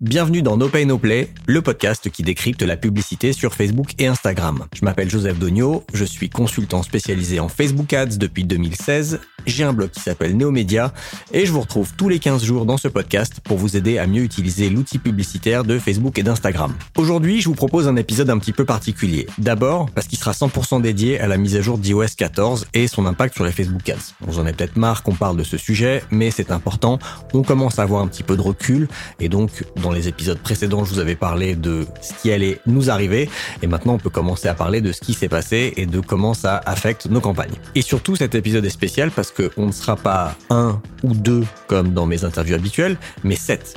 Bienvenue 0.00 0.42
dans 0.42 0.56
No 0.56 0.68
Pay 0.68 0.86
No 0.86 0.96
Play, 0.96 1.28
le 1.48 1.60
podcast 1.60 2.08
qui 2.08 2.22
décrypte 2.22 2.62
la 2.62 2.76
publicité 2.76 3.32
sur 3.32 3.52
Facebook 3.52 3.94
et 3.98 4.06
Instagram. 4.06 4.64
Je 4.72 4.84
m'appelle 4.84 5.10
Joseph 5.10 5.40
Dogno, 5.40 5.82
je 5.92 6.04
suis 6.04 6.30
consultant 6.30 6.84
spécialisé 6.84 7.40
en 7.40 7.48
Facebook 7.48 7.92
Ads 7.92 8.16
depuis 8.16 8.44
2016, 8.44 9.18
j'ai 9.48 9.64
un 9.64 9.72
blog 9.72 9.90
qui 9.90 9.98
s'appelle 9.98 10.36
Neomédia 10.36 10.92
et 11.32 11.46
je 11.46 11.52
vous 11.52 11.62
retrouve 11.62 11.94
tous 11.96 12.08
les 12.08 12.20
15 12.20 12.44
jours 12.44 12.64
dans 12.64 12.76
ce 12.76 12.86
podcast 12.86 13.40
pour 13.42 13.56
vous 13.58 13.76
aider 13.76 13.98
à 13.98 14.06
mieux 14.06 14.22
utiliser 14.22 14.70
l'outil 14.70 14.98
publicitaire 14.98 15.64
de 15.64 15.80
Facebook 15.80 16.16
et 16.18 16.22
d'Instagram. 16.22 16.74
Aujourd'hui, 16.96 17.40
je 17.40 17.48
vous 17.48 17.56
propose 17.56 17.88
un 17.88 17.96
épisode 17.96 18.30
un 18.30 18.38
petit 18.38 18.52
peu 18.52 18.64
particulier. 18.64 19.26
D'abord, 19.38 19.90
parce 19.90 20.06
qu'il 20.06 20.18
sera 20.18 20.30
100% 20.30 20.80
dédié 20.80 21.18
à 21.18 21.26
la 21.26 21.38
mise 21.38 21.56
à 21.56 21.60
jour 21.60 21.76
d'iOS 21.76 22.14
14 22.16 22.66
et 22.72 22.86
son 22.86 23.04
impact 23.06 23.34
sur 23.34 23.44
les 23.44 23.52
Facebook 23.52 23.88
Ads. 23.88 24.14
Vous 24.20 24.38
en 24.38 24.42
avez 24.42 24.52
peut-être 24.52 24.76
marre 24.76 25.02
qu'on 25.02 25.14
parle 25.14 25.36
de 25.36 25.44
ce 25.44 25.56
sujet, 25.56 26.04
mais 26.12 26.30
c'est 26.30 26.52
important. 26.52 27.00
On 27.34 27.42
commence 27.42 27.80
à 27.80 27.82
avoir 27.82 28.02
un 28.02 28.06
petit 28.06 28.22
peu 28.22 28.36
de 28.36 28.42
recul 28.42 28.86
et 29.18 29.28
donc 29.28 29.64
dans 29.82 29.87
dans 29.88 29.94
les 29.94 30.06
épisodes 30.06 30.38
précédents, 30.38 30.84
je 30.84 30.92
vous 30.92 31.00
avais 31.00 31.14
parlé 31.14 31.54
de 31.54 31.86
ce 32.02 32.12
qui 32.20 32.30
allait 32.30 32.60
nous 32.66 32.90
arriver. 32.90 33.30
Et 33.62 33.66
maintenant, 33.66 33.94
on 33.94 33.98
peut 33.98 34.10
commencer 34.10 34.46
à 34.46 34.52
parler 34.52 34.82
de 34.82 34.92
ce 34.92 35.00
qui 35.00 35.14
s'est 35.14 35.30
passé 35.30 35.72
et 35.78 35.86
de 35.86 36.00
comment 36.00 36.34
ça 36.34 36.60
affecte 36.66 37.06
nos 37.06 37.22
campagnes. 37.22 37.54
Et 37.74 37.80
surtout, 37.80 38.14
cet 38.14 38.34
épisode 38.34 38.66
est 38.66 38.70
spécial 38.70 39.10
parce 39.10 39.30
qu'on 39.30 39.66
ne 39.66 39.72
sera 39.72 39.96
pas 39.96 40.36
un 40.50 40.78
ou 41.02 41.14
deux 41.14 41.44
comme 41.68 41.94
dans 41.94 42.04
mes 42.04 42.22
interviews 42.24 42.54
habituelles, 42.54 42.98
mais 43.24 43.36
sept. 43.36 43.76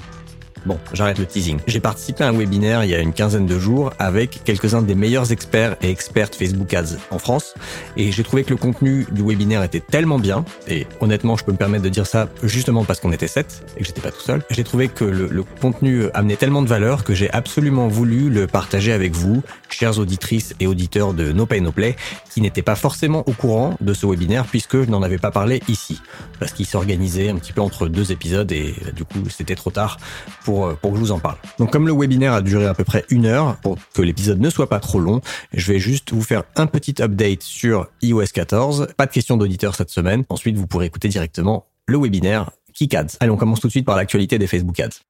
Bon, 0.65 0.79
j'arrête 0.93 1.17
le 1.17 1.25
teasing. 1.25 1.59
J'ai 1.65 1.79
participé 1.79 2.23
à 2.23 2.27
un 2.27 2.34
webinaire 2.34 2.84
il 2.84 2.91
y 2.91 2.93
a 2.93 2.99
une 2.99 3.13
quinzaine 3.13 3.48
de 3.48 3.57
jours 3.57 3.93
avec 3.98 4.43
quelques-uns 4.43 4.84
des 4.84 4.93
meilleurs 4.93 5.31
experts 5.31 5.76
et 5.81 5.90
expertes 5.90 6.35
Facebook 6.35 6.71
Ads 6.73 6.98
en 7.09 7.18
France. 7.18 7.55
Et 7.98 8.12
j'ai 8.12 8.23
trouvé 8.23 8.43
que 8.43 8.51
le 8.51 8.57
contenu 8.57 9.07
du 9.12 9.23
webinaire 9.23 9.63
était 9.63 9.79
tellement 9.79 10.20
bien. 10.20 10.45
Et 10.68 10.85
honnêtement, 10.99 11.35
je 11.35 11.43
peux 11.43 11.51
me 11.51 11.57
permettre 11.57 11.84
de 11.84 11.90
dire 11.90 12.05
ça 12.05 12.29
justement 12.43 12.85
parce 12.85 12.99
qu'on 12.99 13.12
était 13.12 13.27
sept 13.27 13.63
et 13.76 13.79
que 13.79 13.85
j'étais 13.87 14.01
pas 14.01 14.12
tout 14.12 14.21
seul. 14.21 14.43
J'ai 14.51 14.63
trouvé 14.63 14.87
que 14.87 15.03
le, 15.03 15.43
contenu 15.59 16.05
amenait 16.13 16.35
tellement 16.35 16.62
de 16.62 16.68
valeur 16.68 17.03
que 17.03 17.15
j'ai 17.15 17.31
absolument 17.31 17.87
voulu 17.87 18.29
le 18.29 18.46
partager 18.46 18.91
avec 18.91 19.13
vous, 19.15 19.41
chères 19.70 19.98
auditrices 19.98 20.53
et 20.59 20.68
auditeurs 20.68 21.13
de 21.13 21.31
No 21.31 21.48
Pay 21.48 21.62
No 21.62 21.71
Play, 21.71 21.96
qui 22.31 22.41
n'étaient 22.41 22.62
pas 22.62 22.75
forcément 22.75 23.23
au 23.27 23.31
courant 23.31 23.77
de 23.81 23.93
ce 23.93 24.05
webinaire 24.05 24.46
puisque 24.46 24.84
je 24.84 24.90
n'en 24.90 25.01
avais 25.01 25.18
pas 25.18 25.31
parlé 25.31 25.62
ici. 25.68 26.01
Parce 26.40 26.51
qu'il 26.51 26.68
s'organisait 26.68 27.29
un 27.29 27.37
petit 27.37 27.53
peu 27.53 27.62
entre 27.62 27.87
deux 27.87 28.12
épisodes 28.12 28.51
et 28.51 28.75
du 28.96 29.05
coup, 29.05 29.23
c'était 29.29 29.55
trop 29.55 29.71
tard 29.71 29.98
pour 30.43 30.51
euh, 30.60 30.74
pour, 30.74 30.91
que 30.91 30.98
je 30.98 31.02
vous 31.02 31.12
en 31.12 31.20
parle. 31.20 31.38
Donc 31.60 31.71
comme 31.71 31.88
le 31.88 31.94
webinaire 31.94 32.34
a 32.34 32.41
duré 32.41 32.66
à 32.66 32.74
peu 32.74 32.84
près 32.84 33.05
une 33.10 33.26
heure, 33.26 33.57
pour 33.57 33.77
que 33.94 34.02
l'épisode 34.02 34.40
ne 34.40 34.49
soit 34.49 34.70
pas 34.70 34.80
trop 34.80 34.99
long, 34.99 35.21
je 35.54 35.71
vais 35.71 35.80
juste 35.80 36.12
vous 36.13 36.21
faire 36.21 36.43
un 36.55 36.68
petit 36.68 37.02
update 37.02 37.43
sur 37.43 37.88
iOS 38.02 38.26
14. 38.34 38.88
Pas 38.98 39.05
de 39.05 39.12
questions 39.12 39.38
d'auditeurs 39.38 39.76
cette 39.76 39.90
semaine. 39.90 40.24
Ensuite, 40.30 40.55
vous 40.55 40.68
pourrez 40.68 40.85
écouter 40.85 41.08
directement 41.08 41.66
le 41.88 41.98
webinaire 41.98 42.52
Ads. 42.93 43.18
Allez, 43.20 43.32
on 43.32 43.38
commence 43.38 43.60
tout 43.60 43.68
de 43.68 43.71
suite 43.71 43.85
par 43.85 43.96
l'actualité 43.96 44.40
des 44.40 44.48
Facebook 44.48 44.80
Ads. 44.80 45.02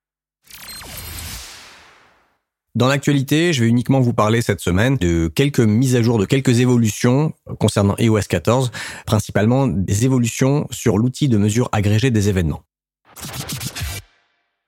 Dans 2.74 2.88
l'actualité, 2.88 3.52
je 3.52 3.64
vais 3.64 3.70
uniquement 3.70 4.00
vous 4.00 4.14
parler 4.14 4.42
cette 4.42 4.62
semaine 4.62 4.96
de 4.96 5.28
quelques 5.28 5.60
mises 5.60 5.98
à 5.98 6.02
jour, 6.02 6.18
de 6.18 6.26
quelques 6.26 6.62
évolutions 6.62 7.34
concernant 7.60 7.96
iOS 7.98 8.22
14, 8.30 8.72
principalement 9.06 9.68
des 9.68 10.06
évolutions 10.06 10.68
sur 10.72 10.98
l'outil 10.98 11.28
de 11.28 11.38
mesure 11.38 11.68
agrégé 11.74 12.12
des 12.12 12.30
événements. 12.30 12.64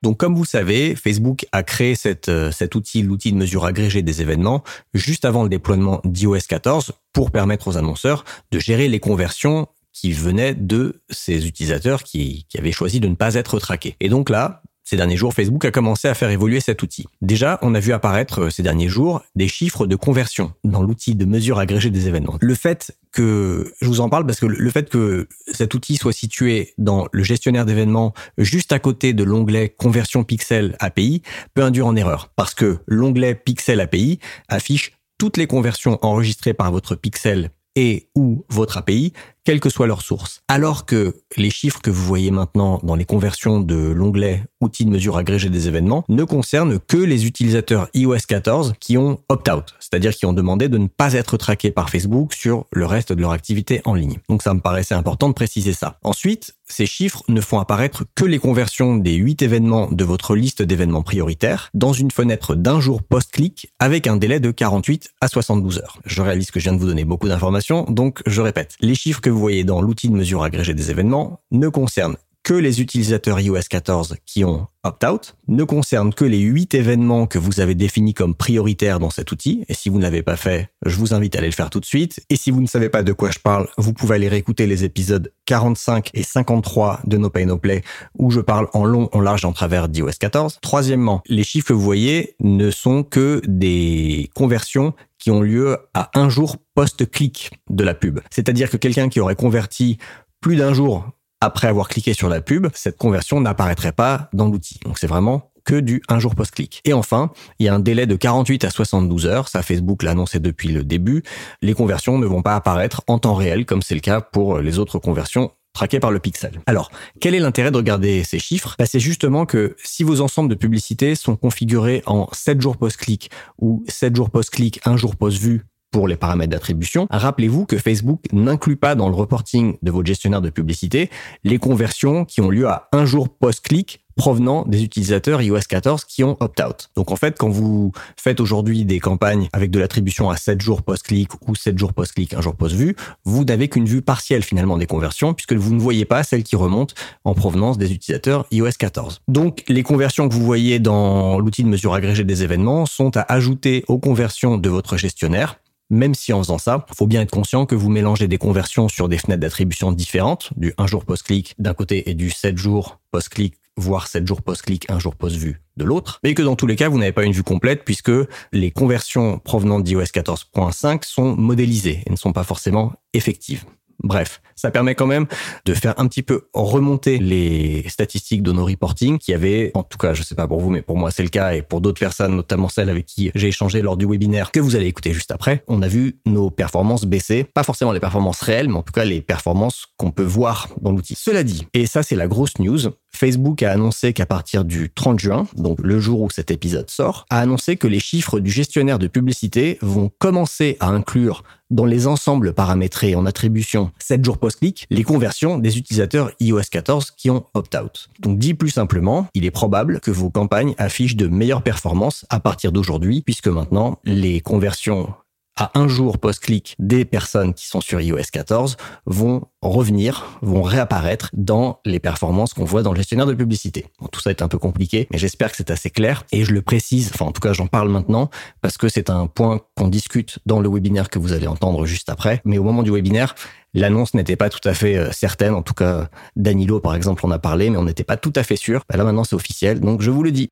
Donc, 0.04 0.18
comme 0.18 0.34
vous 0.34 0.42
le 0.42 0.46
savez, 0.46 0.94
Facebook 0.96 1.46
a 1.50 1.62
créé 1.62 1.94
euh, 2.28 2.52
cet 2.52 2.74
outil, 2.74 3.02
l'outil 3.02 3.32
de 3.32 3.38
mesure 3.38 3.64
agrégée 3.64 4.02
des 4.02 4.20
événements, 4.20 4.62
juste 4.92 5.24
avant 5.24 5.44
le 5.44 5.48
déploiement 5.48 6.02
d'iOS 6.04 6.40
14 6.46 6.92
pour 7.14 7.30
permettre 7.30 7.68
aux 7.68 7.78
annonceurs 7.78 8.26
de 8.50 8.58
gérer 8.58 8.88
les 8.88 9.00
conversions 9.00 9.66
qui 9.94 10.12
venaient 10.12 10.54
de 10.54 11.00
ces 11.08 11.46
utilisateurs 11.46 12.02
qui, 12.02 12.44
qui 12.50 12.58
avaient 12.58 12.70
choisi 12.70 13.00
de 13.00 13.08
ne 13.08 13.14
pas 13.14 13.32
être 13.32 13.58
traqués. 13.58 13.96
Et 14.00 14.10
donc 14.10 14.28
là, 14.28 14.60
ces 14.84 14.96
derniers 14.96 15.16
jours, 15.16 15.32
Facebook 15.32 15.64
a 15.64 15.70
commencé 15.70 16.08
à 16.08 16.14
faire 16.14 16.28
évoluer 16.28 16.60
cet 16.60 16.82
outil. 16.82 17.06
Déjà, 17.22 17.58
on 17.62 17.74
a 17.74 17.80
vu 17.80 17.92
apparaître 17.92 18.42
euh, 18.42 18.50
ces 18.50 18.62
derniers 18.62 18.88
jours 18.88 19.22
des 19.34 19.48
chiffres 19.48 19.86
de 19.86 19.96
conversion 19.96 20.52
dans 20.62 20.82
l'outil 20.82 21.14
de 21.14 21.24
mesure 21.24 21.58
agrégée 21.58 21.88
des 21.88 22.06
événements. 22.06 22.36
Le 22.40 22.54
fait 22.54 22.94
que, 23.10 23.72
je 23.80 23.86
vous 23.86 24.00
en 24.00 24.10
parle 24.10 24.26
parce 24.26 24.40
que 24.40 24.46
le 24.46 24.70
fait 24.70 24.90
que 24.90 25.26
cet 25.50 25.72
outil 25.74 25.96
soit 25.96 26.12
situé 26.12 26.74
dans 26.76 27.08
le 27.12 27.22
gestionnaire 27.22 27.64
d'événements 27.64 28.12
juste 28.36 28.72
à 28.72 28.78
côté 28.78 29.14
de 29.14 29.24
l'onglet 29.24 29.70
conversion 29.70 30.22
pixel 30.22 30.76
API 30.80 31.22
peut 31.54 31.62
induire 31.62 31.86
en 31.86 31.96
erreur. 31.96 32.30
Parce 32.36 32.54
que 32.54 32.78
l'onglet 32.86 33.34
pixel 33.34 33.80
API 33.80 34.18
affiche 34.48 34.92
toutes 35.16 35.36
les 35.38 35.46
conversions 35.46 35.98
enregistrées 36.02 36.54
par 36.54 36.70
votre 36.70 36.94
pixel 36.94 37.50
et 37.76 38.08
ou 38.14 38.44
votre 38.48 38.78
API, 38.78 39.12
quelle 39.44 39.60
que 39.60 39.68
soit 39.68 39.86
leur 39.86 40.02
source. 40.02 40.42
Alors 40.48 40.86
que 40.86 41.16
les 41.36 41.50
chiffres 41.50 41.80
que 41.80 41.90
vous 41.90 42.04
voyez 42.04 42.30
maintenant 42.30 42.80
dans 42.82 42.94
les 42.94 43.04
conversions 43.04 43.60
de 43.60 43.74
l'onglet 43.74 44.44
outils 44.64 44.84
de 44.84 44.90
mesure 44.90 45.16
agrégé 45.16 45.48
des 45.48 45.68
événements 45.68 46.04
ne 46.08 46.24
concernent 46.24 46.78
que 46.80 46.96
les 46.96 47.26
utilisateurs 47.26 47.88
iOS 47.94 48.18
14 48.26 48.74
qui 48.80 48.98
ont 48.98 49.20
opt-out, 49.28 49.74
c'est-à-dire 49.78 50.14
qui 50.14 50.26
ont 50.26 50.32
demandé 50.32 50.68
de 50.68 50.78
ne 50.78 50.88
pas 50.88 51.12
être 51.12 51.36
traqués 51.36 51.70
par 51.70 51.90
Facebook 51.90 52.32
sur 52.32 52.66
le 52.72 52.86
reste 52.86 53.12
de 53.12 53.20
leur 53.20 53.32
activité 53.32 53.80
en 53.84 53.94
ligne. 53.94 54.18
Donc 54.28 54.42
ça 54.42 54.54
me 54.54 54.60
paraissait 54.60 54.94
important 54.94 55.28
de 55.28 55.34
préciser 55.34 55.72
ça. 55.72 55.98
Ensuite, 56.02 56.54
ces 56.66 56.86
chiffres 56.86 57.22
ne 57.28 57.40
font 57.40 57.58
apparaître 57.58 58.04
que 58.14 58.24
les 58.24 58.38
conversions 58.38 58.96
des 58.96 59.14
8 59.14 59.42
événements 59.42 59.88
de 59.90 60.04
votre 60.04 60.34
liste 60.34 60.62
d'événements 60.62 61.02
prioritaires 61.02 61.68
dans 61.74 61.92
une 61.92 62.10
fenêtre 62.10 62.54
d'un 62.54 62.80
jour 62.80 63.02
post-clic 63.02 63.68
avec 63.78 64.06
un 64.06 64.16
délai 64.16 64.40
de 64.40 64.50
48 64.50 65.12
à 65.20 65.28
72 65.28 65.78
heures. 65.78 65.98
Je 66.06 66.22
réalise 66.22 66.50
que 66.50 66.60
je 66.60 66.64
viens 66.64 66.72
de 66.72 66.78
vous 66.78 66.86
donner 66.86 67.04
beaucoup 67.04 67.28
d'informations, 67.28 67.84
donc 67.88 68.22
je 68.26 68.40
répète. 68.40 68.76
Les 68.80 68.94
chiffres 68.94 69.20
que 69.20 69.30
vous 69.30 69.38
voyez 69.38 69.64
dans 69.64 69.82
l'outil 69.82 70.08
de 70.08 70.14
mesure 70.14 70.42
agrégé 70.42 70.74
des 70.74 70.90
événements 70.90 71.40
ne 71.50 71.68
concernent 71.68 72.16
que 72.44 72.54
les 72.54 72.80
utilisateurs 72.80 73.40
iOS 73.40 73.62
14 73.68 74.16
qui 74.24 74.44
ont 74.44 74.68
opt-out, 74.84 75.34
ne 75.48 75.64
concernent 75.64 76.12
que 76.12 76.24
les 76.24 76.40
8 76.40 76.74
événements 76.74 77.26
que 77.26 77.38
vous 77.38 77.60
avez 77.60 77.74
définis 77.74 78.14
comme 78.14 78.34
prioritaires 78.34 79.00
dans 79.00 79.10
cet 79.10 79.32
outil. 79.32 79.64
Et 79.68 79.74
si 79.74 79.88
vous 79.88 79.96
ne 79.96 80.02
l'avez 80.02 80.22
pas 80.22 80.36
fait, 80.36 80.68
je 80.84 80.96
vous 80.96 81.14
invite 81.14 81.34
à 81.34 81.38
aller 81.38 81.48
le 81.48 81.54
faire 81.54 81.70
tout 81.70 81.80
de 81.80 81.86
suite. 81.86 82.22
Et 82.28 82.36
si 82.36 82.50
vous 82.50 82.60
ne 82.60 82.66
savez 82.66 82.90
pas 82.90 83.02
de 83.02 83.12
quoi 83.12 83.30
je 83.30 83.38
parle, 83.38 83.66
vous 83.78 83.94
pouvez 83.94 84.16
aller 84.16 84.28
réécouter 84.28 84.66
les 84.66 84.84
épisodes 84.84 85.32
45 85.46 86.10
et 86.12 86.22
53 86.22 87.00
de 87.06 87.16
No 87.16 87.30
Pay 87.30 87.46
No 87.46 87.58
Play 87.58 87.82
où 88.18 88.30
je 88.30 88.40
parle 88.40 88.68
en 88.74 88.84
long, 88.84 89.08
en 89.12 89.20
large, 89.20 89.44
en 89.44 89.52
travers 89.52 89.88
d'iOS 89.88 90.10
14. 90.20 90.58
Troisièmement, 90.60 91.22
les 91.26 91.44
chiffres 91.44 91.68
que 91.68 91.72
vous 91.72 91.80
voyez 91.80 92.36
ne 92.40 92.70
sont 92.70 93.02
que 93.02 93.40
des 93.46 94.30
conversions 94.34 94.92
qui 95.18 95.30
ont 95.30 95.40
lieu 95.40 95.78
à 95.94 96.10
un 96.18 96.28
jour 96.28 96.58
post-clic 96.74 97.50
de 97.70 97.84
la 97.84 97.94
pub. 97.94 98.20
C'est-à-dire 98.30 98.68
que 98.68 98.76
quelqu'un 98.76 99.08
qui 99.08 99.20
aurait 99.20 99.36
converti 99.36 99.96
plus 100.42 100.56
d'un 100.56 100.74
jour 100.74 101.08
après 101.44 101.68
avoir 101.68 101.88
cliqué 101.88 102.14
sur 102.14 102.28
la 102.28 102.40
pub, 102.40 102.68
cette 102.74 102.96
conversion 102.96 103.40
n'apparaîtrait 103.40 103.92
pas 103.92 104.28
dans 104.32 104.48
l'outil. 104.48 104.80
Donc 104.84 104.98
c'est 104.98 105.06
vraiment 105.06 105.50
que 105.64 105.78
du 105.78 106.02
un 106.08 106.18
jour 106.18 106.34
post-clic. 106.34 106.80
Et 106.84 106.92
enfin, 106.92 107.30
il 107.58 107.66
y 107.66 107.68
a 107.68 107.74
un 107.74 107.80
délai 107.80 108.06
de 108.06 108.16
48 108.16 108.64
à 108.64 108.70
72 108.70 109.26
heures, 109.26 109.48
ça 109.48 109.62
Facebook 109.62 110.02
l'a 110.02 110.12
annoncé 110.12 110.38
depuis 110.38 110.68
le 110.68 110.84
début, 110.84 111.22
les 111.62 111.74
conversions 111.74 112.18
ne 112.18 112.26
vont 112.26 112.42
pas 112.42 112.54
apparaître 112.54 113.02
en 113.06 113.18
temps 113.18 113.34
réel 113.34 113.66
comme 113.66 113.82
c'est 113.82 113.94
le 113.94 114.00
cas 114.00 114.20
pour 114.20 114.58
les 114.58 114.78
autres 114.78 114.98
conversions 114.98 115.52
traquées 115.74 116.00
par 116.00 116.12
le 116.12 116.20
pixel. 116.20 116.60
Alors, 116.66 116.90
quel 117.20 117.34
est 117.34 117.40
l'intérêt 117.40 117.70
de 117.70 117.76
regarder 117.76 118.24
ces 118.24 118.38
chiffres? 118.38 118.76
Bah, 118.78 118.86
C'est 118.86 119.00
justement 119.00 119.44
que 119.44 119.76
si 119.82 120.04
vos 120.04 120.20
ensembles 120.20 120.48
de 120.48 120.54
publicités 120.54 121.14
sont 121.14 121.36
configurés 121.36 122.02
en 122.06 122.28
7 122.32 122.60
jours 122.60 122.76
post-clic 122.76 123.30
ou 123.58 123.84
7 123.88 124.14
jours 124.14 124.30
post-clic, 124.30 124.80
1 124.84 124.96
jour 124.96 125.16
post-vue 125.16 125.64
pour 125.94 126.08
les 126.08 126.16
paramètres 126.16 126.50
d'attribution, 126.50 127.06
rappelez-vous 127.08 127.66
que 127.66 127.78
Facebook 127.78 128.24
n'inclut 128.32 128.74
pas 128.74 128.96
dans 128.96 129.08
le 129.08 129.14
reporting 129.14 129.76
de 129.80 129.92
votre 129.92 130.08
gestionnaire 130.08 130.40
de 130.40 130.50
publicité 130.50 131.08
les 131.44 131.58
conversions 131.58 132.24
qui 132.24 132.40
ont 132.40 132.50
lieu 132.50 132.66
à 132.66 132.88
un 132.90 133.04
jour 133.04 133.28
post-clic 133.28 134.00
provenant 134.16 134.64
des 134.66 134.82
utilisateurs 134.82 135.40
iOS 135.40 135.60
14 135.68 136.04
qui 136.04 136.24
ont 136.24 136.36
opt-out. 136.40 136.90
Donc 136.96 137.12
en 137.12 137.16
fait, 137.16 137.38
quand 137.38 137.48
vous 137.48 137.92
faites 138.16 138.40
aujourd'hui 138.40 138.84
des 138.84 138.98
campagnes 138.98 139.48
avec 139.52 139.70
de 139.70 139.78
l'attribution 139.78 140.30
à 140.30 140.36
7 140.36 140.60
jours 140.60 140.82
post-clic 140.82 141.30
ou 141.46 141.54
7 141.54 141.78
jours 141.78 141.92
post-clic, 141.92 142.34
un 142.34 142.40
jour 142.40 142.56
post-vue, 142.56 142.96
vous 143.24 143.44
n'avez 143.44 143.68
qu'une 143.68 143.86
vue 143.86 144.02
partielle 144.02 144.42
finalement 144.42 144.78
des 144.78 144.86
conversions 144.86 145.32
puisque 145.32 145.52
vous 145.52 145.74
ne 145.74 145.80
voyez 145.80 146.04
pas 146.04 146.24
celles 146.24 146.42
qui 146.42 146.56
remontent 146.56 146.94
en 147.24 147.34
provenance 147.34 147.78
des 147.78 147.92
utilisateurs 147.92 148.46
iOS 148.50 148.70
14. 148.78 149.22
Donc 149.28 149.62
les 149.68 149.84
conversions 149.84 150.28
que 150.28 150.34
vous 150.34 150.44
voyez 150.44 150.80
dans 150.80 151.38
l'outil 151.38 151.62
de 151.62 151.68
mesure 151.68 151.94
agrégée 151.94 152.24
des 152.24 152.42
événements 152.42 152.84
sont 152.84 153.16
à 153.16 153.20
ajouter 153.32 153.84
aux 153.86 153.98
conversions 153.98 154.58
de 154.58 154.68
votre 154.68 154.96
gestionnaire 154.96 155.58
même 155.94 156.14
si 156.14 156.32
en 156.32 156.42
faisant 156.42 156.58
ça, 156.58 156.84
il 156.90 156.96
faut 156.96 157.06
bien 157.06 157.22
être 157.22 157.30
conscient 157.30 157.66
que 157.66 157.74
vous 157.74 157.88
mélangez 157.88 158.28
des 158.28 158.38
conversions 158.38 158.88
sur 158.88 159.08
des 159.08 159.18
fenêtres 159.18 159.40
d'attribution 159.40 159.92
différentes, 159.92 160.50
du 160.56 160.74
1 160.76 160.86
jour 160.86 161.04
post-clic 161.04 161.54
d'un 161.58 161.72
côté 161.72 162.10
et 162.10 162.14
du 162.14 162.30
7 162.30 162.58
jours 162.58 163.00
post-clic, 163.12 163.54
voire 163.76 164.08
7 164.08 164.26
jours 164.26 164.42
post-clic, 164.42 164.90
1 164.90 164.98
jour 164.98 165.14
post-vue 165.14 165.62
de 165.76 165.84
l'autre, 165.84 166.20
mais 166.22 166.34
que 166.34 166.42
dans 166.42 166.56
tous 166.56 166.66
les 166.66 166.76
cas, 166.76 166.88
vous 166.88 166.98
n'avez 166.98 167.12
pas 167.12 167.24
une 167.24 167.32
vue 167.32 167.42
complète 167.42 167.84
puisque 167.84 168.12
les 168.52 168.70
conversions 168.70 169.38
provenant 169.38 169.80
d'iOS 169.80 170.02
14.5 170.02 171.04
sont 171.04 171.36
modélisées 171.36 172.02
et 172.06 172.10
ne 172.10 172.16
sont 172.16 172.32
pas 172.32 172.44
forcément 172.44 172.92
effectives. 173.12 173.64
Bref, 174.02 174.40
ça 174.54 174.70
permet 174.70 174.94
quand 174.94 175.06
même 175.06 175.26
de 175.64 175.74
faire 175.74 175.94
un 175.98 176.06
petit 176.06 176.22
peu 176.22 176.48
remonter 176.52 177.18
les 177.18 177.84
statistiques 177.88 178.42
de 178.42 178.52
nos 178.52 178.64
reporting 178.64 179.18
qui 179.18 179.32
avaient, 179.32 179.70
en 179.74 179.82
tout 179.82 179.98
cas, 179.98 180.14
je 180.14 180.22
sais 180.22 180.34
pas 180.34 180.46
pour 180.46 180.60
vous, 180.60 180.70
mais 180.70 180.82
pour 180.82 180.96
moi 180.96 181.10
c'est 181.10 181.22
le 181.22 181.28
cas 181.28 181.54
et 181.54 181.62
pour 181.62 181.80
d'autres 181.80 182.00
personnes, 182.00 182.36
notamment 182.36 182.68
celles 182.68 182.90
avec 182.90 183.06
qui 183.06 183.30
j'ai 183.34 183.48
échangé 183.48 183.82
lors 183.82 183.96
du 183.96 184.06
webinaire 184.06 184.50
que 184.50 184.60
vous 184.60 184.76
allez 184.76 184.86
écouter 184.86 185.12
juste 185.12 185.30
après, 185.30 185.64
on 185.68 185.82
a 185.82 185.88
vu 185.88 186.18
nos 186.26 186.50
performances 186.50 187.04
baisser. 187.04 187.44
Pas 187.44 187.62
forcément 187.62 187.92
les 187.92 188.00
performances 188.00 188.40
réelles, 188.40 188.68
mais 188.68 188.76
en 188.76 188.82
tout 188.82 188.92
cas 188.92 189.04
les 189.04 189.20
performances 189.20 189.86
qu'on 189.96 190.10
peut 190.10 190.22
voir 190.22 190.68
dans 190.80 190.90
l'outil. 190.90 191.14
Cela 191.16 191.42
dit, 191.42 191.66
et 191.72 191.86
ça 191.86 192.02
c'est 192.02 192.16
la 192.16 192.26
grosse 192.26 192.58
news, 192.58 192.80
Facebook 193.16 193.62
a 193.62 193.72
annoncé 193.72 194.12
qu'à 194.12 194.26
partir 194.26 194.64
du 194.64 194.90
30 194.90 195.18
juin, 195.18 195.46
donc 195.56 195.78
le 195.82 196.00
jour 196.00 196.22
où 196.22 196.30
cet 196.30 196.50
épisode 196.50 196.90
sort, 196.90 197.26
a 197.30 197.40
annoncé 197.40 197.76
que 197.76 197.86
les 197.86 198.00
chiffres 198.00 198.40
du 198.40 198.50
gestionnaire 198.50 198.98
de 198.98 199.06
publicité 199.06 199.78
vont 199.82 200.10
commencer 200.18 200.76
à 200.80 200.88
inclure 200.88 201.42
dans 201.70 201.86
les 201.86 202.06
ensembles 202.06 202.52
paramétrés 202.52 203.14
en 203.14 203.26
attribution 203.26 203.90
7 203.98 204.24
jours 204.24 204.38
post-clic 204.38 204.86
les 204.90 205.02
conversions 205.02 205.58
des 205.58 205.78
utilisateurs 205.78 206.30
iOS 206.40 206.60
14 206.70 207.10
qui 207.10 207.30
ont 207.30 207.46
opt-out. 207.54 208.10
Donc 208.20 208.38
dit 208.38 208.54
plus 208.54 208.70
simplement, 208.70 209.26
il 209.34 209.44
est 209.44 209.50
probable 209.50 210.00
que 210.00 210.10
vos 210.10 210.30
campagnes 210.30 210.74
affichent 210.78 211.16
de 211.16 211.26
meilleures 211.26 211.62
performances 211.62 212.26
à 212.28 212.38
partir 212.40 212.70
d'aujourd'hui 212.70 213.22
puisque 213.22 213.48
maintenant 213.48 213.98
les 214.04 214.40
conversions 214.40 215.14
à 215.56 215.70
un 215.78 215.88
jour 215.88 216.18
post-clic 216.18 216.74
des 216.78 217.04
personnes 217.04 217.54
qui 217.54 217.66
sont 217.66 217.80
sur 217.80 218.00
iOS 218.00 218.18
14 218.32 218.76
vont 219.06 219.42
revenir, 219.62 220.38
vont 220.42 220.62
réapparaître 220.62 221.30
dans 221.32 221.80
les 221.84 222.00
performances 222.00 222.54
qu'on 222.54 222.64
voit 222.64 222.82
dans 222.82 222.92
le 222.92 222.96
gestionnaire 222.96 223.26
de 223.26 223.34
publicité. 223.34 223.86
tout 224.10 224.20
ça 224.20 224.30
est 224.30 224.42
un 224.42 224.48
peu 224.48 224.58
compliqué, 224.58 225.06
mais 225.10 225.18
j'espère 225.18 225.50
que 225.50 225.56
c'est 225.56 225.70
assez 225.70 225.90
clair 225.90 226.24
et 226.32 226.44
je 226.44 226.52
le 226.52 226.62
précise, 226.62 227.10
enfin 227.14 227.26
en 227.26 227.32
tout 227.32 227.40
cas 227.40 227.52
j'en 227.52 227.66
parle 227.66 227.88
maintenant 227.88 228.30
parce 228.60 228.76
que 228.76 228.88
c'est 228.88 229.10
un 229.10 229.26
point 229.26 229.60
qu'on 229.76 229.88
discute 229.88 230.38
dans 230.46 230.60
le 230.60 230.68
webinaire 230.68 231.08
que 231.08 231.18
vous 231.18 231.32
allez 231.32 231.46
entendre 231.46 231.86
juste 231.86 232.08
après. 232.08 232.40
Mais 232.44 232.58
au 232.58 232.64
moment 232.64 232.82
du 232.82 232.90
webinaire, 232.90 233.34
l'annonce 233.74 234.14
n'était 234.14 234.36
pas 234.36 234.50
tout 234.50 234.66
à 234.68 234.74
fait 234.74 234.96
euh, 234.96 235.12
certaine. 235.12 235.54
En 235.54 235.62
tout 235.62 235.74
cas, 235.74 236.08
Danilo 236.36 236.80
par 236.80 236.94
exemple 236.94 237.24
en 237.26 237.30
a 237.30 237.38
parlé, 237.38 237.70
mais 237.70 237.76
on 237.76 237.84
n'était 237.84 238.04
pas 238.04 238.16
tout 238.16 238.32
à 238.36 238.42
fait 238.42 238.56
sûr. 238.56 238.84
Bah, 238.88 238.96
là 238.96 239.04
maintenant 239.04 239.24
c'est 239.24 239.36
officiel, 239.36 239.80
donc 239.80 240.02
je 240.02 240.10
vous 240.10 240.22
le 240.22 240.32
dis. 240.32 240.50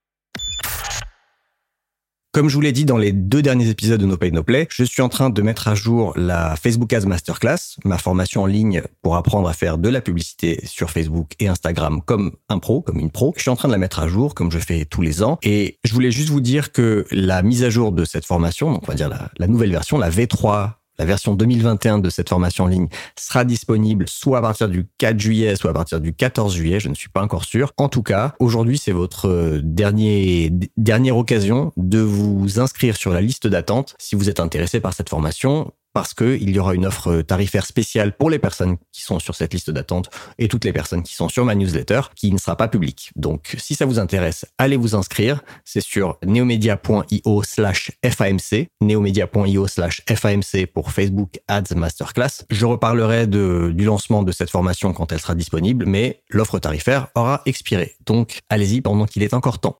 Comme 2.34 2.48
je 2.48 2.54
vous 2.54 2.62
l'ai 2.62 2.72
dit 2.72 2.86
dans 2.86 2.96
les 2.96 3.12
deux 3.12 3.42
derniers 3.42 3.68
épisodes 3.68 4.00
de 4.00 4.06
No 4.06 4.16
Pay 4.16 4.32
No 4.32 4.42
Play, 4.42 4.66
je 4.70 4.84
suis 4.84 5.02
en 5.02 5.10
train 5.10 5.28
de 5.28 5.42
mettre 5.42 5.68
à 5.68 5.74
jour 5.74 6.14
la 6.16 6.56
Facebook 6.56 6.90
Ads 6.94 7.04
Masterclass, 7.04 7.76
ma 7.84 7.98
formation 7.98 8.44
en 8.44 8.46
ligne 8.46 8.80
pour 9.02 9.16
apprendre 9.16 9.50
à 9.50 9.52
faire 9.52 9.76
de 9.76 9.90
la 9.90 10.00
publicité 10.00 10.58
sur 10.64 10.90
Facebook 10.90 11.32
et 11.40 11.48
Instagram 11.48 12.00
comme 12.00 12.32
un 12.48 12.58
pro, 12.58 12.80
comme 12.80 12.98
une 12.98 13.10
pro. 13.10 13.34
Je 13.36 13.42
suis 13.42 13.50
en 13.50 13.56
train 13.56 13.68
de 13.68 13.72
la 13.72 13.78
mettre 13.78 13.98
à 13.98 14.08
jour 14.08 14.34
comme 14.34 14.50
je 14.50 14.58
fais 14.58 14.86
tous 14.86 15.02
les 15.02 15.22
ans 15.22 15.38
et 15.42 15.78
je 15.84 15.92
voulais 15.92 16.10
juste 16.10 16.30
vous 16.30 16.40
dire 16.40 16.72
que 16.72 17.04
la 17.10 17.42
mise 17.42 17.64
à 17.64 17.68
jour 17.68 17.92
de 17.92 18.06
cette 18.06 18.24
formation, 18.24 18.72
donc 18.72 18.84
on 18.84 18.86
va 18.86 18.94
dire 18.94 19.10
la, 19.10 19.30
la 19.36 19.46
nouvelle 19.46 19.70
version, 19.70 19.98
la 19.98 20.08
V3 20.08 20.70
la 21.02 21.06
version 21.06 21.34
2021 21.34 21.98
de 21.98 22.10
cette 22.10 22.28
formation 22.28 22.62
en 22.62 22.68
ligne 22.68 22.86
sera 23.18 23.44
disponible 23.44 24.08
soit 24.08 24.38
à 24.38 24.40
partir 24.40 24.68
du 24.68 24.86
4 24.98 25.18
juillet, 25.18 25.56
soit 25.56 25.70
à 25.70 25.72
partir 25.72 26.00
du 26.00 26.14
14 26.14 26.54
juillet, 26.54 26.78
je 26.78 26.88
ne 26.88 26.94
suis 26.94 27.08
pas 27.08 27.22
encore 27.22 27.44
sûr. 27.44 27.72
En 27.76 27.88
tout 27.88 28.04
cas, 28.04 28.34
aujourd'hui, 28.38 28.78
c'est 28.78 28.92
votre 28.92 29.28
euh, 29.28 29.60
dernier, 29.64 30.52
dernière 30.76 31.16
occasion 31.16 31.72
de 31.76 31.98
vous 31.98 32.60
inscrire 32.60 32.96
sur 32.96 33.10
la 33.10 33.20
liste 33.20 33.48
d'attente 33.48 33.96
si 33.98 34.14
vous 34.14 34.30
êtes 34.30 34.38
intéressé 34.38 34.78
par 34.78 34.94
cette 34.94 35.08
formation 35.08 35.72
parce 35.92 36.14
qu'il 36.14 36.50
y 36.50 36.58
aura 36.58 36.74
une 36.74 36.86
offre 36.86 37.22
tarifaire 37.22 37.66
spéciale 37.66 38.16
pour 38.16 38.30
les 38.30 38.38
personnes 38.38 38.76
qui 38.92 39.02
sont 39.02 39.18
sur 39.18 39.34
cette 39.34 39.52
liste 39.52 39.70
d'attente 39.70 40.10
et 40.38 40.48
toutes 40.48 40.64
les 40.64 40.72
personnes 40.72 41.02
qui 41.02 41.14
sont 41.14 41.28
sur 41.28 41.44
ma 41.44 41.54
newsletter 41.54 42.00
qui 42.14 42.32
ne 42.32 42.38
sera 42.38 42.56
pas 42.56 42.68
publique. 42.68 43.10
Donc, 43.16 43.56
si 43.58 43.74
ça 43.74 43.86
vous 43.86 43.98
intéresse, 43.98 44.46
allez 44.58 44.76
vous 44.76 44.94
inscrire. 44.94 45.42
C'est 45.64 45.80
sur 45.80 46.18
neomedia.io 46.24 47.42
slash 47.42 47.92
FAMC, 48.04 48.68
neomedia.io 48.80 49.66
slash 49.66 50.02
FAMC 50.08 50.66
pour 50.72 50.92
Facebook 50.92 51.40
Ads 51.48 51.74
Masterclass. 51.76 52.44
Je 52.50 52.66
reparlerai 52.66 53.26
du 53.26 53.84
lancement 53.84 54.22
de 54.22 54.32
cette 54.32 54.50
formation 54.50 54.92
quand 54.92 55.12
elle 55.12 55.20
sera 55.20 55.34
disponible, 55.34 55.86
mais 55.86 56.22
l'offre 56.30 56.58
tarifaire 56.58 57.08
aura 57.14 57.42
expiré. 57.46 57.96
Donc, 58.06 58.40
allez-y 58.48 58.80
pendant 58.80 59.06
qu'il 59.06 59.22
est 59.22 59.34
encore 59.34 59.58
temps. 59.58 59.78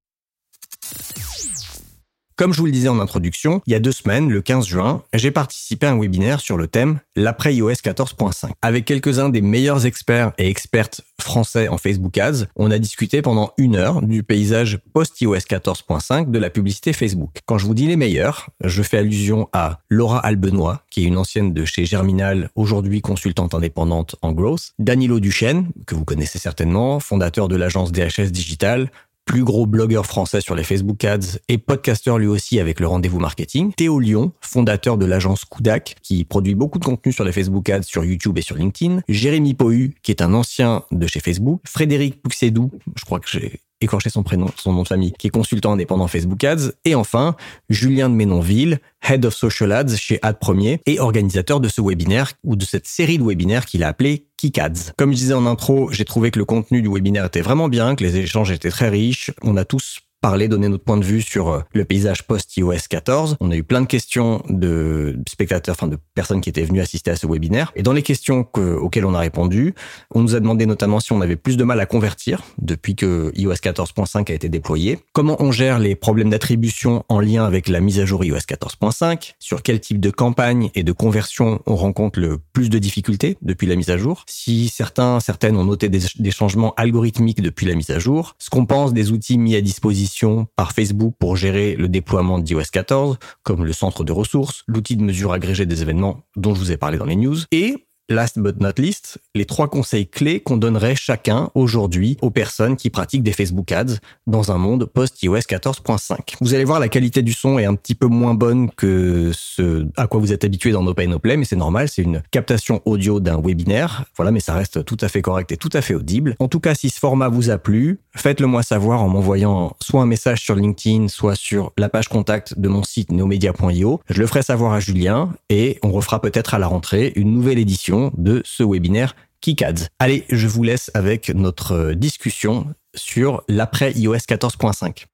Comme 2.37 2.53
je 2.53 2.59
vous 2.59 2.67
le 2.67 2.73
disais 2.73 2.89
en 2.89 2.99
introduction, 2.99 3.61
il 3.67 3.73
y 3.73 3.77
a 3.77 3.79
deux 3.79 3.93
semaines, 3.93 4.31
le 4.31 4.41
15 4.41 4.67
juin, 4.67 5.03
j'ai 5.13 5.31
participé 5.31 5.87
à 5.87 5.93
un 5.93 6.01
webinaire 6.01 6.41
sur 6.41 6.57
le 6.57 6.67
thème 6.67 7.01
l'après 7.15 7.55
iOS 7.55 7.73
14.5. 7.73 8.51
Avec 8.63 8.87
quelques-uns 8.87 9.29
des 9.29 9.43
meilleurs 9.43 9.85
experts 9.85 10.33
et 10.39 10.49
expertes 10.49 11.03
français 11.21 11.69
en 11.69 11.77
Facebook 11.77 12.17
Ads, 12.17 12.47
on 12.57 12.71
a 12.71 12.79
discuté 12.79 13.23
pendant 13.23 13.53
une 13.59 13.77
heure 13.77 14.03
du 14.03 14.23
paysage 14.23 14.79
post-iOS 14.93 15.37
14.5 15.37 16.31
de 16.31 16.39
la 16.39 16.51
publicité 16.51 16.93
Facebook. 16.93 17.41
Quand 17.47 17.59
je 17.59 17.67
vous 17.67 17.75
dis 17.75 17.87
les 17.87 17.97
meilleurs, 17.97 18.49
je 18.65 18.83
fais 18.83 18.99
allusion 18.99 19.49
à 19.53 19.81
Laura 19.89 20.19
Albenois, 20.19 20.83
qui 20.91 21.05
est 21.05 21.09
une 21.09 21.19
ancienne 21.19 21.53
de 21.53 21.65
chez 21.65 21.85
Germinal, 21.85 22.49
aujourd'hui 22.55 23.03
consultante 23.03 23.55
indépendante 23.55 24.17
en 24.23 24.33
growth, 24.33 24.73
Danilo 24.79 25.21
Duchesne, 25.21 25.69
que 25.87 25.95
vous 25.95 26.05
connaissez 26.05 26.39
certainement, 26.39 26.99
fondateur 26.99 27.49
de 27.49 27.57
l'agence 27.57 27.93
DHS 27.93 28.31
Digital, 28.31 28.91
plus 29.33 29.45
gros 29.45 29.65
blogueur 29.65 30.05
français 30.05 30.43
sur 30.43 30.55
les 30.55 30.63
Facebook 30.63 31.03
Ads 31.07 31.39
et 31.49 31.57
podcasteur 31.57 32.19
lui 32.19 32.27
aussi 32.27 32.61
avec 32.61 32.81
le 32.81 32.87
rendez-vous 32.87 33.19
marketing. 33.19 33.73
Théo 33.73 33.99
Lyon, 33.99 34.33
fondateur 34.43 34.99
de 34.99 35.07
l'agence 35.07 35.47
Kudak, 35.47 35.97
qui 36.03 36.27
produit 36.27 36.55
beaucoup 36.55 36.79
de 36.79 36.85
contenu 36.85 37.13
sur 37.13 37.25
les 37.25 37.33
Facebook 37.33 37.71
Ads 37.71 37.85
sur 37.85 38.05
YouTube 38.05 38.37
et 38.37 38.43
sur 38.43 38.57
LinkedIn. 38.57 39.01
Jérémy 39.09 39.55
Pohu, 39.55 39.95
qui 40.03 40.11
est 40.11 40.21
un 40.21 40.35
ancien 40.35 40.83
de 40.91 41.07
chez 41.07 41.21
Facebook. 41.21 41.63
Frédéric 41.67 42.21
Pouxedou, 42.21 42.71
je 42.95 43.07
crois 43.07 43.21
que 43.21 43.29
j'ai 43.31 43.62
écorché 43.83 44.11
son 44.11 44.23
prénom, 44.23 44.47
son 44.57 44.73
nom 44.73 44.83
de 44.83 44.89
famille, 44.89 45.13
qui 45.19 45.27
est 45.27 45.31
consultant 45.31 45.73
indépendant 45.73 46.07
Facebook 46.07 46.43
Ads. 46.45 46.73
Et 46.85 46.95
enfin, 46.95 47.37
Julien 47.69 48.09
de 48.09 48.15
Ménonville, 48.15 48.81
Head 49.09 49.25
of 49.25 49.35
Social 49.35 49.73
Ads 49.73 49.97
chez 49.97 50.19
Ad 50.23 50.39
Premier 50.39 50.81
et 50.87 51.01
organisateur 51.01 51.61
de 51.61 51.69
ce 51.69 51.81
webinaire 51.81 52.33
ou 52.45 52.57
de 52.57 52.65
cette 52.65 52.87
série 52.87 53.19
de 53.19 53.25
webinaires 53.25 53.67
qu'il 53.67 53.83
a 53.83 53.89
appelé 53.89 54.27
Kick 54.37 54.59
Ads. 54.59 54.93
Comme 54.97 55.13
je 55.13 55.17
disais 55.17 55.35
en 55.35 55.47
intro, 55.47 55.91
j'ai 55.93 56.05
trouvé 56.05 56.31
que 56.31 56.39
le 56.39 56.45
contenu 56.45 56.83
du 56.83 56.89
webinaire 56.89 57.27
était 57.27 57.41
vraiment 57.41 57.69
bien, 57.69 57.95
que 57.95 58.05
les 58.05 58.17
échanges 58.17 58.51
étaient 58.51 58.71
très 58.71 58.89
riches. 58.89 59.31
On 59.43 59.57
a 59.57 59.65
tous 59.65 60.01
parler, 60.23 60.47
donner 60.47 60.69
notre 60.69 60.85
point 60.85 60.97
de 60.97 61.05
vue 61.05 61.21
sur 61.21 61.49
euh, 61.49 61.61
le 61.75 61.85
paysage 61.85 62.23
post-iOS 62.23 62.87
14. 62.89 63.37
On 63.41 63.51
a 63.51 63.57
eu 63.57 63.65
plein 63.65 63.81
de 63.81 63.87
questions 63.87 64.43
de 64.49 65.19
spectateurs, 65.29 65.75
enfin 65.77 65.89
de 65.89 65.99
personnes 66.15 66.41
qui 66.41 66.49
étaient 66.49 66.63
venues 66.63 66.81
assister 66.81 67.11
à 67.11 67.17
ce 67.17 67.27
webinaire. 67.27 67.73
Et 67.75 67.83
dans 67.83 67.93
les 67.93 68.03
questions 68.03 68.47
auxquelles 68.57 69.05
on 69.05 69.15
a 69.15 69.19
répondu, 69.19 69.75
on 70.15 70.23
nous 70.23 70.37
a 70.37 70.41
demandé 70.41 70.65
notamment 70.65 71.01
si 71.01 71.13
on 71.13 71.21
avait 71.21 71.37
plus 71.37 71.57
de 71.57 71.65
mal 71.65 71.81
à 71.81 71.87
convertir 71.87 72.43
depuis 72.59 72.95
que 72.95 73.33
iOS 73.35 73.55
14.5 73.55 74.31
a 74.31 74.35
été 74.35 74.49
déployé, 74.49 75.01
comment 75.13 75.37
on 75.41 75.51
gère 75.51 75.81
les 75.81 75.97
problèmes 75.97 76.31
d'attribution 76.31 77.05
en 77.09 77.19
lien 77.19 77.45
avec 77.45 77.69
la 77.69 77.81
mise 77.81 77.99
à 77.99 78.07
jour 78.07 78.25
iOS 78.25 78.37
14.5, 78.37 79.35
sur 79.41 79.63
quel 79.63 79.81
type 79.81 79.99
de 79.99 80.11
campagne 80.11 80.71
et 80.77 80.85
de 80.85 80.93
conversion 80.93 81.61
on 81.67 81.75
rencontre 81.75 82.21
le 82.21 82.39
plus 82.53 82.71
de 82.71 82.79
difficultés 82.79 83.39
depuis 83.43 83.67
la 83.67 83.75
mise 83.75 83.91
à 83.91 83.99
jour, 83.99 84.23
si 84.29 84.69
certains, 84.69 85.19
certaines 85.19 85.57
ont 85.57 85.65
noté 85.65 85.89
des, 85.89 86.03
des 86.17 86.31
changements 86.31 86.75
algorithmiques 86.77 87.43
depuis 87.43 87.67
la 87.67 87.75
mise 87.75 87.91
à 87.91 87.99
jour, 87.99 88.37
ce 88.39 88.51
qu'on 88.51 88.67
pense 88.67 88.93
des 88.93 89.11
outils 89.11 89.37
mis 89.37 89.57
à 89.57 89.61
disposition 89.61 90.12
par 90.57 90.73
Facebook 90.73 91.15
pour 91.19 91.37
gérer 91.37 91.75
le 91.77 91.89
déploiement 91.89 92.39
d'iOS 92.39 92.63
14, 92.73 93.19
comme 93.43 93.65
le 93.65 93.73
centre 93.73 94.05
de 94.05 94.13
ressources, 94.13 94.65
l'outil 94.67 94.97
de 94.97 95.03
mesure 95.03 95.33
agrégé 95.33 95.67
des 95.67 95.83
événements 95.83 96.23
dont 96.37 96.55
je 96.55 96.61
vous 96.61 96.73
ai 96.73 96.77
parlé 96.77 96.99
dans 96.99 97.05
les 97.05 97.17
news, 97.17 97.39
et 97.51 97.87
last 98.13 98.39
but 98.39 98.61
not 98.61 98.73
least, 98.79 99.19
les 99.35 99.45
trois 99.45 99.69
conseils 99.69 100.07
clés 100.07 100.41
qu'on 100.41 100.57
donnerait 100.57 100.95
chacun 100.95 101.51
aujourd'hui 101.55 102.17
aux 102.23 102.31
personnes 102.31 102.77
qui 102.77 102.91
pratiquent 102.91 103.23
des 103.23 103.33
Facebook 103.33 103.73
Ads 103.73 103.97
dans 104.27 104.53
un 104.53 104.59
monde 104.59 104.85
post-iOS 104.85 105.39
14.5. 105.39 106.37
Vous 106.41 106.55
allez 106.55 106.65
voir, 106.65 106.81
la 106.81 106.89
qualité 106.89 107.23
du 107.23 107.33
son 107.33 107.59
est 107.59 107.65
un 107.65 107.75
petit 107.75 107.95
peu 107.95 108.07
moins 108.07 108.35
bonne 108.35 108.71
que 108.71 109.31
ce 109.35 109.87
à 109.97 110.07
quoi 110.07 110.21
vous 110.21 110.33
êtes 110.33 110.45
habitué 110.45 110.73
dans 110.73 110.83
No 110.83 110.95
Pay 110.95 111.09
No 111.09 111.19
Play, 111.19 111.37
mais 111.37 111.45
c'est 111.45 111.57
normal, 111.57 111.89
c'est 111.89 112.03
une 112.03 112.23
captation 112.31 112.81
audio 112.85 113.21
d'un 113.21 113.41
webinaire. 113.41 114.05
Voilà, 114.17 114.31
mais 114.31 114.41
ça 114.41 114.55
reste 114.55 114.85
tout 114.85 114.97
à 115.01 115.09
fait 115.09 115.23
correct 115.23 115.53
et 115.53 115.57
tout 115.57 115.71
à 115.73 115.81
fait 115.81 115.95
audible. 115.95 116.37
En 116.39 116.49
tout 116.49 116.61
cas, 116.61 116.75
si 116.75 116.91
ce 116.91 116.99
format 116.99 117.29
vous 117.29 117.51
a 117.51 117.59
plu, 117.59 118.01
faites-le 118.15 118.47
moi 118.47 118.63
savoir 118.63 119.03
en 119.03 119.09
m'envoyant 119.09 119.77
soit 119.81 120.03
un 120.03 120.07
message 120.07 120.41
sur 120.41 120.55
LinkedIn, 120.55 121.09
soit 121.09 121.35
sur 121.35 121.73
la 121.79 121.89
page 121.89 122.09
contact 122.09 122.59
de 122.59 122.69
mon 122.69 122.83
site 122.83 123.13
neomedia.io. 123.13 124.01
Je 124.09 124.21
le 124.21 124.27
ferai 124.27 124.43
savoir 124.43 124.73
à 124.73 124.81
Julien 124.81 125.31
et 125.49 125.79
on 125.83 125.93
refera 125.93 126.21
peut-être 126.21 126.55
à 126.55 126.59
la 126.59 126.67
rentrée 126.67 127.13
une 127.17 127.33
nouvelle 127.33 127.59
édition 127.59 128.02
de 128.17 128.43
ce 128.45 128.63
webinaire 128.63 129.15
KickAds. 129.41 129.89
Allez, 129.99 130.25
je 130.29 130.47
vous 130.49 130.63
laisse 130.63 130.91
avec 130.95 131.31
notre 131.31 131.93
discussion 131.93 132.67
sur 132.95 133.43
l'après 133.49 133.93
iOS 133.93 134.17
14.5. 134.17 135.07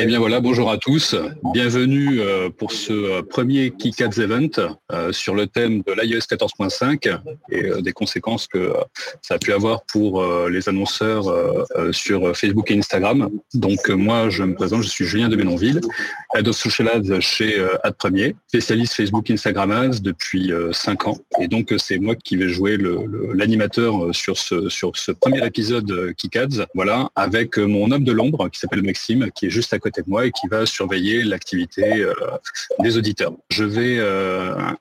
Eh 0.00 0.06
bien 0.06 0.20
voilà, 0.20 0.38
bonjour 0.38 0.70
à 0.70 0.78
tous. 0.78 1.16
Bienvenue 1.52 2.20
euh, 2.20 2.50
pour 2.50 2.70
ce 2.70 2.92
euh, 2.92 3.22
premier 3.22 3.72
KickAds 3.72 4.20
Event 4.20 4.50
euh, 4.92 5.10
sur 5.10 5.34
le 5.34 5.48
thème 5.48 5.82
de 5.82 5.92
l'iOS 5.92 6.20
14.5 6.20 7.18
et 7.50 7.82
des 7.82 7.90
conséquences 7.90 8.46
que 8.46 8.72
ça 9.22 9.34
a 9.34 9.38
pu 9.38 9.52
avoir 9.52 9.82
pour 9.86 10.24
les 10.48 10.68
annonceurs 10.68 11.24
sur 11.92 12.36
Facebook 12.36 12.70
et 12.70 12.78
Instagram. 12.78 13.28
Donc 13.54 13.88
moi, 13.88 14.28
je 14.28 14.44
me 14.44 14.54
présente, 14.54 14.82
je 14.82 14.88
suis 14.88 15.04
Julien 15.04 15.28
de 15.28 15.36
Ménonville, 15.36 15.80
Head 16.34 16.46
of 16.46 16.56
Social 16.56 16.88
Ads 16.88 17.20
chez 17.20 17.56
Ad 17.82 17.94
Premier, 17.94 18.36
spécialiste 18.48 18.94
Facebook 18.94 19.30
Instagram 19.30 19.72
Ads 19.72 20.00
depuis 20.00 20.52
5 20.72 21.08
ans. 21.08 21.18
Et 21.40 21.48
donc 21.48 21.74
c'est 21.78 21.98
moi 21.98 22.14
qui 22.14 22.36
vais 22.36 22.48
jouer 22.48 22.78
l'animateur 23.34 24.14
sur 24.14 24.36
ce, 24.36 24.68
sur 24.68 24.96
ce 24.96 25.12
premier 25.12 25.44
épisode 25.44 26.14
KickAds, 26.16 26.66
voilà, 26.74 27.10
avec 27.16 27.58
mon 27.58 27.90
homme 27.90 28.04
de 28.04 28.12
l'ombre 28.12 28.48
qui 28.48 28.60
s'appelle 28.60 28.82
Maxime, 28.82 29.30
qui 29.34 29.46
est 29.46 29.50
juste 29.50 29.72
à 29.72 29.78
côté 29.78 29.87
côté 29.88 30.02
de 30.02 30.10
moi 30.10 30.26
et 30.26 30.32
qui 30.32 30.48
va 30.48 30.66
surveiller 30.66 31.24
l'activité 31.24 32.04
des 32.80 32.96
auditeurs. 32.96 33.32
Je 33.50 33.64
vais 33.64 33.98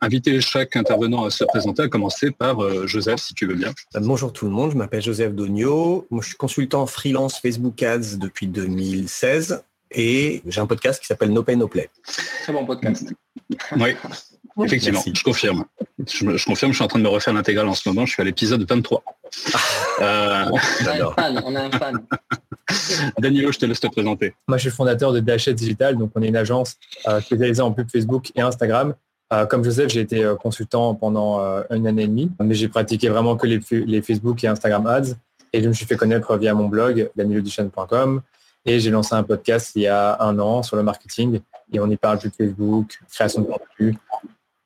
inviter 0.02 0.42
chaque 0.42 0.76
intervenant 0.76 1.26
à 1.26 1.30
se 1.30 1.44
présenter, 1.46 1.84
à 1.84 1.88
commencer 1.88 2.32
par 2.32 2.88
Joseph, 2.88 3.20
si 3.20 3.34
tu 3.34 3.46
veux 3.46 3.56
bien. 3.56 3.74
Bonjour 3.96 4.34
tout 4.34 4.46
le 4.46 4.52
monde, 4.52 4.72
je 4.72 4.78
m'appelle 4.78 5.02
Joseph 5.02 5.34
Dogno. 5.34 6.08
Moi, 6.10 6.22
je 6.22 6.30
suis 6.30 6.38
consultant 6.38 6.86
freelance 6.88 7.40
Facebook 7.40 7.82
Ads 7.82 8.18
depuis 8.18 8.48
2016 8.48 9.64
et 9.92 10.42
j'ai 10.46 10.62
un 10.62 10.68
podcast 10.68 11.00
qui 11.00 11.08
s'appelle 11.08 11.32
No 11.32 11.44
Pay 11.44 11.56
No 11.56 11.68
Play. 11.68 11.90
Très 12.44 12.54
bon 12.54 12.66
podcast. 12.66 13.14
Oui, 13.78 13.96
effectivement, 14.66 15.04
je 15.14 15.24
confirme. 15.24 15.66
Je, 16.06 16.46
confirme, 16.46 16.72
je 16.72 16.78
suis 16.78 16.84
en 16.84 16.88
train 16.88 17.00
de 17.00 17.04
me 17.04 17.10
refaire 17.10 17.34
l'intégrale 17.34 17.68
en 17.68 17.74
ce 17.74 17.88
moment, 17.90 18.06
je 18.06 18.14
suis 18.14 18.22
à 18.22 18.26
l'épisode 18.26 18.68
23. 18.68 19.04
euh... 20.02 20.46
on, 20.52 20.58
a 20.58 20.92
un 20.92 21.12
fan, 21.12 21.42
on 21.46 21.56
a 21.56 21.62
un 21.62 21.72
fan. 21.72 22.00
Danilo, 23.20 23.52
je 23.52 23.60
te 23.60 23.66
laisse 23.66 23.80
te 23.80 23.88
présenter. 23.88 24.34
Moi, 24.48 24.58
je 24.58 24.62
suis 24.62 24.70
le 24.70 24.76
fondateur 24.76 25.14
de 25.14 25.20
Dachet 25.20 25.54
Digital, 25.54 25.98
donc 25.98 26.12
on 26.16 26.22
est 26.22 26.28
une 26.28 26.36
agence 26.36 26.76
euh, 27.08 27.22
spécialisée 27.22 27.62
en 27.62 27.72
pub 27.72 27.90
Facebook 27.92 28.32
et 28.36 28.42
Instagram. 28.42 28.94
Euh, 29.34 29.46
comme 29.46 29.64
Joseph, 29.64 29.90
j'ai 29.90 30.02
été 30.02 30.24
euh, 30.24 30.36
consultant 30.36 30.96
pendant 30.96 31.40
une 31.70 31.88
année 31.88 32.04
et 32.04 32.08
demie, 32.08 32.32
mais 32.42 32.56
j'ai 32.56 32.68
pratiqué 32.68 33.10
vraiment 33.10 33.36
que 33.36 33.48
les, 33.48 33.60
les, 33.72 34.02
Facebook 34.02 34.44
et 34.44 34.48
Instagram 34.48 34.86
ads. 34.88 35.16
Et 35.54 35.62
je 35.62 35.68
me 35.68 35.74
suis 35.74 35.86
fait 35.86 35.96
connaître 35.96 36.36
via 36.38 36.54
mon 36.54 36.68
blog, 36.68 37.10
danilodichaine.com. 37.16 38.22
Et 38.66 38.80
j'ai 38.80 38.90
lancé 38.90 39.16
un 39.16 39.24
podcast 39.24 39.72
il 39.76 39.84
y 39.84 39.88
a 39.88 40.22
un 40.22 40.38
an 40.40 40.62
sur 40.62 40.76
le 40.76 40.84
marketing. 40.84 41.40
Et 41.72 41.80
on 41.80 41.90
y 41.90 41.98
parle 41.98 42.20
de 42.20 42.30
Facebook, 42.30 43.00
création 43.10 43.42
de 43.42 43.48
contenu, 43.48 43.98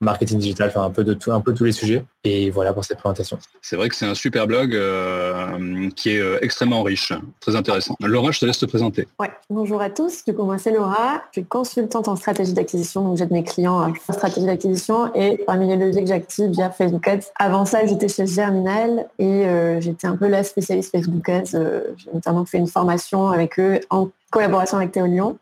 marketing 0.01 0.39
digital, 0.39 0.69
enfin 0.69 0.83
un 0.83 0.89
peu 0.89 1.03
de 1.03 1.13
tout, 1.13 1.31
un 1.31 1.41
peu 1.41 1.53
tous 1.53 1.63
les 1.63 1.71
sujets. 1.71 2.03
Et 2.23 2.49
voilà 2.49 2.73
pour 2.73 2.83
cette 2.83 2.97
présentation. 2.97 3.37
C'est 3.61 3.75
vrai 3.75 3.89
que 3.89 3.95
c'est 3.95 4.05
un 4.05 4.15
super 4.15 4.47
blog 4.47 4.75
euh, 4.75 5.89
qui 5.95 6.09
est 6.09 6.19
euh, 6.19 6.39
extrêmement 6.41 6.83
riche, 6.83 7.13
très 7.39 7.55
intéressant. 7.55 7.95
Laura, 8.01 8.31
je 8.31 8.39
te 8.39 8.45
laisse 8.45 8.59
te 8.59 8.65
présenter. 8.65 9.07
Ouais, 9.19 9.31
bonjour 9.49 9.81
à 9.81 9.89
tous. 9.89 10.25
Du 10.25 10.33
coup, 10.33 10.43
moi 10.43 10.57
c'est 10.57 10.71
Laura. 10.71 11.23
Je 11.31 11.39
suis 11.39 11.45
consultante 11.47 12.07
en 12.07 12.15
stratégie 12.15 12.53
d'acquisition, 12.53 13.03
donc 13.03 13.17
j'aide 13.17 13.31
mes 13.31 13.43
clients 13.43 13.81
en 13.81 14.13
stratégie 14.13 14.45
d'acquisition 14.45 15.13
et 15.15 15.37
parmi 15.45 15.67
les 15.67 15.77
leviers 15.77 16.01
que 16.01 16.09
j'active 16.09 16.49
via 16.49 16.71
Facebook 16.71 17.07
Ads. 17.07 17.31
Avant 17.37 17.65
ça, 17.65 17.85
j'étais 17.85 18.07
chez 18.07 18.25
Germinal 18.25 19.07
et 19.19 19.25
euh, 19.25 19.79
j'étais 19.79 20.07
un 20.07 20.17
peu 20.17 20.27
la 20.27 20.43
spécialiste 20.43 20.91
Facebook 20.91 21.27
Ads. 21.29 21.51
j'ai 21.97 22.11
notamment 22.13 22.45
fait 22.45 22.57
une 22.57 22.67
formation 22.67 23.29
avec 23.29 23.59
eux 23.59 23.79
en 23.89 24.09
collaboration 24.31 24.77
avec 24.77 24.91
Théo 24.91 25.05
Lyon. 25.05 25.37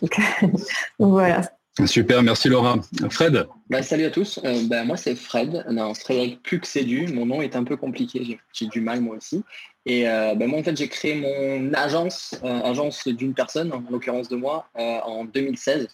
donc 0.00 0.18
voilà, 0.98 1.42
Super, 1.86 2.22
merci 2.22 2.48
Laura. 2.48 2.76
Fred 3.10 3.46
bah, 3.70 3.82
Salut 3.82 4.04
à 4.04 4.10
tous, 4.10 4.40
euh, 4.44 4.62
bah, 4.68 4.84
moi 4.84 4.96
c'est 4.96 5.14
Fred, 5.14 5.64
non, 5.70 5.94
Frédéric 5.94 6.42
plus 6.42 6.60
que 6.60 6.66
c'est 6.66 6.84
du, 6.84 7.06
mon 7.06 7.26
nom 7.26 7.40
est 7.40 7.54
un 7.54 7.64
peu 7.64 7.76
compliqué, 7.76 8.38
j'ai 8.52 8.66
du 8.66 8.80
mal 8.80 9.00
moi 9.00 9.16
aussi. 9.16 9.44
Et 9.86 10.08
euh, 10.08 10.34
bah, 10.34 10.46
moi 10.46 10.58
en 10.58 10.62
fait 10.62 10.76
j'ai 10.76 10.88
créé 10.88 11.14
mon 11.14 11.72
agence, 11.74 12.34
euh, 12.44 12.60
agence 12.62 13.06
d'une 13.06 13.32
personne, 13.32 13.72
en 13.72 13.82
l'occurrence 13.90 14.28
de 14.28 14.36
moi, 14.36 14.66
en 14.74 15.24
2016. 15.24 15.88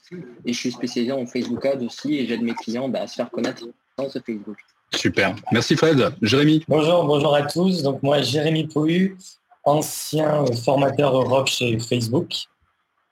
Et 0.44 0.52
je 0.52 0.58
suis 0.58 0.72
spécialisé 0.72 1.12
en 1.12 1.26
Facebook 1.26 1.64
Ads 1.66 1.84
aussi 1.84 2.16
et 2.16 2.26
j'aide 2.26 2.42
mes 2.42 2.54
clients 2.54 2.90
à 2.94 3.06
se 3.06 3.16
faire 3.16 3.30
connaître 3.30 3.66
dans 3.98 4.08
ce 4.08 4.18
Facebook. 4.20 4.56
Super, 4.94 5.34
merci 5.52 5.76
Fred. 5.76 6.14
Jérémy 6.22 6.64
Bonjour, 6.68 7.04
bonjour 7.04 7.34
à 7.34 7.42
tous. 7.42 7.82
Donc 7.82 8.02
moi 8.02 8.22
Jérémy 8.22 8.66
Pohu, 8.68 9.16
ancien 9.64 10.44
formateur 10.64 11.14
Europe 11.14 11.48
chez 11.48 11.78
Facebook. 11.78 12.46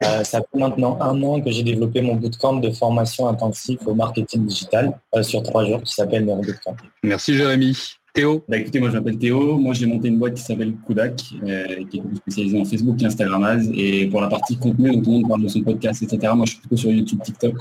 Euh, 0.05 0.25
ça 0.25 0.41
fait 0.41 0.59
maintenant 0.59 0.99
un 1.01 1.23
an 1.23 1.41
que 1.41 1.51
j'ai 1.51 1.63
développé 1.63 2.01
mon 2.03 2.17
bootcamp 2.17 2.57
de 2.57 2.71
formation 2.71 3.29
intensive 3.29 3.79
au 3.87 3.95
marketing 3.95 4.47
digital 4.47 4.99
euh, 5.15 5.23
sur 5.23 5.43
trois 5.43 5.65
jours 5.65 5.83
qui 5.83 5.93
s'appelle 5.93 6.25
le 6.25 6.35
Bootcamp. 6.35 6.77
Merci 7.03 7.35
Jérémy. 7.35 7.97
Théo? 8.15 8.45
Bah, 8.47 8.59
Écoutez, 8.59 8.79
moi 8.79 8.91
je 8.91 8.95
m'appelle 8.95 9.19
Théo. 9.19 9.59
Moi 9.59 9.75
j'ai 9.75 9.87
monté 9.87 10.09
une 10.09 10.19
boîte 10.19 10.35
qui 10.35 10.43
s'appelle 10.43 10.75
Kudak, 10.87 11.23
euh, 11.45 11.85
qui 11.91 11.99
est 11.99 12.17
spécialisée 12.17 12.61
en 12.61 12.65
Facebook 12.65 13.01
et 13.01 13.07
Instagram 13.07 13.45
Ads. 13.45 13.71
Et 13.75 14.07
pour 14.09 14.21
la 14.21 14.29
partie 14.29 14.57
contenu, 14.57 15.01
tout 15.03 15.11
le 15.11 15.17
monde 15.19 15.29
parle 15.29 15.43
de 15.43 15.49
son 15.49 15.63
podcast, 15.63 16.03
etc. 16.03 16.33
Moi 16.35 16.47
je 16.47 16.53
suis 16.53 16.61
plutôt 16.61 16.77
sur 16.77 16.91
YouTube, 16.91 17.21
TikTok 17.23 17.55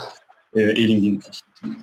et 0.55 0.85
LinkedIn. 0.85 1.17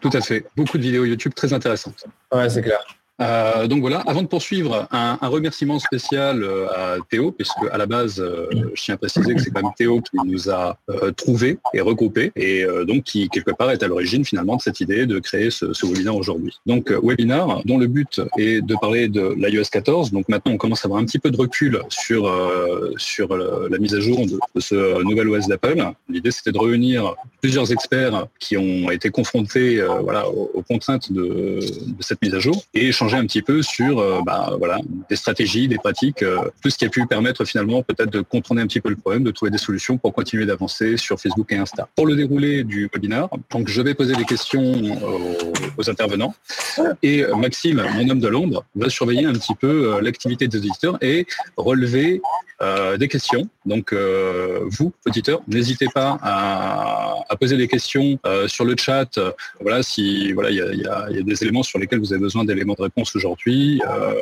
Tout 0.00 0.10
à 0.12 0.20
fait. 0.20 0.44
Beaucoup 0.56 0.76
de 0.76 0.82
vidéos 0.82 1.04
YouTube 1.04 1.32
très 1.34 1.52
intéressantes. 1.52 2.04
Ouais, 2.32 2.50
c'est 2.50 2.62
clair. 2.62 2.84
Euh, 3.20 3.66
donc 3.66 3.80
voilà, 3.80 3.98
avant 4.06 4.22
de 4.22 4.28
poursuivre, 4.28 4.86
un, 4.92 5.16
remerciement 5.22 5.78
spécial 5.78 6.42
euh, 6.42 6.68
à 6.68 6.96
Théo, 7.10 7.32
puisque 7.32 7.64
à 7.70 7.76
la 7.76 7.86
base, 7.86 8.20
euh, 8.20 8.46
je 8.74 8.82
tiens 8.82 8.94
à 8.94 8.98
préciser 8.98 9.34
que 9.34 9.42
c'est 9.42 9.50
quand 9.50 9.62
même 9.62 9.72
Théo 9.76 10.00
qui 10.00 10.16
nous 10.24 10.50
a 10.50 10.76
trouvé 11.16 11.58
et 11.74 11.80
regroupé, 11.80 12.32
et 12.36 12.64
donc 12.86 13.04
qui 13.04 13.28
quelque 13.28 13.50
part 13.50 13.70
est 13.70 13.82
à 13.82 13.88
l'origine 13.88 14.24
finalement 14.24 14.56
de 14.56 14.62
cette 14.62 14.80
idée 14.80 15.06
de 15.06 15.18
créer 15.18 15.50
ce, 15.50 15.72
ce 15.72 15.86
webinaire 15.86 16.16
aujourd'hui. 16.16 16.58
Donc 16.66 16.90
webinar 16.90 17.62
dont 17.64 17.78
le 17.78 17.86
but 17.86 18.20
est 18.36 18.60
de 18.60 18.74
parler 18.80 19.08
de 19.08 19.34
l'iOS 19.36 19.64
14. 19.70 20.12
Donc 20.12 20.28
maintenant, 20.28 20.52
on 20.52 20.56
commence 20.56 20.84
à 20.84 20.88
avoir 20.88 21.00
un 21.00 21.04
petit 21.04 21.18
peu 21.18 21.30
de 21.30 21.36
recul 21.36 21.80
sur 21.88 22.32
sur 22.96 23.36
la 23.36 23.78
mise 23.78 23.94
à 23.94 24.00
jour 24.00 24.26
de, 24.26 24.60
ce 24.60 25.02
nouvel 25.02 25.28
OS 25.28 25.46
d'Apple. 25.46 25.84
L'idée, 26.08 26.30
c'était 26.30 26.52
de 26.52 26.58
réunir 26.58 27.14
plusieurs 27.40 27.70
experts 27.72 28.26
qui 28.38 28.56
ont 28.56 28.90
été 28.90 29.10
confrontés 29.10 29.82
voilà 30.02 30.28
aux, 30.28 30.62
contraintes 30.68 31.12
de, 31.12 31.60
de 31.60 32.02
cette 32.02 32.20
mise 32.22 32.34
à 32.34 32.38
jour 32.38 32.62
et 32.74 32.88
échanger 32.88 33.07
un 33.16 33.26
petit 33.26 33.42
peu 33.42 33.62
sur 33.62 33.98
euh, 33.98 34.20
bah, 34.24 34.54
voilà, 34.58 34.78
des 35.08 35.16
stratégies, 35.16 35.68
des 35.68 35.78
pratiques, 35.78 36.22
euh, 36.22 36.38
tout 36.62 36.70
ce 36.70 36.78
qui 36.78 36.84
a 36.84 36.88
pu 36.88 37.06
permettre 37.06 37.44
finalement 37.44 37.82
peut-être 37.82 38.10
de 38.10 38.20
contourner 38.20 38.62
un 38.62 38.66
petit 38.66 38.80
peu 38.80 38.90
le 38.90 38.96
problème, 38.96 39.24
de 39.24 39.30
trouver 39.30 39.50
des 39.50 39.58
solutions 39.58 39.98
pour 39.98 40.12
continuer 40.12 40.46
d'avancer 40.46 40.96
sur 40.96 41.20
Facebook 41.20 41.50
et 41.52 41.56
Insta. 41.56 41.88
Pour 41.96 42.06
le 42.06 42.16
déroulé 42.16 42.64
du 42.64 42.88
webinaire, 42.92 43.28
donc 43.50 43.68
je 43.68 43.82
vais 43.82 43.94
poser 43.94 44.14
des 44.14 44.24
questions 44.24 44.74
aux, 45.76 45.90
intervenants 45.90 46.34
et 47.02 47.24
Maxime, 47.36 47.82
mon 47.94 48.08
homme 48.08 48.20
de 48.20 48.28
l'ombre, 48.28 48.64
va 48.74 48.88
surveiller 48.90 49.24
un 49.24 49.32
petit 49.32 49.54
peu 49.54 49.94
euh, 49.94 50.00
l'activité 50.00 50.48
des 50.48 50.58
auditeurs 50.58 50.98
et 51.00 51.26
relever 51.56 52.20
des 52.98 53.08
questions. 53.08 53.48
Donc 53.66 53.92
vous, 53.94 54.92
auditeurs, 55.06 55.40
n'hésitez 55.46 55.86
pas 55.94 56.18
à, 56.22 57.36
poser 57.40 57.56
des 57.56 57.68
questions 57.68 58.18
sur 58.46 58.64
le 58.64 58.74
chat. 58.76 59.18
voilà, 59.60 59.82
si 59.82 60.32
voilà, 60.32 60.50
il 60.50 60.56
y 60.56 60.60
a, 60.60 60.72
y 60.72 61.18
a, 61.18 61.22
des 61.22 61.42
éléments 61.42 61.62
sur 61.62 61.78
lesquels 61.78 62.00
vous 62.00 62.12
avez 62.12 62.22
besoin 62.22 62.44
d'éléments 62.44 62.74
de 62.74 62.82
réponse 62.82 63.14
aujourd'hui. 63.14 63.80
Euh, 63.88 64.14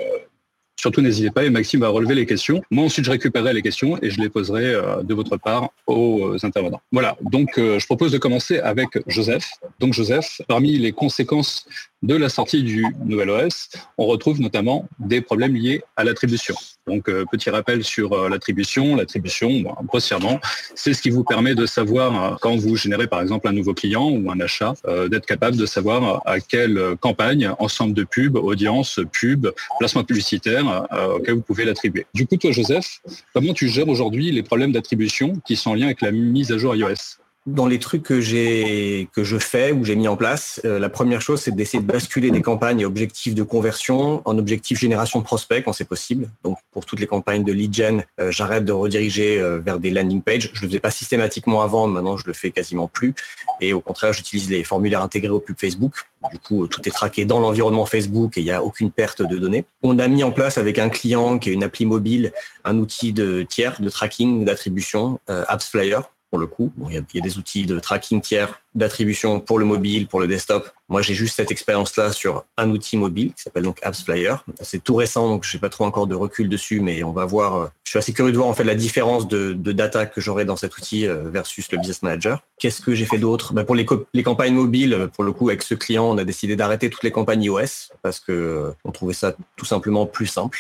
surtout, 0.77 1.01
n'hésitez 1.01 1.31
pas 1.31 1.45
et 1.45 1.51
Maxime 1.51 1.81
va 1.81 1.89
relever 1.89 2.15
les 2.15 2.27
questions. 2.27 2.63
Moi, 2.71 2.85
ensuite, 2.85 3.05
je 3.05 3.11
récupérerai 3.11 3.53
les 3.53 3.63
questions 3.63 3.99
et 4.03 4.11
je 4.11 4.21
les 4.21 4.29
poserai 4.29 4.67
euh, 4.67 5.03
de 5.03 5.15
votre 5.15 5.37
part 5.37 5.71
aux 5.87 6.35
euh, 6.35 6.39
intervenants. 6.43 6.81
Voilà, 6.93 7.17
donc 7.23 7.53
je 7.57 7.87
propose 7.87 8.13
de 8.13 8.19
commencer 8.19 8.59
avec 8.59 8.89
Joseph. 9.07 9.49
Donc 9.81 9.93
Joseph, 9.93 10.41
parmi 10.49 10.79
les 10.79 10.93
conséquences 10.93 11.67
de 12.07 12.15
la 12.15 12.29
sortie 12.29 12.63
du 12.63 12.87
nouvel 13.05 13.31
OS, 13.31 13.69
on 13.99 14.07
retrouve 14.07 14.41
notamment 14.41 14.89
des 15.01 15.21
problèmes 15.21 15.55
liés 15.55 15.83
à 15.97 16.05
l'attribution. 16.05 16.55
Donc, 16.87 17.09
euh, 17.09 17.25
petit 17.31 17.51
rappel 17.51 17.83
sur 17.83 18.13
euh, 18.13 18.29
l'attribution. 18.29 18.95
L'attribution, 18.95 19.65
grossièrement, 19.85 20.39
c'est 20.77 20.95
ce 20.95 21.03
qui 21.03 21.11
vous 21.11 21.25
permet 21.25 21.57
de 21.57 21.67
savoir, 21.67 22.35
euh, 22.35 22.37
quand 22.41 22.55
vous 22.55 22.77
générez 22.77 23.09
par 23.09 23.21
exemple 23.21 23.49
un 23.49 23.53
nouveau 23.53 23.75
client 23.75 24.09
ou 24.09 24.31
un 24.31 24.39
achat, 24.41 24.75
d'être 25.11 25.27
capable 25.27 25.57
de 25.57 25.67
savoir 25.67 26.23
à 26.27 26.39
quelle 26.39 26.97
campagne, 27.01 27.51
ensemble 27.59 27.93
de 27.93 28.05
pubs, 28.05 28.37
audience, 28.37 29.01
pub, 29.13 29.49
placement 29.79 30.05
publicitaire, 30.05 30.87
auquel 31.17 31.35
vous 31.35 31.43
pouvez 31.43 31.65
l'attribuer. 31.65 32.07
Du 32.15 32.27
coup, 32.27 32.37
toi, 32.37 32.53
Joseph, 32.53 33.01
comment 33.35 33.53
tu 33.53 33.69
gères 33.69 33.89
aujourd'hui 33.89 34.31
les 34.31 34.43
problèmes 34.43 34.73
d'attribution 34.73 35.41
qui 35.47 35.57
sont 35.57 35.71
en 35.71 35.81
avec 35.81 36.01
la 36.03 36.13
mise 36.13 36.53
à 36.53 36.59
jour 36.59 36.77
iOS? 36.77 37.19
Dans 37.47 37.67
les 37.67 37.79
trucs 37.79 38.03
que 38.03 38.21
j'ai 38.21 39.09
que 39.13 39.23
je 39.23 39.39
fais 39.39 39.71
ou 39.71 39.85
j'ai 39.85 39.95
mis 39.95 40.09
en 40.09 40.17
place, 40.17 40.61
euh, 40.65 40.79
la 40.81 40.89
première 40.89 41.21
chose 41.21 41.41
c'est 41.41 41.55
d'essayer 41.55 41.81
de 41.81 41.87
basculer 41.87 42.33
des 42.33 42.43
campagnes 42.43 42.85
objectifs 42.85 43.35
de 43.35 43.45
conversion 43.45 44.21
en 44.25 44.37
objectifs 44.37 44.79
génération 44.79 45.21
de 45.21 45.25
prospects 45.25 45.65
quand 45.65 45.73
c'est 45.73 45.85
possible. 45.85 46.29
Donc 46.43 46.59
pour 46.73 46.85
toutes 46.85 46.99
les 46.99 47.07
campagnes 47.07 47.45
de 47.45 47.53
lead 47.53 47.73
gen, 47.73 48.05
euh, 48.21 48.33
j'arrête 48.33 48.65
de 48.65 48.73
rediriger 48.73 49.41
euh, 49.41 49.59
vers 49.59 49.79
des 49.79 49.91
landing 49.91 50.23
pages. 50.23 50.51
Je 50.53 50.63
le 50.63 50.69
faisais 50.69 50.81
pas 50.81 50.91
systématiquement 50.91 51.63
avant, 51.63 51.87
maintenant 51.87 52.17
je 52.17 52.27
le 52.27 52.33
fais 52.33 52.51
quasiment 52.51 52.89
plus. 52.89 53.15
Et 53.61 53.73
au 53.73 53.81
contraire, 53.81 54.13
j'utilise 54.13 54.51
les 54.51 54.65
formulaires 54.65 55.03
intégrés 55.03 55.31
au 55.31 55.41
pub 55.41 55.57
Facebook. 55.59 55.95
Du 56.33 56.39
coup, 56.39 56.67
tout 56.67 56.87
est 56.89 56.91
traqué 56.91 57.25
dans 57.25 57.39
l'environnement 57.39 57.87
Facebook 57.87 58.37
et 58.37 58.41
il 58.41 58.45
n'y 58.45 58.51
a 58.51 58.63
aucune 58.63 58.91
perte 58.91 59.23
de 59.23 59.39
données. 59.39 59.65
On 59.83 59.99
a 60.01 60.09
mis 60.09 60.25
en 60.25 60.33
place 60.33 60.59
avec 60.59 60.81
un 60.81 60.89
client 60.89 61.39
qui 61.39 61.51
est 61.51 61.53
une 61.53 61.63
appli 61.63 61.87
mobile 61.87 62.33
un 62.65 62.79
outil 62.79 63.13
de 63.13 63.47
tiers 63.49 63.81
de 63.81 63.89
tracking 63.89 64.45
d'attribution, 64.45 65.21
AppsFlyer 65.29 66.01
le 66.39 66.47
coup. 66.47 66.73
il, 66.89 66.95
y 66.95 67.19
a, 67.19 67.21
des 67.21 67.39
outils 67.39 67.67
de 67.67 67.79
tracking 67.79 68.21
tiers 68.21 68.61
d'attribution 68.75 69.41
pour 69.41 69.59
le 69.59 69.65
mobile, 69.65 70.07
pour 70.07 70.21
le 70.21 70.27
desktop. 70.27 70.71
Moi, 70.89 71.03
j'ai 71.03 71.15
juste 71.15 71.37
cette 71.37 71.51
expérience-là 71.51 72.13
sur 72.13 72.45
un 72.57 72.71
outil 72.71 72.97
mobile 72.97 73.33
qui 73.33 73.43
s'appelle 73.43 73.63
donc 73.63 73.79
Apps 73.83 74.05
Flyer. 74.05 74.45
C'est 74.61 74.85
tout 74.85 74.95
récent, 74.95 75.29
donc 75.29 75.45
je 75.45 75.57
n'ai 75.57 75.61
pas 75.61 75.71
trop 75.71 75.85
encore 75.85 76.07
de 76.07 76.15
recul 76.15 76.49
dessus, 76.49 76.81
mais 76.81 77.03
on 77.03 77.13
va 77.13 77.25
voir. 77.25 77.57
Euh, 77.57 77.67
je 77.85 77.91
suis 77.91 77.99
assez 77.99 78.13
curieux 78.13 78.33
de 78.33 78.37
voir 78.37 78.49
en 78.49 78.55
fait 78.55 78.65
la 78.65 78.75
différence 78.75 79.27
de, 79.27 79.55
data 79.73 80.07
que 80.07 80.21
j'aurai 80.21 80.45
dans 80.45 80.57
cet 80.57 80.77
outil 80.77 81.07
euh, 81.07 81.29
versus 81.31 81.71
le 81.73 81.79
Business 81.79 82.03
Manager. 82.03 82.43
Qu'est-ce 82.59 82.83
que 82.83 82.95
j'ai 82.95 83.07
fait 83.07 83.19
d'autre? 83.19 83.55
Ben, 83.55 83.65
Pour 83.65 83.75
les, 83.75 83.87
campagnes 84.23 84.55
mobiles, 84.55 85.09
pour 85.15 85.25
le 85.25 85.33
coup, 85.33 85.49
avec 85.49 85.63
ce 85.63 85.75
client, 85.75 86.05
on 86.05 86.19
a 86.19 86.25
décidé 86.25 86.55
d'arrêter 86.55 86.91
toutes 86.91 87.03
les 87.03 87.13
campagnes 87.13 87.43
iOS 87.45 87.93
parce 88.03 88.21
que 88.21 88.33
euh, 88.33 88.71
on 88.85 88.93
trouvait 88.93 89.15
ça 89.15 89.35
tout 89.57 89.67
simplement 89.67 90.07
plus 90.07 90.27
simple 90.27 90.59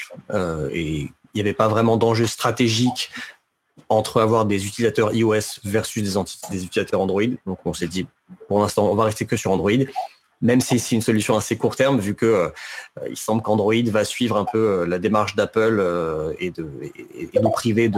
et 0.73 1.11
il 1.37 1.43
n'y 1.43 1.43
avait 1.43 1.53
pas 1.53 1.69
vraiment 1.69 1.99
d'enjeu 1.99 2.27
stratégique 2.27 3.11
entre 3.89 4.21
avoir 4.21 4.47
des 4.47 4.67
utilisateurs 4.67 5.15
iOS 5.15 5.61
versus 5.65 6.03
des, 6.03 6.65
utilisateurs 6.65 7.01
Android. 7.01 7.23
Donc 7.47 7.59
on 7.65 7.73
s'est 7.73 7.87
dit, 7.87 8.07
pour 8.49 8.61
l'instant, 8.61 8.91
on 8.91 8.95
va 8.95 9.05
rester 9.05 9.27
que 9.27 9.37
sur 9.37 9.51
Android. 9.51 9.71
même 10.43 10.61
si 10.61 10.79
c'est 10.79 10.95
une 10.95 11.03
solution 11.03 11.37
assez 11.37 11.57
court 11.57 11.77
terme, 11.77 11.99
vu 11.99 12.15
que 12.15 12.27
euh, 12.27 12.49
il 13.09 13.17
semble 13.17 13.43
qu'Android 13.43 13.75
va 13.87 14.05
suivre 14.05 14.37
un 14.37 14.45
peu 14.45 14.59
euh, 14.59 14.87
la 14.87 14.99
démarche 14.99 15.35
d'Apple 15.35 15.79
euh, 15.81 16.33
et, 16.39 16.53
nous 17.41 17.51
priver 17.51 17.89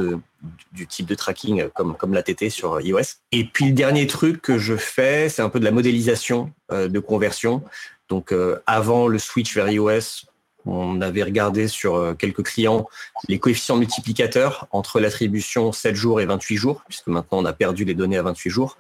du 0.73 0.87
type 0.87 1.07
de 1.07 1.15
tracking 1.15 1.69
comme, 1.75 1.97
comme 1.97 2.13
l'ATT 2.13 2.51
sur 2.51 2.81
iOS. 2.81 3.17
Et 3.33 3.45
puis 3.45 3.67
le 3.67 3.73
dernier 3.73 4.07
truc 4.07 4.43
que 4.43 4.59
je 4.59 4.77
fais, 4.77 5.29
c'est 5.29 5.43
un 5.43 5.49
peu 5.49 5.59
de 5.59 5.65
la 5.65 5.73
modélisation 5.73 6.53
de 6.71 6.99
conversion. 6.99 7.63
Donc 8.09 8.33
avant 8.67 9.09
le 9.09 9.19
switch 9.19 9.55
vers 9.55 9.69
iOS, 9.71 10.28
on 10.69 11.01
avait 11.01 11.23
regardé 11.23 11.69
sur 11.69 12.15
quelques 12.19 12.45
clients 12.45 12.87
les 13.29 13.39
coefficients 13.39 13.77
multiplicateurs 13.77 14.67
entre 14.71 15.01
l'attribution 15.01 15.73
7 15.73 15.95
jours 15.95 16.21
et 16.21 16.27
28 16.27 16.57
jours, 16.57 16.83
puisque 16.89 17.07
maintenant 17.09 17.39
on 17.39 17.45
a 17.45 17.53
perdu 17.53 17.85
les 17.85 17.95
données 17.95 18.19
à 18.19 18.23
28 18.23 18.51
jours. 18.51 18.77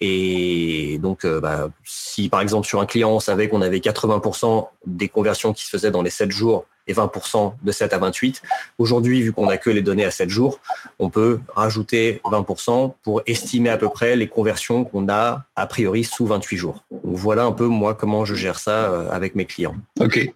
Et 0.00 0.98
donc, 1.00 1.24
euh, 1.24 1.40
bah, 1.40 1.70
si 1.84 2.28
par 2.28 2.40
exemple 2.40 2.66
sur 2.66 2.80
un 2.80 2.86
client, 2.86 3.10
on 3.10 3.20
savait 3.20 3.48
qu'on 3.48 3.62
avait 3.62 3.78
80% 3.78 4.68
des 4.86 5.08
conversions 5.08 5.52
qui 5.52 5.64
se 5.64 5.70
faisaient 5.70 5.90
dans 5.90 6.02
les 6.02 6.10
7 6.10 6.30
jours 6.30 6.66
et 6.86 6.92
20% 6.92 7.54
de 7.62 7.72
7 7.72 7.92
à 7.94 7.98
28, 7.98 8.42
aujourd'hui, 8.78 9.20
vu 9.20 9.32
qu'on 9.32 9.46
n'a 9.46 9.56
que 9.56 9.70
les 9.70 9.82
données 9.82 10.04
à 10.04 10.12
7 10.12 10.28
jours, 10.28 10.60
on 11.00 11.10
peut 11.10 11.40
rajouter 11.54 12.20
20% 12.24 12.94
pour 13.02 13.22
estimer 13.26 13.70
à 13.70 13.76
peu 13.76 13.88
près 13.88 14.14
les 14.14 14.28
conversions 14.28 14.84
qu'on 14.84 15.08
a 15.08 15.44
a 15.56 15.66
priori 15.66 16.04
sous 16.04 16.26
28 16.26 16.56
jours. 16.56 16.84
Voilà 17.02 17.44
un 17.44 17.52
peu 17.52 17.66
moi 17.66 17.94
comment 17.94 18.24
je 18.24 18.36
gère 18.36 18.58
ça 18.58 18.92
euh, 18.92 19.10
avec 19.10 19.34
mes 19.34 19.46
clients. 19.46 19.74
Ok. 19.98 20.32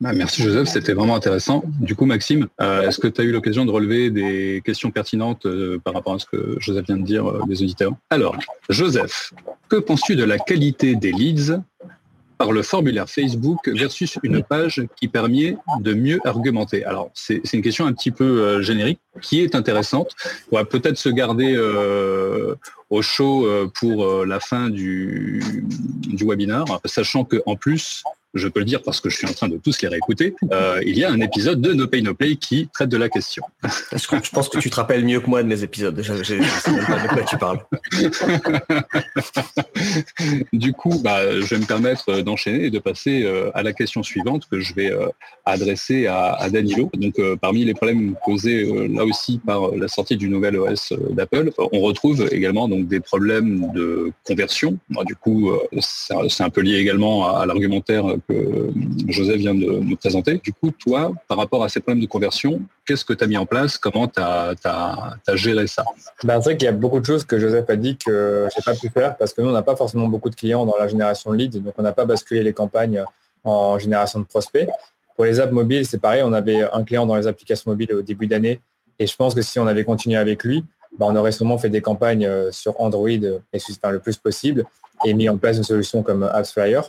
Bah, 0.00 0.12
merci 0.12 0.42
Joseph, 0.42 0.68
c'était 0.68 0.92
vraiment 0.92 1.16
intéressant. 1.16 1.64
Du 1.80 1.96
coup, 1.96 2.06
Maxime, 2.06 2.46
euh, 2.60 2.82
est-ce 2.82 3.00
que 3.00 3.08
tu 3.08 3.20
as 3.20 3.24
eu 3.24 3.32
l'occasion 3.32 3.64
de 3.64 3.72
relever 3.72 4.10
des 4.10 4.62
questions 4.64 4.92
pertinentes 4.92 5.44
euh, 5.44 5.80
par 5.82 5.92
rapport 5.92 6.14
à 6.14 6.18
ce 6.20 6.26
que 6.26 6.56
Joseph 6.60 6.86
vient 6.86 6.98
de 6.98 7.02
dire 7.02 7.28
euh, 7.28 7.40
des 7.48 7.62
auditeurs? 7.64 7.92
Alors, 8.10 8.36
Joseph, 8.68 9.32
que 9.68 9.74
penses-tu 9.74 10.14
de 10.14 10.22
la 10.22 10.38
qualité 10.38 10.94
des 10.94 11.10
leads 11.10 11.60
par 12.36 12.52
le 12.52 12.62
formulaire 12.62 13.10
Facebook 13.10 13.68
versus 13.68 14.18
une 14.22 14.40
page 14.44 14.86
qui 14.94 15.08
permet 15.08 15.56
de 15.80 15.94
mieux 15.94 16.20
argumenter? 16.24 16.84
Alors, 16.84 17.10
c'est 17.12 17.42
une 17.52 17.62
question 17.62 17.84
un 17.84 17.92
petit 17.92 18.12
peu 18.12 18.62
générique 18.62 19.00
qui 19.20 19.40
est 19.40 19.56
intéressante. 19.56 20.14
On 20.52 20.56
va 20.58 20.64
peut-être 20.64 20.96
se 20.96 21.08
garder 21.08 21.58
au 22.90 23.02
chaud 23.02 23.48
pour 23.74 24.24
la 24.24 24.38
fin 24.38 24.70
du, 24.70 25.42
du 26.06 26.24
webinaire, 26.24 26.66
sachant 26.84 27.24
qu'en 27.24 27.56
plus, 27.56 28.04
je 28.34 28.48
peux 28.48 28.60
le 28.60 28.66
dire 28.66 28.82
parce 28.82 29.00
que 29.00 29.08
je 29.08 29.16
suis 29.16 29.26
en 29.26 29.32
train 29.32 29.48
de 29.48 29.56
tous 29.56 29.80
les 29.80 29.88
réécouter, 29.88 30.34
euh, 30.52 30.80
il 30.84 30.98
y 30.98 31.04
a 31.04 31.10
un 31.10 31.20
épisode 31.20 31.60
de 31.60 31.72
No 31.72 31.86
Pay 31.86 32.02
No 32.02 32.14
Play 32.14 32.36
qui 32.36 32.68
traite 32.72 32.90
de 32.90 32.96
la 32.96 33.08
question. 33.08 33.42
Je 33.92 34.30
pense 34.30 34.48
que 34.48 34.58
tu 34.58 34.70
te 34.70 34.76
rappelles 34.76 35.04
mieux 35.04 35.20
que 35.20 35.28
moi 35.28 35.42
de 35.42 35.48
mes 35.48 35.62
épisodes. 35.62 35.98
Je, 36.00 36.14
je, 36.22 36.22
sais 36.22 36.38
pas 36.86 37.02
de 37.02 37.08
quoi 37.08 37.22
tu 37.22 37.38
parles. 37.38 37.60
du 40.52 40.72
coup, 40.72 41.00
bah, 41.02 41.40
je 41.40 41.46
vais 41.46 41.58
me 41.58 41.66
permettre 41.66 42.20
d'enchaîner 42.20 42.66
et 42.66 42.70
de 42.70 42.78
passer 42.78 43.22
euh, 43.24 43.50
à 43.54 43.62
la 43.62 43.72
question 43.72 44.02
suivante 44.02 44.44
que 44.50 44.60
je 44.60 44.74
vais 44.74 44.90
euh, 44.92 45.08
adresser 45.46 46.06
à, 46.06 46.48
Danilo. 46.50 46.90
Donc, 46.94 47.20
parmi 47.40 47.64
les 47.64 47.74
problèmes 47.74 48.14
posés 48.24 48.88
là 48.88 49.04
aussi 49.04 49.38
par 49.38 49.74
la 49.74 49.88
sortie 49.88 50.16
du 50.16 50.28
nouvel 50.28 50.56
OS 50.58 50.92
d'Apple, 51.10 51.50
on 51.58 51.80
retrouve 51.80 52.28
également 52.32 52.68
donc 52.68 52.88
des 52.88 53.00
problèmes 53.00 53.70
de 53.72 54.12
conversion. 54.26 54.78
du 55.06 55.14
coup, 55.14 55.52
c'est 55.80 56.42
un 56.42 56.50
peu 56.50 56.60
lié 56.60 56.76
également 56.76 57.34
à 57.34 57.46
l'argumentaire 57.46 58.17
que 58.28 58.70
Joseph 59.08 59.36
vient 59.36 59.54
de 59.54 59.66
nous 59.66 59.96
présenter. 59.96 60.40
Du 60.42 60.52
coup, 60.52 60.70
toi, 60.70 61.12
par 61.28 61.38
rapport 61.38 61.62
à 61.64 61.68
ces 61.68 61.80
problèmes 61.80 62.02
de 62.02 62.08
conversion, 62.08 62.62
qu'est-ce 62.86 63.04
que 63.04 63.12
tu 63.12 63.24
as 63.24 63.26
mis 63.26 63.36
en 63.36 63.46
place? 63.46 63.78
Comment 63.78 64.08
tu 64.08 64.20
as, 64.20 65.14
géré 65.34 65.66
ça? 65.66 65.84
Ben, 66.24 66.40
C'est 66.40 66.50
vrai 66.50 66.56
qu'il 66.56 66.66
y 66.66 66.68
a 66.68 66.72
beaucoup 66.72 67.00
de 67.00 67.06
choses 67.06 67.24
que 67.24 67.38
Joseph 67.38 67.68
a 67.68 67.76
dit 67.76 67.96
que 67.96 68.48
je 68.50 68.58
n'ai 68.58 68.64
pas 68.64 68.74
pu 68.74 68.88
faire 68.88 69.16
parce 69.16 69.32
que 69.32 69.42
nous, 69.42 69.48
on 69.48 69.52
n'a 69.52 69.62
pas 69.62 69.76
forcément 69.76 70.08
beaucoup 70.08 70.30
de 70.30 70.36
clients 70.36 70.64
dans 70.64 70.76
la 70.78 70.88
génération 70.88 71.30
de 71.32 71.36
leads, 71.36 71.58
donc 71.60 71.74
on 71.76 71.82
n'a 71.82 71.92
pas 71.92 72.04
basculé 72.04 72.42
les 72.42 72.52
campagnes 72.52 73.04
en 73.44 73.78
génération 73.78 74.20
de 74.20 74.24
prospects. 74.24 74.68
Pour 75.16 75.24
les 75.24 75.40
apps 75.40 75.52
mobiles, 75.52 75.84
c'est 75.86 75.98
pareil, 75.98 76.22
on 76.24 76.32
avait 76.32 76.62
un 76.72 76.84
client 76.84 77.06
dans 77.06 77.16
les 77.16 77.26
applications 77.26 77.70
mobiles 77.70 77.92
au 77.92 78.02
début 78.02 78.26
d'année 78.26 78.60
et 78.98 79.06
je 79.06 79.16
pense 79.16 79.34
que 79.34 79.42
si 79.42 79.58
on 79.58 79.66
avait 79.66 79.84
continué 79.84 80.16
avec 80.16 80.44
lui, 80.44 80.64
ben, 80.98 81.06
on 81.06 81.16
aurait 81.16 81.32
sûrement 81.32 81.58
fait 81.58 81.70
des 81.70 81.80
campagnes 81.80 82.26
euh, 82.26 82.50
sur 82.50 82.80
Android 82.80 83.08
et 83.08 83.18
le 83.20 83.98
plus 83.98 84.16
possible 84.16 84.64
et 85.04 85.14
mis 85.14 85.28
en 85.28 85.36
place 85.36 85.56
une 85.56 85.64
solution 85.64 86.02
comme 86.02 86.24
AppsFlyer. 86.24 86.80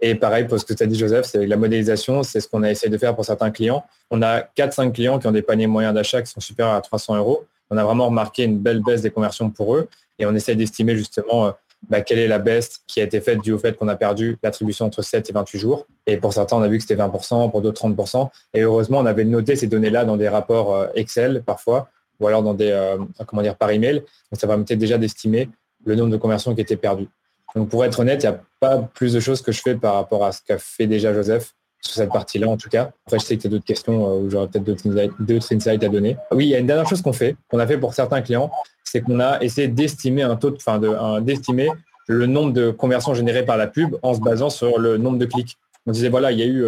Et 0.00 0.14
pareil 0.14 0.46
pour 0.46 0.58
ce 0.58 0.64
que 0.64 0.72
tu 0.72 0.82
as 0.82 0.86
dit, 0.86 0.98
Joseph, 0.98 1.26
c'est 1.26 1.46
la 1.46 1.56
modélisation, 1.56 2.22
c'est 2.22 2.40
ce 2.40 2.48
qu'on 2.48 2.62
a 2.62 2.70
essayé 2.70 2.90
de 2.90 2.98
faire 2.98 3.14
pour 3.14 3.24
certains 3.24 3.50
clients. 3.50 3.84
On 4.10 4.22
a 4.22 4.40
4-5 4.40 4.92
clients 4.92 5.18
qui 5.18 5.26
ont 5.26 5.32
des 5.32 5.42
paniers 5.42 5.66
moyens 5.66 5.94
d'achat 5.94 6.22
qui 6.22 6.30
sont 6.30 6.40
supérieurs 6.40 6.74
à 6.74 6.80
300 6.80 7.16
euros. 7.16 7.44
On 7.70 7.76
a 7.76 7.84
vraiment 7.84 8.06
remarqué 8.06 8.44
une 8.44 8.58
belle 8.58 8.82
baisse 8.82 9.02
des 9.02 9.10
conversions 9.10 9.50
pour 9.50 9.76
eux 9.76 9.88
et 10.18 10.26
on 10.26 10.34
essaie 10.34 10.56
d'estimer 10.56 10.96
justement 10.96 11.46
euh, 11.46 11.50
bah, 11.88 12.00
quelle 12.00 12.18
est 12.18 12.28
la 12.28 12.38
baisse 12.38 12.80
qui 12.86 13.00
a 13.00 13.04
été 13.04 13.20
faite 13.20 13.40
due 13.40 13.52
au 13.52 13.58
fait 13.58 13.76
qu'on 13.76 13.88
a 13.88 13.96
perdu 13.96 14.38
l'attribution 14.42 14.86
entre 14.86 15.02
7 15.02 15.30
et 15.30 15.32
28 15.32 15.58
jours. 15.58 15.86
Et 16.06 16.16
pour 16.16 16.32
certains, 16.32 16.56
on 16.56 16.62
a 16.62 16.68
vu 16.68 16.76
que 16.78 16.82
c'était 16.82 17.00
20%, 17.00 17.50
pour 17.50 17.62
d'autres 17.62 17.88
30%. 17.88 18.28
Et 18.54 18.62
heureusement, 18.62 18.98
on 18.98 19.06
avait 19.06 19.24
noté 19.24 19.56
ces 19.56 19.66
données-là 19.66 20.04
dans 20.04 20.16
des 20.16 20.28
rapports 20.28 20.74
euh, 20.74 20.86
Excel 20.94 21.42
parfois, 21.44 21.88
ou 22.20 22.26
alors 22.26 22.42
dans 22.42 22.54
des, 22.54 22.70
euh, 22.70 22.98
comment 23.26 23.42
dire, 23.42 23.56
par 23.56 23.70
email. 23.70 23.96
Donc 23.96 24.40
ça 24.40 24.46
permettait 24.46 24.76
déjà 24.76 24.98
d'estimer 24.98 25.48
le 25.84 25.94
nombre 25.94 26.10
de 26.10 26.16
conversions 26.16 26.54
qui 26.54 26.60
étaient 26.60 26.76
perdues. 26.76 27.08
Donc 27.54 27.68
pour 27.68 27.84
être 27.84 28.00
honnête, 28.00 28.22
il 28.22 28.28
n'y 28.28 28.34
a 28.34 28.40
pas 28.60 28.78
plus 28.78 29.12
de 29.12 29.20
choses 29.20 29.42
que 29.42 29.52
je 29.52 29.60
fais 29.60 29.74
par 29.74 29.94
rapport 29.94 30.24
à 30.24 30.32
ce 30.32 30.40
qu'a 30.42 30.58
fait 30.58 30.86
déjà 30.86 31.12
Joseph 31.12 31.54
sur 31.80 31.94
cette 31.94 32.12
partie-là 32.12 32.48
en 32.48 32.56
tout 32.56 32.68
cas. 32.68 32.90
Après, 33.06 33.18
je 33.18 33.24
sais 33.24 33.36
que 33.36 33.42
tu 33.42 33.46
as 33.46 33.50
d'autres 33.50 33.64
questions 33.64 34.06
euh, 34.06 34.20
où 34.20 34.30
j'aurais 34.30 34.48
peut-être 34.48 34.64
d'autres 34.64 35.54
insights 35.54 35.82
à 35.82 35.88
donner. 35.88 36.16
Oui, 36.30 36.46
il 36.46 36.50
y 36.50 36.54
a 36.54 36.58
une 36.58 36.66
dernière 36.66 36.86
chose 36.86 37.02
qu'on 37.02 37.12
fait, 37.12 37.36
qu'on 37.48 37.58
a 37.58 37.66
fait 37.66 37.78
pour 37.78 37.94
certains 37.94 38.20
clients, 38.20 38.50
c'est 38.84 39.00
qu'on 39.00 39.20
a 39.20 39.40
essayé 39.42 39.68
d'estimer 39.68 40.22
un 40.22 40.36
taux, 40.36 40.54
enfin 40.54 40.78
d'estimer 41.20 41.70
le 42.06 42.26
nombre 42.26 42.52
de 42.52 42.70
conversions 42.70 43.14
générées 43.14 43.44
par 43.44 43.56
la 43.56 43.66
pub 43.66 43.96
en 44.02 44.14
se 44.14 44.20
basant 44.20 44.50
sur 44.50 44.78
le 44.78 44.98
nombre 44.98 45.18
de 45.18 45.26
clics. 45.26 45.56
On 45.86 45.92
disait 45.92 46.08
voilà, 46.08 46.32
il 46.32 46.38
y 46.38 46.42
a 46.42 46.46
eu 46.46 46.64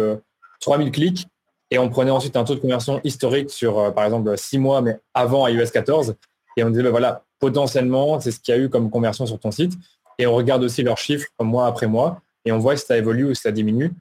3000 0.61 0.87
euh, 0.87 0.91
clics 0.91 1.27
et 1.69 1.77
on 1.77 1.89
prenait 1.89 2.11
ensuite 2.11 2.35
un 2.37 2.43
taux 2.43 2.55
de 2.55 2.59
conversion 2.59 3.01
historique 3.03 3.49
sur 3.49 3.77
euh, 3.77 3.91
par 3.91 4.05
exemple 4.05 4.35
6 4.37 4.57
mois 4.57 4.81
mais 4.81 4.99
avant 5.13 5.47
iOS 5.47 5.67
14 5.71 6.15
et 6.57 6.63
on 6.63 6.69
disait 6.69 6.83
ben 6.83 6.91
voilà, 6.91 7.23
potentiellement 7.39 8.19
c'est 8.19 8.31
ce 8.31 8.39
qu'il 8.39 8.55
y 8.55 8.57
a 8.57 8.61
eu 8.61 8.69
comme 8.69 8.89
conversion 8.89 9.25
sur 9.25 9.39
ton 9.39 9.51
site 9.51 9.73
et 10.17 10.27
on 10.27 10.33
regarde 10.33 10.63
aussi 10.63 10.83
leurs 10.83 10.97
chiffres 10.97 11.27
mois 11.39 11.67
après 11.67 11.87
mois 11.87 12.21
et 12.45 12.51
on 12.51 12.59
voit 12.59 12.75
si 12.75 12.85
ça 12.85 12.97
évolue 12.97 13.25
ou 13.25 13.33
si 13.33 13.41
ça 13.41 13.51
diminue. 13.51 13.91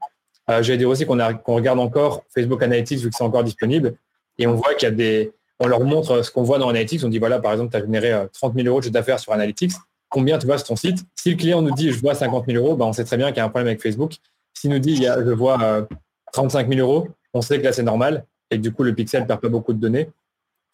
Euh, 0.51 0.63
J'allais 0.63 0.79
dire 0.79 0.89
aussi 0.89 1.07
qu'on 1.07 1.55
regarde 1.55 1.79
encore 1.79 2.25
Facebook 2.35 2.63
Analytics 2.63 3.01
vu 3.01 3.11
que 3.11 3.17
c'est 3.17 3.25
encore 3.25 3.45
disponible 3.45 3.95
et 4.39 4.47
on 4.47 4.55
voit 4.55 4.75
qu'il 4.75 4.89
y 4.89 4.93
a 4.93 4.95
des... 4.95 5.33
On 5.61 5.69
leur 5.69 5.81
montre 5.81 6.23
ce 6.23 6.31
qu'on 6.31 6.43
voit 6.43 6.59
dans 6.59 6.69
Analytics. 6.69 7.05
On 7.05 7.09
dit 7.09 7.21
voilà, 7.21 7.39
par 7.39 7.53
exemple, 7.53 7.71
tu 7.71 7.77
as 7.77 7.81
généré 7.81 8.11
30 8.33 8.53
euh, 8.53 8.63
000 8.63 8.69
euros 8.69 8.81
de 8.81 8.85
chiffre 8.85 8.93
d'affaires 8.93 9.21
sur 9.21 9.33
Analytics. 9.33 9.73
Combien 10.09 10.37
tu 10.39 10.47
vois 10.47 10.59
sur 10.59 10.69
ton 10.69 10.77
site? 10.77 11.07
Si 11.15 11.31
le 11.31 11.37
client 11.37 11.63
nous 11.63 11.73
dit 11.73 11.93
je 11.93 12.01
vois 12.01 12.15
50 12.15 12.47
000 12.47 12.59
euros, 12.65 12.75
ben, 12.75 12.87
on 12.87 12.93
sait 12.93 13.05
très 13.05 13.17
bien 13.17 13.29
qu'il 13.29 13.37
y 13.37 13.41
a 13.41 13.45
un 13.45 13.49
problème 13.49 13.69
avec 13.69 13.81
Facebook. 13.81 14.15
S'il 14.55 14.71
nous 14.71 14.81
dit 14.81 15.05
je 15.05 15.31
vois 15.31 15.87
35 16.33 16.67
euh, 16.67 16.75
000 16.75 16.81
euros, 16.81 17.09
on 17.33 17.43
sait 17.43 17.59
que 17.59 17.65
là 17.65 17.73
c'est 17.73 17.85
normal 17.85 18.25
et 18.51 18.59
du 18.59 18.73
coup 18.73 18.83
le 18.83 18.95
pixel 18.95 19.23
ne 19.23 19.27
perd 19.27 19.41
pas 19.41 19.49
beaucoup 19.49 19.73
de 19.73 19.79
données. 19.79 20.11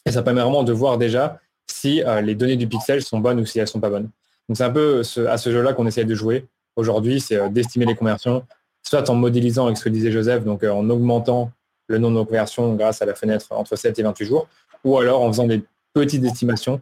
Et 0.06 0.10
ça 0.10 0.22
permet 0.22 0.40
vraiment 0.40 0.62
de 0.62 0.72
voir 0.72 0.96
déjà 0.96 1.38
si 1.70 2.02
les 2.22 2.34
données 2.34 2.56
du 2.56 2.66
pixel 2.66 3.02
sont 3.02 3.20
bonnes 3.20 3.40
ou 3.40 3.46
si 3.46 3.58
elles 3.58 3.64
ne 3.64 3.68
sont 3.68 3.80
pas 3.80 3.90
bonnes. 3.90 4.08
Donc 4.48 4.56
c'est 4.56 4.64
un 4.64 4.70
peu 4.70 5.02
à 5.28 5.36
ce 5.36 5.50
jeu-là 5.50 5.72
qu'on 5.72 5.86
essaie 5.86 6.04
de 6.04 6.14
jouer 6.14 6.46
aujourd'hui, 6.78 7.20
c'est 7.20 7.36
euh, 7.36 7.48
d'estimer 7.48 7.84
les 7.84 7.94
conversions, 7.94 8.44
soit 8.82 9.08
en 9.10 9.14
modélisant 9.14 9.66
avec 9.66 9.76
ce 9.76 9.84
que 9.84 9.88
disait 9.88 10.12
Joseph, 10.12 10.44
donc 10.44 10.62
euh, 10.62 10.70
en 10.70 10.88
augmentant 10.88 11.50
le 11.88 11.98
nombre 11.98 12.20
de 12.20 12.24
conversions 12.24 12.74
grâce 12.74 13.02
à 13.02 13.06
la 13.06 13.14
fenêtre 13.14 13.46
entre 13.50 13.76
7 13.76 13.98
et 13.98 14.02
28 14.02 14.24
jours, 14.24 14.48
ou 14.84 14.96
alors 14.98 15.22
en 15.22 15.28
faisant 15.28 15.46
des 15.46 15.62
petites 15.92 16.24
estimations 16.24 16.80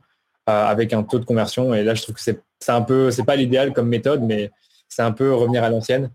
euh, 0.48 0.66
avec 0.66 0.92
un 0.92 1.02
taux 1.02 1.18
de 1.18 1.24
conversion. 1.24 1.74
Et 1.74 1.82
là, 1.82 1.94
je 1.94 2.02
trouve 2.02 2.14
que 2.14 2.20
c'est 2.20 2.42
un 2.68 2.82
peu, 2.82 3.10
c'est 3.10 3.24
pas 3.24 3.36
l'idéal 3.36 3.72
comme 3.72 3.88
méthode, 3.88 4.22
mais 4.22 4.50
c'est 4.88 5.02
un 5.02 5.12
peu 5.12 5.34
revenir 5.34 5.64
à 5.64 5.70
l'ancienne. 5.70 6.10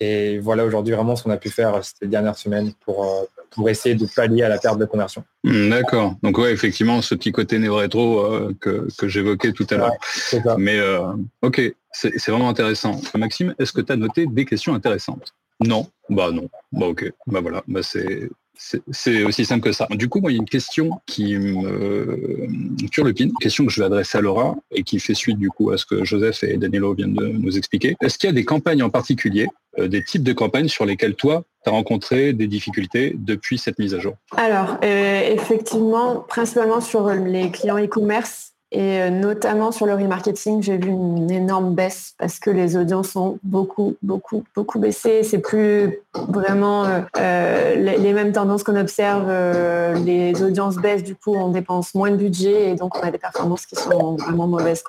Et 0.00 0.38
voilà 0.38 0.64
aujourd'hui 0.64 0.92
vraiment 0.92 1.16
ce 1.16 1.22
qu'on 1.22 1.30
a 1.30 1.36
pu 1.36 1.50
faire 1.50 1.80
ces 1.84 2.06
dernières 2.06 2.36
semaines 2.36 2.72
pour, 2.84 3.26
pour 3.54 3.68
essayer 3.68 3.94
de 3.94 4.06
pallier 4.06 4.42
à 4.42 4.48
la 4.48 4.58
perte 4.58 4.78
de 4.78 4.84
conversion. 4.84 5.24
Hmm, 5.44 5.70
d'accord. 5.70 6.16
Donc 6.22 6.38
ouais, 6.38 6.52
effectivement, 6.52 7.00
ce 7.02 7.14
petit 7.14 7.32
côté 7.32 7.58
néo-rétro 7.58 8.20
euh, 8.20 8.54
que, 8.60 8.88
que 8.98 9.08
j'évoquais 9.08 9.52
tout 9.52 9.66
à 9.70 9.76
l'heure. 9.76 9.92
Mais 10.58 10.78
euh, 10.78 11.12
ok, 11.42 11.60
c'est 11.92 12.28
vraiment 12.28 12.48
intéressant. 12.48 13.00
Maxime, 13.16 13.54
est-ce 13.58 13.72
que 13.72 13.80
tu 13.80 13.92
as 13.92 13.96
noté 13.96 14.26
des 14.26 14.44
questions 14.44 14.74
intéressantes? 14.74 15.34
Non? 15.60 15.86
Bah 16.08 16.30
non. 16.32 16.48
Bah 16.72 16.86
ok. 16.86 17.12
Bah 17.26 17.40
voilà. 17.40 17.62
Bah 17.68 17.82
c'est 17.82 18.28
c'est 18.56 19.24
aussi 19.24 19.44
simple 19.44 19.62
que 19.62 19.72
ça. 19.72 19.86
Du 19.90 20.08
coup, 20.08 20.20
moi, 20.20 20.30
il 20.30 20.34
y 20.34 20.38
a 20.38 20.40
une 20.40 20.48
question 20.48 20.90
qui 21.06 21.36
me 21.36 22.46
turlupine, 22.88 23.28
une 23.28 23.36
question 23.36 23.66
que 23.66 23.72
je 23.72 23.80
vais 23.80 23.86
adresser 23.86 24.18
à 24.18 24.20
Laura 24.20 24.56
et 24.70 24.82
qui 24.82 24.98
fait 25.00 25.14
suite 25.14 25.38
du 25.38 25.50
coup 25.50 25.70
à 25.70 25.78
ce 25.78 25.86
que 25.86 26.04
Joseph 26.04 26.44
et 26.44 26.56
Danilo 26.56 26.94
viennent 26.94 27.14
de 27.14 27.26
nous 27.26 27.56
expliquer. 27.56 27.96
Est-ce 28.00 28.18
qu'il 28.18 28.28
y 28.28 28.30
a 28.30 28.34
des 28.34 28.44
campagnes 28.44 28.82
en 28.82 28.90
particulier, 28.90 29.48
euh, 29.78 29.88
des 29.88 30.02
types 30.04 30.22
de 30.22 30.32
campagnes 30.32 30.68
sur 30.68 30.84
lesquelles 30.84 31.14
toi, 31.14 31.44
tu 31.64 31.70
as 31.70 31.72
rencontré 31.72 32.32
des 32.32 32.46
difficultés 32.46 33.14
depuis 33.18 33.58
cette 33.58 33.78
mise 33.78 33.94
à 33.94 33.98
jour? 33.98 34.14
Alors, 34.36 34.78
euh, 34.84 35.32
effectivement, 35.32 36.20
principalement 36.20 36.80
sur 36.80 37.08
les 37.10 37.50
clients 37.50 37.78
e-commerce, 37.78 38.53
et 38.76 39.00
euh, 39.00 39.08
notamment 39.08 39.70
sur 39.70 39.86
le 39.86 39.94
remarketing, 39.94 40.60
j'ai 40.60 40.76
vu 40.78 40.88
une 40.88 41.30
énorme 41.30 41.76
baisse 41.76 42.16
parce 42.18 42.40
que 42.40 42.50
les 42.50 42.76
audiences 42.76 43.14
ont 43.14 43.38
beaucoup, 43.44 43.94
beaucoup, 44.02 44.42
beaucoup 44.52 44.80
baissé. 44.80 45.22
C'est 45.22 45.38
plus 45.38 46.00
vraiment 46.12 46.84
euh, 46.84 47.00
euh, 47.16 47.76
les, 47.76 48.12
mêmes 48.12 48.32
tendances 48.32 48.64
qu'on 48.64 48.74
observe. 48.74 49.30
les 50.04 50.42
audiences 50.42 50.74
baissent, 50.74 51.04
du 51.04 51.14
coup, 51.14 51.36
on 51.36 51.50
dépense 51.50 51.94
moins 51.94 52.10
de 52.10 52.16
budget 52.16 52.70
et 52.70 52.74
donc 52.74 52.96
on 52.98 53.06
a 53.06 53.12
des 53.12 53.18
performances 53.18 53.64
qui 53.64 53.76
sont 53.76 54.16
vraiment 54.16 54.48
mauvaises. 54.48 54.82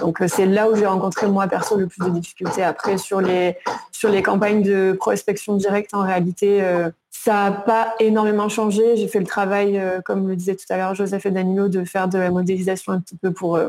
Donc 0.00 0.18
c'est 0.26 0.46
là 0.46 0.68
où 0.68 0.74
j'ai 0.74 0.86
rencontré 0.86 1.28
moi 1.28 1.46
perso 1.46 1.76
le 1.76 1.86
plus 1.86 2.04
de 2.04 2.10
difficultés. 2.10 2.64
Après 2.64 2.98
sur 2.98 3.20
les 3.20 3.56
sur 3.92 4.08
les 4.08 4.22
campagnes 4.24 4.62
de 4.62 4.96
prospection 4.98 5.54
directe, 5.54 5.94
en 5.94 6.02
réalité, 6.02 6.60
ça 7.24 7.50
n'a 7.50 7.52
pas 7.52 7.94
énormément 8.00 8.48
changé. 8.48 8.96
J'ai 8.96 9.06
fait 9.06 9.20
le 9.20 9.26
travail, 9.26 9.80
comme 10.04 10.26
le 10.26 10.34
disait 10.34 10.56
tout 10.56 10.64
à 10.70 10.76
l'heure 10.76 10.94
Joseph 10.94 11.24
et 11.26 11.30
Danilo, 11.30 11.68
de 11.68 11.84
faire 11.84 12.08
de 12.08 12.18
la 12.18 12.30
modélisation 12.30 12.92
un 12.92 13.00
petit 13.00 13.16
peu 13.16 13.32
pour 13.32 13.60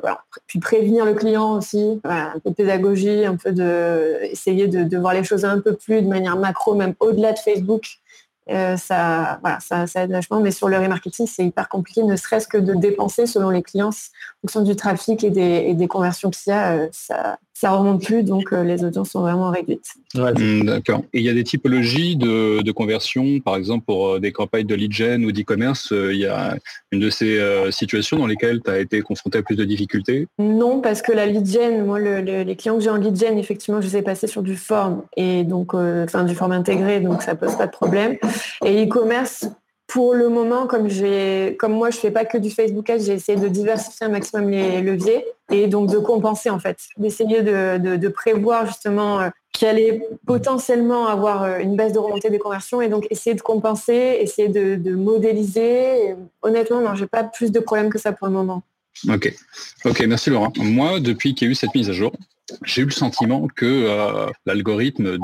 puis 0.48 0.60
prévenir 0.60 1.06
le 1.06 1.14
client 1.14 1.58
aussi, 1.58 2.02
un 2.04 2.40
peu 2.44 2.50
de 2.50 2.56
pédagogie, 2.56 3.26
un 3.26 3.36
peu 3.36 3.52
de 3.52 4.20
essayer 4.24 4.68
de, 4.68 4.84
de 4.84 4.98
voir 4.98 5.14
les 5.14 5.24
choses 5.24 5.46
un 5.46 5.60
peu 5.60 5.76
plus 5.76 6.02
de 6.02 6.08
manière 6.08 6.36
macro, 6.36 6.74
même 6.74 6.96
au-delà 7.00 7.34
de 7.34 7.40
Facebook 7.40 8.00
euh, 8.50 8.76
ça, 8.76 9.40
voilà, 9.42 9.60
ça, 9.62 9.88
ça, 9.88 10.04
aide 10.04 10.12
vachement, 10.12 10.42
mais 10.42 10.52
sur 10.52 10.68
le 10.68 10.78
remarketing, 10.78 11.28
c'est 11.28 11.46
hyper 11.46 11.70
compliqué, 11.70 12.04
ne 12.04 12.16
serait-ce 12.18 12.48
que 12.48 12.58
de 12.58 12.74
dépenser 12.74 13.26
selon 13.26 13.50
les 13.50 13.64
clients 13.64 13.90
en 13.90 14.42
fonction 14.42 14.62
du 14.64 14.76
trafic 14.76 15.24
et 15.24 15.30
des, 15.30 15.66
et 15.68 15.74
des 15.76 15.88
conversions 15.88 16.30
qu'il 16.30 16.52
y 16.52 16.54
a. 16.54 16.74
Euh, 16.74 16.88
ça, 16.92 17.38
ça 17.64 17.72
remonte 17.72 18.04
plus, 18.04 18.24
donc 18.24 18.52
euh, 18.52 18.62
les 18.66 18.84
audiences 18.84 19.12
sont 19.12 19.22
vraiment 19.22 19.50
réduites. 19.50 19.94
Hmm, 20.16 20.66
d'accord. 20.66 21.02
Et 21.14 21.20
il 21.20 21.24
y 21.24 21.30
a 21.30 21.34
des 21.34 21.46
typologies 21.46 22.18
de, 22.18 22.62
de 22.62 22.72
conversion, 22.74 23.40
par 23.40 23.56
exemple 23.56 23.86
pour 23.86 24.20
des 24.20 24.34
campagnes 24.34 24.68
de 24.68 24.76
lead 24.76 24.92
gen 24.92 25.24
ou 25.24 25.32
d'e-commerce, 25.32 25.92
il 25.92 26.18
y 26.18 26.26
a 26.26 26.58
une 26.92 27.00
de 27.00 27.10
ces 27.10 27.40
situations 27.72 28.18
dans 28.18 28.28
lesquelles 28.28 28.62
tu 28.62 28.70
as 28.70 28.80
été 28.80 29.02
confronté 29.02 29.38
à 29.38 29.44
plus 29.44 29.56
de 29.56 29.64
difficultés? 29.64 30.28
Non, 30.40 30.82
parce 30.82 31.02
que 31.02 31.14
la 31.14 31.26
lead 31.26 31.46
gen, 31.46 31.86
moi, 31.86 32.00
les 32.00 32.56
clients 32.58 32.76
que 32.76 32.84
j'ai 32.84 32.90
en 32.90 32.98
lead 32.98 33.16
gen, 33.18 33.38
effectivement, 33.38 33.80
je 33.80 33.88
les 33.88 33.98
ai 33.98 34.02
passés 34.02 34.28
sur 34.28 34.44
du 34.44 34.58
form 34.58 35.04
et 35.16 35.46
donc, 35.46 35.74
enfin, 35.74 36.26
du 36.26 36.36
form 36.36 36.52
intégré, 36.52 37.00
donc 37.00 37.22
ça 37.22 37.36
pose 37.36 37.56
pas 37.56 37.68
de 37.68 37.72
problème. 37.72 38.18
Et 38.66 38.86
e-commerce, 38.86 39.48
pour 39.94 40.16
le 40.16 40.28
moment, 40.28 40.66
comme, 40.66 40.88
comme 41.60 41.74
moi, 41.74 41.92
je 41.92 41.98
fais 41.98 42.10
pas 42.10 42.26
que 42.26 42.40
du 42.40 42.50
Facebook 42.50 42.90
Ads, 42.90 43.06
j'ai 43.06 43.14
essayé 43.14 43.38
de 43.38 43.48
diversifier 43.48 44.08
un 44.08 44.10
maximum 44.10 44.50
les 44.50 44.82
leviers 44.82 45.24
et 45.52 45.68
donc 45.68 45.92
de 45.92 46.00
compenser 46.00 46.50
en 46.50 46.58
fait, 46.58 46.80
d'essayer 46.98 47.44
de, 47.44 48.08
prévoir 48.08 48.66
justement 48.66 49.20
euh, 49.20 49.30
qu'il 49.52 49.68
allait 49.68 50.02
potentiellement 50.26 51.06
avoir 51.06 51.44
euh, 51.44 51.60
une 51.60 51.76
baisse 51.76 51.94
de 51.94 52.00
remontée 52.00 52.32
des 52.32 52.40
conversions 52.40 52.82
et 52.82 52.90
donc 52.90 53.06
essayer 53.12 53.36
de 53.36 53.42
compenser, 53.42 54.18
essayer 54.20 54.48
de, 54.48 54.96
modéliser. 54.96 56.16
honnêtement, 56.42 56.82
non, 56.82 56.96
j'ai 56.96 57.06
pas 57.06 57.24
plus 57.24 57.52
de 57.52 57.60
problèmes 57.60 57.92
que 57.92 58.00
ça 58.00 58.14
pour 58.14 58.26
le 58.26 58.34
moment. 58.34 58.64
Ok, 59.08 59.32
ok, 59.86 60.06
merci 60.08 60.32
Laurent. 60.32 60.52
Moi, 60.58 61.02
depuis 61.02 61.36
qu'il 61.36 61.48
y 61.48 61.50
a 61.50 61.52
eu 61.52 61.56
cette 61.56 61.76
mise 61.76 61.92
à 61.92 61.94
jour, 61.94 62.14
j'ai 62.64 62.82
eu 62.82 62.86
le 62.86 62.92
sentiment 62.92 63.48
que 63.56 63.66
euh, 63.66 64.26
l'algorithme 64.48 65.20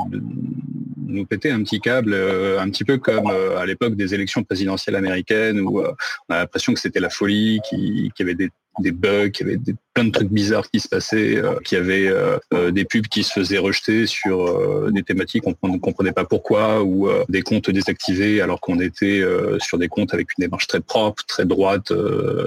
nous 1.10 1.26
pétait 1.26 1.50
un 1.50 1.62
petit 1.62 1.80
câble, 1.80 2.12
euh, 2.14 2.60
un 2.60 2.70
petit 2.70 2.84
peu 2.84 2.98
comme 2.98 3.30
euh, 3.30 3.58
à 3.58 3.66
l'époque 3.66 3.94
des 3.94 4.14
élections 4.14 4.42
présidentielles 4.42 4.96
américaines 4.96 5.60
où 5.60 5.80
on 5.80 6.34
a 6.34 6.38
l'impression 6.38 6.72
que 6.72 6.80
c'était 6.80 7.00
la 7.00 7.10
folie, 7.10 7.60
qu'il 7.68 8.10
y 8.18 8.22
avait 8.22 8.34
des 8.34 8.50
des 8.78 8.92
bugs, 8.92 9.30
il 9.40 9.40
y 9.40 9.42
avait 9.42 9.56
des, 9.56 9.74
plein 9.94 10.04
de 10.04 10.10
trucs 10.10 10.30
bizarres 10.30 10.70
qui 10.70 10.80
se 10.80 10.88
passaient, 10.88 11.36
euh, 11.36 11.58
qu'il 11.60 11.78
y 11.78 11.80
avait 11.80 12.08
euh, 12.08 12.38
euh, 12.54 12.70
des 12.70 12.84
pubs 12.84 13.06
qui 13.06 13.22
se 13.22 13.32
faisaient 13.32 13.58
rejeter 13.58 14.06
sur 14.06 14.90
des 14.90 15.02
thématiques 15.02 15.42
qu'on 15.42 15.68
ne 15.68 15.78
comprenait 15.78 16.12
pas 16.12 16.24
pourquoi, 16.24 16.82
ou 16.82 17.08
des 17.28 17.42
comptes 17.42 17.70
désactivés 17.70 18.40
alors 18.40 18.60
qu'on 18.60 18.80
était 18.80 19.22
sur 19.60 19.78
des 19.78 19.88
comptes 19.88 20.14
avec 20.14 20.28
une 20.36 20.42
démarche 20.42 20.66
très 20.66 20.80
propre, 20.80 21.24
très 21.26 21.44
droite 21.44 21.92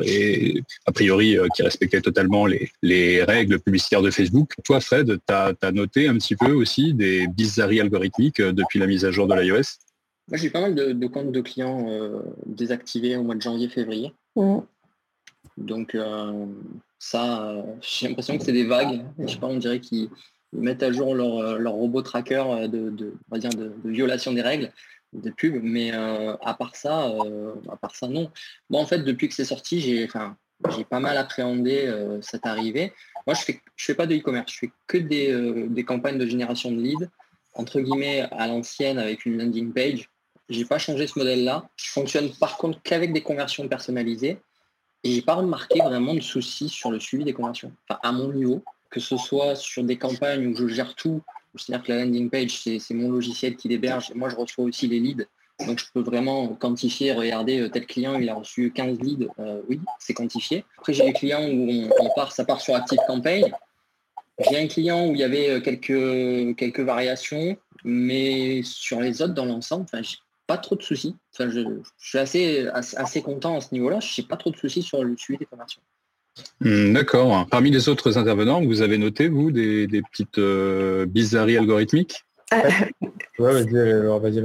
et 0.05 0.63
a 0.86 0.91
priori 0.91 1.38
qui 1.55 1.63
respectait 1.63 2.01
totalement 2.01 2.45
les, 2.45 3.23
règles 3.23 3.59
publicitaires 3.59 4.01
de 4.01 4.12
Facebook. 4.12 4.53
Toi, 4.63 4.79
Fred, 4.79 5.19
tu 5.27 5.33
as, 5.33 5.71
noté 5.71 6.07
un 6.07 6.15
petit 6.15 6.36
peu 6.36 6.51
aussi 6.51 6.93
des 6.93 7.27
bizarreries 7.27 7.81
algorithmiques 7.81 8.41
depuis 8.41 8.79
la 8.79 8.88
mise 8.88 9.05
à 9.05 9.12
jour 9.12 9.27
de 9.27 9.36
l'iOS? 9.36 9.79
Moi, 10.29 10.38
j'ai 10.38 10.49
pas 10.49 10.62
mal 10.62 10.75
de, 10.75 11.07
comptes 11.07 11.31
de 11.31 11.41
clients 11.41 11.86
désactivés 12.45 13.15
au 13.15 13.23
mois 13.23 13.36
de 13.36 13.41
janvier-février. 13.41 14.13
Mmh. 14.36 14.59
Donc 15.58 15.96
euh, 15.96 16.46
ça, 17.00 17.44
euh, 17.44 17.62
j'ai 17.82 18.08
l'impression 18.08 18.38
que 18.38 18.44
c'est 18.44 18.54
des 18.54 18.66
vagues. 18.66 19.04
Je 19.20 19.28
sais 19.28 19.39
pas, 19.39 19.48
on 19.48 19.58
dirait 19.58 19.80
qu'ils 19.80 20.10
mettent 20.52 20.84
à 20.84 20.92
jour 20.92 21.16
leur, 21.16 21.38
euh, 21.38 21.70
robot 21.70 22.02
tracker 22.02 22.68
de, 22.68 22.89
de, 22.89 23.13
violation 23.86 24.34
des 24.34 24.42
règles 24.42 24.72
de 25.13 25.30
pub, 25.30 25.62
mais 25.62 25.92
à 25.92 26.56
part 26.58 26.76
ça, 26.76 27.12
à 27.70 27.76
part 27.78 27.96
ça, 27.96 28.08
non. 28.08 28.32
Moi, 28.72 28.82
en 28.82 28.86
fait, 28.88 29.00
depuis 29.00 29.28
que 29.28 29.36
c'est 29.36 29.46
sorti, 29.46 29.80
j'ai, 29.80 30.06
enfin, 30.06 30.36
j'ai 30.76 30.84
pas 30.84 31.00
mal 31.00 31.18
appréhendé 31.18 31.88
cette 32.22 32.48
arrivée. 32.48 32.94
Moi, 33.28 33.36
je 33.36 33.44
fais, 33.44 33.62
je 33.76 33.86
fais 33.86 33.94
pas 33.94 34.08
de 34.08 34.16
e-commerce, 34.16 34.52
je 34.52 34.58
fais 34.58 34.72
que 34.88 34.98
des, 34.98 35.68
des, 35.70 35.84
campagnes 35.84 36.18
de 36.18 36.26
génération 36.26 36.72
de 36.72 36.82
leads, 36.82 37.08
entre 37.54 37.80
guillemets, 37.80 38.28
à 38.32 38.48
l'ancienne 38.48 38.98
avec 38.98 39.28
une 39.28 39.38
landing 39.38 39.72
page. 39.72 40.10
J'ai 40.50 40.66
pas 40.66 40.80
changé 40.80 41.06
ce 41.06 41.20
modèle-là. 41.20 41.70
Je 41.76 41.92
fonctionne 41.92 42.32
par 42.39 42.58
contre 42.58 42.82
qu'avec 42.82 43.13
des 43.13 43.22
conversions 43.22 43.68
personnalisées. 43.68 44.39
Et 45.04 45.12
j'ai 45.12 45.22
pas 45.22 45.36
remarqué 45.36 45.80
vraiment 45.80 46.13
de 46.13 46.22
soucis 46.22 46.70
sur 46.70 46.92
le 46.92 47.00
suivi 47.00 47.24
des 47.24 47.34
conversions. 47.34 47.74
Enfin, 47.88 48.00
à 48.04 48.12
mon 48.12 48.32
niveau, 48.32 48.63
que 48.89 49.00
ce 49.00 49.18
soit 49.18 49.56
sur 49.56 49.84
des 49.84 49.98
campagnes 49.98 50.48
où 50.48 50.56
je 50.56 50.68
gère 50.68 50.96
tout, 50.96 51.22
c'est-à-dire 51.56 51.86
que 51.86 51.92
la 51.92 52.06
landing 52.06 52.30
page, 52.30 52.62
c'est 52.63 52.94
mon 52.94 53.12
logiciel 53.12 53.56
qui 53.56 53.68
l'héberge, 53.68 54.12
et 54.12 54.13
moi 54.16 54.30
je 54.30 54.36
reçois 54.36 54.66
aussi 54.66 54.88
les 54.88 55.00
leads. 55.00 55.26
Donc 55.68 55.80
je 55.80 55.86
peux 55.94 56.02
vraiment 56.02 56.48
quantifier, 56.56 57.13
regarder 57.13 57.60
euh, 57.60 57.70
tel 57.70 57.86
client, 57.86 58.16
il 58.16 58.28
a 58.28 58.34
reçu 58.34 58.72
15 58.72 59.00
leads, 59.00 59.28
euh, 59.39 59.62
oui, 59.70 59.80
c'est 60.00 60.13
quantifié. 60.13 60.66
Après 60.78 60.94
j'ai 60.94 61.06
des 61.06 61.13
clients 61.13 61.48
où 61.48 61.89
ça 62.32 62.44
part 62.44 62.60
sur 62.60 62.76
Active 62.76 63.00
Campaign. 63.08 63.52
J'ai 64.50 64.58
un 64.58 64.68
client 64.68 65.08
où 65.08 65.13
il 65.13 65.20
y 65.20 65.24
avait 65.24 65.50
euh, 65.50 65.60
quelques, 65.60 66.58
quelques 66.58 66.80
variations, 66.80 67.56
mais 67.84 68.62
sur 68.63 69.00
les 69.00 69.22
autres 69.22 69.36
dans 69.36 69.46
l'ensemble, 69.46 69.86
pas 70.47 70.58
trop 70.58 70.75
de 70.75 70.84
soucis. 70.84 71.15
Enfin, 71.34 71.49
je, 71.49 71.62
suis 71.97 72.17
assez, 72.17 72.67
assez, 72.67 73.21
content 73.21 73.58
à 73.58 73.62
ce 73.62 73.73
niveau-là. 73.73 73.99
Je 73.99 74.21
n'ai 74.21 74.27
pas 74.27 74.38
trop 74.38 74.51
de 74.51 74.58
soucis 74.58 74.82
sur 74.82 75.03
le 75.03 75.15
suivi 75.17 75.39
des 75.39 75.45
conversions. 75.45 75.82
Hmm, 76.60 76.93
d'accord. 76.93 77.47
Parmi 77.49 77.71
les 77.71 77.89
autres 77.89 78.17
intervenants, 78.17 78.62
vous 78.62 78.82
avez 78.82 78.97
noté, 78.97 79.27
vous, 79.27 79.51
des, 79.51 79.88
petites 80.12 80.39
euh, 80.39 81.06
bizarreries 81.06 81.58
algorithmiques? 81.58 82.23
Ouais, 83.39 83.63
vas-y, 83.63 84.43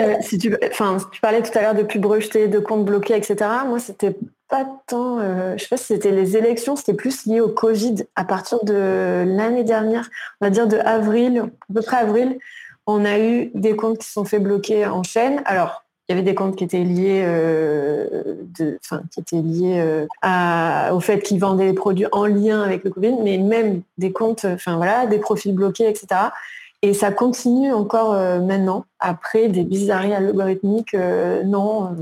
euh, 0.00 0.14
si 0.20 0.38
tu, 0.38 0.54
enfin, 0.70 0.98
tu 1.10 1.20
parlais 1.20 1.42
tout 1.42 1.56
à 1.56 1.62
l'heure 1.62 1.74
de 1.74 1.82
pubs 1.82 2.04
rejetées, 2.04 2.46
de 2.46 2.58
comptes 2.58 2.84
bloqués, 2.84 3.16
etc. 3.16 3.36
Moi, 3.66 3.78
c'était 3.78 4.16
pas 4.48 4.66
tant, 4.86 5.18
euh, 5.18 5.54
je 5.56 5.62
sais 5.62 5.68
pas 5.68 5.76
si 5.76 5.86
c'était 5.86 6.10
les 6.10 6.36
élections, 6.36 6.76
c'était 6.76 6.94
plus 6.94 7.26
lié 7.26 7.40
au 7.40 7.48
Covid 7.48 7.96
à 8.14 8.24
partir 8.24 8.62
de 8.64 9.24
l'année 9.26 9.64
dernière, 9.64 10.08
on 10.40 10.46
va 10.46 10.50
dire 10.50 10.66
de 10.66 10.76
avril, 10.78 11.50
à 11.68 11.74
peu 11.74 11.82
près 11.82 11.96
avril 11.96 12.38
on 12.88 13.04
a 13.04 13.18
eu 13.18 13.50
des 13.54 13.76
comptes 13.76 13.98
qui 13.98 14.08
sont 14.08 14.24
fait 14.24 14.38
bloquer 14.38 14.86
en 14.86 15.02
chaîne. 15.02 15.42
Alors, 15.44 15.84
il 16.08 16.12
y 16.12 16.18
avait 16.18 16.24
des 16.24 16.34
comptes 16.34 16.56
qui 16.56 16.64
étaient 16.64 16.84
liés, 16.84 17.22
euh, 17.22 18.34
euh, 20.24 20.90
au 20.92 21.00
fait 21.00 21.20
qu'ils 21.20 21.38
vendaient 21.38 21.66
des 21.66 21.74
produits 21.74 22.06
en 22.12 22.24
lien 22.24 22.62
avec 22.62 22.82
le 22.84 22.90
Covid, 22.90 23.16
mais 23.22 23.36
même 23.36 23.82
des 23.98 24.10
comptes, 24.10 24.46
enfin 24.46 24.76
voilà, 24.78 25.04
des 25.04 25.18
profils 25.18 25.54
bloqués, 25.54 25.86
etc. 25.86 26.06
Et 26.80 26.94
ça 26.94 27.12
continue 27.12 27.74
encore 27.74 28.14
euh, 28.14 28.40
maintenant, 28.40 28.86
après 29.00 29.48
des 29.48 29.64
bizarreries 29.64 30.14
algorithmiques, 30.14 30.96
non, 31.44 31.94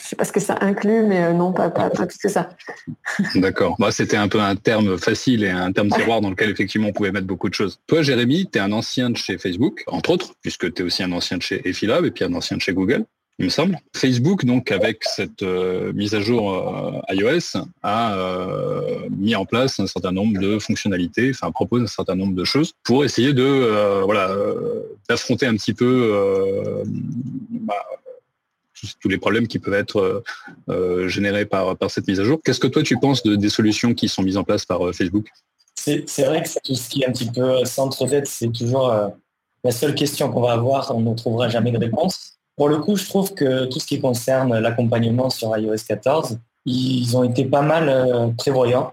je 0.00 0.08
sais 0.08 0.16
pas 0.16 0.24
ce 0.24 0.32
que 0.32 0.40
ça 0.40 0.56
inclut, 0.62 1.02
mais 1.02 1.22
euh, 1.22 1.32
non, 1.32 1.52
pas, 1.52 1.68
pas, 1.68 1.90
plus 1.90 2.16
que 2.16 2.28
ça. 2.28 2.48
D'accord. 3.34 3.76
Bah, 3.78 3.92
C'était 3.92 4.16
un 4.16 4.28
peu 4.28 4.40
un 4.40 4.56
terme 4.56 4.96
facile 4.96 5.44
et 5.44 5.50
un 5.50 5.70
terme 5.70 5.90
tiroir 5.94 6.22
dans 6.22 6.30
lequel 6.30 6.48
effectivement 6.50 6.88
on 6.88 6.92
pouvait 6.92 7.12
mettre 7.12 7.26
beaucoup 7.26 7.50
de 7.50 7.54
choses. 7.54 7.78
Toi, 7.86 8.02
Jérémy, 8.02 8.48
tu 8.50 8.58
es 8.58 8.62
un 8.62 8.72
ancien 8.72 9.10
de 9.10 9.16
chez 9.16 9.36
Facebook, 9.36 9.84
entre 9.86 10.10
autres, 10.10 10.34
puisque 10.40 10.72
tu 10.72 10.82
es 10.82 10.84
aussi 10.84 11.02
un 11.02 11.12
ancien 11.12 11.36
de 11.36 11.42
chez 11.42 11.68
Efilab 11.68 12.06
et 12.06 12.10
puis 12.10 12.24
un 12.24 12.32
ancien 12.32 12.56
de 12.56 12.62
chez 12.62 12.72
Google 12.72 13.04
il 13.38 13.46
me 13.46 13.50
semble. 13.50 13.78
Facebook, 13.96 14.44
donc, 14.44 14.70
avec 14.70 15.02
cette 15.04 15.42
euh, 15.42 15.92
mise 15.94 16.14
à 16.14 16.20
jour 16.20 16.52
euh, 16.52 17.14
iOS, 17.14 17.58
a 17.82 18.14
mis 19.10 19.34
en 19.34 19.46
place 19.46 19.80
un 19.80 19.86
certain 19.86 20.12
nombre 20.12 20.38
de 20.38 20.58
fonctionnalités, 20.58 21.30
enfin 21.34 21.50
propose 21.50 21.82
un 21.82 21.86
certain 21.86 22.14
nombre 22.14 22.34
de 22.34 22.44
choses 22.44 22.74
pour 22.84 23.04
essayer 23.04 23.32
de 23.32 24.02
voilà 24.04 24.36
d'affronter 25.08 25.46
un 25.46 25.54
petit 25.54 25.72
peu 25.72 26.84
bah, 27.50 27.74
tous 29.00 29.08
les 29.08 29.18
problèmes 29.18 29.46
qui 29.46 29.58
peuvent 29.58 29.74
être 29.74 30.00
euh, 30.00 30.24
euh, 30.68 31.08
générés 31.08 31.44
par, 31.44 31.76
par 31.76 31.90
cette 31.90 32.06
mise 32.08 32.20
à 32.20 32.24
jour. 32.24 32.40
Qu'est-ce 32.44 32.60
que 32.60 32.66
toi 32.66 32.82
tu 32.82 32.98
penses 32.98 33.22
de, 33.22 33.36
des 33.36 33.48
solutions 33.48 33.94
qui 33.94 34.08
sont 34.08 34.22
mises 34.22 34.36
en 34.36 34.44
place 34.44 34.64
par 34.64 34.86
euh, 34.86 34.92
Facebook? 34.92 35.28
C'est 35.74 36.24
vrai 36.24 36.42
que 36.42 36.48
tout 36.62 36.74
ce 36.74 36.88
qui 36.88 37.02
est 37.02 37.06
un 37.06 37.12
petit 37.12 37.30
peu 37.30 37.64
centre 37.64 38.06
tête, 38.06 38.28
c'est 38.28 38.52
toujours 38.52 38.94
la 39.64 39.72
seule 39.72 39.96
question 39.96 40.30
qu'on 40.30 40.42
va 40.42 40.52
avoir, 40.52 40.94
on 40.94 41.00
ne 41.00 41.14
trouvera 41.14 41.48
jamais 41.48 41.72
de 41.72 41.78
réponse. 41.78 42.38
Pour 42.56 42.68
le 42.68 42.78
coup, 42.78 42.94
je 42.96 43.04
trouve 43.06 43.34
que 43.34 43.64
tout 43.64 43.80
ce 43.80 43.86
qui 43.86 44.00
concerne 44.00 44.56
l'accompagnement 44.60 45.28
sur 45.28 45.56
iOS 45.56 45.74
14, 45.88 46.38
ils 46.66 47.16
ont 47.16 47.24
été 47.24 47.46
pas 47.46 47.62
mal 47.62 48.32
prévoyants. 48.38 48.92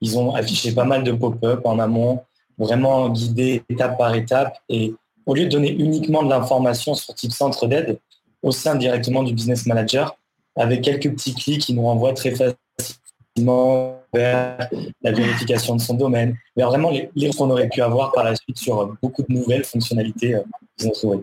Ils 0.00 0.16
ont 0.16 0.32
affiché 0.32 0.70
pas 0.72 0.84
mal 0.84 1.02
de 1.02 1.10
pop-up 1.10 1.62
en 1.64 1.80
amont, 1.80 2.22
vraiment 2.56 3.08
guidé 3.08 3.64
étape 3.68 3.98
par 3.98 4.14
étape. 4.14 4.58
Et 4.68 4.94
au 5.26 5.34
lieu 5.34 5.46
de 5.46 5.50
donner 5.50 5.72
uniquement 5.72 6.22
de 6.22 6.30
l'information 6.30 6.94
sur 6.94 7.14
type 7.14 7.32
centre 7.32 7.66
d'aide, 7.66 7.98
au 8.42 8.52
sein 8.52 8.74
directement 8.74 9.22
du 9.22 9.32
business 9.34 9.66
manager 9.66 10.16
avec 10.56 10.82
quelques 10.82 11.10
petits 11.10 11.34
clics 11.34 11.60
qui 11.62 11.74
nous 11.74 11.82
renvoient 11.82 12.12
très 12.12 12.30
facilement 12.30 13.98
vers 14.12 14.68
la 15.02 15.12
vérification 15.12 15.74
de 15.76 15.80
son 15.80 15.94
domaine, 15.94 16.36
vers 16.56 16.68
vraiment 16.68 16.90
les, 16.90 17.30
qu'on 17.30 17.48
aurait 17.50 17.68
pu 17.68 17.80
avoir 17.80 18.12
par 18.12 18.24
la 18.24 18.34
suite 18.36 18.58
sur 18.58 18.94
beaucoup 19.02 19.22
de 19.22 19.32
nouvelles 19.32 19.64
fonctionnalités 19.64 20.34
euh, 20.34 20.40
qu'ils 20.76 20.88
ont 20.88 20.90
trouvées. 20.90 21.20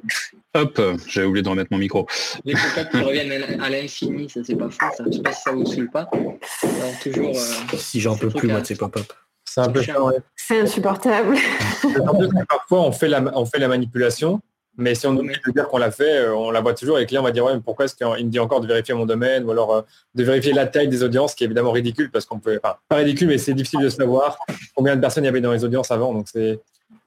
Hop, 0.56 0.82
j'avais 1.08 1.28
oublié 1.28 1.44
de 1.44 1.50
remettre 1.50 1.68
mon 1.72 1.78
micro. 1.78 2.08
Les 2.44 2.54
contacts 2.54 2.92
qui 2.92 3.02
reviennent 3.02 3.62
à 3.62 3.70
l'infini, 3.70 4.28
ça 4.28 4.40
c'est 4.44 4.56
pas 4.56 4.70
fou, 4.72 4.78
ça. 4.98 5.04
Je 5.06 5.12
sais 5.12 5.22
pas 5.22 5.32
si 5.32 5.42
ça 5.44 5.52
vous 5.52 5.66
saoule 5.66 5.92
pas. 5.92 6.10
Alors, 6.12 7.00
toujours. 7.04 7.38
euh, 7.38 7.78
Si 7.78 8.00
j'en 8.02 8.18
peux 8.18 8.30
plus, 8.30 8.48
moi, 8.48 8.62
de 8.62 8.66
ces 8.66 8.76
pop-up. 8.76 9.06
C'est 9.46 9.62
un 9.62 9.70
peu. 9.70 9.84
C'est 10.36 10.62
insupportable. 10.62 11.36
Parfois, 12.50 12.82
on 12.82 12.92
fait, 12.92 13.08
la, 13.08 13.22
on 13.38 13.46
fait 13.46 13.60
la 13.60 13.68
manipulation, 13.68 14.42
mais 14.80 14.96
si 14.96 15.06
on 15.06 15.16
oublie 15.16 15.36
de 15.46 15.52
dire 15.52 15.68
qu'on 15.68 15.78
l'a 15.78 15.92
fait, 15.92 16.20
euh, 16.20 16.34
on 16.34 16.52
la 16.52 16.62
voit 16.62 16.74
toujours 16.74 16.98
et 16.98 17.02
le 17.02 17.08
client 17.08 17.22
va 17.22 17.32
dire 17.32 17.44
ouais, 17.46 17.54
mais 17.54 17.60
pourquoi 17.60 17.86
est-ce 17.86 17.96
qu'il 17.96 18.08
me 18.08 18.30
dit 18.30 18.40
encore 18.40 18.62
de 18.62 18.68
vérifier 18.68 18.94
mon 18.94 19.06
domaine 19.06 19.44
ou 19.44 19.52
alors 19.52 19.74
euh, 19.74 19.82
de 20.16 20.24
vérifier 20.24 20.54
la 20.54 20.68
taille 20.68 20.88
des 20.88 21.04
audiences, 21.04 21.36
qui 21.36 21.44
est 21.44 21.48
évidemment 21.48 21.72
ridicule 21.72 22.10
parce 22.10 22.26
qu'on 22.26 22.40
peut, 22.40 22.60
enfin, 22.64 22.78
pas 22.88 22.96
ridicule, 22.96 23.28
mais 23.28 23.38
c'est 23.38 23.54
difficile 23.54 23.82
de 23.82 23.90
savoir 23.90 24.40
combien 24.74 24.96
de 24.96 25.02
personnes 25.02 25.26
il 25.26 25.28
y 25.28 25.30
avait 25.30 25.42
dans 25.42 25.52
les 25.52 25.64
audiences 25.64 25.92
avant. 25.92 26.14
Donc 26.14 26.28
c'est 26.32 26.60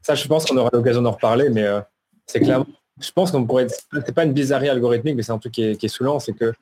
ça, 0.02 0.14
je 0.14 0.26
pense 0.28 0.44
qu'on 0.44 0.56
aura 0.56 0.70
l'occasion 0.72 1.00
d'en 1.00 1.12
reparler, 1.12 1.48
mais 1.48 1.64
euh, 1.64 1.80
c'est 2.26 2.40
clairement, 2.40 2.66
je 3.00 3.10
pense 3.10 3.30
qu'on 3.30 3.44
pourrait, 3.44 3.68
c'est 3.68 4.14
pas 4.14 4.24
une 4.24 4.32
bizarrerie 4.32 4.68
algorithmique, 4.68 5.16
mais 5.16 5.22
c'est 5.22 5.32
un 5.32 5.38
truc 5.38 5.52
qui 5.52 5.64
est, 5.64 5.76
qui 5.76 5.86
est 5.86 5.88
saoulant, 5.88 6.20
c'est 6.20 6.34
que 6.34 6.52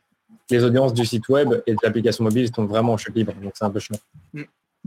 les 0.49 0.65
audiences 0.65 0.95
du 0.95 1.05
site 1.05 1.29
web 1.29 1.55
et 1.67 1.73
de 1.73 1.79
l'application 1.83 2.25
mobile 2.25 2.49
sont 2.55 2.67
vraiment 2.67 2.93
en 2.93 2.97
chute 2.97 3.15
libre, 3.15 3.33
donc 3.43 3.53
c'est 3.55 3.65
un 3.65 3.71
peu 3.71 3.81
chiant. 3.81 3.97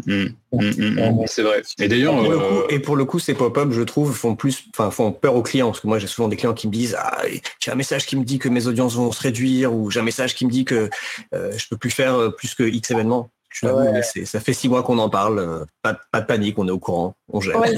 Mm, 0.08 0.26
mm, 0.52 0.60
mm, 0.60 1.22
mm, 1.22 1.24
C'est 1.28 1.44
vrai. 1.44 1.62
Et 1.80 1.88
d'ailleurs, 1.88 2.16
Et 2.16 2.24
pour, 2.24 2.32
le 2.32 2.38
coup, 2.40 2.44
euh, 2.44 2.68
et 2.70 2.80
pour 2.80 2.96
le 2.96 3.06
coup, 3.06 3.20
ces 3.20 3.34
pop-up, 3.36 3.72
je 3.72 3.82
trouve, 3.82 4.14
font 4.14 4.36
plus, 4.36 4.66
enfin, 4.74 4.90
font 4.90 5.12
peur 5.12 5.36
aux 5.36 5.44
clients. 5.44 5.68
Parce 5.68 5.82
que 5.82 5.88
moi, 5.88 6.00
j'ai 6.00 6.08
souvent 6.08 6.28
des 6.28 6.36
clients 6.36 6.54
qui 6.54 6.68
me 6.68 6.74
disent, 6.74 6.96
ah, 6.98 7.22
j'ai 7.60 7.72
un 7.72 7.76
message 7.76 8.06
qui 8.06 8.16
me 8.16 8.24
dit 8.24 8.40
que 8.40 8.50
mes 8.50 8.68
audiences 8.68 8.96
vont 8.96 9.12
se 9.12 9.22
réduire, 9.22 9.74
ou 9.74 9.92
j'ai 9.92 10.00
un 10.00 10.04
message 10.04 10.34
qui 10.36 10.46
me 10.46 10.52
dit 10.52 10.66
que 10.66 10.90
euh, 11.34 11.52
je 11.56 11.68
peux 11.70 11.78
plus 11.78 11.92
faire 11.92 12.16
euh, 12.16 12.30
plus 12.32 12.56
que 12.56 12.64
X 12.64 12.90
événements. 12.92 13.30
Je 13.54 13.68
Ouais. 13.68 14.02
ça 14.26 14.40
fait 14.40 14.54
six 14.54 14.68
mois 14.68 14.82
qu'on 14.84 14.98
en 14.98 15.10
parle. 15.10 15.38
euh, 15.40 15.66
Pas, 15.84 15.94
de- 15.94 16.00
pas 16.12 16.22
de 16.22 16.26
panique, 16.26 16.58
on 16.58 16.68
est 16.68 16.72
au 16.72 16.80
courant, 16.80 17.14
on 17.32 17.40
gère. 17.40 17.60
Ouais, 17.60 17.70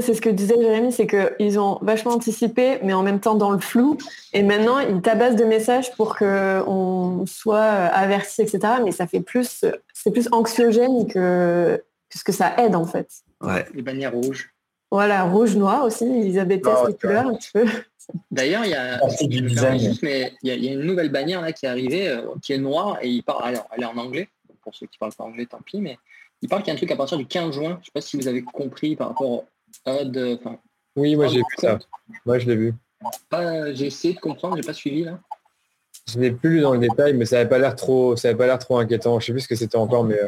c'est 0.00 0.12
ce 0.14 0.20
que 0.20 0.28
disait 0.28 0.56
Jérémy, 0.60 0.90
c'est 0.92 1.06
qu'ils 1.06 1.58
ont 1.60 1.78
vachement 1.82 2.12
anticipé, 2.12 2.78
mais 2.82 2.92
en 2.94 3.02
même 3.04 3.20
temps 3.20 3.36
dans 3.36 3.52
le 3.52 3.58
flou. 3.60 3.96
Et 4.32 4.42
maintenant, 4.42 4.80
ils 4.80 5.00
tabassent 5.00 5.36
de 5.36 5.44
messages 5.44 5.92
pour 5.94 6.16
qu'on 6.16 7.24
soit 7.26 7.60
averti, 7.62 8.42
etc. 8.42 8.58
Mais 8.84 8.90
ça 8.92 9.06
fait 9.06 9.20
plus, 9.20 9.64
c'est 9.94 10.10
plus 10.10 10.28
anxiogène 10.32 11.06
que, 11.06 11.80
que 12.10 12.18
ce 12.18 12.24
que 12.24 12.32
ça 12.32 12.54
aide 12.58 12.74
en 12.74 12.84
fait. 12.84 13.08
Ouais. 13.40 13.66
les 13.74 13.82
bannières 13.82 14.12
rouges. 14.12 14.50
Voilà, 14.90 15.24
rouge, 15.24 15.54
noir 15.54 15.84
aussi, 15.84 16.04
Elisabeth 16.06 16.62
Ah 16.66 16.82
ouais, 16.84 16.88
les 16.90 16.94
couleurs 16.96 17.26
un 17.28 17.34
petit 17.34 17.50
peu. 17.52 17.66
D'ailleurs, 18.30 18.64
il 18.64 18.70
y 18.70 18.74
a, 18.74 18.94
Ah, 19.02 19.06
il 19.20 19.34
y, 20.42 20.50
a, 20.50 20.54
il 20.56 20.64
y 20.64 20.68
a 20.70 20.72
une 20.72 20.80
nouvelle 20.80 21.10
bannière 21.10 21.42
là 21.42 21.52
qui 21.52 21.66
est 21.66 21.68
arrivée, 21.68 22.08
euh, 22.08 22.22
qui 22.42 22.54
est 22.54 22.58
noire 22.58 22.96
et 23.02 23.08
il 23.08 23.22
parle. 23.22 23.44
Alors, 23.44 23.68
elle 23.76 23.82
est 23.82 23.86
en 23.86 23.98
anglais. 23.98 24.28
Pour 24.68 24.74
ceux 24.76 24.86
qui 24.86 24.98
parlent 24.98 25.14
pas 25.14 25.24
anglais, 25.24 25.46
tant 25.46 25.60
pis. 25.64 25.80
Mais 25.80 25.98
il 26.42 26.48
parle 26.50 26.60
qu'il 26.62 26.68
y 26.68 26.72
a 26.72 26.74
un 26.74 26.76
truc 26.76 26.90
à 26.90 26.96
partir 26.96 27.16
du 27.16 27.24
15 27.26 27.54
juin. 27.54 27.78
Je 27.80 27.86
sais 27.86 27.90
pas 27.94 28.02
si 28.02 28.18
vous 28.18 28.28
avez 28.28 28.42
compris 28.42 28.96
par 28.96 29.08
rapport 29.08 29.30
au 29.30 29.44
HUD. 29.86 30.38
Enfin, 30.38 30.58
Oui, 30.94 31.16
moi 31.16 31.26
j'ai 31.28 31.38
vu 31.38 31.44
ça. 31.56 31.78
Moi 32.26 32.38
je 32.38 32.46
l'ai 32.46 32.56
vu. 32.56 32.74
pas- 33.30 33.72
j'ai 33.72 33.86
essayé 33.86 34.12
de 34.12 34.20
comprendre, 34.20 34.56
j'ai 34.56 34.62
pas 34.62 34.74
suivi 34.74 35.04
là. 35.04 35.18
Je 36.06 36.20
l'ai 36.20 36.30
plus 36.32 36.50
lu 36.56 36.60
dans 36.60 36.74
le 36.74 36.78
détail, 36.80 37.14
mais 37.14 37.24
ça 37.24 37.36
n'avait 37.36 37.48
pas 37.48 37.58
l'air 37.58 37.74
trop, 37.76 38.14
ça 38.16 38.28
avait 38.28 38.36
pas 38.36 38.46
l'air 38.46 38.58
trop 38.58 38.76
inquiétant. 38.78 39.18
Je 39.20 39.26
sais 39.26 39.32
plus 39.32 39.40
ce 39.40 39.48
que 39.48 39.56
c'était 39.56 39.76
encore, 39.78 40.04
mais 40.04 40.18
euh, 40.20 40.26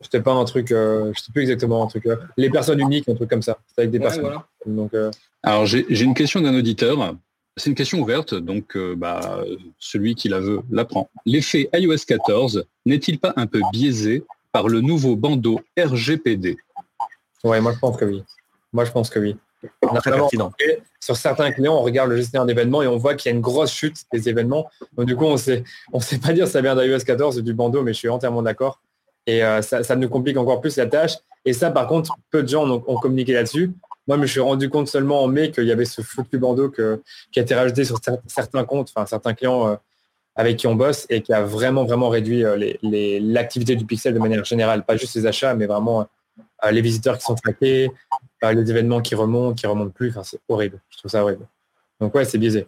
c'était 0.00 0.22
pas 0.22 0.32
un 0.32 0.44
truc, 0.46 0.72
euh, 0.72 1.12
je 1.14 1.20
sais 1.20 1.32
plus 1.32 1.42
exactement 1.42 1.82
un 1.84 1.86
truc. 1.86 2.06
euh, 2.06 2.16
les 2.38 2.48
personnes 2.48 2.80
uniques, 2.80 3.08
un 3.10 3.14
truc 3.14 3.28
comme 3.28 3.42
ça. 3.42 3.58
Avec 3.76 3.90
des 3.90 3.98
Ouais, 3.98 4.02
personnes. 4.04 4.22
voilà. 4.22 4.46
Donc 4.64 4.94
euh, 4.94 5.10
alors 5.42 5.66
j'ai 5.66 5.84
j'ai 5.90 6.04
une 6.06 6.14
question 6.14 6.40
d'un 6.40 6.54
auditeur. 6.56 7.14
C'est 7.56 7.68
une 7.68 7.76
question 7.76 8.00
ouverte, 8.00 8.34
donc 8.34 8.76
euh, 8.76 8.94
bah, 8.96 9.44
celui 9.78 10.14
qui 10.14 10.28
la 10.28 10.40
veut 10.40 10.60
l'apprend. 10.70 11.10
L'effet 11.26 11.68
iOS 11.74 11.98
14 12.06 12.64
n'est-il 12.86 13.18
pas 13.18 13.34
un 13.36 13.46
peu 13.46 13.60
biaisé 13.72 14.24
par 14.52 14.68
le 14.68 14.80
nouveau 14.80 15.16
bandeau 15.16 15.60
RGPD 15.78 16.56
ouais, 17.44 17.60
moi 17.60 17.72
je 17.72 17.78
pense 17.78 17.96
que 17.96 18.04
oui. 18.04 18.22
Moi 18.72 18.84
je 18.84 18.90
pense 18.90 19.10
que 19.10 19.18
oui. 19.18 19.36
On 19.82 19.94
Très 19.94 20.10
pertinent. 20.10 20.52
sur 20.98 21.16
certains 21.16 21.52
clients, 21.52 21.76
on 21.76 21.82
regarde 21.82 22.10
le 22.10 22.16
gestionnaire 22.16 22.46
d'événements 22.46 22.82
et 22.82 22.88
on 22.88 22.96
voit 22.96 23.14
qu'il 23.14 23.30
y 23.30 23.32
a 23.32 23.36
une 23.36 23.42
grosse 23.42 23.72
chute 23.72 23.96
des 24.12 24.28
événements. 24.28 24.68
Donc 24.96 25.06
du 25.06 25.14
coup, 25.14 25.26
on 25.26 25.36
sait, 25.36 25.62
on 25.92 26.00
sait 26.00 26.18
pas 26.18 26.32
dire 26.32 26.46
si 26.46 26.52
ça 26.52 26.60
vient 26.60 26.74
d'iOS 26.74 27.04
14 27.04 27.38
ou 27.38 27.42
du 27.42 27.54
bandeau, 27.54 27.82
mais 27.82 27.92
je 27.92 27.98
suis 27.98 28.08
entièrement 28.08 28.42
d'accord. 28.42 28.80
Et 29.26 29.44
euh, 29.44 29.62
ça, 29.62 29.84
ça 29.84 29.94
nous 29.94 30.08
complique 30.08 30.36
encore 30.36 30.60
plus 30.60 30.76
la 30.76 30.86
tâche. 30.86 31.12
Et 31.44 31.52
ça, 31.52 31.70
par 31.70 31.86
contre, 31.86 32.16
peu 32.30 32.42
de 32.42 32.48
gens 32.48 32.68
ont, 32.68 32.82
ont 32.86 32.96
communiqué 32.96 33.34
là-dessus. 33.34 33.72
Moi, 34.08 34.16
je 34.16 34.22
me 34.22 34.26
suis 34.26 34.40
rendu 34.40 34.68
compte 34.68 34.88
seulement 34.88 35.22
en 35.22 35.28
mai 35.28 35.50
qu'il 35.50 35.64
y 35.64 35.72
avait 35.72 35.84
ce 35.84 36.02
foutu 36.02 36.38
bandeau 36.38 36.70
qui 36.70 36.80
a 36.82 37.42
été 37.42 37.54
rajouté 37.54 37.84
sur 37.84 37.98
cer- 37.98 38.20
certains 38.26 38.64
comptes, 38.64 38.92
enfin 38.94 39.06
certains 39.06 39.34
clients 39.34 39.68
euh, 39.68 39.76
avec 40.34 40.56
qui 40.56 40.66
on 40.66 40.74
bosse 40.74 41.06
et 41.08 41.20
qui 41.22 41.32
a 41.32 41.42
vraiment, 41.42 41.84
vraiment 41.84 42.08
réduit 42.08 42.44
euh, 42.44 42.72
l'activité 42.82 43.76
du 43.76 43.86
pixel 43.86 44.14
de 44.14 44.18
manière 44.18 44.44
générale. 44.44 44.84
Pas 44.84 44.96
juste 44.96 45.14
les 45.14 45.26
achats, 45.26 45.54
mais 45.54 45.66
vraiment 45.66 46.08
euh, 46.64 46.70
les 46.70 46.80
visiteurs 46.80 47.16
qui 47.18 47.24
sont 47.24 47.34
traqués, 47.34 47.90
les 48.42 48.70
événements 48.70 49.00
qui 49.00 49.14
remontent, 49.14 49.54
qui 49.54 49.66
remontent 49.66 49.92
plus. 49.92 50.10
Enfin, 50.10 50.24
c'est 50.24 50.40
horrible. 50.48 50.80
Je 50.90 50.98
trouve 50.98 51.10
ça 51.10 51.22
horrible. 51.22 51.46
Donc 52.00 52.14
ouais, 52.14 52.24
c'est 52.24 52.38
biaisé. 52.38 52.66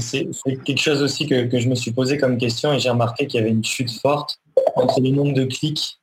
C'est 0.00 0.26
c'est 0.32 0.56
quelque 0.64 0.80
chose 0.80 1.02
aussi 1.02 1.26
que, 1.28 1.44
que 1.44 1.58
je 1.58 1.68
me 1.68 1.74
suis 1.74 1.92
posé 1.92 2.16
comme 2.16 2.38
question 2.38 2.72
et 2.72 2.80
j'ai 2.80 2.88
remarqué 2.88 3.26
qu'il 3.26 3.38
y 3.38 3.42
avait 3.42 3.52
une 3.52 3.62
chute 3.62 3.90
forte 4.00 4.40
entre 4.74 5.00
le 5.02 5.10
nombre 5.10 5.34
de 5.34 5.44
clics 5.44 6.00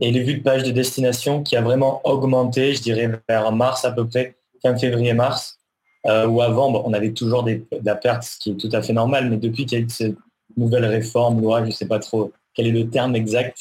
et 0.00 0.10
les 0.10 0.22
vues 0.22 0.38
de 0.38 0.42
pages 0.42 0.62
de 0.62 0.70
destination 0.70 1.42
qui 1.42 1.56
a 1.56 1.62
vraiment 1.62 2.00
augmenté, 2.04 2.74
je 2.74 2.82
dirais, 2.82 3.10
vers 3.28 3.52
mars 3.52 3.84
à 3.84 3.92
peu 3.92 4.06
près, 4.06 4.36
fin 4.62 4.76
février-mars, 4.76 5.58
euh, 6.06 6.26
où 6.26 6.40
avant, 6.42 6.70
bon, 6.70 6.82
on 6.84 6.92
avait 6.92 7.12
toujours 7.12 7.42
des, 7.42 7.66
de 7.70 7.84
la 7.84 7.94
perte, 7.94 8.22
ce 8.24 8.38
qui 8.38 8.50
est 8.50 8.54
tout 8.54 8.70
à 8.72 8.82
fait 8.82 8.92
normal, 8.92 9.30
mais 9.30 9.36
depuis 9.36 9.66
qu'il 9.66 9.78
y 9.78 9.82
a 9.82 9.84
eu 9.84 9.88
cette 9.88 10.16
nouvelle 10.56 10.84
réforme, 10.84 11.40
loi, 11.40 11.60
je 11.62 11.66
ne 11.66 11.70
sais 11.72 11.86
pas 11.86 11.98
trop 11.98 12.32
quel 12.54 12.66
est 12.66 12.72
le 12.72 12.88
terme 12.88 13.16
exact, 13.16 13.58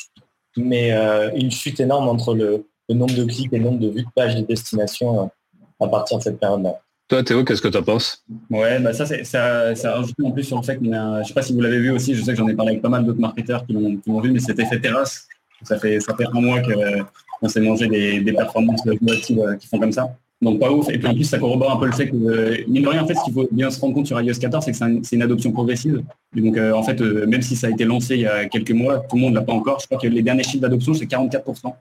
mais 0.57 0.93
euh, 0.93 1.31
une 1.35 1.51
chute 1.51 1.79
énorme 1.79 2.07
entre 2.07 2.33
le, 2.33 2.65
le 2.89 2.95
nombre 2.95 3.13
de 3.13 3.23
clics 3.23 3.51
et 3.51 3.57
le 3.57 3.63
nombre 3.63 3.79
de 3.79 3.89
vues 3.89 4.03
de 4.03 4.11
pages 4.15 4.35
de 4.35 4.41
destination 4.41 5.23
euh, 5.23 5.85
à 5.85 5.87
partir 5.87 6.17
de 6.17 6.23
cette 6.23 6.39
période-là. 6.39 6.79
Toi, 7.07 7.23
Théo, 7.23 7.43
qu'est-ce 7.43 7.61
que 7.61 7.67
tu 7.67 7.77
en 7.77 7.83
penses? 7.83 8.23
Ouais, 8.49 8.79
bah 8.79 8.91
ça, 8.93 9.05
c'est, 9.05 9.23
ça, 9.25 9.75
ça 9.75 9.91
a 9.91 9.95
rajouté 9.97 10.23
en 10.23 10.31
plus 10.31 10.43
sur 10.43 10.57
le 10.57 10.63
fait 10.63 10.77
qu'on 10.77 10.91
a, 10.91 11.21
je 11.21 11.27
sais 11.27 11.33
pas 11.35 11.43
si 11.43 11.53
vous 11.53 11.61
l'avez 11.61 11.77
vu 11.77 11.91
aussi, 11.91 12.15
je 12.15 12.23
sais 12.23 12.31
que 12.31 12.37
j'en 12.37 12.47
ai 12.47 12.55
parlé 12.55 12.71
avec 12.71 12.81
pas 12.81 12.89
mal 12.89 13.05
d'autres 13.05 13.19
marketeurs 13.19 13.65
qui 13.65 13.73
l'ont, 13.73 13.97
qui 13.97 14.09
l'ont 14.09 14.21
vu, 14.21 14.31
mais 14.31 14.39
cet 14.39 14.57
effet 14.57 14.79
terrasse, 14.79 15.27
ça 15.65 15.77
fait, 15.77 15.99
ça 15.99 16.15
fait 16.15 16.25
un 16.33 16.41
mois 16.41 16.59
qu'on 16.61 17.47
s'est 17.49 17.61
mangé 17.61 17.87
des, 17.87 18.19
des 18.21 18.33
performances 18.33 18.81
relatives 18.83 19.39
euh, 19.39 19.55
qui 19.55 19.67
font 19.67 19.79
comme 19.79 19.91
ça. 19.91 20.07
Donc 20.41 20.59
pas 20.59 20.69
ouf. 20.71 20.89
Et 20.89 20.97
puis 20.99 21.07
en 21.07 21.13
plus, 21.13 21.23
ça 21.23 21.37
corrobore 21.39 21.71
un 21.71 21.77
peu 21.77 21.85
le 21.85 21.91
fait 21.93 22.09
que, 22.09 22.15
euh, 22.15 22.57
mine 22.67 22.83
de 22.83 22.87
rien, 22.89 23.03
en 23.03 23.07
fait, 23.07 23.15
ce 23.15 23.23
qu'il 23.23 23.33
faut 23.33 23.47
bien 23.51 23.69
se 23.69 23.79
rendre 23.79 23.93
compte 23.95 24.05
sur 24.07 24.19
iOS 24.21 24.33
14, 24.39 24.65
c'est 24.65 24.71
que 24.71 24.77
c'est, 24.77 24.83
un- 24.83 24.99
c'est 25.03 25.15
une 25.15 25.21
adoption 25.21 25.51
progressive. 25.51 26.03
Donc, 26.35 26.57
euh, 26.57 26.73
en 26.73 26.83
fait, 26.83 26.99
même 26.99 27.41
si 27.41 27.55
ça 27.55 27.67
a 27.67 27.69
été 27.69 27.85
lancé 27.85 28.15
il 28.15 28.21
y 28.21 28.27
a 28.27 28.45
quelques 28.45 28.71
mois, 28.71 28.99
tout 29.09 29.15
le 29.15 29.21
monde 29.21 29.33
l'a 29.33 29.41
pas 29.41 29.53
encore. 29.53 29.79
Je 29.79 29.85
crois 29.85 29.97
que 29.97 30.07
les 30.07 30.21
derniers 30.21 30.43
chiffres 30.43 30.59
d'adoption, 30.61 30.93
c'est 30.93 31.05
44%. 31.05 31.73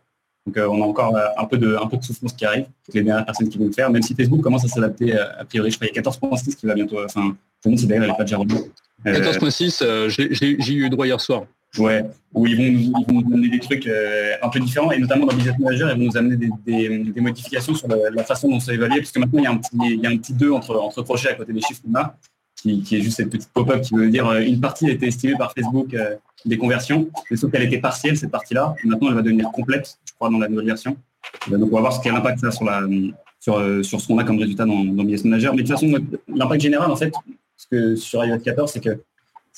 Donc 0.47 0.59
on 0.59 0.83
a 0.83 0.85
encore 0.85 1.17
un 1.39 1.45
peu 1.47 1.57
de 1.57 1.75
un 1.83 1.87
peu 1.87 1.97
de 1.97 2.03
souffrance 2.05 2.35
qui 2.35 2.45
arrive, 2.45 2.67
les 2.93 3.03
dernières 3.03 3.25
personnes 3.25 3.49
qui 3.49 3.57
vont 3.57 3.65
le 3.65 3.73
faire, 3.73 3.89
même 3.91 4.03
si 4.03 4.15
Facebook 4.15 4.43
commence 4.43 4.63
à 4.63 4.69
s'adapter 4.69 5.17
a 5.19 5.43
priori, 5.47 5.71
je 5.71 5.77
crois 5.77 5.89
qu'il 5.89 5.97
y 5.97 5.99
a 5.99 6.03
14.6 6.03 6.55
qui 6.55 6.67
va 6.67 6.75
bientôt, 6.75 6.99
enfin, 7.03 7.23
je 7.65 7.71
me 7.71 7.75
demande 7.75 7.79
si 7.79 7.87
d'ailleurs 7.87 8.05
elle 8.05 8.11
n'est 8.11 8.17
pas 8.19 8.25
déjà 8.25 8.37
revenue. 8.37 8.61
Euh, 9.07 9.21
14.6, 9.23 9.81
euh, 9.81 10.11
j'ai- 10.11 10.35
j'ai 10.35 10.57
j'ai 10.61 10.75
eu 10.75 10.91
droit 10.91 11.07
hier 11.07 11.19
soir. 11.19 11.45
Ouais, 11.79 12.05
où 12.33 12.47
ils 12.47 12.57
vont, 12.57 12.93
nous- 13.09 13.21
amener 13.33 13.49
des 13.49 13.59
trucs 13.59 13.87
euh, 13.87 14.35
un 14.43 14.49
peu 14.49 14.61
différents, 14.61 14.93
et 14.93 14.99
notamment 14.99 15.27
dans 15.27 15.35
Business 15.35 15.59
Manager, 15.59 15.91
ils 15.91 15.99
vont 15.99 16.07
nous 16.07 16.17
amener 16.17 16.37
des, 16.37 17.21
modifications 17.21 17.75
sur 17.75 17.89
la, 17.89 18.25
façon 18.25 18.49
dont 18.49 18.61
c'est 18.61 18.75
évalué, 18.75 18.99
parce 18.99 19.11
que 19.11 19.19
maintenant 19.19 19.41
il 19.41 19.45
y 19.45 19.47
a 19.47 19.51
un 19.51 19.57
petit, 19.57 19.71
il 19.83 20.01
y 20.01 20.07
a 20.07 20.11
un 20.11 20.17
petit 20.17 20.35
2 20.35 20.53
entre, 20.53 20.77
entre 20.77 21.03
crochets 21.03 21.31
à 21.31 21.35
côté 21.35 21.53
des 21.53 21.61
chiffres 21.61 21.81
qu'on 21.85 21.95
a, 21.97 22.17
qui, 22.55 22.97
est 22.97 23.01
juste 23.01 23.17
cette 23.17 23.31
petite 23.31 23.51
pop-up 23.53 23.83
qui 23.83 23.95
veut 23.95 24.09
dire 24.09 24.27
euh, 24.29 24.41
une 24.41 24.61
partie 24.61 24.87
a 24.87 24.91
été 24.91 25.07
estimée 25.07 25.35
par 25.37 25.53
Facebook 25.53 25.93
euh, 25.95 26.15
des 26.45 26.59
conversions, 26.59 27.09
mais 27.31 27.37
sauf 27.37 27.51
qu'elle 27.51 27.63
était 27.63 27.79
partielle 27.79 28.17
cette 28.17 28.31
partie-là, 28.31 28.77
et 28.83 28.87
maintenant 28.87 29.09
elle 29.09 29.17
va 29.17 29.23
devenir 29.23 29.51
complète, 29.51 29.99
je 30.05 30.13
crois, 30.15 30.31
dans 30.31 30.39
la 30.39 30.49
nouvelle 30.49 30.67
version. 30.67 30.97
Donc 31.49 31.73
on 31.73 31.75
va 31.75 31.81
voir 31.81 31.93
ce 31.93 32.01
quel 32.03 32.15
impact 32.15 32.41
ça 32.41 32.49
a 32.49 32.51
sur, 32.53 32.65
la, 32.65 32.83
sur, 33.41 34.01
ce 34.01 34.07
qu'on 34.07 34.19
a 34.19 34.25
comme 34.25 34.39
résultat 34.39 34.65
dans, 34.65 34.85
dans 34.85 35.03
Business 35.03 35.25
Manager. 35.25 35.55
Mais 35.55 35.63
de 35.63 35.69
toute 35.69 35.77
façon, 35.77 35.93
l'impact 36.29 36.63
général, 36.63 36.91
en 36.91 36.97
fait, 36.97 37.13
sur 37.97 38.25
iOS 38.25 38.39
14, 38.39 38.71
c'est 38.71 38.81
que 38.81 39.01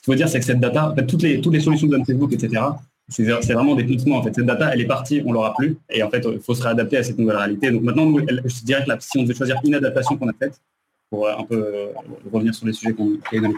faut 0.07 0.14
dire, 0.14 0.29
c'est 0.29 0.38
que 0.38 0.45
cette 0.45 0.61
data, 0.61 0.95
fait, 0.97 1.07
toutes 1.07 1.23
les, 1.23 1.61
solutions 1.61 1.87
de 1.88 1.99
Facebook, 2.05 2.33
etc., 2.33 2.62
c'est 3.09 3.53
vraiment 3.53 3.75
des 3.75 3.85
pincements. 3.85 4.16
En 4.16 4.23
fait, 4.23 4.35
cette 4.35 4.47
data, 4.47 4.73
elle 4.73 4.81
est 4.81 4.87
partie, 4.87 5.23
on 5.25 5.33
l'aura 5.33 5.55
plus, 5.55 5.77
et 5.90 6.03
en 6.03 6.11
fait, 6.11 6.27
il 6.33 6.40
faut 6.40 6.55
se 6.55 6.62
réadapter 6.62 6.97
à 6.97 7.03
cette 7.03 7.19
nouvelle 7.19 7.37
réalité. 7.37 7.71
Donc 7.71 7.83
maintenant, 7.83 8.12
je 8.19 8.64
dirais 8.64 8.83
que 8.85 8.88
là, 8.88 8.97
si 9.01 9.19
on 9.19 9.23
devait 9.23 9.35
choisir 9.35 9.61
une 9.64 9.75
adaptation 9.75 10.16
qu'on 10.16 10.29
a 10.29 10.33
faite, 10.33 10.61
pour 11.09 11.27
euh, 11.27 11.35
un 11.38 11.45
peu 11.45 11.57
euh, 11.57 11.87
revenir 12.33 12.53
sur 12.55 12.66
les 12.66 12.73
sujets 12.73 12.92
qu'on 12.92 13.12
a 13.14 13.40
dans 13.40 13.49
les 13.49 13.55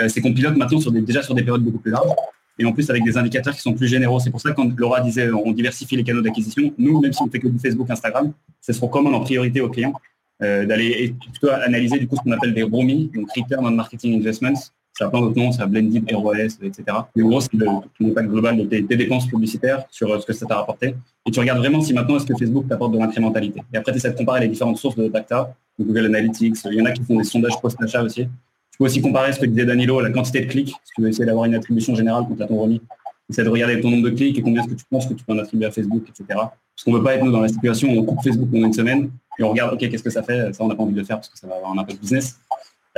euh, 0.00 0.08
c'est 0.08 0.20
qu'on 0.20 0.32
pilote 0.32 0.56
maintenant 0.56 0.80
sur 0.80 0.92
des, 0.92 1.00
déjà 1.00 1.22
sur 1.22 1.34
des 1.34 1.42
périodes 1.42 1.62
beaucoup 1.62 1.78
plus 1.78 1.90
larges, 1.90 2.10
et 2.58 2.64
en 2.64 2.72
plus 2.72 2.88
avec 2.90 3.04
des 3.04 3.16
indicateurs 3.16 3.54
qui 3.54 3.60
sont 3.60 3.72
plus 3.72 3.88
généraux. 3.88 4.20
C'est 4.20 4.30
pour 4.30 4.40
ça 4.40 4.50
que 4.50 4.56
quand 4.56 4.78
Laura 4.78 5.00
disait 5.00 5.26
euh, 5.26 5.36
on 5.36 5.52
diversifie 5.52 5.96
les 5.96 6.04
canaux 6.04 6.20
d'acquisition, 6.20 6.72
nous, 6.78 7.00
même 7.00 7.12
si 7.12 7.22
on 7.22 7.28
fait 7.28 7.38
que 7.38 7.48
du 7.48 7.58
Facebook, 7.58 7.90
Instagram, 7.90 8.32
ce 8.60 8.72
sera 8.72 8.86
recommande 8.86 9.14
en 9.14 9.20
priorité 9.20 9.60
aux 9.60 9.70
clients 9.70 9.94
euh, 10.42 10.66
d'aller 10.66 11.14
plutôt 11.32 11.50
analyser 11.50 11.98
du 11.98 12.06
coup 12.06 12.16
ce 12.16 12.22
qu'on 12.22 12.32
appelle 12.32 12.54
des 12.54 12.62
ROMI, 12.62 13.10
donc 13.14 13.28
Return 13.34 13.66
on 13.66 13.70
Marketing 13.70 14.18
Investments. 14.18 14.70
Ça 14.92 15.06
a 15.06 15.08
plein 15.08 15.20
d'autres 15.20 15.38
noms, 15.38 15.50
ça 15.52 15.62
a 15.62 15.66
Blended, 15.66 16.04
ROS, 16.12 16.34
etc. 16.62 16.84
Mais 17.16 17.22
en 17.22 17.28
gros, 17.28 17.40
c'est 17.40 17.54
le- 17.54 17.66
l'impact 18.00 18.28
global 18.28 18.56
de 18.58 18.64
tes, 18.64 18.82
dépenses 18.82 19.26
publicitaires 19.26 19.84
sur 19.90 20.12
euh, 20.12 20.18
ce 20.18 20.26
que 20.26 20.32
ça 20.32 20.44
t'a 20.46 20.56
rapporté. 20.56 20.94
Et 21.26 21.30
tu 21.30 21.40
regardes 21.40 21.58
vraiment 21.58 21.80
si 21.80 21.94
maintenant 21.94 22.16
est-ce 22.16 22.26
que 22.26 22.34
Facebook 22.36 22.68
t'apporte 22.68 22.92
de 22.92 22.98
l'incrémentalité. 22.98 23.62
Et 23.72 23.76
après, 23.78 23.92
tu 23.92 23.98
essaies 23.98 24.10
de 24.10 24.16
comparer 24.16 24.40
les 24.40 24.48
différentes 24.48 24.76
sources 24.76 24.96
de 24.96 25.08
data, 25.08 25.54
Google 25.80 26.06
Analytics, 26.06 26.56
il 26.66 26.74
y 26.74 26.82
en 26.82 26.84
a 26.84 26.92
qui 26.92 27.02
font 27.02 27.16
des 27.16 27.24
sondages 27.24 27.58
post-achat 27.62 28.02
aussi. 28.02 28.24
Tu 28.24 28.78
peux 28.78 28.84
aussi 28.84 29.00
comparer 29.00 29.32
ce 29.32 29.40
que 29.40 29.46
disait 29.46 29.64
Danilo, 29.64 30.00
la 30.00 30.10
quantité 30.10 30.40
de 30.40 30.46
clics, 30.50 30.68
si 30.68 30.92
tu 30.94 31.00
veux 31.02 31.08
essayer 31.08 31.24
d'avoir 31.24 31.46
une 31.46 31.54
attribution 31.54 31.94
générale 31.94 32.24
quand 32.28 32.34
tu 32.36 32.42
as 32.42 32.46
ton 32.46 32.60
remis. 32.60 32.82
Essaie 33.30 33.44
de 33.44 33.48
regarder 33.48 33.80
ton 33.80 33.90
nombre 33.90 34.04
de 34.04 34.10
clics 34.10 34.36
et 34.38 34.42
combien 34.42 34.60
est-ce 34.62 34.70
que 34.70 34.74
tu 34.78 34.84
penses 34.90 35.06
que 35.06 35.14
tu 35.14 35.24
peux 35.24 35.32
en 35.32 35.38
attribuer 35.38 35.66
à 35.66 35.70
Facebook, 35.70 36.02
etc. 36.08 36.24
Parce 36.28 36.84
qu'on 36.84 36.90
ne 36.92 36.96
veut 36.98 37.02
pas 37.04 37.14
être 37.14 37.24
nous 37.24 37.30
dans 37.32 37.40
la 37.40 37.48
situation 37.48 37.88
où 37.88 38.00
on 38.00 38.04
coupe 38.04 38.22
Facebook 38.24 38.50
pendant 38.50 38.66
une 38.66 38.72
semaine 38.72 39.10
et 39.38 39.44
on 39.44 39.50
regarde, 39.50 39.72
ok, 39.74 39.88
qu'est-ce 39.88 40.02
que 40.02 40.10
ça 40.10 40.22
fait? 40.24 40.52
Ça, 40.52 40.64
on 40.64 40.68
n'a 40.68 40.74
pas 40.74 40.82
envie 40.82 40.92
de 40.94 40.98
le 40.98 41.04
faire 41.04 41.16
parce 41.16 41.28
que 41.28 41.38
ça 41.38 41.46
va 41.46 41.54
avoir 41.56 41.72
un 41.72 41.78
impact 41.78 42.00
business. 42.00 42.38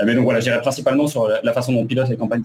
Mais 0.04 0.14
donc 0.14 0.24
voilà, 0.24 0.40
j'irai 0.40 0.60
principalement 0.60 1.06
sur 1.06 1.28
la, 1.28 1.52
façon 1.52 1.72
dont 1.72 1.80
on 1.80 1.86
pilote 1.86 2.08
les 2.08 2.16
campagnes 2.16 2.42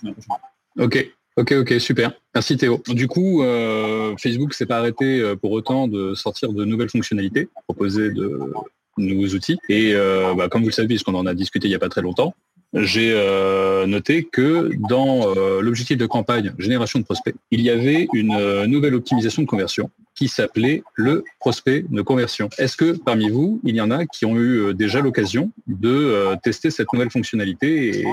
Ok, 0.79 1.11
Ok, 1.37 1.51
ok, 1.51 1.79
super. 1.79 2.13
Merci 2.33 2.57
Théo. 2.57 2.81
Du 2.87 3.07
coup, 3.07 3.43
euh, 3.43 4.15
Facebook 4.17 4.55
s'est 4.55 4.65
pas 4.65 4.79
arrêté 4.79 5.19
euh, 5.19 5.35
pour 5.35 5.51
autant 5.51 5.87
de 5.87 6.15
sortir 6.15 6.51
de 6.51 6.65
nouvelles 6.65 6.89
fonctionnalités, 6.89 7.47
proposer 7.67 8.09
de 8.09 8.41
nouveaux 8.97 9.35
outils. 9.35 9.59
Et 9.69 9.93
euh, 9.93 10.33
bah, 10.33 10.49
comme 10.49 10.61
vous 10.61 10.69
le 10.69 10.73
savez, 10.73 10.87
puisqu'on 10.87 11.13
en 11.13 11.27
a 11.27 11.35
discuté 11.35 11.67
il 11.67 11.69
n'y 11.69 11.75
a 11.75 11.79
pas 11.79 11.89
très 11.89 12.01
longtemps, 12.01 12.33
j'ai 12.73 13.13
noté 13.87 14.23
que 14.23 14.71
dans 14.89 15.33
l'objectif 15.61 15.97
de 15.97 16.05
campagne 16.05 16.53
génération 16.57 16.99
de 16.99 17.05
prospects, 17.05 17.35
il 17.51 17.61
y 17.61 17.69
avait 17.69 18.07
une 18.13 18.65
nouvelle 18.65 18.95
optimisation 18.95 19.41
de 19.41 19.47
conversion 19.47 19.89
qui 20.15 20.27
s'appelait 20.27 20.83
le 20.95 21.23
prospect 21.39 21.85
de 21.89 22.01
conversion. 22.01 22.49
Est-ce 22.57 22.75
que 22.75 22.91
parmi 22.91 23.29
vous, 23.29 23.61
il 23.63 23.75
y 23.75 23.81
en 23.81 23.91
a 23.91 24.05
qui 24.05 24.25
ont 24.25 24.35
eu 24.37 24.73
déjà 24.73 24.99
l'occasion 24.99 25.51
de 25.67 26.35
tester 26.43 26.71
cette 26.71 26.91
nouvelle 26.91 27.11
fonctionnalité 27.11 28.01
et 28.01 28.03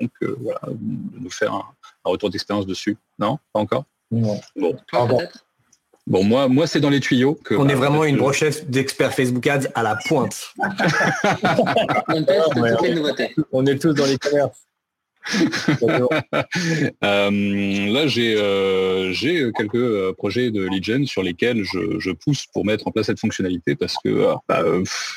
donc 0.00 0.10
voilà, 0.40 0.60
de 0.66 1.20
nous 1.20 1.30
faire 1.30 1.52
un, 1.52 1.64
un 2.04 2.10
retour 2.10 2.30
d'expérience 2.30 2.66
dessus? 2.66 2.96
Non? 3.18 3.38
Pas 3.52 3.60
encore? 3.60 3.84
Bon. 4.10 4.40
Bon, 4.56 4.76
moi, 6.06 6.48
moi 6.48 6.66
c'est 6.66 6.80
dans 6.80 6.90
les 6.90 7.00
tuyaux. 7.00 7.38
Que, 7.44 7.54
on 7.54 7.68
est 7.68 7.74
vraiment 7.74 8.04
une 8.04 8.16
brochette 8.16 8.70
d'experts 8.70 9.14
Facebook 9.14 9.46
Ads 9.46 9.68
à 9.74 9.82
la 9.82 9.96
pointe. 9.96 10.52
on 13.52 13.66
est 13.66 13.78
tous 13.78 13.94
dans 13.94 14.06
les 14.06 14.18
commerces. 14.18 14.66
Euh, 17.02 17.92
là, 17.92 18.06
j'ai 18.06 18.34
euh, 18.36 19.12
quelques 19.56 19.74
euh, 19.74 20.12
projets 20.12 20.50
de 20.50 20.66
lead 20.66 20.84
gen 20.84 21.06
sur 21.06 21.22
lesquels 21.22 21.62
je, 21.64 22.10
pousse 22.12 22.46
pour 22.52 22.64
mettre 22.64 22.86
en 22.86 22.90
place 22.90 23.06
cette 23.06 23.18
fonctionnalité 23.18 23.74
parce 23.74 23.96
que 24.04 24.26
bah, 24.48 24.64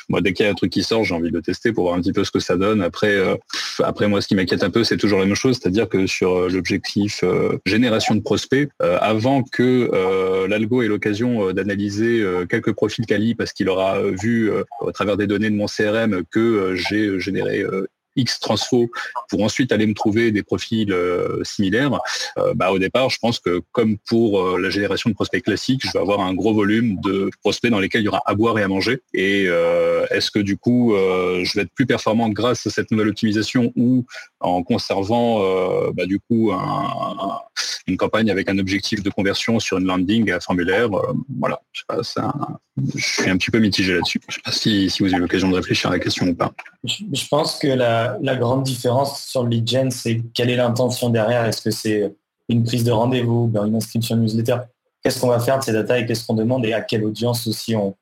moi, 0.08 0.20
dès 0.20 0.32
qu'il 0.32 0.44
y 0.44 0.48
a 0.48 0.52
un 0.52 0.54
truc 0.54 0.70
qui 0.70 0.82
sort, 0.82 1.04
j'ai 1.04 1.14
envie 1.14 1.30
de 1.30 1.36
le 1.36 1.42
tester 1.42 1.72
pour 1.72 1.84
voir 1.84 1.96
un 1.96 2.00
petit 2.00 2.12
peu 2.12 2.24
ce 2.24 2.30
que 2.30 2.40
ça 2.40 2.56
donne. 2.56 2.82
Après, 2.82 3.16
après 3.82 4.08
moi, 4.08 4.20
ce 4.20 4.28
qui 4.28 4.34
m'inquiète 4.34 4.62
un 4.64 4.70
peu, 4.70 4.84
c'est 4.84 4.96
toujours 4.96 5.20
la 5.20 5.26
même 5.26 5.34
chose, 5.34 5.58
c'est-à-dire 5.60 5.88
que 5.88 6.06
sur 6.06 6.48
l'objectif 6.48 7.24
génération 7.64 8.14
de 8.14 8.20
prospects, 8.20 8.68
avant 8.80 9.42
que 9.42 10.46
l'algo 10.48 10.82
ait 10.82 10.88
l'occasion 10.88 11.52
d'analyser 11.52 12.24
quelques 12.48 12.72
profils 12.72 13.06
quali 13.06 13.34
parce 13.34 13.52
qu'il 13.52 13.68
aura 13.68 14.02
vu 14.02 14.50
au 14.80 14.92
travers 14.92 15.16
des 15.16 15.26
données 15.26 15.50
de 15.50 15.56
mon 15.56 15.66
CRM 15.66 16.22
que 16.30 16.74
j'ai 16.74 17.18
généré 17.20 17.64
X 18.18 18.40
transfo 18.40 18.90
pour 19.30 19.42
ensuite 19.42 19.72
aller 19.72 19.86
me 19.86 19.94
trouver 19.94 20.32
des 20.32 20.42
profils 20.42 20.92
euh, 20.92 21.42
similaires, 21.44 21.98
euh, 22.36 22.52
bah, 22.54 22.70
au 22.72 22.78
départ, 22.78 23.08
je 23.10 23.18
pense 23.18 23.38
que 23.38 23.62
comme 23.72 23.96
pour 24.08 24.40
euh, 24.40 24.60
la 24.60 24.70
génération 24.70 25.08
de 25.08 25.14
prospects 25.14 25.42
classiques, 25.42 25.82
je 25.86 25.92
vais 25.92 26.00
avoir 26.00 26.20
un 26.20 26.34
gros 26.34 26.52
volume 26.52 27.00
de 27.00 27.30
prospects 27.40 27.70
dans 27.70 27.80
lesquels 27.80 28.02
il 28.02 28.06
y 28.06 28.08
aura 28.08 28.22
à 28.26 28.34
boire 28.34 28.58
et 28.58 28.62
à 28.62 28.68
manger. 28.68 29.00
Et 29.14 29.44
est-ce 30.10 30.30
que 30.30 30.38
du 30.38 30.56
coup, 30.56 30.94
je 30.94 31.52
vais 31.54 31.62
être 31.62 31.72
plus 31.72 31.86
performant 31.86 32.28
grâce 32.28 32.66
à 32.66 32.70
cette 32.70 32.90
nouvelle 32.90 33.08
optimisation 33.08 33.72
ou 33.76 34.04
en 34.40 34.62
conservant 34.62 35.40
bah, 35.92 36.06
du 36.06 36.20
coup 36.20 36.52
une 37.88 37.96
campagne 37.96 38.30
avec 38.30 38.48
un 38.48 38.58
objectif 38.58 39.02
de 39.02 39.10
conversion 39.10 39.58
sur 39.58 39.78
une 39.78 39.86
landing 39.86 40.38
formulaire 40.40 40.88
Voilà, 41.38 41.60
je, 41.72 41.82
suis 42.96 43.30
un 43.30 43.36
petit 43.36 43.50
peu 43.50 43.58
mitigé 43.58 43.94
là-dessus. 43.94 44.20
Je 44.28 44.32
ne 44.32 44.34
sais 44.34 44.40
pas 44.44 44.52
si, 44.52 44.88
vous 45.00 45.06
avez 45.06 45.18
l'occasion 45.18 45.48
de 45.48 45.56
réfléchir 45.56 45.90
à 45.90 45.94
la 45.94 45.98
question 45.98 46.26
ou 46.26 46.34
pas. 46.34 46.52
Je 46.84 47.28
pense 47.28 47.58
que 47.58 47.68
la, 47.68 48.36
grande 48.36 48.62
différence 48.62 49.24
sur 49.24 49.42
le 49.42 49.50
lead 49.50 49.68
gen, 49.68 49.90
c'est 49.90 50.22
quelle 50.34 50.50
est 50.50 50.56
l'intention 50.56 51.10
derrière 51.10 51.44
Est-ce 51.46 51.62
que 51.62 51.70
c'est 51.70 52.14
une 52.48 52.64
prise 52.64 52.84
de 52.84 52.92
rendez-vous, 52.92 53.46
ben, 53.46 53.66
une 53.66 53.76
inscription 53.76 54.16
newsletter? 54.16 54.58
Qu'est-ce 55.02 55.20
qu'on 55.20 55.28
va 55.28 55.40
faire 55.40 55.58
de 55.58 55.64
ces 55.64 55.72
data 55.72 55.98
et 55.98 56.06
qu'est-ce 56.06 56.26
qu'on 56.26 56.34
demande 56.34 56.64
et 56.66 56.72
à 56.72 56.80
quelle 56.80 57.04
audience 57.04 57.46
aussi 57.46 57.74
on, 57.74 57.96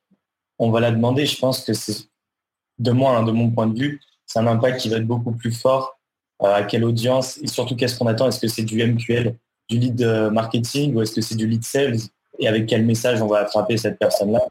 on 0.58 0.70
va 0.70 0.80
la 0.80 0.90
demander? 0.90 1.26
Je 1.26 1.38
pense 1.38 1.64
que 1.64 1.72
c'est, 1.72 2.08
de 2.78 2.90
moi, 2.90 3.16
hein, 3.16 3.22
de 3.22 3.32
mon 3.32 3.50
point 3.50 3.66
de 3.66 3.78
vue, 3.78 4.00
c'est 4.26 4.38
un 4.38 4.46
impact 4.46 4.80
qui 4.80 4.88
va 4.88 4.96
être 4.96 5.06
beaucoup 5.06 5.32
plus 5.32 5.52
fort. 5.52 5.95
Euh, 6.42 6.54
à 6.54 6.64
quelle 6.64 6.84
audience 6.84 7.38
et 7.38 7.46
surtout 7.46 7.76
qu'est-ce 7.76 7.98
qu'on 7.98 8.06
attend? 8.06 8.28
Est-ce 8.28 8.40
que 8.40 8.48
c'est 8.48 8.62
du 8.62 8.84
MQL, 8.84 9.34
du 9.70 9.78
lead 9.78 10.02
euh, 10.02 10.30
marketing 10.30 10.94
ou 10.94 11.00
est-ce 11.00 11.14
que 11.14 11.22
c'est 11.22 11.34
du 11.34 11.46
lead 11.46 11.64
sales? 11.64 11.96
Et 12.38 12.46
avec 12.46 12.66
quel 12.66 12.84
message 12.84 13.22
on 13.22 13.26
va 13.26 13.38
attraper 13.38 13.78
cette 13.78 13.98
personne-là? 13.98 14.46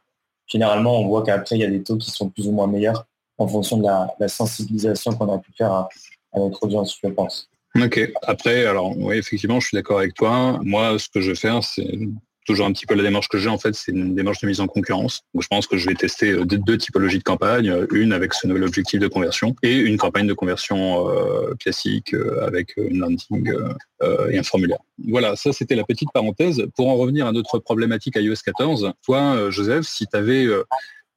Généralement, 0.47 0.99
on 0.99 1.07
voit 1.07 1.23
qu'après, 1.23 1.57
il 1.57 1.61
y 1.61 1.63
a 1.63 1.69
des 1.69 1.83
taux 1.83 1.97
qui 1.97 2.09
sont 2.09 2.29
plus 2.29 2.47
ou 2.47 2.51
moins 2.51 2.65
meilleurs 2.65 3.05
en 3.37 3.47
fonction 3.47 3.77
de 3.77 3.83
la, 3.83 4.27
sensibilisation 4.27 5.13
qu'on 5.13 5.31
a 5.31 5.37
pu 5.37 5.51
faire 5.55 5.71
à, 5.71 5.89
notre 6.35 6.63
audience, 6.63 6.97
je 7.03 7.09
pense. 7.09 7.49
Ok. 7.79 8.11
Après, 8.23 8.65
alors 8.65 8.97
oui, 8.97 9.17
effectivement, 9.17 9.59
je 9.59 9.67
suis 9.67 9.75
d'accord 9.75 9.99
avec 9.99 10.15
toi. 10.15 10.59
Moi, 10.63 10.97
ce 10.97 11.07
que 11.09 11.21
je 11.21 11.31
vais 11.31 11.35
faire, 11.35 11.63
c'est 11.63 11.99
toujours 12.45 12.65
un 12.65 12.71
petit 12.71 12.85
peu 12.85 12.95
la 12.95 13.03
démarche 13.03 13.27
que 13.27 13.37
j'ai 13.37 13.49
en 13.49 13.57
fait, 13.57 13.73
c'est 13.75 13.91
une 13.91 14.15
démarche 14.15 14.39
de 14.39 14.47
mise 14.47 14.61
en 14.61 14.67
concurrence. 14.67 15.21
Donc, 15.33 15.43
je 15.43 15.47
pense 15.47 15.67
que 15.67 15.77
je 15.77 15.87
vais 15.87 15.95
tester 15.95 16.31
euh, 16.31 16.45
deux, 16.45 16.77
typologies 16.77 17.17
de 17.17 17.23
campagne, 17.23 17.85
une 17.91 18.13
avec 18.13 18.33
ce 18.33 18.47
nouvel 18.47 18.63
objectif 18.63 18.99
de 18.99 19.07
conversion 19.07 19.55
et 19.63 19.75
une 19.75 19.97
campagne 19.97 20.27
de 20.27 20.33
conversion 20.33 21.09
euh, 21.09 21.55
classique 21.59 22.13
euh, 22.13 22.45
avec 22.45 22.77
une 22.77 22.99
landing 22.99 23.51
et 24.29 24.37
un 24.37 24.43
formulaire. 24.43 24.77
Voilà, 25.07 25.35
ça 25.35 25.51
c'était 25.51 25.75
la 25.75 25.83
petite 25.83 26.09
parenthèse. 26.13 26.67
Pour 26.75 26.89
en 26.89 26.95
revenir 26.95 27.25
à 27.25 27.31
notre 27.31 27.59
problématique 27.59 28.15
iOS 28.17 28.35
14, 28.45 28.93
toi, 29.03 29.49
Joseph, 29.49 29.85
si 29.85 30.05
tu 30.05 30.15
avais 30.15 30.47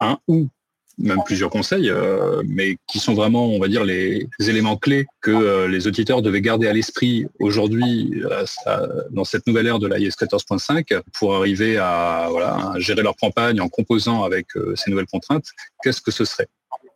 un 0.00 0.18
ou 0.26 0.48
même 0.98 1.22
plusieurs 1.24 1.50
conseils, 1.50 1.90
euh, 1.90 2.42
mais 2.46 2.76
qui 2.86 2.98
sont 2.98 3.14
vraiment, 3.14 3.46
on 3.46 3.58
va 3.58 3.68
dire, 3.68 3.84
les 3.84 4.28
éléments 4.40 4.76
clés 4.76 5.06
que 5.20 5.30
euh, 5.30 5.68
les 5.68 5.86
auditeurs 5.86 6.22
devaient 6.22 6.40
garder 6.40 6.66
à 6.66 6.72
l'esprit 6.72 7.26
aujourd'hui 7.38 8.22
euh, 8.24 8.44
dans 9.10 9.24
cette 9.24 9.46
nouvelle 9.46 9.66
ère 9.66 9.78
de 9.78 9.86
l'IS 9.86 10.16
14.5 10.16 11.00
pour 11.14 11.36
arriver 11.36 11.78
à, 11.78 12.28
voilà, 12.30 12.72
gérer 12.78 13.02
leur 13.02 13.16
campagne 13.16 13.60
en 13.60 13.68
composant 13.68 14.24
avec 14.24 14.46
ces 14.74 14.90
nouvelles 14.90 15.06
contraintes. 15.06 15.46
Qu'est-ce 15.82 16.00
que 16.00 16.10
ce 16.10 16.24
serait? 16.24 16.48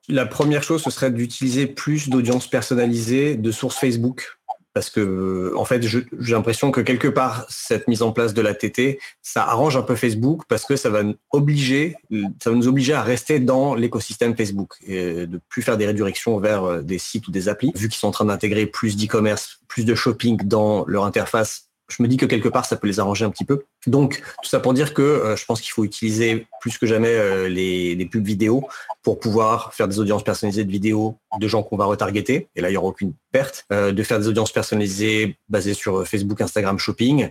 La 0.09 0.27
première 0.27 0.65
chose, 0.65 0.83
ce 0.83 0.91
serait 0.91 1.13
d'utiliser 1.13 1.67
plus 1.67 2.09
d'audience 2.09 2.49
personnalisée 2.49 3.37
de 3.37 3.53
sources 3.53 3.79
Facebook 3.79 4.37
parce 4.75 4.91
que 4.91 5.53
en 5.57 5.65
fait 5.65 5.83
j'ai 5.83 6.05
l'impression 6.19 6.71
que 6.71 6.81
quelque 6.81 7.09
part 7.09 7.47
cette 7.49 7.89
mise 7.89 8.03
en 8.03 8.13
place 8.13 8.35
de 8.35 8.43
la 8.43 8.55
TT 8.55 8.99
ça 9.23 9.45
arrange 9.45 9.77
un 9.77 9.83
peu 9.83 9.95
Facebook 9.95 10.43
parce 10.49 10.65
que 10.65 10.77
ça 10.77 10.91
va 10.91 11.03
obliger 11.31 11.97
ça 12.41 12.51
va 12.51 12.57
nous 12.57 12.69
obliger 12.69 12.95
à 12.95 13.03
rester 13.03 13.41
dans 13.41 13.75
l'écosystème 13.75 14.37
Facebook 14.37 14.75
et 14.87 15.27
de 15.27 15.41
plus 15.49 15.63
faire 15.63 15.77
des 15.77 15.87
redirections 15.87 16.39
vers 16.39 16.65
euh, 16.65 16.83
des 16.83 16.99
sites 16.99 17.29
ou 17.29 17.31
des 17.31 17.49
applis 17.49 17.73
vu 17.75 17.89
qu'ils 17.89 17.99
sont 17.99 18.09
en 18.09 18.13
train 18.13 18.25
d'intégrer 18.25 18.67
plus 18.67 18.97
d'e-commerce 18.97 19.61
plus 19.69 19.85
de 19.85 19.95
shopping 19.95 20.39
dans 20.45 20.85
leur 20.87 21.05
interface 21.05 21.69
je 21.97 22.03
me 22.03 22.09
dis 22.09 22.17
que 22.17 22.27
quelque 22.27 22.49
part, 22.49 22.65
ça 22.65 22.77
peut 22.77 22.87
les 22.87 23.01
arranger 23.01 23.25
un 23.25 23.31
petit 23.31 23.45
peu. 23.45 23.65
Donc, 23.87 24.23
tout 24.43 24.49
ça 24.49 24.61
pour 24.61 24.75
dire 24.75 24.95
que 24.95 25.03
euh, 25.03 25.37
je 25.37 25.45
pense 25.45 25.61
qu'il 25.61 25.73
faut 25.73 25.85
utiliser 25.85 26.47
plus 26.61 26.79
que 26.79 26.87
jamais 26.87 27.09
euh, 27.09 27.49
les, 27.49 27.97
les, 27.97 28.07
pubs 28.07 28.25
vidéo 28.25 28.65
pour 29.03 29.19
pouvoir 29.19 29.75
faire 29.75 29.89
des 29.89 29.99
audiences 29.99 30.23
personnalisées 30.23 30.65
de 30.65 30.71
vidéos 30.71 31.19
de 31.39 31.49
gens 31.49 31.65
qu'on 31.65 31.77
va 31.77 31.87
retargeter. 31.87 32.49
Et 32.55 32.61
là, 32.61 32.69
il 32.69 32.73
n'y 32.73 32.77
aura 32.77 32.89
aucune 32.89 33.13
perte. 33.33 33.65
Euh, 33.73 33.91
de 33.91 34.03
faire 34.05 34.21
des 34.21 34.29
audiences 34.29 34.53
personnalisées 34.53 35.37
basées 35.49 35.75
sur 35.75 36.07
Facebook, 36.07 36.41
Instagram, 36.41 36.79
Shopping 36.79 37.31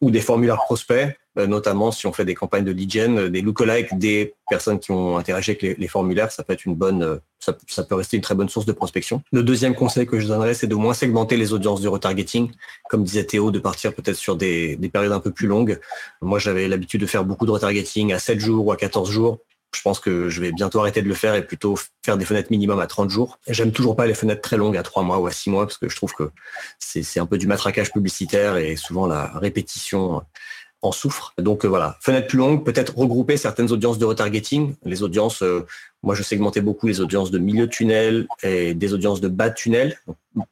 ou 0.00 0.10
des 0.10 0.20
formulaires 0.20 0.60
prospects 0.64 1.16
notamment 1.36 1.92
si 1.92 2.06
on 2.06 2.12
fait 2.12 2.24
des 2.24 2.34
campagnes 2.34 2.64
de 2.64 2.72
lead 2.72 2.90
gen, 2.90 3.28
des 3.28 3.40
lookalikes 3.40 3.96
des 3.96 4.34
personnes 4.48 4.80
qui 4.80 4.90
ont 4.90 5.16
interagi 5.16 5.52
avec 5.52 5.78
les, 5.78 5.88
formulaires, 5.88 6.32
ça 6.32 6.42
peut 6.42 6.52
être 6.52 6.64
une 6.64 6.74
bonne, 6.74 7.20
ça, 7.38 7.52
peut 7.84 7.94
rester 7.94 8.16
une 8.16 8.22
très 8.22 8.34
bonne 8.34 8.48
source 8.48 8.66
de 8.66 8.72
prospection. 8.72 9.22
Le 9.32 9.42
deuxième 9.42 9.74
conseil 9.74 10.06
que 10.06 10.18
je 10.18 10.26
donnerais, 10.26 10.54
c'est 10.54 10.66
de 10.66 10.74
moins 10.74 10.92
segmenter 10.92 11.36
les 11.36 11.52
audiences 11.52 11.80
du 11.80 11.88
retargeting. 11.88 12.50
Comme 12.88 13.04
disait 13.04 13.24
Théo, 13.24 13.50
de 13.50 13.60
partir 13.60 13.94
peut-être 13.94 14.16
sur 14.16 14.36
des, 14.36 14.76
périodes 14.92 15.12
un 15.12 15.20
peu 15.20 15.30
plus 15.30 15.46
longues. 15.46 15.78
Moi, 16.20 16.38
j'avais 16.38 16.68
l'habitude 16.68 17.00
de 17.00 17.06
faire 17.06 17.24
beaucoup 17.24 17.46
de 17.46 17.50
retargeting 17.50 18.12
à 18.12 18.18
7 18.18 18.40
jours 18.40 18.66
ou 18.66 18.72
à 18.72 18.76
14 18.76 19.10
jours. 19.10 19.38
Je 19.74 19.82
pense 19.82 20.00
que 20.00 20.28
je 20.28 20.40
vais 20.40 20.50
bientôt 20.50 20.80
arrêter 20.80 21.00
de 21.00 21.08
le 21.08 21.14
faire 21.14 21.34
et 21.36 21.46
plutôt 21.46 21.76
faire 22.04 22.16
des 22.16 22.24
fenêtres 22.24 22.48
minimum 22.50 22.80
à 22.80 22.88
30 22.88 23.08
jours. 23.08 23.38
J'aime 23.46 23.70
toujours 23.70 23.94
pas 23.94 24.06
les 24.06 24.14
fenêtres 24.14 24.42
très 24.42 24.56
longues 24.56 24.76
à 24.76 24.82
3 24.82 25.04
mois 25.04 25.18
ou 25.18 25.26
à 25.28 25.30
6 25.30 25.50
mois 25.50 25.66
parce 25.66 25.78
que 25.78 25.88
je 25.88 25.94
trouve 25.94 26.12
que 26.12 26.30
c'est 26.78 27.20
un 27.20 27.26
peu 27.26 27.38
du 27.38 27.46
matraquage 27.46 27.92
publicitaire 27.92 28.56
et 28.56 28.74
souvent 28.74 29.06
la 29.06 29.26
répétition 29.38 30.22
en 30.82 30.92
souffre. 30.92 31.34
Donc 31.38 31.64
euh, 31.64 31.68
voilà, 31.68 31.96
fenêtre 32.00 32.28
plus 32.28 32.38
longue, 32.38 32.64
peut-être 32.64 32.96
regrouper 32.96 33.36
certaines 33.36 33.70
audiences 33.70 33.98
de 33.98 34.04
retargeting. 34.04 34.74
Les 34.84 35.02
audiences, 35.02 35.42
euh, 35.42 35.66
moi 36.02 36.14
je 36.14 36.22
segmentais 36.22 36.62
beaucoup 36.62 36.86
les 36.86 37.00
audiences 37.00 37.30
de 37.30 37.38
milieu 37.38 37.68
tunnel 37.68 38.26
et 38.42 38.74
des 38.74 38.94
audiences 38.94 39.20
de 39.20 39.28
bas 39.28 39.50
tunnel, 39.50 39.98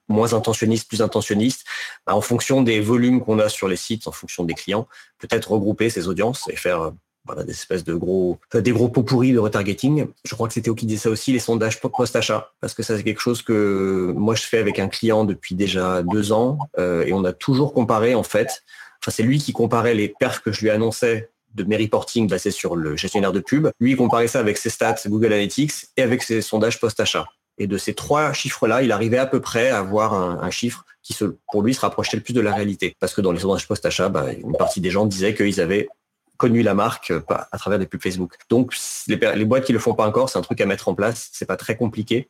moins 0.08 0.34
intentionnistes, 0.34 0.88
plus 0.88 1.00
intentionnistes. 1.02 1.64
Bah, 2.06 2.14
en 2.14 2.20
fonction 2.20 2.62
des 2.62 2.80
volumes 2.80 3.22
qu'on 3.22 3.38
a 3.38 3.48
sur 3.48 3.68
les 3.68 3.76
sites, 3.76 4.06
en 4.06 4.12
fonction 4.12 4.44
des 4.44 4.54
clients, 4.54 4.86
peut-être 5.18 5.52
regrouper 5.52 5.88
ces 5.88 6.08
audiences 6.08 6.46
et 6.50 6.56
faire 6.56 6.82
euh, 6.82 6.90
voilà, 7.24 7.44
des 7.44 7.52
espèces 7.52 7.84
de 7.84 7.94
gros, 7.94 8.38
des 8.52 8.72
gros 8.72 8.88
pots 8.90 9.02
pourris 9.02 9.32
de 9.32 9.38
retargeting. 9.38 10.08
Je 10.24 10.34
crois 10.34 10.48
que 10.48 10.54
c'était 10.54 10.74
qui 10.74 10.86
disait 10.86 11.00
ça 11.00 11.10
aussi, 11.10 11.32
les 11.32 11.38
sondages 11.38 11.80
post-achat, 11.80 12.52
parce 12.60 12.74
que 12.74 12.82
ça 12.82 12.96
c'est 12.96 13.02
quelque 13.02 13.20
chose 13.20 13.42
que 13.42 14.12
moi 14.16 14.34
je 14.34 14.42
fais 14.42 14.58
avec 14.58 14.78
un 14.78 14.88
client 14.88 15.24
depuis 15.24 15.54
déjà 15.54 16.02
deux 16.02 16.32
ans 16.32 16.58
et 16.78 17.12
on 17.12 17.24
a 17.24 17.34
toujours 17.34 17.74
comparé 17.74 18.14
en 18.14 18.22
fait 18.22 18.62
c'est 19.06 19.22
lui 19.22 19.38
qui 19.38 19.52
comparait 19.52 19.94
les 19.94 20.08
perfs 20.08 20.40
que 20.40 20.52
je 20.52 20.60
lui 20.62 20.70
annonçais 20.70 21.30
de 21.54 21.64
mes 21.64 21.76
reporting 21.76 22.28
basés 22.28 22.50
sur 22.50 22.76
le 22.76 22.96
gestionnaire 22.96 23.32
de 23.32 23.40
pub. 23.40 23.68
Lui, 23.80 23.92
il 23.92 23.96
comparait 23.96 24.28
ça 24.28 24.40
avec 24.40 24.58
ses 24.58 24.70
stats 24.70 24.96
Google 25.06 25.32
Analytics 25.32 25.72
et 25.96 26.02
avec 26.02 26.22
ses 26.22 26.42
sondages 26.42 26.78
post-achat. 26.78 27.26
Et 27.58 27.66
de 27.66 27.76
ces 27.76 27.94
trois 27.94 28.32
chiffres-là, 28.32 28.82
il 28.82 28.92
arrivait 28.92 29.18
à 29.18 29.26
peu 29.26 29.40
près 29.40 29.70
à 29.70 29.78
avoir 29.78 30.14
un, 30.14 30.50
chiffre 30.50 30.84
qui, 31.02 31.16
pour 31.50 31.62
lui, 31.62 31.74
se 31.74 31.80
rapprochait 31.80 32.16
le 32.16 32.22
plus 32.22 32.34
de 32.34 32.40
la 32.40 32.54
réalité. 32.54 32.94
Parce 33.00 33.14
que 33.14 33.20
dans 33.20 33.32
les 33.32 33.40
sondages 33.40 33.66
post-achat, 33.66 34.08
bah, 34.08 34.32
une 34.32 34.56
partie 34.56 34.80
des 34.80 34.90
gens 34.90 35.06
disaient 35.06 35.34
qu'ils 35.34 35.60
avaient 35.60 35.88
connu 36.36 36.62
la 36.62 36.74
marque 36.74 37.10
euh, 37.10 37.20
à 37.28 37.58
travers 37.58 37.80
des 37.80 37.86
pubs 37.86 38.00
Facebook. 38.00 38.34
Donc, 38.48 38.72
les, 39.08 39.44
boîtes 39.44 39.64
qui 39.64 39.72
le 39.72 39.80
font 39.80 39.94
pas 39.94 40.06
encore, 40.06 40.30
c'est 40.30 40.38
un 40.38 40.42
truc 40.42 40.60
à 40.60 40.66
mettre 40.66 40.88
en 40.88 40.94
place. 40.94 41.30
C'est 41.32 41.46
pas 41.46 41.56
très 41.56 41.76
compliqué. 41.76 42.28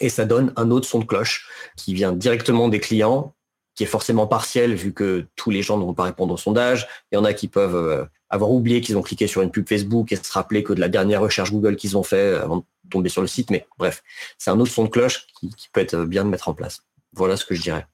et 0.00 0.08
ça 0.08 0.24
donne 0.24 0.52
un 0.56 0.70
autre 0.70 0.86
son 0.86 1.00
de 1.00 1.04
cloche 1.04 1.48
qui 1.76 1.92
vient 1.94 2.12
directement 2.12 2.68
des 2.68 2.78
clients, 2.78 3.34
qui 3.74 3.82
est 3.82 3.86
forcément 3.86 4.26
partiel 4.26 4.74
vu 4.74 4.92
que 4.92 5.26
tous 5.36 5.50
les 5.50 5.62
gens 5.62 5.76
ne 5.78 5.84
vont 5.84 5.94
pas 5.94 6.04
répondre 6.04 6.34
au 6.34 6.36
sondage. 6.36 6.86
Il 7.10 7.16
y 7.16 7.18
en 7.18 7.24
a 7.24 7.32
qui 7.32 7.48
peuvent 7.48 7.74
euh, 7.74 8.04
avoir 8.30 8.50
oublié 8.50 8.80
qu'ils 8.80 8.96
ont 8.96 9.02
cliqué 9.02 9.26
sur 9.26 9.42
une 9.42 9.50
pub 9.50 9.68
Facebook 9.68 10.12
et 10.12 10.16
se 10.16 10.32
rappeler 10.32 10.62
que 10.62 10.72
de 10.72 10.80
la 10.80 10.88
dernière 10.88 11.20
recherche 11.20 11.52
Google 11.52 11.76
qu'ils 11.76 11.96
ont 11.96 12.02
fait 12.02 12.34
avant 12.34 12.58
de 12.58 12.64
tomber 12.90 13.08
sur 13.08 13.20
le 13.20 13.28
site. 13.28 13.50
Mais 13.50 13.66
bref, 13.78 14.02
c'est 14.38 14.50
un 14.50 14.60
autre 14.60 14.72
son 14.72 14.84
de 14.84 14.88
cloche 14.88 15.26
qui 15.40 15.68
peut 15.72 15.80
être 15.80 16.04
bien 16.04 16.24
de 16.24 16.30
mettre 16.30 16.48
en 16.48 16.54
place. 16.54 16.82
Voilà 17.12 17.36
ce 17.36 17.44
que 17.44 17.54
je 17.54 17.62
dirais. 17.62 17.86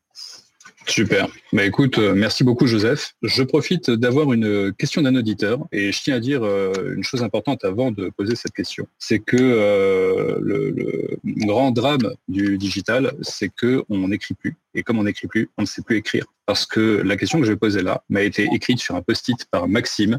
Super. 0.91 1.29
Bah 1.53 1.65
écoute, 1.65 1.99
euh, 1.99 2.15
merci 2.17 2.43
beaucoup 2.43 2.67
Joseph. 2.67 3.15
Je 3.23 3.45
profite 3.45 3.91
d'avoir 3.91 4.33
une 4.33 4.73
question 4.73 5.03
d'un 5.03 5.15
auditeur 5.15 5.61
et 5.71 5.93
je 5.93 6.03
tiens 6.03 6.17
à 6.17 6.21
dire 6.21 6.43
euh, 6.43 6.95
une 6.97 7.05
chose 7.05 7.23
importante 7.23 7.65
avant 7.65 7.93
de 7.93 8.11
poser 8.11 8.35
cette 8.35 8.53
question. 8.53 8.89
C'est 8.99 9.21
que 9.21 9.37
euh, 9.39 10.39
le, 10.43 11.19
grand 11.25 11.71
drame 11.71 12.15
du 12.29 12.59
digital, 12.59 13.13
c'est 13.23 13.51
que 13.51 13.85
on 13.89 14.09
n'écrit 14.09 14.35
plus. 14.35 14.57
Et 14.75 14.83
comme 14.83 14.99
on 14.99 15.05
n'écrit 15.05 15.29
plus, 15.29 15.49
on 15.59 15.63
ne 15.63 15.67
sait 15.67 15.83
plus 15.83 15.97
écrire. 15.97 16.27
Parce 16.51 16.67
que 16.67 17.01
la 17.05 17.17
question 17.17 17.39
que 17.39 17.47
je 17.47 17.53
vais 17.53 17.57
poser 17.57 17.81
là 17.81 18.03
m'a 18.09 18.23
été 18.23 18.49
écrite 18.53 18.81
sur 18.81 18.97
un 18.97 19.03
post-it 19.03 19.45
par 19.53 19.69
Maxime. 19.69 20.19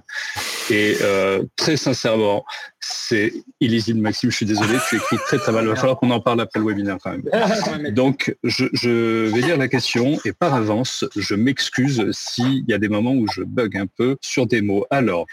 Et 0.70 0.96
euh, 1.02 1.44
très 1.58 1.76
sincèrement, 1.76 2.46
c'est 2.80 3.34
illisible, 3.60 4.00
Maxime. 4.00 4.32
Je 4.32 4.38
suis 4.38 4.46
désolé, 4.46 4.78
tu 4.88 4.96
écris 4.96 5.18
très 5.26 5.40
très 5.40 5.52
mal. 5.52 5.66
Il 5.66 5.68
va 5.68 5.76
falloir 5.76 5.98
qu'on 5.98 6.10
en 6.10 6.22
parle 6.22 6.40
après 6.40 6.62
le 6.62 6.66
webinaire 6.66 7.00
quand 7.04 7.12
même. 7.12 7.92
Donc, 7.92 8.34
je, 8.46 8.68
je 8.72 9.26
vais 9.28 9.42
lire 9.42 9.58
la 9.58 9.68
question 9.68 10.18
et 10.24 10.32
par 10.32 10.54
avance, 10.54 11.04
je 11.18 11.36
m'excuse 11.36 12.10
s'il 12.14 12.64
y 12.66 12.74
a 12.74 12.78
des 12.78 12.88
moments 12.88 13.12
où 13.12 13.28
je 13.28 13.42
bug 13.42 13.76
un 13.76 13.88
peu 13.88 14.16
sur 14.22 14.48
des 14.48 14.62
mots. 14.62 14.86
Alors, 14.90 15.26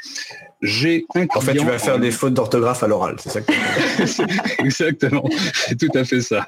j'ai 0.60 1.06
un 1.14 1.26
En 1.34 1.40
fait, 1.40 1.54
tu 1.54 1.64
vas 1.64 1.78
faire 1.78 1.98
des 1.98 2.10
fautes 2.10 2.34
d'orthographe 2.34 2.82
à 2.82 2.88
l'oral, 2.88 3.16
c'est 3.18 3.30
ça 3.30 3.40
que 3.40 3.52
Exactement, 4.62 5.24
c'est 5.52 5.78
tout 5.78 5.96
à 5.96 6.04
fait 6.04 6.20
ça. 6.20 6.46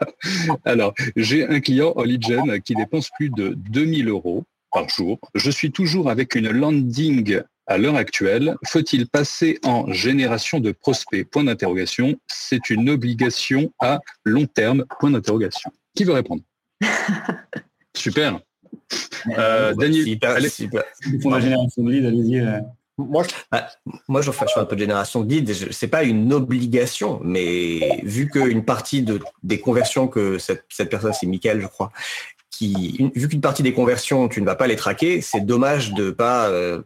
Alors, 0.65 0.95
j'ai 1.17 1.47
un 1.47 1.61
client 1.61 1.93
en 1.97 2.03
lead 2.03 2.25
gen 2.25 2.61
qui 2.61 2.75
dépense 2.75 3.11
plus 3.17 3.31
de 3.31 3.55
2000 3.71 4.09
euros 4.09 4.45
par 4.73 4.89
jour. 4.89 5.19
Je 5.35 5.51
suis 5.51 5.71
toujours 5.71 6.11
avec 6.11 6.35
une 6.35 6.51
landing 6.51 7.41
à 7.67 7.79
l'heure 7.79 7.97
actuelle. 7.97 8.57
Faut-il 8.67 9.07
passer 9.09 9.59
en 9.65 9.93
génération 9.93 10.59
de 10.61 10.73
prospects? 10.73 11.25
Point 11.31 11.45
d'interrogation. 11.45 12.17
C'est 12.27 12.71
une 12.71 12.91
obligation 12.91 13.73
à 13.79 14.01
long 14.25 14.47
terme. 14.47 14.85
Point 14.99 15.11
d'interrogation. 15.11 15.71
Qui 15.95 16.05
veut 16.05 16.13
répondre? 16.13 16.43
Super. 17.97 18.41
Euh, 19.37 19.75
Daniel, 19.75 20.05
super, 20.05 20.31
allez. 20.31 20.49
super. 20.49 20.83
la 21.25 21.41
génération 21.41 21.83
de 21.83 21.91
lead, 21.91 22.07
allez-y. 22.07 22.41
Moi, 23.09 23.25
je, 23.25 23.31
bah, 23.51 23.67
moi, 24.09 24.23
je 24.23 24.31
fais 24.31 24.45
un 24.57 24.65
peu 24.65 24.77
de 24.77 24.81
génération 24.81 25.21
de 25.21 25.27
guide. 25.27 25.53
C'est 25.73 25.89
pas 25.89 26.05
une 26.05 26.33
obligation, 26.33 27.21
mais 27.25 28.01
vu 28.03 28.29
qu'une 28.29 28.65
partie 28.65 29.03
de, 29.03 29.21
des 29.43 29.61
conversions 29.61 30.09
que 30.09 30.39
cette, 30.39 30.65
cette 30.69 30.91
personne, 30.91 31.13
c'est 31.13 31.27
Michael, 31.27 31.61
je 31.61 31.67
crois, 31.67 31.91
qui, 32.51 33.11
vu 33.15 33.29
qu'une 33.29 33.41
partie 33.41 33.63
des 33.63 33.73
conversions, 33.73 34.29
tu 34.29 34.41
ne 34.41 34.47
vas 34.47 34.55
pas 34.55 34.67
les 34.67 34.77
traquer, 34.77 35.21
c'est 35.21 35.41
dommage 35.41 35.95
de 35.95 36.11
pas 36.11 36.49
euh, 36.49 36.83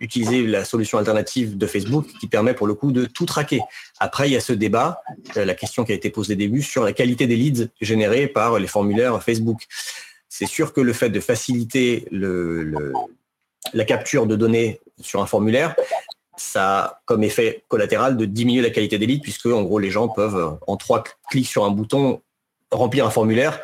utiliser 0.00 0.46
la 0.46 0.64
solution 0.64 0.98
alternative 0.98 1.58
de 1.58 1.66
Facebook 1.66 2.06
qui 2.20 2.26
permet 2.26 2.54
pour 2.54 2.66
le 2.66 2.74
coup 2.74 2.92
de 2.92 3.04
tout 3.04 3.26
traquer. 3.26 3.60
Après, 3.98 4.28
il 4.28 4.32
y 4.32 4.36
a 4.36 4.40
ce 4.40 4.52
débat, 4.52 5.02
euh, 5.36 5.44
la 5.44 5.54
question 5.54 5.84
qui 5.84 5.92
a 5.92 5.94
été 5.94 6.10
posée 6.10 6.34
au 6.34 6.36
début 6.36 6.62
sur 6.62 6.84
la 6.84 6.92
qualité 6.92 7.26
des 7.26 7.36
leads 7.36 7.68
générés 7.80 8.28
par 8.28 8.58
les 8.58 8.66
formulaires 8.66 9.22
Facebook. 9.22 9.66
C'est 10.28 10.46
sûr 10.46 10.72
que 10.72 10.80
le 10.80 10.92
fait 10.92 11.10
de 11.10 11.20
faciliter 11.20 12.06
le, 12.10 12.62
le 12.62 12.92
la 13.72 13.84
capture 13.84 14.26
de 14.26 14.36
données 14.36 14.80
sur 15.00 15.22
un 15.22 15.26
formulaire, 15.26 15.74
ça 16.36 16.78
a 16.78 17.02
comme 17.04 17.22
effet 17.22 17.64
collatéral 17.68 18.16
de 18.16 18.24
diminuer 18.24 18.62
la 18.62 18.70
qualité 18.70 18.98
des 18.98 19.06
leads 19.06 19.22
puisque 19.22 19.46
en 19.46 19.62
gros 19.62 19.78
les 19.78 19.90
gens 19.90 20.08
peuvent 20.08 20.58
en 20.66 20.76
trois 20.76 21.04
clics 21.30 21.46
sur 21.46 21.64
un 21.64 21.70
bouton 21.70 22.22
remplir 22.70 23.06
un 23.06 23.10
formulaire, 23.10 23.60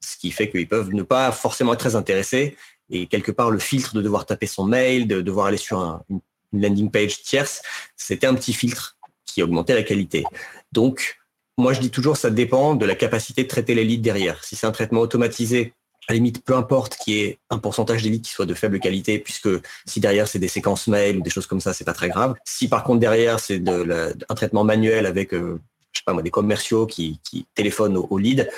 ce 0.00 0.16
qui 0.16 0.30
fait 0.30 0.50
qu'ils 0.50 0.68
peuvent 0.68 0.90
ne 0.92 1.02
pas 1.02 1.32
forcément 1.32 1.72
être 1.72 1.80
très 1.80 1.96
intéressés 1.96 2.56
et 2.90 3.06
quelque 3.06 3.32
part 3.32 3.50
le 3.50 3.58
filtre 3.58 3.94
de 3.94 4.02
devoir 4.02 4.26
taper 4.26 4.46
son 4.46 4.64
mail, 4.64 5.06
de 5.06 5.20
devoir 5.20 5.46
aller 5.46 5.56
sur 5.56 5.80
un, 5.80 6.02
une 6.08 6.62
landing 6.62 6.90
page 6.90 7.22
tierce, 7.22 7.62
c'était 7.96 8.26
un 8.26 8.34
petit 8.34 8.52
filtre 8.52 8.96
qui 9.24 9.42
augmentait 9.42 9.74
la 9.74 9.82
qualité. 9.82 10.24
Donc 10.72 11.18
moi 11.56 11.72
je 11.72 11.80
dis 11.80 11.90
toujours 11.90 12.16
ça 12.16 12.30
dépend 12.30 12.74
de 12.74 12.86
la 12.86 12.94
capacité 12.94 13.42
de 13.42 13.48
traiter 13.48 13.74
les 13.74 13.84
leads 13.84 14.02
derrière. 14.02 14.44
Si 14.44 14.56
c'est 14.56 14.66
un 14.66 14.72
traitement 14.72 15.00
automatisé 15.00 15.74
à 16.08 16.12
la 16.12 16.14
limite, 16.14 16.44
peu 16.44 16.56
importe 16.56 16.96
qu'il 16.96 17.14
y 17.14 17.20
ait 17.20 17.38
un 17.50 17.58
pourcentage 17.58 18.02
d'élite 18.02 18.24
qui 18.24 18.32
soit 18.32 18.46
de 18.46 18.54
faible 18.54 18.80
qualité, 18.80 19.18
puisque 19.18 19.48
si 19.86 20.00
derrière 20.00 20.26
c'est 20.26 20.38
des 20.38 20.48
séquences 20.48 20.88
mail 20.88 21.18
ou 21.18 21.22
des 21.22 21.30
choses 21.30 21.46
comme 21.46 21.60
ça, 21.60 21.72
c'est 21.72 21.84
pas 21.84 21.92
très 21.92 22.08
grave. 22.08 22.34
Si 22.44 22.68
par 22.68 22.84
contre 22.84 23.00
derrière 23.00 23.38
c'est 23.38 23.58
de 23.58 23.82
la, 23.82 24.08
un 24.28 24.34
traitement 24.34 24.64
manuel 24.64 25.06
avec, 25.06 25.32
euh, 25.34 25.60
je 25.92 26.00
sais 26.00 26.04
pas 26.04 26.12
moi, 26.12 26.22
des 26.22 26.30
commerciaux 26.30 26.86
qui, 26.86 27.20
qui 27.22 27.46
téléphonent 27.54 27.96
au, 27.96 28.06
au 28.10 28.18
lead, 28.18 28.50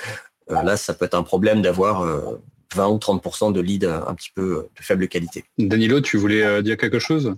euh, 0.51 0.61
là 0.63 0.77
ça 0.77 0.93
peut 0.93 1.05
être 1.05 1.15
un 1.15 1.23
problème 1.23 1.61
d'avoir 1.61 2.01
euh, 2.01 2.41
20 2.73 2.87
ou 2.89 2.97
30% 2.97 3.53
de 3.53 3.61
leads 3.61 3.85
un 3.85 4.13
petit 4.15 4.31
peu 4.33 4.67
de 4.77 4.83
faible 4.83 5.07
qualité. 5.07 5.45
Danilo, 5.57 6.01
tu 6.01 6.17
voulais 6.17 6.43
euh, 6.43 6.61
dire 6.61 6.77
quelque 6.77 6.99
chose? 6.99 7.35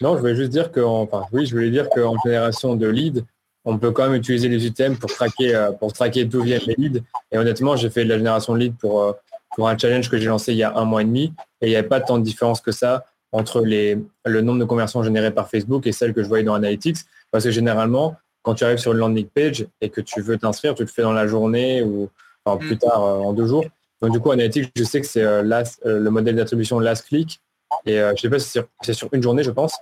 Non, 0.00 0.14
je 0.14 0.20
voulais 0.20 0.36
juste 0.36 0.50
dire 0.50 0.72
que, 0.72 0.80
enfin 0.80 1.24
oui, 1.32 1.46
je 1.46 1.54
voulais 1.54 1.70
dire 1.70 1.88
qu'en 1.90 2.16
génération 2.24 2.76
de 2.76 2.88
leads, 2.88 3.22
on 3.64 3.78
peut 3.78 3.90
quand 3.90 4.08
même 4.08 4.14
utiliser 4.14 4.48
les 4.48 4.66
UTM 4.66 4.96
pour 4.96 5.10
traquer, 5.10 5.54
euh, 5.54 5.72
pour 5.72 5.92
traquer 5.92 6.24
d'où 6.24 6.42
viennent 6.42 6.62
les 6.66 6.74
leads. 6.78 7.00
Et 7.30 7.38
honnêtement, 7.38 7.76
j'ai 7.76 7.90
fait 7.90 8.04
de 8.04 8.08
la 8.08 8.16
génération 8.16 8.54
de 8.54 8.58
leads 8.58 8.76
pour 8.78 9.02
euh, 9.02 9.12
pour 9.56 9.68
un 9.68 9.76
challenge 9.76 10.10
que 10.10 10.18
j'ai 10.18 10.26
lancé 10.26 10.52
il 10.52 10.58
y 10.58 10.62
a 10.62 10.76
un 10.76 10.84
mois 10.84 11.02
et 11.02 11.04
demi 11.04 11.32
et 11.60 11.66
il 11.66 11.70
n'y 11.70 11.76
avait 11.76 11.88
pas 11.88 12.00
tant 12.00 12.18
de 12.18 12.24
différence 12.24 12.60
que 12.60 12.72
ça 12.72 13.04
entre 13.32 13.62
les, 13.62 13.98
le 14.24 14.40
nombre 14.40 14.58
de 14.58 14.64
conversions 14.64 15.02
générées 15.02 15.30
par 15.30 15.48
Facebook 15.48 15.86
et 15.86 15.92
celles 15.92 16.14
que 16.14 16.22
je 16.22 16.28
voyais 16.28 16.44
dans 16.44 16.54
Analytics. 16.54 16.98
Parce 17.30 17.44
que 17.44 17.50
généralement, 17.50 18.16
quand 18.42 18.54
tu 18.54 18.64
arrives 18.64 18.78
sur 18.78 18.92
une 18.92 18.98
landing 18.98 19.26
page 19.26 19.66
et 19.80 19.88
que 19.88 20.00
tu 20.00 20.20
veux 20.20 20.36
t'inscrire, 20.36 20.74
tu 20.74 20.82
le 20.82 20.88
fais 20.88 21.02
dans 21.02 21.12
la 21.12 21.26
journée 21.26 21.82
ou 21.82 22.08
enfin, 22.44 22.58
plus 22.58 22.76
tard 22.76 23.04
euh, 23.04 23.18
en 23.18 23.32
deux 23.32 23.46
jours. 23.46 23.64
Donc 24.00 24.12
du 24.12 24.20
coup, 24.20 24.30
Analytics, 24.30 24.72
je 24.74 24.84
sais 24.84 25.00
que 25.00 25.06
c'est 25.06 25.22
euh, 25.22 25.42
euh, 25.42 26.00
le 26.00 26.10
modèle 26.10 26.36
d'attribution 26.36 26.78
last 26.80 27.06
click. 27.06 27.40
Et 27.86 28.00
euh, 28.00 28.12
je 28.16 28.22
sais 28.22 28.30
pas 28.30 28.38
si 28.38 28.48
c'est 28.48 28.92
sur, 28.92 29.08
sur, 29.08 29.08
une 29.12 29.22
journée, 29.22 29.42
je 29.42 29.50
pense. 29.50 29.76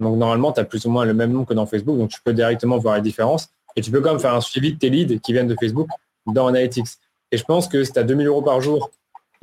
Donc 0.00 0.16
normalement, 0.18 0.52
tu 0.52 0.60
as 0.60 0.64
plus 0.64 0.84
ou 0.86 0.90
moins 0.90 1.04
le 1.04 1.14
même 1.14 1.32
nombre 1.32 1.46
que 1.46 1.54
dans 1.54 1.66
Facebook. 1.66 1.98
Donc 1.98 2.10
tu 2.10 2.20
peux 2.22 2.34
directement 2.34 2.78
voir 2.78 2.94
la 2.94 3.00
différence. 3.00 3.48
Et 3.76 3.80
tu 3.80 3.90
peux 3.90 4.00
quand 4.00 4.10
même 4.10 4.20
faire 4.20 4.34
un 4.34 4.40
suivi 4.40 4.74
de 4.74 4.78
tes 4.78 4.90
leads 4.90 5.18
qui 5.20 5.32
viennent 5.32 5.48
de 5.48 5.56
Facebook 5.58 5.88
dans 6.26 6.46
Analytics. 6.46 6.86
Et 7.32 7.38
je 7.38 7.44
pense 7.44 7.66
que 7.66 7.82
si 7.82 7.92
tu 7.92 7.98
as 7.98 8.04
2000 8.04 8.26
euros 8.26 8.42
par 8.42 8.60
jour 8.60 8.90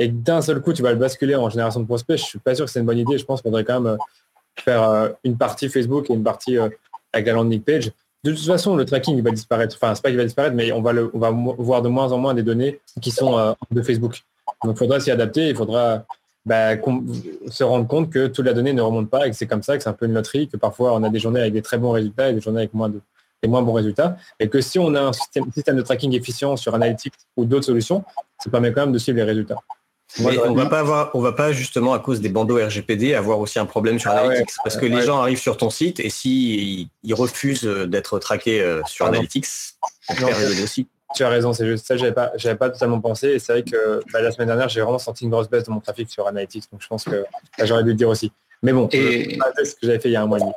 et 0.02 0.08
d'un 0.08 0.42
seul 0.42 0.62
coup, 0.62 0.74
tu 0.74 0.82
vas 0.82 0.92
le 0.92 0.98
basculer 0.98 1.36
en 1.36 1.50
génération 1.50 1.80
de 1.80 1.86
prospects, 1.86 2.18
je 2.18 2.24
suis 2.24 2.40
pas 2.40 2.56
sûr 2.56 2.66
que 2.66 2.72
c'est 2.72 2.80
une 2.80 2.86
bonne 2.86 2.98
idée. 2.98 3.18
Je 3.18 3.26
pense 3.26 3.42
qu'on 3.42 3.50
devrait 3.50 3.64
quand 3.64 3.80
même 3.80 3.98
faire 4.56 5.12
une 5.24 5.38
partie 5.38 5.70
Facebook 5.70 6.10
et 6.10 6.14
une 6.14 6.24
partie 6.24 6.58
avec 6.58 7.28
la 7.28 7.34
landing 7.34 7.62
page. 7.62 7.92
De 8.24 8.32
toute 8.32 8.46
façon, 8.46 8.76
le 8.76 8.86
tracking 8.86 9.22
va 9.22 9.32
disparaître. 9.32 9.78
Enfin, 9.80 9.94
c'est 9.96 10.02
pas 10.02 10.10
qu'il 10.10 10.18
va 10.18 10.24
disparaître, 10.24 10.56
mais 10.56 10.72
on 10.72 10.82
va, 10.82 10.94
le, 10.94 11.12
on 11.14 11.20
va 11.20 11.32
voir 11.32 11.82
de 11.82 11.90
moins 11.90 12.12
en 12.12 12.18
moins 12.18 12.34
des 12.34 12.44
données 12.44 12.80
qui 13.02 13.12
sont 13.12 13.56
de 13.72 13.82
Facebook. 13.82 14.22
Donc, 14.64 14.76
il 14.76 14.78
faudra 14.78 15.00
s'y 15.00 15.12
adapter. 15.12 15.50
Il 15.50 15.56
faudra 15.56 16.06
bah, 16.46 16.76
se 17.48 17.64
rendre 17.64 17.88
compte 17.88 18.10
que 18.10 18.28
toute 18.28 18.46
la 18.46 18.54
donnée 18.54 18.74
ne 18.74 18.82
remonte 18.82 19.10
pas 19.10 19.28
et 19.28 19.30
que 19.30 19.36
c'est 19.36 19.48
comme 19.48 19.64
ça, 19.64 19.78
que 19.78 19.84
c'est 19.84 19.90
un 19.90 19.94
peu 19.94 20.08
une 20.08 20.14
loterie, 20.14 20.48
que 20.48 20.58
parfois 20.58 20.94
on 20.96 21.04
a 21.04 21.10
des 21.10 21.20
journées 21.20 21.42
avec 21.42 21.54
des 21.54 21.62
très 21.62 21.78
bons 21.78 21.92
résultats 21.92 22.30
et 22.30 22.34
des 22.34 22.42
journées 22.42 22.62
avec 22.62 22.74
moins 22.74 22.90
de 22.90 23.02
des 23.42 23.48
moins 23.48 23.62
bons 23.62 23.74
résultats. 23.74 24.18
Et 24.40 24.50
que 24.50 24.62
si 24.62 24.80
on 24.80 24.94
a 24.96 25.02
un 25.02 25.14
système 25.14 25.76
de 25.76 25.82
tracking 25.82 26.14
efficient 26.14 26.56
sur 26.58 26.76
Analytics 26.76 27.14
ou 27.38 27.46
d'autres 27.46 27.66
solutions, 27.66 28.04
ça 28.40 28.50
permet 28.50 28.72
quand 28.72 28.82
même 28.82 28.92
de 28.92 28.98
suivre 28.98 29.18
les 29.18 29.24
résultats. 29.24 29.58
Mais 30.20 30.38
on 30.40 30.54
va 30.54 30.66
pas 30.66 30.80
avoir, 30.80 31.12
on 31.16 31.22
va 31.22 31.32
pas 31.32 31.54
justement 31.54 31.94
à 31.94 32.00
cause 32.00 32.20
des 32.20 32.30
bandeaux 32.30 32.58
RGPD 32.58 33.14
avoir 33.14 33.40
aussi 33.40 33.60
un 33.60 33.66
problème 33.66 33.98
sur 33.98 34.12
Analytics 34.12 34.48
ah 34.50 34.52
ouais, 34.52 34.62
parce 34.64 34.76
que 34.76 34.86
ouais. 34.86 34.96
les 34.96 35.02
gens 35.04 35.20
arrivent 35.20 35.40
sur 35.40 35.58
ton 35.58 35.70
site 35.70 36.00
et 36.00 36.10
si 36.10 36.90
ils 37.04 37.14
refusent 37.14 37.64
d'être 37.64 38.20
traqués 38.20 38.60
sur 38.88 39.06
ah 39.06 39.10
Analytics, 39.10 39.48
on 40.10 40.14
non, 40.22 40.28
aussi. 40.64 40.88
Tu 41.14 41.24
as 41.24 41.30
raison, 41.30 41.54
c'est 41.54 41.66
juste 41.66 41.86
ça, 41.86 41.98
j'avais 41.98 42.14
pas, 42.14 42.32
j'avais 42.36 42.56
pas 42.56 42.70
totalement 42.70 43.00
pensé 43.00 43.30
et 43.30 43.40
c'est 43.40 43.54
vrai 43.54 43.64
que 43.64 44.02
bah, 44.14 44.22
la 44.22 44.32
semaine 44.32 44.48
dernière 44.48 44.70
j'ai 44.70 44.82
vraiment 44.82 45.00
senti 45.00 45.26
une 45.26 45.30
grosse 45.30 45.50
baisse 45.50 45.66
de 45.66 45.72
mon 45.72 45.80
trafic 45.80 46.10
sur 46.10 46.28
Analytics, 46.28 46.66
donc 46.72 46.82
je 46.82 46.88
pense 46.88 47.04
que 47.04 47.26
bah, 47.58 47.66
j'aurais 47.66 47.84
dû 47.84 47.90
le 47.90 47.96
dire 47.96 48.10
aussi. 48.10 48.32
Mais 48.64 48.74
bon, 48.74 48.88
et... 48.92 49.38
c'est 49.58 49.66
ce 49.66 49.76
que 49.76 49.88
j'avais 49.88 50.00
fait 50.00 50.10
il 50.10 50.14
y 50.14 50.16
a 50.16 50.22
un 50.22 50.28
mois 50.28 50.38
et 50.38 50.42
demi. 50.42 50.54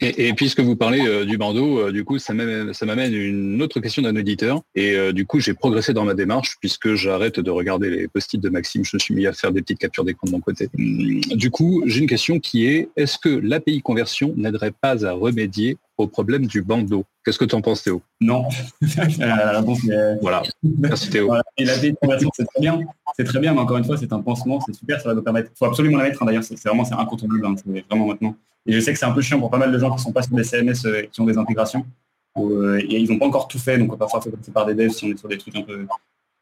Et, 0.00 0.32
puisque 0.32 0.60
vous 0.60 0.74
parlez 0.74 1.06
euh, 1.06 1.24
du 1.24 1.38
bandeau, 1.38 1.78
euh, 1.78 1.92
du 1.92 2.04
coup, 2.04 2.18
ça 2.18 2.34
m'amène 2.34 3.14
une 3.14 3.62
autre 3.62 3.80
question 3.80 4.02
d'un 4.02 4.16
auditeur. 4.16 4.62
Et 4.74 4.96
euh, 4.96 5.12
du 5.12 5.26
coup, 5.26 5.38
j'ai 5.38 5.54
progressé 5.54 5.92
dans 5.92 6.04
ma 6.04 6.14
démarche 6.14 6.56
puisque 6.60 6.94
j'arrête 6.94 7.38
de 7.38 7.50
regarder 7.50 7.90
les 7.90 8.08
post-it 8.08 8.40
de 8.40 8.48
Maxime. 8.48 8.84
Je 8.84 8.96
me 8.96 8.98
suis 8.98 9.14
mis 9.14 9.26
à 9.26 9.32
faire 9.32 9.52
des 9.52 9.62
petites 9.62 9.78
captures 9.78 10.04
d'écran 10.04 10.26
de 10.26 10.32
mon 10.32 10.40
côté. 10.40 10.68
Du 10.74 11.50
coup, 11.50 11.82
j'ai 11.86 12.00
une 12.00 12.08
question 12.08 12.40
qui 12.40 12.66
est 12.66 12.88
est-ce 12.96 13.18
que 13.18 13.28
l'API 13.28 13.80
conversion 13.82 14.34
n'aiderait 14.36 14.72
pas 14.72 15.06
à 15.06 15.12
remédier 15.12 15.76
au 15.98 16.06
problème 16.06 16.46
du 16.46 16.62
bandeau 16.62 17.04
Qu'est-ce 17.24 17.38
que 17.38 17.44
tu 17.44 17.54
en 17.54 17.60
penses, 17.60 17.84
Théo? 17.84 18.02
Non. 18.20 18.48
la 19.18 19.60
réponse 19.60 19.88
est... 19.88 20.18
Voilà. 20.20 20.42
Merci, 20.62 21.08
Théo. 21.08 21.26
Voilà. 21.26 21.44
Et 21.56 21.94
conversion, 21.94 22.30
c'est 22.34 22.44
très 22.44 22.60
bien. 22.60 22.80
C'est 23.16 23.24
très 23.24 23.38
bien, 23.38 23.52
mais 23.52 23.60
encore 23.60 23.76
une 23.76 23.84
fois, 23.84 23.96
c'est 23.96 24.12
un 24.12 24.20
pansement. 24.20 24.60
C'est 24.60 24.74
super. 24.74 25.00
Ça 25.00 25.10
va 25.10 25.14
nous 25.14 25.22
permettre. 25.22 25.50
Il 25.54 25.58
faut 25.58 25.66
absolument 25.66 25.98
la 25.98 26.04
mettre. 26.04 26.22
Hein, 26.22 26.26
D'ailleurs, 26.26 26.42
c'est 26.42 26.60
vraiment 26.64 26.84
c'est 26.84 26.94
incontournable. 26.94 27.46
Hein, 27.46 27.54
c'est 27.56 27.84
vraiment 27.88 28.06
maintenant. 28.06 28.34
Et 28.66 28.72
je 28.72 28.80
sais 28.80 28.92
que 28.92 28.98
c'est 28.98 29.06
un 29.06 29.12
peu 29.12 29.20
chiant 29.20 29.38
pour 29.38 29.50
pas 29.50 29.58
mal 29.58 29.70
de 29.70 29.78
gens 29.78 29.94
qui 29.94 30.02
sont 30.02 30.12
pas 30.12 30.22
sur 30.22 30.34
des 30.34 30.44
CMS 30.44 30.84
euh, 30.84 31.02
qui 31.12 31.20
ont 31.20 31.26
des 31.26 31.38
intégrations. 31.38 31.86
Euh, 32.38 32.80
et 32.80 32.98
ils 32.98 33.10
n'ont 33.10 33.18
pas 33.18 33.26
encore 33.26 33.46
tout 33.46 33.58
fait, 33.58 33.78
donc 33.78 33.88
on 33.88 33.92
va 33.92 33.98
parfois 33.98 34.20
faire 34.20 34.32
par 34.54 34.66
des 34.66 34.74
devs 34.74 34.90
si 34.90 35.04
on 35.04 35.08
est 35.08 35.18
sur 35.18 35.28
des 35.28 35.36
trucs 35.36 35.54
un 35.54 35.62
peu 35.62 35.86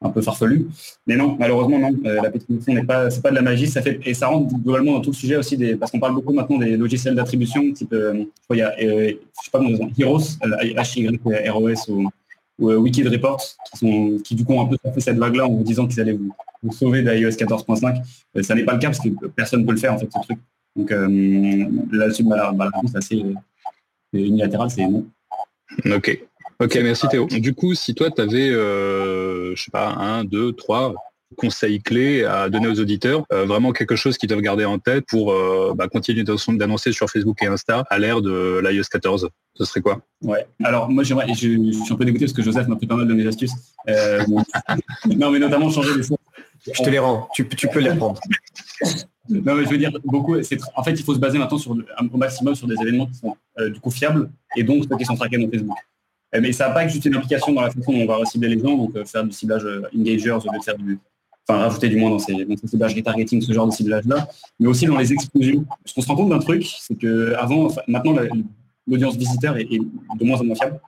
un 0.03 0.11
peu 0.11 0.23
farfelus. 0.23 0.67
Mais 1.07 1.17
non, 1.17 1.37
malheureusement 1.39 1.79
non. 1.79 1.95
Euh, 2.05 2.23
la 2.23 2.31
petite 2.31 2.69
n'est 2.69 2.85
pas 2.85 3.11
c'est 3.11 3.23
pas 3.23 3.31
de 3.31 3.35
la 3.35 3.43
magie, 3.43 3.67
ça 3.67 3.83
fait 3.83 4.01
et 4.05 4.15
ça 4.15 4.29
rentre 4.29 4.55
globalement 4.55 4.93
dans 4.93 5.01
tout 5.01 5.11
le 5.11 5.17
sujet 5.17 5.37
aussi 5.37 5.57
des 5.57 5.77
parce 5.77 5.91
qu'on 5.93 6.01
parle 6.01 6.15
beaucoup 6.15 6.33
maintenant 6.33 6.59
des 6.59 6.77
logiciels 6.77 7.15
d'attribution 7.15 7.73
type 7.73 7.93
euh, 7.93 8.25
il 8.51 8.57
y 8.57 8.63
a 8.63 8.75
euh, 8.81 9.13
je 9.39 9.45
sais 9.45 9.51
pas 9.51 9.61
Heroes 9.99 10.39
H 10.43 11.01
Y 11.01 11.49
R 11.51 11.61
O 11.61 11.69
S 11.69 11.89
ou 11.89 12.09
ou 12.59 12.71
Wicked 12.73 13.07
Reports, 13.09 13.41
qui, 13.71 13.79
sont, 13.79 14.19
qui 14.23 14.35
du 14.35 14.45
coup 14.45 14.53
ont 14.53 14.61
un 14.61 14.67
peu 14.67 14.77
fait 14.93 15.01
cette 15.01 15.17
vague-là 15.17 15.47
en 15.47 15.51
vous 15.51 15.63
disant 15.63 15.87
qu'ils 15.87 15.99
allaient 15.99 16.13
vous, 16.13 16.31
vous 16.63 16.73
sauver 16.73 17.01
d'iOS 17.01 17.31
14.5. 17.31 18.43
ça 18.43 18.55
n'est 18.55 18.65
pas 18.65 18.75
le 18.75 18.79
cas 18.79 18.89
parce 18.89 19.01
que 19.01 19.09
personne 19.29 19.63
ne 19.63 19.67
peut 19.67 19.73
le 19.73 19.79
faire 19.79 19.95
en 19.95 19.99
fait 19.99 20.11
ce 20.13 20.21
truc. 20.21 20.39
Donc 20.77 20.91
là-dessus, 20.91 22.23
bah, 22.25 22.53
la 22.55 22.65
réponse 22.67 22.93
est 22.95 22.99
assez 22.99 23.25
unilatérale, 24.13 24.71
c'est 24.71 24.87
non. 24.87 25.07
Ok. 25.87 26.21
Ok, 26.61 26.79
merci 26.83 27.09
Théo. 27.09 27.27
Du 27.27 27.55
coup, 27.55 27.75
si 27.75 27.95
toi, 27.95 28.11
tu 28.11 28.21
avais, 28.21 28.51
euh, 28.51 29.57
je 29.57 29.63
sais 29.63 29.71
pas, 29.71 29.89
un, 29.89 30.25
deux, 30.25 30.53
trois 30.53 30.93
conseils 31.37 31.81
clés 31.81 32.25
à 32.25 32.51
donner 32.51 32.69
aux 32.69 32.79
auditeurs, 32.79 33.25
euh, 33.33 33.47
vraiment 33.47 33.73
quelque 33.73 33.97
chose 33.97 34.19
qu'ils 34.19 34.29
doivent 34.29 34.43
garder 34.43 34.67
en 34.67 34.79
tête 34.79 35.07
pour 35.09 35.33
euh, 35.33 35.73
bah, 35.75 35.89
continuer 35.89 36.23
d'annoncer 36.23 36.93
sur 36.93 37.09
Facebook 37.09 37.43
et 37.43 37.47
Insta 37.47 37.85
à 37.89 37.99
l'ère 37.99 38.21
de 38.21 38.61
l'iOS 38.63 38.85
14, 38.91 39.31
ce 39.55 39.65
serait 39.65 39.81
quoi? 39.81 40.03
Ouais. 40.23 40.47
Alors 40.63 40.91
moi, 40.91 41.03
j'aimerais, 41.03 41.29
je, 41.29 41.35
suis 41.35 41.77
un 41.91 41.95
peu 41.97 42.05
dégoûté 42.05 42.27
parce 42.27 42.35
que 42.35 42.43
Joseph 42.43 42.69
m'a 42.69 42.77
pris 42.77 42.87
pas 42.87 42.97
mal 42.97 43.09
de 43.09 43.15
mes 43.15 43.27
astuces. 43.27 43.53
non, 45.09 45.31
mais 45.31 45.39
notamment 45.39 45.71
changer 45.71 45.97
les 45.97 46.03
choses. 46.03 46.19
Je 46.67 46.83
te 46.83 46.91
les 46.91 46.99
rends. 46.99 47.27
Tu, 47.33 47.45
peux 47.45 47.81
les 47.81 47.95
prendre. 47.95 48.21
Non, 49.31 49.55
mais 49.55 49.65
je 49.65 49.71
veux 49.71 49.79
dire, 49.79 49.93
beaucoup, 50.05 50.37
en 50.37 50.83
fait, 50.83 50.91
il 50.91 51.03
faut 51.05 51.15
se 51.15 51.21
baser 51.21 51.39
maintenant 51.39 51.57
sur, 51.57 51.71
au 51.71 52.17
maximum 52.19 52.55
sur 52.55 52.67
des 52.67 52.75
événements 52.83 53.07
qui 53.07 53.15
sont 53.15 53.35
du 53.59 53.81
coup 53.81 53.91
fiables 53.91 54.31
et 54.57 54.63
donc 54.63 54.87
qui 54.99 55.05
sont 55.07 55.15
traqués 55.15 55.39
dans 55.39 55.49
Facebook. 55.49 55.79
Euh, 56.35 56.41
mais 56.41 56.53
ça 56.53 56.69
n'a 56.69 56.75
pas 56.75 56.87
juste 56.87 57.05
une 57.05 57.17
implication 57.17 57.53
dans 57.53 57.63
la 57.63 57.71
façon 57.71 57.93
dont 57.93 58.01
on 58.01 58.07
va 58.07 58.17
recibler 58.17 58.49
les 58.49 58.61
gens, 58.61 58.77
donc 58.77 58.95
euh, 58.97 59.05
faire 59.05 59.25
du 59.25 59.33
ciblage 59.33 59.65
euh, 59.65 59.83
engagers 59.97 60.31
au 60.31 60.39
lieu 60.39 60.59
de 60.59 60.65
faire 60.65 60.77
du, 60.77 60.99
enfin 61.49 61.59
rajouter 61.59 61.89
du 61.89 61.97
moins 61.97 62.11
dans 62.11 62.19
ces, 62.19 62.45
dans 62.45 62.57
ces 62.57 62.69
ciblages 62.69 62.95
retargeting, 62.95 63.41
ce 63.41 63.53
genre 63.53 63.67
de 63.67 63.73
ciblage-là, 63.73 64.29
mais 64.59 64.69
aussi 64.69 64.87
dans 64.87 64.99
les 64.99 65.13
explosions. 65.13 65.65
Parce 65.83 65.93
qu'on 65.93 66.03
se 66.03 66.07
rend 66.07 66.17
compte 66.17 66.31
d'un 66.31 66.39
truc, 66.39 66.67
c'est 66.67 66.97
que 66.97 67.35
avant, 67.35 67.69
maintenant, 67.89 68.15
l'audience 68.87 69.17
visiteur 69.17 69.57
est, 69.57 69.65
de 69.65 70.25
moins 70.25 70.41
en 70.41 70.45
moins 70.45 70.55
fiable. 70.55 70.81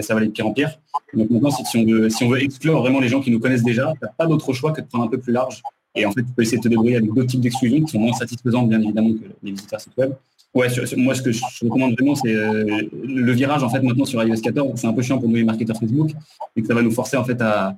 ça 0.00 0.14
va 0.14 0.20
aller 0.20 0.28
de 0.28 0.32
pire 0.32 0.46
en 0.46 0.52
pire. 0.52 0.78
Donc 1.12 1.30
maintenant, 1.30 1.50
si, 1.50 1.76
on 1.76 1.84
veut, 1.84 2.08
si 2.08 2.24
on 2.24 2.28
veut 2.28 2.42
exclure 2.42 2.80
vraiment 2.80 3.00
les 3.00 3.08
gens 3.08 3.20
qui 3.20 3.30
nous 3.30 3.40
connaissent 3.40 3.64
déjà, 3.64 3.92
tu 3.94 4.04
n'as 4.04 4.12
pas 4.12 4.26
d'autre 4.26 4.52
choix 4.52 4.72
que 4.72 4.80
de 4.80 4.86
prendre 4.86 5.04
un 5.04 5.08
peu 5.08 5.18
plus 5.18 5.32
large. 5.32 5.62
Et 5.96 6.06
en 6.06 6.12
fait, 6.12 6.22
tu 6.22 6.32
peux 6.32 6.42
essayer 6.42 6.58
de 6.58 6.62
te 6.62 6.68
débrouiller 6.68 6.96
avec 6.96 7.12
d'autres 7.12 7.28
types 7.28 7.40
d'exclusions 7.40 7.82
qui 7.82 7.92
sont 7.92 8.00
moins 8.00 8.12
satisfaisantes, 8.12 8.68
bien 8.68 8.80
évidemment, 8.80 9.12
que 9.12 9.26
les 9.42 9.52
visiteurs 9.52 9.80
site 9.80 9.96
web. 9.96 10.12
Ouais, 10.54 10.68
moi 10.96 11.14
ce 11.14 11.22
que 11.22 11.32
je 11.32 11.42
recommande 11.62 11.94
vraiment, 11.94 12.14
c'est 12.14 12.32
euh, 12.32 12.82
le 13.02 13.32
virage 13.32 13.64
en 13.64 13.68
fait 13.68 13.80
maintenant 13.80 14.04
sur 14.04 14.22
iOS 14.22 14.40
14. 14.40 14.72
C'est 14.76 14.86
un 14.86 14.92
peu 14.92 15.02
chiant 15.02 15.18
pour 15.18 15.28
nous 15.28 15.34
les 15.34 15.44
marketeurs 15.44 15.76
Facebook 15.76 16.10
et 16.54 16.62
que 16.62 16.66
ça 16.68 16.74
va 16.74 16.82
nous 16.82 16.92
forcer 16.92 17.16
en 17.16 17.24
fait 17.24 17.40
à, 17.42 17.76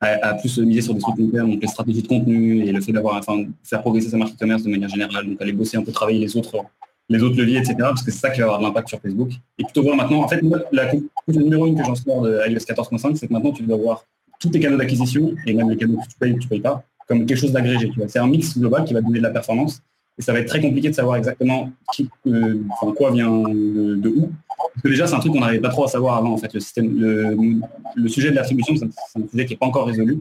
à, 0.00 0.34
plus 0.34 0.58
miser 0.58 0.82
sur 0.82 0.94
des 0.94 1.00
trucs 1.00 1.16
long 1.18 1.48
donc 1.48 1.62
les 1.62 1.68
stratégies 1.68 2.02
de 2.02 2.08
contenu 2.08 2.64
et 2.64 2.72
le 2.72 2.80
fait 2.80 2.92
d'avoir, 2.92 3.16
enfin, 3.16 3.44
faire 3.64 3.80
progresser 3.80 4.10
sa 4.10 4.18
marque 4.18 4.34
e-commerce 4.34 4.62
de 4.62 4.70
manière 4.70 4.90
générale, 4.90 5.26
donc 5.26 5.40
aller 5.40 5.52
bosser 5.52 5.78
un 5.78 5.82
peu, 5.82 5.90
travailler 5.90 6.20
les 6.20 6.36
autres, 6.36 6.64
les 7.08 7.22
autres 7.22 7.36
leviers, 7.36 7.58
etc. 7.58 7.76
Parce 7.78 8.02
que 8.02 8.10
c'est 8.10 8.18
ça 8.18 8.30
qui 8.30 8.40
va 8.40 8.46
avoir 8.46 8.60
de 8.60 8.64
l'impact 8.64 8.88
sur 8.88 9.00
Facebook. 9.00 9.30
Et 9.58 9.64
plutôt 9.64 9.82
voir 9.82 9.96
maintenant, 9.96 10.22
en 10.22 10.28
fait, 10.28 10.42
la 10.70 10.86
conclusion 10.86 11.42
numéro 11.42 11.66
une 11.66 11.76
que 11.76 11.84
j'en 11.84 11.94
sors 11.94 12.22
de 12.22 12.40
iOS 12.46 12.58
14.5, 12.58 13.16
c'est 13.16 13.26
que 13.26 13.32
maintenant 13.32 13.52
tu 13.52 13.62
dois 13.62 13.78
voir 13.78 14.04
tous 14.38 14.50
tes 14.50 14.60
canaux 14.60 14.76
d'acquisition 14.76 15.34
et 15.46 15.54
même 15.54 15.70
les 15.70 15.76
canaux 15.76 15.96
que 15.96 16.08
tu 16.08 16.18
payes 16.18 16.32
ou 16.32 16.36
que 16.36 16.42
tu 16.42 16.48
payes 16.48 16.60
pas 16.60 16.84
comme 17.08 17.24
quelque 17.24 17.38
chose 17.38 17.52
d'agrégé. 17.52 17.90
C'est 18.06 18.18
un 18.18 18.26
mix 18.26 18.56
global 18.58 18.84
qui 18.84 18.92
va 18.92 19.00
donner 19.00 19.18
de 19.18 19.22
la 19.22 19.30
performance 19.30 19.82
et 20.18 20.22
ça 20.22 20.32
va 20.32 20.40
être 20.40 20.48
très 20.48 20.60
compliqué 20.60 20.90
de 20.90 20.94
savoir 20.94 21.16
exactement 21.16 21.70
qui, 21.94 22.08
euh, 22.26 22.60
quoi 22.96 23.12
vient 23.12 23.30
de, 23.30 24.08
où. 24.08 24.30
Parce 24.58 24.82
que 24.82 24.88
déjà, 24.88 25.06
c'est 25.06 25.14
un 25.14 25.20
truc 25.20 25.32
qu'on 25.32 25.40
n'arrivait 25.40 25.60
pas 25.60 25.68
trop 25.68 25.84
à 25.84 25.88
savoir 25.88 26.16
avant. 26.16 26.32
En 26.32 26.38
fait, 26.38 26.52
le, 26.52 26.60
système, 26.60 27.62
le, 27.94 28.08
sujet 28.08 28.30
de 28.30 28.34
l'attribution, 28.34 28.74
c'est 28.76 28.84
un, 28.84 29.28
sujet 29.30 29.46
qui 29.46 29.52
n'est 29.52 29.58
pas 29.58 29.66
encore 29.66 29.86
résolu, 29.86 30.18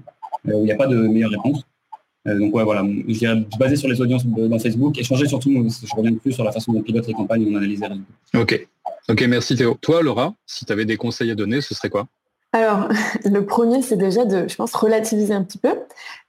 euh, 0.47 0.53
où 0.53 0.59
il 0.59 0.65
n'y 0.65 0.71
a 0.71 0.75
pas 0.75 0.87
de 0.87 0.95
meilleure 0.95 1.31
réponse. 1.31 1.65
Euh, 2.27 2.37
donc 2.37 2.53
ouais, 2.53 2.63
voilà, 2.63 2.85
je 3.07 3.17
dirais 3.17 3.43
basé 3.57 3.75
sur 3.75 3.87
les 3.87 3.99
audiences 4.01 4.25
dans 4.25 4.59
Facebook 4.59 4.97
et 4.99 5.03
changer 5.03 5.27
surtout, 5.27 5.51
je 5.51 5.95
reviens 5.95 6.13
plus 6.13 6.33
sur 6.33 6.43
la 6.43 6.51
façon 6.51 6.73
dont 6.73 6.79
on 6.79 6.83
pilote 6.83 7.07
les 7.07 7.13
campagnes 7.13 7.43
et 7.43 7.51
on 7.51 7.55
analyse 7.55 7.79
les 7.79 7.87
résultats. 7.87 8.11
Ok, 8.35 8.67
ok, 9.09 9.25
merci 9.27 9.55
Théo. 9.55 9.77
Toi, 9.79 10.03
Laura, 10.03 10.33
si 10.45 10.65
tu 10.65 10.73
avais 10.73 10.85
des 10.85 10.97
conseils 10.97 11.31
à 11.31 11.35
donner, 11.35 11.61
ce 11.61 11.73
serait 11.73 11.89
quoi? 11.89 12.07
Alors, 12.53 12.89
le 13.25 13.45
premier, 13.45 13.81
c'est 13.81 13.97
déjà 13.97 14.25
de, 14.25 14.47
je 14.47 14.55
pense, 14.55 14.73
relativiser 14.73 15.33
un 15.33 15.43
petit 15.43 15.57
peu. 15.57 15.73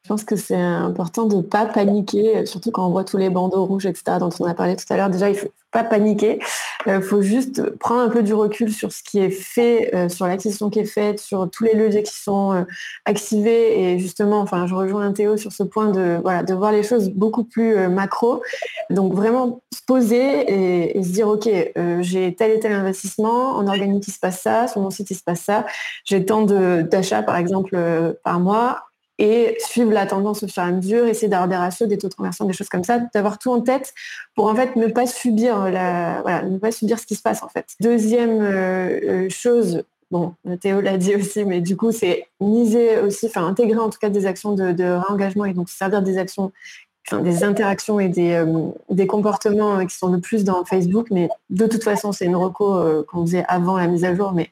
Je 0.05 0.09
pense 0.09 0.25
que 0.25 0.37
c'est 0.37 0.55
important 0.55 1.27
de 1.27 1.37
ne 1.37 1.43
pas 1.43 1.67
paniquer, 1.67 2.47
surtout 2.47 2.71
quand 2.71 2.87
on 2.87 2.91
voit 2.91 3.05
tous 3.05 3.19
les 3.19 3.31
bandeaux 3.31 3.65
rouges, 3.65 3.87
etc., 3.87 4.19
dont 4.21 4.31
on 4.41 4.47
a 4.47 4.55
parlé 4.55 4.77
tout 4.77 4.87
à 4.91 4.97
l'heure. 4.97 5.11
Déjà, 5.11 5.29
il 5.29 5.35
ne 5.35 5.39
faut 5.39 5.53
pas 5.71 5.85
paniquer. 5.85 6.39
Il 6.87 6.93
euh, 6.93 7.01
faut 7.01 7.21
juste 7.21 7.77
prendre 7.77 8.01
un 8.01 8.09
peu 8.09 8.23
du 8.23 8.33
recul 8.33 8.73
sur 8.73 8.93
ce 8.93 9.03
qui 9.03 9.19
est 9.19 9.31
fait, 9.31 9.95
euh, 9.95 10.09
sur 10.09 10.27
l'acquisition 10.27 10.71
qui 10.71 10.79
est 10.81 10.87
faite, 10.87 11.19
sur 11.19 11.51
tous 11.51 11.65
les 11.65 11.75
leviers 11.75 12.03
qui 12.03 12.17
sont 12.17 12.53
euh, 12.53 12.63
activés. 13.05 13.83
Et 13.83 13.99
justement, 13.99 14.41
enfin, 14.41 14.67
je 14.67 14.75
rejoins 14.75 15.13
Théo 15.13 15.37
sur 15.37 15.53
ce 15.53 15.63
point 15.63 15.91
de, 15.91 16.19
voilà, 16.23 16.43
de 16.43 16.55
voir 16.55 16.73
les 16.73 16.83
choses 16.83 17.11
beaucoup 17.11 17.45
plus 17.45 17.89
macro. 17.89 18.43
Donc, 18.91 19.13
vraiment 19.13 19.61
se 19.75 19.83
poser 19.87 20.97
et, 20.97 21.03
se 21.03 21.11
dire, 21.11 21.29
OK, 21.29 21.49
j'ai 22.01 22.35
tel 22.35 22.53
et 22.53 22.61
tel 22.61 22.73
investissement, 22.73 23.57
en 23.57 23.67
organique, 23.67 24.07
il 24.07 24.13
se 24.13 24.19
passe 24.19 24.41
ça, 24.41 24.69
sur 24.69 24.81
mon 24.81 24.91
site, 24.91 25.11
il 25.11 25.15
se 25.15 25.23
passe 25.23 25.41
ça. 25.41 25.67
J'ai 26.05 26.25
tant 26.25 26.43
d'achats, 26.43 27.23
par 27.23 27.37
exemple, 27.37 27.77
par 28.25 28.41
mois 28.41 28.88
et 29.19 29.57
suivre 29.59 29.93
la 29.93 30.07
tendance 30.07 30.43
au 30.43 30.49
fur 30.49 30.63
et 30.63 30.67
à 30.67 30.71
mesure, 30.71 31.07
essayer 31.07 31.29
d'avoir 31.29 31.49
des 31.49 31.57
ratios, 31.57 31.89
des 31.89 31.99
taux 31.99 32.09
de 32.09 32.15
conversion, 32.15 32.45
des 32.45 32.53
choses 32.53 32.69
comme 32.69 32.85
ça, 32.85 33.01
d'avoir 33.13 33.39
tout 33.39 33.51
en 33.51 33.61
tête 33.61 33.93
pour 34.35 34.47
en 34.47 34.55
fait 34.55 34.77
ne 34.77 34.87
pas 34.87 35.07
subir 35.07 35.71
la, 35.71 36.23
voilà, 36.23 36.43
ne 36.43 36.59
pas 36.59 36.71
subir 36.71 36.99
ce 36.99 37.07
qui 37.07 37.17
se 37.17 37.23
passe 37.23 37.43
en 37.43 37.49
fait. 37.49 37.67
Deuxième 37.81 38.41
euh, 38.41 39.25
euh, 39.27 39.29
chose, 39.29 39.83
bon, 40.11 40.35
Théo 40.61 40.81
l'a 40.81 40.97
dit 40.97 41.17
aussi, 41.17 41.45
mais 41.45 41.61
du 41.61 41.77
coup 41.77 41.91
c'est 41.91 42.29
miser 42.41 42.99
aussi, 43.01 43.27
enfin 43.27 43.47
intégrer 43.47 43.81
en 43.81 43.91
tout 43.91 43.99
cas 43.99 44.11
des 44.11 44.27
actions 44.27 44.55
de, 44.55 44.73
de 44.73 44.85
réengagement 44.85 45.45
et 45.47 45.53
donc 45.53 45.69
servir 45.69 46.03
des 46.03 46.19
actions 46.19 46.53
des 47.23 47.45
interactions 47.45 47.99
et 48.01 48.09
des, 48.09 48.33
euh, 48.33 48.69
des, 48.91 49.07
comportements 49.07 49.85
qui 49.87 49.97
sont 49.97 50.09
le 50.09 50.21
plus 50.21 50.45
dans 50.45 50.65
Facebook, 50.65 51.09
mais 51.11 51.29
de 51.51 51.67
toute 51.67 51.83
façon, 51.83 52.13
c'est 52.13 52.27
une 52.27 52.37
reco 52.37 53.05
qu'on 53.07 53.27
faisait 53.27 53.45
avant 53.49 53.77
la 53.79 53.87
mise 53.87 54.05
à 54.05 54.15
jour, 54.15 54.33
mais 54.33 54.51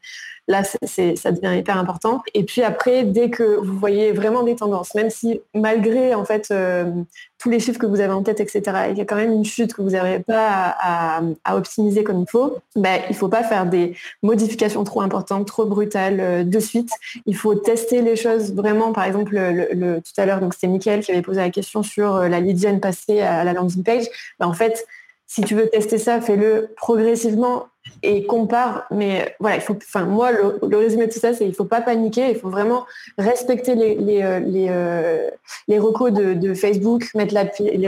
Là, 0.48 0.62
ça 0.62 1.32
devient 1.32 1.58
hyper 1.58 1.76
important. 1.76 2.22
Et 2.32 2.44
puis 2.44 2.62
après, 2.62 3.02
dès 3.02 3.30
que 3.30 3.56
vous 3.56 3.76
voyez 3.76 4.12
vraiment 4.12 4.44
des 4.44 4.54
tendances, 4.54 4.94
même 4.94 5.10
si 5.10 5.40
malgré 5.54 6.14
en 6.14 6.24
fait 6.24 6.48
euh, 6.52 6.92
tous 7.38 7.50
les 7.50 7.60
chiffres 7.60 7.78
que 7.78 7.86
vous 7.86 8.00
avez 8.00 8.12
en 8.12 8.22
tête, 8.22 8.40
etc., 8.40 8.62
il 8.90 8.98
y 8.98 9.00
a 9.00 9.04
quand 9.04 9.16
même 9.16 9.32
une 9.32 9.44
chute 9.44 9.74
que 9.74 9.82
vous 9.82 9.90
n'arrivez 9.90 10.20
pas 10.20 10.74
à, 10.78 11.56
optimiser 11.56 12.04
comme 12.04 12.20
il 12.20 12.30
faut, 12.30 12.58
ben, 12.74 13.00
il 13.08 13.12
ne 13.12 13.16
faut 13.16 13.28
pas 13.28 13.42
faire 13.42 13.66
des 13.66 13.94
modifications 14.22 14.84
trop 14.84 15.00
importantes, 15.00 15.46
trop 15.46 15.64
brutales 15.64 16.20
euh, 16.20 16.44
de 16.44 16.58
suite. 16.60 16.90
Il 17.26 17.36
faut 17.36 17.54
tester 17.54 18.02
les 18.02 18.16
choses 18.16 18.54
vraiment. 18.54 18.92
Par 18.92 19.04
exemple, 19.04 19.34
le, 19.34 20.00
tout 20.00 20.20
à 20.20 20.26
l'heure, 20.26 20.40
c'était 20.52 20.68
Mickaël 20.68 21.00
qui 21.00 21.12
avait 21.12 21.22
posé 21.22 21.40
la 21.40 21.50
question 21.50 21.82
sur 21.82 22.16
euh, 22.16 22.28
la 22.28 22.40
lead 22.40 22.60
gen 22.60 22.80
passée 22.80 23.20
à 23.20 23.44
la 23.44 23.52
landing 23.52 23.82
page. 23.82 24.06
Ben, 24.38 24.46
en 24.46 24.54
fait, 24.54 24.86
si 25.26 25.42
tu 25.42 25.54
veux 25.54 25.68
tester 25.68 25.98
ça, 25.98 26.20
fais-le 26.20 26.68
progressivement 26.76 27.66
et 28.02 28.24
compare. 28.26 28.86
Mais 28.90 29.34
voilà, 29.40 29.56
il 29.56 29.62
faut, 29.62 29.74
enfin, 29.76 30.04
moi, 30.04 30.30
le, 30.32 30.76
résumé 30.76 31.06
de 31.06 31.12
tout 31.12 31.18
ça, 31.18 31.32
c'est 31.32 31.40
qu'il 31.40 31.48
ne 31.48 31.54
faut 31.54 31.64
pas 31.64 31.80
paniquer, 31.80 32.30
il 32.30 32.36
faut 32.36 32.50
vraiment 32.50 32.86
respecter 33.18 33.74
les, 33.74 33.94
les, 33.96 34.22
euh, 34.22 34.40
euh, 34.44 35.30
les 35.68 35.78
recos 35.78 36.12
de, 36.12 36.54
Facebook, 36.54 37.10
mettre 37.14 37.34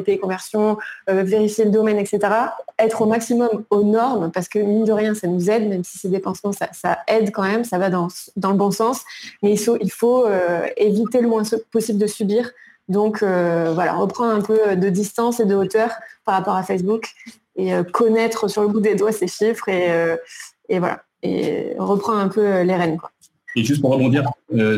pays 0.02 0.18
conversion, 0.18 0.78
euh, 1.08 1.22
vérifier 1.22 1.64
le 1.64 1.70
domaine, 1.70 1.98
etc. 1.98 2.18
Être 2.78 3.02
au 3.02 3.06
maximum 3.06 3.64
aux 3.70 3.82
normes, 3.82 4.30
parce 4.32 4.48
que 4.48 4.58
mine 4.58 4.84
de 4.84 4.92
rien, 4.92 5.14
ça 5.14 5.28
nous 5.28 5.50
aide, 5.50 5.68
même 5.68 5.84
si 5.84 5.98
ces 5.98 6.08
dépensements, 6.08 6.52
ça, 6.52 6.68
ça 6.72 6.98
aide 7.06 7.30
quand 7.30 7.42
même, 7.42 7.64
ça 7.64 7.78
va 7.78 7.88
dans, 7.88 8.08
dans 8.36 8.50
le 8.50 8.56
bon 8.56 8.70
sens. 8.70 9.02
Mais 9.42 9.52
il 9.52 9.58
il 9.80 9.92
faut 9.92 10.26
éviter 10.76 11.20
le 11.20 11.28
moins 11.28 11.42
possible 11.70 11.98
de 11.98 12.06
subir 12.06 12.50
donc 12.88 13.22
euh, 13.22 13.72
voilà, 13.74 13.94
reprendre 13.94 14.32
un 14.32 14.40
peu 14.40 14.76
de 14.76 14.88
distance 14.88 15.40
et 15.40 15.44
de 15.44 15.54
hauteur 15.54 15.90
par 16.24 16.34
rapport 16.34 16.54
à 16.54 16.62
Facebook 16.62 17.10
et 17.56 17.74
euh, 17.74 17.82
connaître 17.82 18.48
sur 18.48 18.62
le 18.62 18.68
bout 18.68 18.80
des 18.80 18.94
doigts 18.94 19.12
ces 19.12 19.28
chiffres 19.28 19.68
et, 19.68 19.90
euh, 19.90 20.16
voilà, 20.70 21.02
et 21.22 21.74
reprendre 21.78 22.18
un 22.18 22.28
peu 22.28 22.62
les 22.62 22.74
rênes. 22.74 22.98
Et 23.56 23.64
juste 23.64 23.80
pour 23.80 23.90
rebondir 23.90 24.24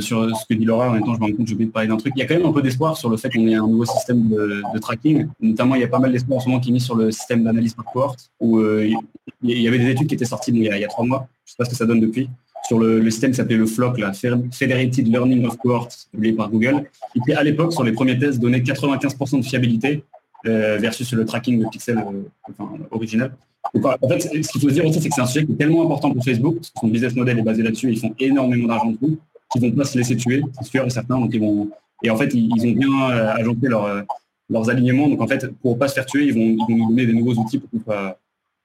sur 0.01 0.35
ce 0.35 0.47
que 0.49 0.55
dit 0.55 0.65
Laura, 0.65 0.89
en 0.89 0.93
même 0.93 1.05
temps, 1.05 1.15
je 1.15 1.21
me 1.21 1.27
rends 1.27 1.33
compte 1.33 1.39
que 1.41 1.47
j'ai 1.47 1.55
oublié 1.55 1.67
de 1.67 1.73
parler 1.73 1.89
d'un 1.89 1.97
truc. 1.97 2.13
Il 2.17 2.21
y 2.21 2.23
a 2.23 2.27
quand 2.27 2.37
même 2.37 2.47
un 2.47 2.53
peu 2.53 2.63
d'espoir 2.63 2.97
sur 2.97 3.11
le 3.11 3.17
fait 3.17 3.29
qu'on 3.29 3.47
ait 3.47 3.55
un 3.55 3.67
nouveau 3.67 3.85
système 3.85 4.29
de, 4.29 4.63
tracking. 4.81 5.27
Notamment, 5.41 5.75
il 5.75 5.83
y 5.83 5.85
a 5.85 5.89
pas 5.89 5.99
mal 5.99 6.13
d'espoir 6.13 6.39
en 6.39 6.41
ce 6.41 6.49
moment 6.49 6.61
qui 6.61 6.71
est 6.71 6.73
mis 6.73 6.81
sur 6.81 6.95
le 6.95 7.11
système 7.11 7.45
d'analyse 7.45 7.75
par 7.75 7.85
cohorte, 7.85 8.31
où 8.41 8.61
il 8.61 8.97
y 9.43 9.69
avait 9.69 9.79
des 9.79 9.91
études 9.91 10.07
qui 10.07 10.15
étaient 10.15 10.25
sorties 10.25 10.53
il, 10.53 10.63
y 10.63 10.85
a, 10.85 10.89
trois 10.89 11.05
mois. 11.05 11.29
Je 11.45 11.51
ne 11.51 11.53
sais 11.53 11.57
pas 11.59 11.65
ce 11.65 11.71
que 11.71 11.77
ça 11.77 11.85
donne 11.85 12.01
depuis 12.01 12.31
sur 12.71 12.79
le, 12.79 13.11
système 13.11 13.33
qui 13.33 13.39
s'appelait 13.39 13.57
le 13.57 13.67
FLOC, 13.67 13.99
la 13.99 14.13
Federated 14.13 15.09
Learning 15.09 15.45
of 15.45 15.57
Cohorts, 15.57 15.89
publié 16.13 16.33
par 16.33 16.49
Google, 16.49 16.85
et 17.17 17.21
qui 17.21 17.33
à 17.33 17.43
l'époque, 17.43 17.73
sur 17.73 17.83
les 17.83 17.91
premiers 17.91 18.17
tests, 18.17 18.39
donnait 18.39 18.61
95% 18.61 19.39
de 19.39 19.45
fiabilité 19.45 20.05
euh, 20.47 20.79
versus 20.79 21.13
le 21.13 21.25
tracking 21.25 21.59
de 21.59 21.69
pixels 21.69 21.99
euh, 21.99 22.63
original. 22.93 23.33
en 23.75 24.09
fait, 24.09 24.21
ce 24.21 24.29
qu'il 24.53 24.61
faut 24.61 24.69
se 24.69 24.75
dire 24.75 24.87
aussi, 24.87 25.01
c'est 25.01 25.09
que 25.09 25.15
c'est 25.17 25.21
un 25.21 25.27
sujet 25.27 25.47
qui 25.47 25.51
est 25.51 25.57
tellement 25.57 25.85
important 25.85 26.13
pour 26.13 26.25
Facebook, 26.25 26.59
parce 26.59 26.71
que 26.71 26.79
son 26.79 26.87
business 26.87 27.17
model 27.17 27.41
est 27.41 27.43
basé 27.43 27.65
là-dessus, 27.65 27.91
ils 27.91 27.99
font 27.99 28.15
énormément 28.21 28.69
d'argent 28.69 28.93
de 28.93 28.99
qu'ils 29.51 29.63
vont 29.63 29.73
pas 29.73 29.85
se 29.85 29.99
laisser 29.99 30.17
tuer, 30.17 30.41
c'est 30.61 30.71
sûr 30.71 30.87
et 30.87 30.91
certain. 30.91 31.19
Donc 31.19 31.31
ils 31.35 31.41
vont, 31.41 31.71
et 32.05 32.11
en 32.11 32.17
fait, 32.17 32.33
ils, 32.35 32.69
ont 32.69 32.71
bien 32.71 33.11
euh, 33.11 33.33
ajoncé 33.35 33.67
leurs 33.67 34.71
alignements. 34.71 35.09
Donc 35.09 35.21
en 35.21 35.27
fait, 35.27 35.45
pour 35.61 35.77
pas 35.77 35.89
se 35.89 35.95
faire 35.95 36.07
tuer, 36.07 36.27
ils 36.27 36.35
vont, 36.35 36.67
nous 36.69 36.91
donner 36.91 37.07
des 37.07 37.15
nouveaux 37.15 37.35
outils 37.35 37.59
pour 37.59 37.69
qu'on 37.69 38.15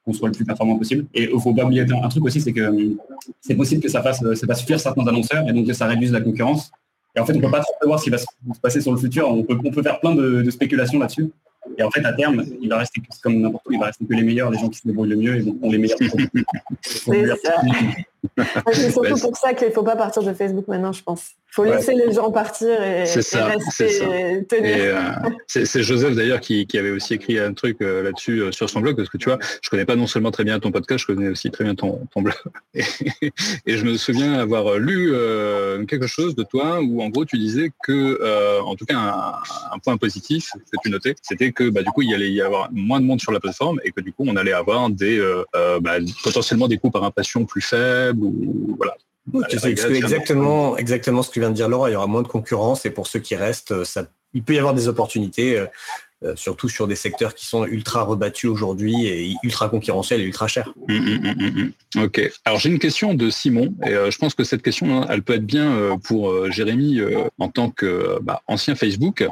qu'on 0.05 0.13
soit 0.13 0.29
le 0.29 0.33
plus 0.33 0.45
performant 0.45 0.77
possible. 0.77 1.05
Et 1.13 1.29
il 1.33 1.39
faut 1.39 1.53
pas 1.53 1.65
oublier 1.65 1.81
un 1.81 2.09
truc 2.09 2.23
aussi, 2.25 2.39
c'est 2.39 2.53
que 2.53 2.61
euh, 2.61 2.95
c'est 3.41 3.55
possible 3.55 3.81
que 3.81 3.89
ça 3.89 4.01
fasse, 4.01 4.23
euh, 4.23 4.35
ça 4.35 4.47
fasse 4.47 4.63
fuir 4.63 4.79
certains 4.79 5.05
annonceurs 5.07 5.47
et 5.49 5.53
donc 5.53 5.67
que 5.67 5.73
ça 5.73 5.87
réduise 5.87 6.11
la 6.11 6.21
concurrence. 6.21 6.71
Et 7.15 7.19
en 7.19 7.25
fait, 7.25 7.33
on 7.33 7.37
ne 7.37 7.41
peut 7.41 7.51
pas 7.51 7.61
trop 7.61 7.73
savoir 7.81 7.99
ce 7.99 8.03
qui 8.03 8.09
va 8.09 8.17
se 8.17 8.25
passer 8.61 8.81
sur 8.81 8.91
le 8.91 8.97
futur. 8.97 9.29
On 9.29 9.43
peut, 9.43 9.57
on 9.63 9.71
peut 9.71 9.81
faire 9.81 9.99
plein 9.99 10.13
de, 10.13 10.49
spéculations 10.49 10.99
là-dessus. 10.99 11.31
Et 11.77 11.83
en 11.83 11.89
fait, 11.89 12.05
à 12.05 12.13
terme, 12.13 12.43
il 12.61 12.69
va 12.69 12.77
rester 12.77 13.01
comme 13.23 13.41
n'importe 13.41 13.65
où, 13.67 13.73
il 13.73 13.79
va 13.79 13.87
rester 13.87 14.05
que 14.05 14.13
les 14.13 14.21
meilleurs, 14.21 14.51
les 14.51 14.59
gens 14.59 14.69
qui 14.69 14.77
se 14.77 14.87
débrouillent 14.87 15.09
le 15.09 15.15
mieux, 15.15 15.37
et 15.37 15.41
donc 15.41 15.57
on 15.61 15.71
les 15.71 15.79
meilleurs. 15.79 15.97
c'est 18.71 18.91
surtout 18.91 19.17
pour 19.17 19.37
ça 19.37 19.53
qu'il 19.53 19.67
ne 19.67 19.73
faut 19.73 19.83
pas 19.83 19.95
partir 19.95 20.23
de 20.23 20.33
Facebook 20.33 20.67
maintenant, 20.67 20.91
je 20.91 21.03
pense. 21.03 21.31
Il 21.51 21.55
faut 21.55 21.63
laisser 21.63 21.93
les 21.93 22.11
gens 22.11 22.31
partir 22.31 22.81
et, 22.81 23.03
rester 23.03 24.45
tenir. 24.49 25.21
C'est 25.47 25.83
Joseph 25.83 26.13
d'ailleurs 26.13 26.41
qui, 26.41 26.67
avait 26.75 26.91
aussi 26.91 27.13
écrit 27.13 27.39
un 27.39 27.53
truc 27.53 27.77
là-dessus 27.79 28.51
sur 28.51 28.69
son 28.69 28.81
blog, 28.81 28.97
parce 28.97 29.07
que 29.07 29.17
tu 29.17 29.29
vois, 29.29 29.39
je 29.61 29.69
connais 29.69 29.85
pas 29.85 29.95
non 29.95 30.07
seulement 30.07 30.31
très 30.31 30.43
bien 30.43 30.59
ton 30.59 30.71
podcast, 30.71 31.05
je 31.07 31.13
connais 31.13 31.29
aussi 31.29 31.51
très 31.51 31.63
bien 31.63 31.75
ton, 31.75 32.07
blog. 32.17 32.35
Et, 33.21 33.31
et, 33.65 33.77
je 33.77 33.85
me 33.85 33.95
souviens 33.95 34.33
avoir 34.33 34.77
lu 34.77 35.13
quelque 35.87 36.07
chose 36.07 36.35
de 36.35 36.43
toi 36.43 36.81
où 36.81 37.01
en 37.01 37.09
gros 37.09 37.23
tu 37.23 37.37
disais 37.37 37.71
que, 37.83 38.61
en 38.61 38.75
tout 38.75 38.85
cas, 38.85 39.39
un, 39.71 39.79
point 39.79 39.97
positif 39.97 40.49
que 40.53 40.77
tu 40.83 40.89
notais, 40.89 41.15
c'était 41.21 41.51
que 41.51 41.69
bah, 41.69 41.83
du 41.83 41.89
coup 41.91 42.01
il 42.01 42.09
y 42.09 42.13
allait 42.13 42.31
y 42.31 42.41
avoir 42.41 42.69
moins 42.71 42.99
de 42.99 43.05
monde 43.05 43.21
sur 43.21 43.31
la 43.31 43.39
plateforme 43.39 43.79
et 43.83 43.91
que 43.91 44.01
du 44.01 44.11
coup 44.11 44.25
on 44.27 44.35
allait 44.35 44.53
avoir 44.53 44.89
des 44.89 45.21
bah, 45.53 45.97
potentiellement 46.23 46.67
des 46.67 46.77
coûts 46.77 46.91
par 46.91 47.03
impression 47.03 47.45
plus 47.45 47.61
faibles 47.61 48.14
ou 48.23 48.75
voilà. 48.77 48.95
c'est 49.49 49.91
exactement, 49.91 50.77
exactement 50.77 51.23
ce 51.23 51.29
que 51.29 51.39
vient 51.39 51.49
de 51.49 51.55
dire 51.55 51.69
Laura. 51.69 51.89
Il 51.89 51.93
y 51.93 51.95
aura 51.95 52.07
moins 52.07 52.21
de 52.21 52.27
concurrence 52.27 52.85
et 52.85 52.89
pour 52.89 53.07
ceux 53.07 53.19
qui 53.19 53.35
restent, 53.35 53.83
ça, 53.83 54.05
il 54.35 54.43
peut 54.43 54.53
y 54.53 54.59
avoir 54.59 54.75
des 54.75 54.87
opportunités, 54.87 55.57
euh, 55.57 55.65
euh, 56.23 56.33
surtout 56.35 56.69
sur 56.69 56.87
des 56.87 56.95
secteurs 56.95 57.33
qui 57.33 57.45
sont 57.45 57.65
ultra 57.65 58.03
rebattus 58.03 58.49
aujourd'hui 58.49 59.07
et 59.07 59.33
ultra 59.43 59.69
concurrentiels 59.69 60.21
et 60.21 60.25
ultra 60.25 60.47
chers. 60.47 60.73
Hum, 60.89 61.21
hum, 61.23 61.71
hum, 61.95 62.03
ok. 62.03 62.31
Alors 62.43 62.59
j'ai 62.59 62.69
une 62.69 62.79
question 62.79 63.13
de 63.13 63.29
Simon 63.29 63.73
et 63.85 63.93
euh, 63.93 64.11
je 64.11 64.17
pense 64.17 64.33
que 64.33 64.43
cette 64.43 64.61
question, 64.61 65.01
hein, 65.01 65.07
elle 65.09 65.23
peut 65.23 65.33
être 65.33 65.45
bien 65.45 65.97
pour 66.03 66.51
Jérémy 66.51 66.99
en 67.39 67.49
tant 67.49 67.69
que 67.69 68.19
bah, 68.21 68.43
ancien 68.47 68.75
Facebook. 68.75 69.27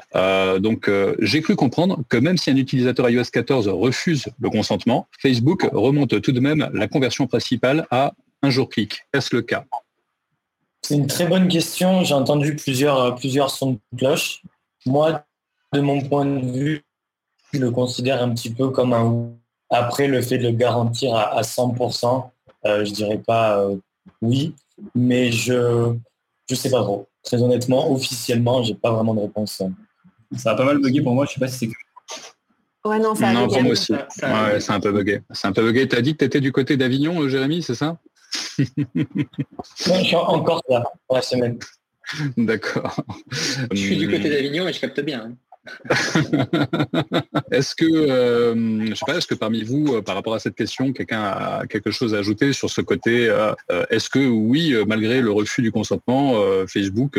donc 0.60 0.90
j'ai 1.20 1.42
cru 1.42 1.56
comprendre 1.56 2.02
que 2.10 2.18
même 2.18 2.38
si 2.38 2.50
un 2.50 2.58
utilisateur 2.58 3.10
iOS 3.10 3.26
14 3.32 3.68
refuse 3.70 4.28
le 4.40 4.50
consentement, 4.50 5.08
Facebook 5.20 5.68
remonte 5.72 6.22
tout 6.22 6.32
de 6.32 6.40
même 6.40 6.70
la 6.74 6.88
conversion 6.88 7.28
principale 7.28 7.86
à 7.92 8.14
un 8.44 8.50
jour 8.50 8.70
clic. 8.70 9.08
Est-ce 9.14 9.36
le 9.36 9.42
cas? 9.42 9.66
C'est 10.82 10.96
une 10.96 11.08
très 11.08 11.26
bonne 11.26 11.48
question. 11.48 12.04
J'ai 12.04 12.14
entendu 12.14 12.56
plusieurs, 12.56 13.16
plusieurs 13.16 13.50
sons 13.50 13.80
de 13.92 13.98
cloche. 13.98 14.44
Moi, 14.86 15.24
de 15.74 15.80
mon 15.80 16.02
point 16.02 16.26
de 16.26 16.46
vue, 16.52 16.84
je 17.54 17.60
le 17.60 17.72
considère 17.72 18.22
un 18.22 18.34
petit 18.34 18.54
peu 18.54 18.70
comme 18.70 18.94
un 18.94 19.32
après 19.70 20.08
le 20.08 20.22
fait 20.22 20.38
de 20.38 20.44
le 20.44 20.52
garantir 20.52 21.16
à, 21.16 21.42
100%, 21.42 22.30
euh, 22.66 22.86
je 22.86 22.92
dirais 22.92 23.18
pas 23.18 23.60
euh, 23.60 23.76
oui, 24.22 24.54
mais 24.94 25.32
je 25.32 25.96
je 26.48 26.56
sais 26.56 26.70
pas 26.70 26.82
trop. 26.84 27.08
Très 27.24 27.42
honnêtement, 27.42 27.92
officiellement, 27.92 28.62
j'ai 28.62 28.76
pas 28.76 28.92
vraiment 28.92 29.16
de 29.16 29.22
réponse. 29.22 29.64
Ça 30.38 30.52
a 30.52 30.56
pas 30.56 30.66
mal 30.66 30.80
bugué 30.80 31.02
pour 31.02 31.14
moi. 31.14 31.26
Je 31.26 31.34
sais 31.34 31.40
pas 31.40 31.48
si 31.48 31.58
c'est 31.58 31.68
que 31.68 31.74
Ouais, 32.86 33.00
non, 33.00 33.16
ça 33.16 33.32
non, 33.32 33.48
pour 33.48 33.62
moi 33.62 33.72
aussi. 33.72 33.94
Ouais, 33.94 34.60
c'est 34.60 34.74
un 34.74 34.80
peu 34.82 34.92
bugué. 34.92 35.22
C'est 35.32 35.48
un 35.48 35.54
peu 35.54 35.64
bugué. 35.64 35.88
T'as 35.88 36.02
dit 36.02 36.14
que 36.14 36.18
tu 36.18 36.26
étais 36.26 36.42
du 36.42 36.52
côté 36.52 36.76
d'Avignon, 36.76 37.22
euh, 37.22 37.30
Jérémy, 37.30 37.64
c'est 37.64 37.76
ça? 37.76 37.98
Non, 38.60 39.96
je 40.00 40.04
suis 40.04 40.16
encore 40.16 40.62
là 40.70 40.84
pour 41.08 41.16
la 41.16 41.22
semaine. 41.22 41.58
D'accord. 42.38 42.96
Je 43.72 43.78
suis 43.78 43.98
du 43.98 44.10
côté 44.10 44.30
d'Avignon 44.30 44.68
et 44.68 44.74
je 44.74 44.80
capte 44.80 45.00
bien. 45.02 45.32
Hein. 45.32 45.36
est-ce 47.52 47.74
que, 47.74 47.86
euh, 47.86 48.86
je 48.86 48.94
sais 48.96 49.06
pas, 49.06 49.18
est-ce 49.18 49.28
que 49.28 49.36
parmi 49.36 49.64
vous, 49.64 49.96
euh, 49.96 50.02
par 50.02 50.16
rapport 50.16 50.34
à 50.34 50.40
cette 50.40 50.56
question, 50.56 50.92
quelqu'un 50.92 51.24
a 51.24 51.66
quelque 51.68 51.90
chose 51.90 52.14
à 52.14 52.18
ajouter 52.18 52.52
sur 52.52 52.70
ce 52.70 52.82
côté 52.82 53.30
euh, 53.30 53.54
Est-ce 53.90 54.10
que 54.10 54.20
oui, 54.20 54.76
malgré 54.86 55.22
le 55.22 55.32
refus 55.32 55.62
du 55.62 55.72
consentement, 55.72 56.36
Facebook 56.68 57.18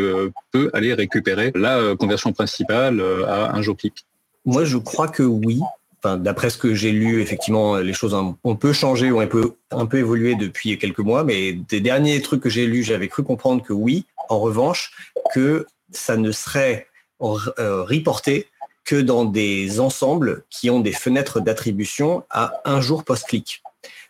peut 0.51 0.71
aller 0.75 0.95
récupérer 0.95 1.53
la 1.55 1.97
conversion 1.99 2.33
principale 2.33 3.03
à 3.27 3.57
un 3.57 3.63
jour 3.63 3.77
clic? 3.77 4.05
Moi, 4.45 4.65
je 4.65 4.77
crois 4.77 5.09
que 5.09 5.23
oui. 5.23 5.61
Enfin, 6.05 6.19
D'après 6.19 6.51
ce 6.51 6.59
que 6.59 6.75
j'ai 6.75 6.93
lu, 6.93 7.23
effectivement, 7.23 7.77
les 7.79 7.95
choses 7.95 8.13
ont 8.13 8.57
peu 8.57 8.75
changé 8.75 9.11
ou 9.11 9.21
un 9.21 9.27
peu, 9.27 9.55
un 9.71 9.87
peu 9.87 9.97
évolué 9.99 10.35
depuis 10.35 10.77
quelques 10.79 10.99
mois, 10.99 11.25
mais 11.25 11.55
des 11.55 11.81
derniers 11.81 12.21
trucs 12.21 12.43
que 12.43 12.51
j'ai 12.51 12.67
lus, 12.67 12.83
j'avais 12.83 13.09
cru 13.09 13.23
comprendre 13.23 13.63
que 13.63 13.73
oui. 13.73 14.05
En 14.29 14.39
revanche, 14.39 14.93
que 15.33 15.67
ça 15.93 16.19
ne 16.19 16.31
serait 16.31 16.89
euh, 17.23 17.85
reporté 17.85 18.49
que 18.85 18.97
dans 18.97 19.25
des 19.25 19.81
ensembles 19.81 20.45
qui 20.51 20.69
ont 20.69 20.81
des 20.81 20.93
fenêtres 20.93 21.41
d'attribution 21.41 22.25
à 22.29 22.53
un 22.67 22.83
jour 22.83 23.05
post-clic. 23.05 23.63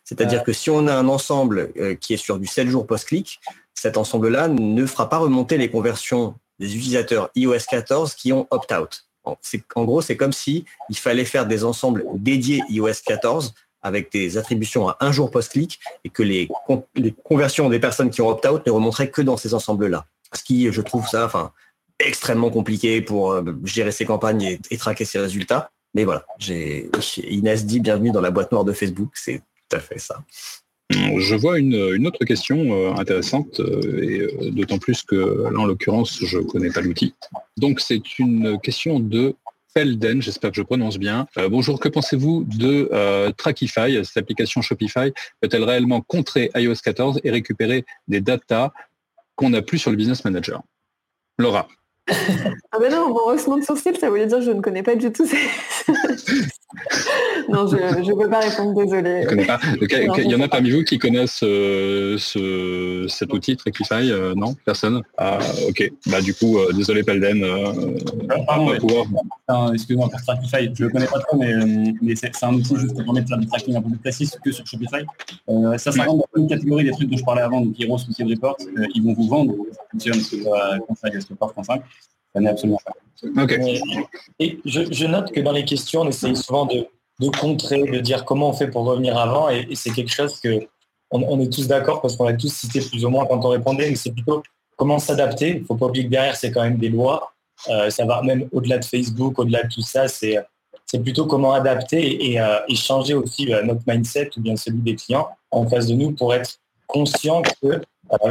C'est-à-dire 0.02 0.42
que 0.42 0.52
si 0.52 0.70
on 0.70 0.88
a 0.88 0.94
un 0.94 1.06
ensemble 1.06 1.70
euh, 1.76 1.94
qui 1.94 2.14
est 2.14 2.16
sur 2.16 2.40
du 2.40 2.48
7 2.48 2.68
jours 2.68 2.88
post-clic, 2.88 3.40
cet 3.72 3.96
ensemble-là 3.96 4.48
ne 4.48 4.84
fera 4.84 5.08
pas 5.08 5.18
remonter 5.18 5.58
les 5.58 5.70
conversions 5.70 6.34
des 6.58 6.76
utilisateurs 6.76 7.30
iOS 7.36 7.66
14 7.70 8.14
qui 8.14 8.32
ont 8.32 8.48
opt-out. 8.50 9.06
En 9.24 9.84
gros, 9.84 10.02
c'est 10.02 10.16
comme 10.16 10.32
si 10.32 10.64
fallait 10.94 11.24
faire 11.24 11.46
des 11.46 11.64
ensembles 11.64 12.04
dédiés 12.14 12.62
iOS 12.68 13.02
14 13.04 13.54
avec 13.82 14.10
des 14.10 14.38
attributions 14.38 14.88
à 14.88 14.96
un 15.00 15.12
jour 15.12 15.30
post-clic 15.30 15.78
et 16.04 16.08
que 16.08 16.22
les, 16.22 16.48
conversions 17.22 17.68
des 17.68 17.78
personnes 17.78 18.10
qui 18.10 18.22
ont 18.22 18.28
opt-out 18.28 18.66
ne 18.66 18.72
remonteraient 18.72 19.10
que 19.10 19.22
dans 19.22 19.36
ces 19.36 19.54
ensembles-là. 19.54 20.06
Ce 20.32 20.42
qui, 20.42 20.72
je 20.72 20.80
trouve 20.80 21.06
ça, 21.06 21.26
enfin, 21.26 21.52
extrêmement 21.98 22.50
compliqué 22.50 23.02
pour 23.02 23.32
euh, 23.32 23.44
gérer 23.64 23.92
ses 23.92 24.06
campagnes 24.06 24.58
et, 24.70 24.78
traquer 24.78 25.04
ses 25.04 25.18
résultats. 25.18 25.70
Mais 25.94 26.04
voilà, 26.04 26.26
j'ai 26.38 26.90
Inès 27.28 27.66
dit 27.66 27.78
bienvenue 27.78 28.10
dans 28.10 28.22
la 28.22 28.30
boîte 28.30 28.50
noire 28.50 28.64
de 28.64 28.72
Facebook, 28.72 29.10
c'est 29.14 29.38
tout 29.38 29.76
à 29.76 29.80
fait 29.80 29.98
ça. 29.98 30.24
Je 31.18 31.34
vois 31.34 31.58
une, 31.58 32.06
autre 32.06 32.24
question 32.24 32.72
euh, 32.72 32.94
intéressante, 32.94 33.60
euh, 33.60 34.02
et 34.02 34.50
d'autant 34.50 34.78
plus 34.78 35.02
que 35.02 35.16
là, 35.50 35.58
en 35.58 35.64
l'occurrence, 35.64 36.18
je 36.24 36.38
ne 36.38 36.44
connais 36.44 36.70
pas 36.70 36.80
l'outil. 36.80 37.14
Donc, 37.56 37.80
c'est 37.80 38.18
une 38.18 38.58
question 38.60 39.00
de 39.00 39.34
Felden, 39.74 40.22
j'espère 40.22 40.50
que 40.50 40.56
je 40.56 40.62
prononce 40.62 40.98
bien. 40.98 41.26
bonjour, 41.50 41.80
que 41.80 41.88
pensez-vous 41.88 42.44
de 42.44 42.88
Trackify 43.36 44.04
Cette 44.04 44.18
application 44.18 44.62
Shopify 44.62 45.12
peut-elle 45.40 45.64
réellement 45.64 46.00
contrer 46.00 46.50
iOS 46.54 46.76
14 46.84 47.20
et 47.24 47.30
récupérer 47.32 47.84
des 48.06 48.20
datas 48.20 48.70
qu'on 49.34 49.50
n'a 49.50 49.62
plus 49.62 49.78
sur 49.78 49.90
le 49.90 49.96
Business 49.96 50.24
Manager? 50.24 50.62
Laura 51.38 51.66
ah 52.08 52.78
ben 52.78 52.90
non, 52.90 53.08
mon 53.08 53.32
haussement 53.32 53.56
de 53.56 53.64
sourcil, 53.64 53.96
ça 53.96 54.10
voulait 54.10 54.26
dire 54.26 54.38
que 54.38 54.44
je 54.44 54.50
ne 54.50 54.60
connais 54.60 54.82
pas 54.82 54.94
du 54.94 55.10
tout. 55.10 55.26
non, 57.48 57.66
je 57.66 57.76
ne 57.76 58.22
peux 58.22 58.28
pas 58.28 58.40
répondre, 58.40 58.74
désolé. 58.74 59.26
Il 60.18 60.30
y 60.30 60.34
en 60.34 60.40
a 60.40 60.48
parmi 60.48 60.70
vous 60.70 60.82
qui 60.82 60.98
connaissent 60.98 61.42
euh, 61.42 62.16
ce, 62.18 63.06
cet 63.08 63.32
outil 63.32 63.56
Trackify 63.56 64.10
euh, 64.10 64.34
Non 64.34 64.54
Personne? 64.64 65.02
Ah, 65.16 65.38
Ok. 65.68 65.90
Bah, 66.06 66.20
du 66.20 66.34
coup, 66.34 66.58
euh, 66.58 66.72
désolé 66.72 67.02
Pelden. 67.02 67.44
Excuse-moi 69.72 70.08
pour 70.08 70.22
Trackify, 70.22 70.70
je 70.74 70.82
ne 70.82 70.88
le 70.88 70.92
connais 70.92 71.06
pas 71.06 71.20
trop, 71.20 71.36
mais, 71.38 71.54
mais 72.02 72.16
c'est 72.16 72.32
un 72.42 72.54
outil 72.54 72.76
juste 72.76 72.94
pour 72.94 73.04
permettre 73.04 73.26
de 73.26 73.28
faire 73.28 73.38
du 73.38 73.46
tracking 73.46 73.76
un 73.76 73.82
peu 73.82 73.90
plus 73.90 73.98
précis 73.98 74.30
que 74.44 74.50
sur 74.50 74.66
Shopify. 74.66 75.04
ça, 75.78 75.92
ça 75.92 76.04
rentre 76.04 76.26
dans 76.34 76.42
une 76.42 76.48
catégorie 76.48 76.84
des 76.84 76.92
trucs 76.92 77.08
dont 77.08 77.16
je 77.16 77.24
parlais 77.24 77.42
avant, 77.42 77.60
donc 77.60 77.74
Heroes, 77.80 77.98
Wiki 78.08 78.24
Report. 78.24 78.56
ils 78.94 79.02
vont 79.02 79.14
vous 79.14 79.28
vendre, 79.28 79.54
ça 79.72 79.82
fonctionne 79.90 80.20
sur 80.20 80.38
Conseil 80.86 81.12
5 82.34 82.46
absolument 82.46 82.78
Et 84.38 84.58
je, 84.64 85.06
note 85.06 85.32
que 85.32 85.40
dans 85.40 85.52
les 85.52 85.64
questions, 85.64 86.02
on 86.02 86.08
essaye 86.08 86.36
souvent 86.36 86.66
de, 86.66 86.86
contrer, 87.40 87.82
de 87.82 87.98
dire 88.00 88.24
comment 88.24 88.50
on 88.50 88.52
fait 88.52 88.68
pour 88.68 88.84
revenir 88.84 89.16
avant, 89.16 89.48
et, 89.48 89.68
c'est 89.74 89.90
quelque 89.90 90.12
chose 90.12 90.40
que 90.40 90.66
on, 91.10 91.40
est 91.40 91.52
tous 91.52 91.68
d'accord 91.68 92.00
parce 92.00 92.16
qu'on 92.16 92.24
l'a 92.24 92.34
tous 92.34 92.52
cité 92.52 92.80
plus 92.80 93.04
ou 93.04 93.08
moins 93.08 93.24
quand 93.26 93.44
on 93.44 93.50
répondait, 93.50 93.88
mais 93.88 93.94
c'est 93.94 94.10
plutôt 94.10 94.42
comment 94.76 94.98
s'adapter. 94.98 95.50
Il 95.50 95.60
ne 95.60 95.64
faut 95.64 95.76
pas 95.76 95.86
oublier 95.86 96.06
que 96.06 96.10
derrière, 96.10 96.34
c'est 96.34 96.50
quand 96.50 96.62
même 96.62 96.78
des 96.78 96.88
lois. 96.88 97.32
Euh, 97.68 97.88
ça 97.88 98.04
va 98.04 98.20
même 98.22 98.48
au-delà 98.50 98.78
de 98.78 98.84
Facebook, 98.84 99.38
au-delà 99.38 99.62
de 99.62 99.68
tout 99.72 99.82
ça, 99.82 100.08
c'est 100.08 100.38
c'est 100.86 100.98
plutôt 100.98 101.26
comment 101.26 101.52
adapter 101.52 102.30
et, 102.30 102.40
euh, 102.40 102.58
changer 102.74 103.14
aussi 103.14 103.52
euh, 103.52 103.62
notre 103.62 103.82
mindset 103.86 104.30
ou 104.36 104.40
bien 104.40 104.56
celui 104.56 104.80
des 104.80 104.96
clients 104.96 105.28
en 105.50 105.66
face 105.68 105.86
de 105.86 105.94
nous 105.94 106.12
pour 106.12 106.34
être 106.34 106.58
conscient 106.86 107.42
que 107.42 107.80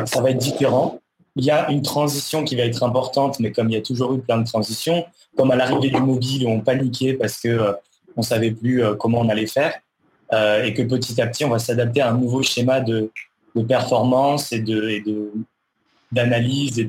ça 0.06 0.22
va 0.22 0.30
être 0.30 0.38
différent 0.38 1.00
il 1.36 1.46
y 1.46 1.52
a 1.52 1.70
une 1.72 1.82
transition 1.82 2.44
qui 2.44 2.56
va 2.56 2.64
être 2.64 2.84
importante, 2.84 3.40
mais 3.40 3.52
comme 3.52 3.70
il 3.70 3.74
y 3.74 3.78
a 3.78 3.82
toujours 3.82 4.14
eu 4.14 4.20
plein 4.20 4.38
de 4.38 4.46
transitions, 4.46 5.06
comme 5.36 5.52
à 5.52 5.56
l'arrivée 5.56 5.90
du 5.90 6.02
mobile 6.02 6.48
on 6.48 6.62
paniquait 6.62 7.14
parce 7.14 7.40
que 7.40 7.48
euh, 7.48 7.74
on 8.16 8.22
savait 8.22 8.52
plus 8.52 8.84
euh, 8.84 8.96
comment 8.96 9.20
on 9.22 9.30
allait 9.30 9.48
faire, 9.48 9.74
euh, 10.34 10.64
et 10.64 10.74
que 10.74 10.84
petit 10.84 11.20
à 11.22 11.28
petit 11.28 11.44
on 11.46 11.50
va 11.50 11.60
s'adapter 11.60 12.02
à 12.02 12.12
un 12.12 12.18
nouveau 12.18 12.44
schéma 12.44 12.82
de, 12.82 13.12
performance 13.68 14.52
et 14.52 14.64
d'analyse 16.12 16.80
et 16.80 16.88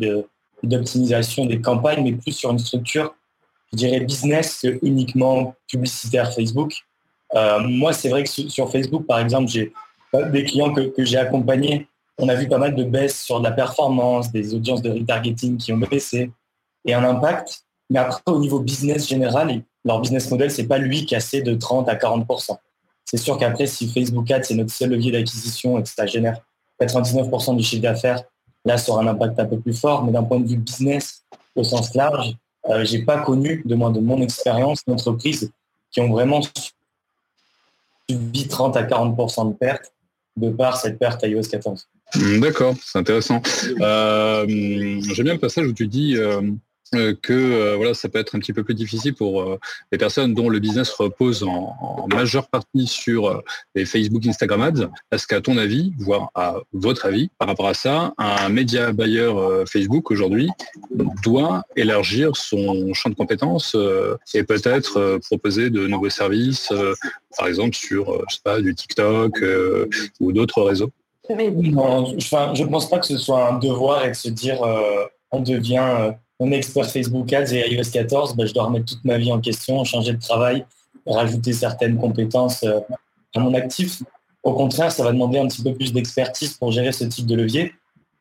d'optimisation 0.63 1.45
des 1.45 1.61
campagnes, 1.61 2.03
mais 2.03 2.13
plus 2.13 2.33
sur 2.33 2.51
une 2.53 2.59
structure, 2.59 3.15
je 3.71 3.77
dirais 3.77 4.01
business 4.01 4.61
que 4.63 4.79
uniquement 4.81 5.55
publicitaire 5.69 6.33
Facebook. 6.33 6.73
moi, 7.35 7.93
c'est 7.93 8.09
vrai 8.09 8.25
que 8.25 8.31
sur 8.31 8.73
Facebook, 8.73 9.05
par 9.05 9.19
exemple, 9.19 9.51
j'ai 9.51 9.75
des 10.33 10.45
clients 10.45 10.73
que 10.73 11.05
j'ai 11.05 11.19
accompagnés 11.19 11.87
on 12.19 12.29
a 12.29 12.35
vu 12.35 12.49
pas 12.49 12.59
mal 12.59 12.75
de 12.75 12.85
baisses 12.85 13.23
sur 13.23 13.41
la 13.41 13.51
performance, 13.51 14.31
des 14.31 14.55
audiences 14.55 14.83
de 14.83 14.91
retargeting 14.91 15.57
qui 15.57 15.73
ont 15.73 15.79
baissé 15.79 16.31
et 16.85 16.95
un 16.95 17.05
impact. 17.05 17.65
Mais 17.91 17.99
après, 17.99 18.23
au 18.27 18.39
niveau 18.39 18.61
business 18.61 19.09
général, 19.09 19.63
leur 19.85 20.01
business 20.01 20.31
model, 20.31 20.51
c'est 20.51 20.67
pas 20.67 20.79
lui 20.79 21.07
assez 21.15 21.43
de 21.43 21.55
30 21.55 21.89
à 21.89 21.95
40% 21.95 22.57
C'est 23.05 23.17
sûr 23.17 23.37
qu'après, 23.37 23.67
si 23.67 23.89
Facebook 23.89 24.31
Ads, 24.31 24.45
c'est 24.45 24.55
notre 24.55 24.73
seul 24.73 24.91
levier 24.91 25.13
d'acquisition 25.13 25.79
et 25.79 25.83
que 25.83 25.89
ça 25.89 26.07
génère 26.07 26.41
99% 26.81 27.57
du 27.57 27.63
chiffre 27.63 27.83
d'affaires, 27.83 28.23
là, 28.65 28.79
ça 28.79 28.93
aura 28.93 29.03
un 29.03 29.07
impact 29.07 29.39
un 29.39 29.47
peu 29.47 29.59
plus 29.59 29.75
fort. 29.75 30.05
Mais 30.05 30.13
d'un 30.13 30.23
point 30.23 30.41
de 30.41 30.49
vue 30.49 30.57
business, 30.57 31.25
au 31.55 31.65
sens 31.65 31.95
large, 31.95 32.35
euh, 32.71 32.85
j'ai 32.85 33.03
pas 33.03 33.19
connu, 33.19 33.63
de 33.65 33.75
moins 33.75 33.91
de 33.91 34.01
mon 34.01 34.21
expérience, 34.23 34.83
d'entreprises 34.87 35.51
qui 35.91 36.01
ont 36.01 36.11
vraiment 36.11 36.41
subi 38.09 38.49
30 38.49 38.77
à 38.77 38.83
40% 38.83 39.49
de 39.49 39.55
pertes 39.55 39.93
de 40.37 40.51
par 40.51 40.77
cette 40.77 40.99
perte 40.99 41.23
à 41.23 41.29
iOS 41.29 41.43
14. 41.43 41.87
Hmm, 42.17 42.39
d'accord, 42.41 42.75
c'est 42.85 42.99
intéressant. 42.99 43.43
Euh, 43.81 44.47
j'aime 44.47 45.25
bien 45.25 45.35
le 45.35 45.41
passage 45.41 45.67
où 45.67 45.73
tu 45.73 45.89
dis 45.89 46.17
euh, 46.17 46.43
euh, 46.95 47.15
que 47.21 47.75
voilà, 47.75 47.93
ça 47.93 48.09
peut 48.09 48.21
être 48.21 48.37
un 48.37 48.39
petit 48.39 48.53
peu 48.53 48.63
plus 48.63 48.75
difficile 48.75 49.15
pour 49.15 49.59
les 49.91 49.99
personnes 49.99 50.33
dont 50.33 50.49
le 50.49 50.61
business 50.61 50.91
repose 50.91 51.43
en, 51.43 52.07
majeure 52.13 52.47
partie 52.49 52.87
sur 52.87 53.43
les 53.75 53.85
Facebook, 53.85 54.25
Instagram 54.27 54.61
ads. 54.61 54.91
Est-ce 55.11 55.27
qu'à 55.27 55.41
ton 55.41 55.57
avis, 55.57 55.93
voire 55.99 56.31
à 56.37 56.57
votre 56.73 57.07
avis, 57.07 57.31
par 57.39 57.49
rapport 57.49 57.67
à 57.67 57.75
ça, 57.75 58.13
un 58.19 58.49
média 58.49 58.93
buyer 58.93 59.33
Facebook 59.67 60.13
aujourd'hui 60.13 60.51
doit 61.25 61.65
élargir 61.75 62.37
son 62.37 62.95
champ 62.95 63.11
de 63.11 63.17
compétences 63.17 63.77
et 64.35 64.45
peut-être 64.45 65.19
proposer 65.25 65.71
de 65.71 65.89
nouveaux 65.89 66.11
services, 66.11 66.73
par 67.37 67.49
exemple 67.49 67.75
sur 67.75 68.23
je 68.29 68.37
sais 68.37 68.43
pas, 68.45 68.61
du 68.61 68.73
TikTok 68.75 69.43
ou 70.21 70.33
d'autres 70.33 70.63
réseaux? 70.63 70.93
Je 71.29 72.63
ne 72.63 72.69
pense 72.69 72.89
pas 72.89 72.99
que 72.99 73.07
ce 73.07 73.17
soit 73.17 73.49
un 73.49 73.59
devoir 73.59 74.05
et 74.05 74.11
de 74.11 74.15
se 74.15 74.29
dire 74.29 74.63
euh, 74.63 75.05
on 75.31 75.41
devient 75.41 75.79
euh, 75.79 76.13
un 76.41 76.51
expert 76.51 76.91
Facebook 76.91 77.33
Ads 77.33 77.53
et 77.53 77.73
iOS 77.73 77.91
14, 77.93 78.37
ben, 78.37 78.47
je 78.47 78.53
dois 78.53 78.65
remettre 78.65 78.87
toute 78.87 79.05
ma 79.05 79.19
vie 79.19 79.33
en 79.33 79.41
question, 79.41 79.83
changer 79.85 80.13
de 80.13 80.21
travail, 80.21 80.65
rajouter 81.07 81.53
certaines 81.53 81.97
compétences 81.97 82.63
euh, 82.65 82.81
à 83.35 83.41
mon 83.41 83.55
actif. 83.55 84.03
Au 84.43 84.53
contraire, 84.53 84.93
ça 84.93 85.03
va 85.05 85.13
demander 85.13 85.39
un 85.39 85.49
petit 85.49 85.63
peu 85.63 85.73
plus 85.73 85.93
d'expertise 85.93 86.55
pour 86.55 86.71
gérer 86.73 86.93
ce 86.93 87.05
type 87.05 87.27
de 87.27 87.35
levier. 87.35 87.73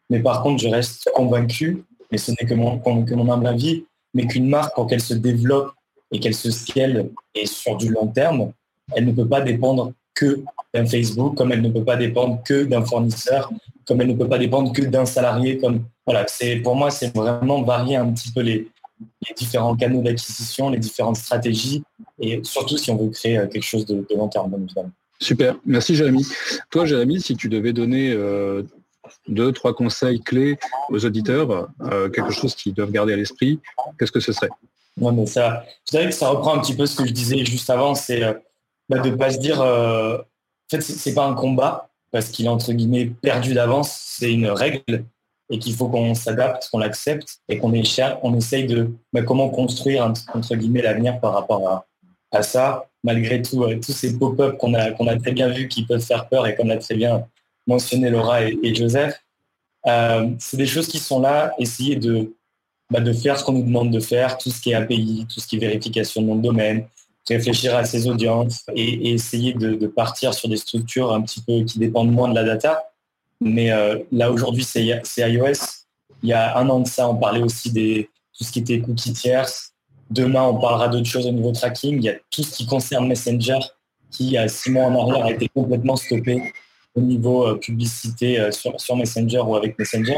Mais 0.09 0.19
par 0.19 0.41
contre, 0.41 0.61
je 0.61 0.69
reste 0.69 1.09
convaincu, 1.13 1.83
et 2.11 2.17
ce 2.17 2.31
n'est 2.31 2.47
que 2.47 2.53
mon, 2.53 2.79
que 2.79 3.13
mon 3.13 3.31
humble 3.31 3.47
avis, 3.47 3.85
mais 4.13 4.27
qu'une 4.27 4.47
marque, 4.47 4.75
pour 4.75 4.87
qu'elle 4.87 5.01
se 5.01 5.13
développe 5.13 5.71
et 6.11 6.19
qu'elle 6.19 6.35
se 6.35 6.51
scale 6.51 7.09
et 7.35 7.45
sur 7.45 7.75
du 7.75 7.89
long 7.89 8.07
terme, 8.07 8.53
elle 8.95 9.05
ne 9.05 9.11
peut 9.11 9.27
pas 9.27 9.41
dépendre 9.41 9.91
que 10.13 10.43
d'un 10.73 10.85
Facebook, 10.85 11.35
comme 11.35 11.51
elle 11.51 11.61
ne 11.61 11.69
peut 11.69 11.83
pas 11.83 11.95
dépendre 11.95 12.41
que 12.43 12.63
d'un 12.63 12.83
fournisseur, 12.83 13.51
comme 13.85 14.01
elle 14.01 14.07
ne 14.07 14.15
peut 14.15 14.27
pas 14.27 14.37
dépendre 14.37 14.71
que 14.73 14.81
d'un 14.81 15.05
salarié. 15.05 15.57
Comme 15.57 15.83
voilà, 16.05 16.25
c'est 16.27 16.57
pour 16.57 16.75
moi 16.75 16.91
c'est 16.91 17.15
vraiment 17.15 17.61
varier 17.61 17.95
un 17.95 18.11
petit 18.11 18.31
peu 18.31 18.41
les, 18.41 18.67
différents 19.35 19.75
canaux 19.75 20.01
d'acquisition, 20.01 20.69
les 20.69 20.77
différentes 20.77 21.17
stratégies, 21.17 21.83
et 22.19 22.39
surtout 22.43 22.77
si 22.77 22.89
on 22.89 22.97
veut 22.97 23.09
créer 23.09 23.37
euh, 23.37 23.47
quelque 23.47 23.63
chose 23.63 23.85
de, 23.85 24.05
long 24.15 24.29
terme. 24.29 24.53
Super, 25.19 25.57
merci 25.65 25.95
Jérémy. 25.95 26.25
Toi 26.69 26.85
Jérémy, 26.85 27.19
si 27.19 27.35
tu 27.35 27.49
devais 27.49 27.73
donner 27.73 28.13
euh, 28.13 28.63
deux, 29.27 29.51
trois 29.51 29.73
conseils 29.73 30.21
clés 30.21 30.57
aux 30.89 31.03
auditeurs, 31.05 31.69
euh, 31.81 32.09
quelque 32.09 32.31
chose 32.31 32.55
qu'ils 32.55 32.73
doivent 32.73 32.91
garder 32.91 33.13
à 33.13 33.17
l'esprit, 33.17 33.59
qu'est-ce 33.99 34.11
que 34.11 34.21
ce 34.21 34.31
serait? 34.31 34.49
Ouais, 34.97 35.11
mais 35.11 35.25
ça, 35.25 35.65
je 35.85 35.97
dirais 35.97 36.05
que 36.05 36.15
ça 36.15 36.29
reprend 36.29 36.55
un 36.55 36.59
petit 36.59 36.75
peu 36.75 36.85
ce 36.85 36.95
que 36.95 37.05
je 37.05 37.11
disais 37.11 37.43
juste 37.43 37.69
avant, 37.69 37.95
c'est 37.95 38.21
bah, 38.89 38.99
de 38.99 39.09
ne 39.09 39.15
pas 39.15 39.31
se 39.31 39.39
dire 39.39 39.61
en 39.61 40.17
fait, 40.69 40.81
c'est 40.81 41.13
pas 41.13 41.25
un 41.25 41.33
combat 41.33 41.89
parce 42.11 42.29
qu'il 42.29 42.45
est 42.45 42.49
entre 42.49 42.71
guillemets 42.73 43.05
perdu 43.05 43.53
d'avance. 43.53 43.91
C'est 43.91 44.31
une 44.31 44.47
règle 44.47 45.05
et 45.49 45.59
qu'il 45.59 45.75
faut 45.75 45.89
qu'on 45.89 46.15
s'adapte, 46.15 46.69
qu'on 46.71 46.79
l'accepte 46.79 47.39
et 47.49 47.57
qu'on 47.57 47.71
on 47.71 48.33
essaye 48.35 48.65
de 48.65 48.91
bah, 49.11 49.23
comment 49.23 49.49
construire 49.49 50.11
entre 50.33 50.55
guillemets 50.55 50.81
l'avenir 50.81 51.19
par 51.19 51.33
rapport 51.33 51.85
à, 52.31 52.41
ça, 52.41 52.87
malgré 53.03 53.41
tout, 53.41 53.63
euh, 53.63 53.79
tous 53.79 53.91
ces 53.91 54.17
pop-up 54.17 54.57
qu'on 54.57 54.73
a, 54.73 54.89
a 54.89 55.19
très 55.19 55.33
bien 55.33 55.49
vus 55.49 55.67
qui 55.67 55.85
peuvent 55.85 56.01
faire 56.01 56.27
peur 56.29 56.47
et 56.47 56.55
comme 56.55 56.69
l'a 56.69 56.77
très 56.77 56.95
bien 56.95 57.27
mentionné 57.67 58.09
Laura 58.09 58.43
et, 58.43 58.73
Joseph. 58.73 59.21
Euh, 59.85 60.29
c'est 60.39 60.57
des 60.57 60.65
choses 60.65 60.87
qui 60.87 60.97
sont 60.97 61.19
là, 61.19 61.53
essayer 61.59 61.95
de, 61.97 62.33
bah, 62.89 63.01
de 63.01 63.13
faire 63.13 63.37
ce 63.37 63.43
qu'on 63.43 63.53
nous 63.53 63.63
demande 63.63 63.91
de 63.91 63.99
faire, 63.99 64.37
tout 64.37 64.49
ce 64.49 64.61
qui 64.61 64.71
est 64.71 64.75
API, 64.75 65.27
tout 65.31 65.39
ce 65.39 65.47
qui 65.47 65.57
est 65.57 65.59
vérification 65.59 66.21
de 66.21 66.27
nom 66.27 66.35
de 66.37 66.41
domaine, 66.41 66.87
réfléchir 67.29 67.75
à 67.75 67.85
ses 67.85 68.07
audiences 68.07 68.65
et, 68.75 69.13
essayer 69.13 69.53
de, 69.53 69.87
partir 69.87 70.33
sur 70.33 70.49
des 70.49 70.57
structures 70.57 71.13
un 71.13 71.21
petit 71.21 71.41
peu 71.41 71.63
qui 71.63 71.79
dépendent 71.79 72.11
moins 72.11 72.29
de 72.29 72.35
la 72.35 72.43
data. 72.43 72.83
Mais 73.39 73.71
euh, 73.71 73.99
là 74.11 74.31
aujourd'hui 74.31 74.63
c'est 74.63 74.83
iOS. 75.17 75.85
Il 76.21 76.29
y 76.29 76.33
a 76.33 76.57
un 76.57 76.69
an 76.69 76.79
de 76.79 76.87
ça, 76.87 77.09
on 77.09 77.15
parlait 77.15 77.41
aussi 77.41 77.71
des 77.71 78.09
tout 78.37 78.43
ce 78.43 78.51
qui 78.51 78.59
était 78.59 78.79
cookies 78.79 79.13
tierces. 79.13 79.73
Demain, 80.09 80.43
on 80.43 80.59
parlera 80.59 80.87
d'autres 80.87 81.07
choses 81.07 81.27
au 81.27 81.31
niveau 81.31 81.51
tracking. 81.51 81.97
Il 81.97 82.03
y 82.03 82.09
a 82.09 82.15
tout 82.31 82.43
ce 82.43 82.55
qui 82.55 82.65
concerne 82.65 83.07
Messenger 83.07 83.59
qui, 84.09 84.25
il 84.25 84.31
y 84.31 84.37
a 84.37 84.47
six 84.47 84.71
mois 84.71 84.85
en 84.85 85.09
arrière, 85.09 85.25
a 85.25 85.31
été 85.31 85.49
complètement 85.49 85.95
stoppé 85.95 86.53
au 86.95 87.01
niveau 87.01 87.47
euh, 87.47 87.55
publicité 87.55 88.39
euh, 88.39 88.51
sur, 88.51 88.95
Messenger 88.95 89.39
ou 89.39 89.55
avec 89.55 89.77
Messenger. 89.77 90.17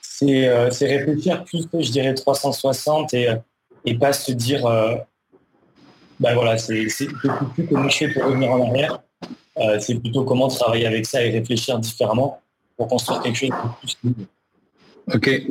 C'est 0.00 0.48
réfléchir 0.82 1.44
plus 1.44 1.66
que, 1.66 1.82
je 1.82 1.90
dirais, 1.90 2.14
360 2.14 3.12
et, 3.14 3.28
et 3.84 3.94
pas 3.98 4.12
se 4.12 4.30
dire 4.30 4.66
bah 6.20 6.34
voilà, 6.34 6.58
c'est 6.58 6.86
beaucoup 7.24 7.46
plus 7.46 7.66
comment 7.66 7.88
je 7.88 8.12
pour 8.12 8.24
revenir 8.24 8.50
en 8.52 8.68
arrière. 8.68 9.00
Euh, 9.58 9.78
c'est 9.80 9.96
plutôt 9.96 10.24
comment 10.24 10.48
travailler 10.48 10.86
avec 10.86 11.06
ça 11.06 11.22
et 11.22 11.30
réfléchir 11.30 11.78
différemment 11.78 12.40
pour 12.76 12.88
construire 12.88 13.20
quelque 13.22 13.36
chose 13.36 13.50
de 13.50 14.12
plus. 14.12 14.26
Ok, 15.12 15.42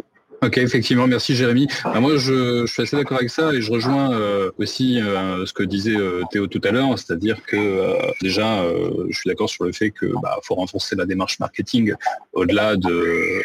Ok, 0.43 0.57
effectivement, 0.57 1.05
merci 1.05 1.35
Jérémy. 1.35 1.67
Bah, 1.83 1.99
moi, 1.99 2.17
je, 2.17 2.65
suis 2.65 2.81
assez 2.81 2.95
d'accord 2.95 3.17
avec 3.17 3.29
ça 3.29 3.53
et 3.53 3.61
je 3.61 3.71
rejoins 3.71 4.11
euh, 4.13 4.49
aussi 4.57 4.99
euh, 4.99 5.45
ce 5.45 5.53
que 5.53 5.61
disait 5.61 5.95
Théo 6.31 6.47
tout 6.47 6.61
à 6.63 6.71
l'heure, 6.71 6.97
c'est-à-dire 6.97 7.43
que 7.43 7.95
déjà, 8.23 8.63
je 9.07 9.15
suis 9.15 9.29
d'accord 9.29 9.51
sur 9.51 9.65
le 9.65 9.71
fait 9.71 9.91
que 9.91 10.07
bah, 10.23 10.39
faut 10.41 10.55
renforcer 10.55 10.95
la 10.95 11.05
démarche 11.05 11.37
marketing 11.37 11.93
au-delà 12.33 12.75
de, 12.75 13.43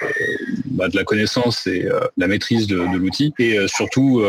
bah, 0.77 0.89
de 0.89 0.97
la 0.97 1.05
connaissance 1.05 1.67
et 1.67 1.89
la 2.17 2.27
maîtrise 2.29 2.67
de, 2.67 2.77
l'outil. 2.77 3.33
Et 3.39 3.59
surtout, 3.67 4.23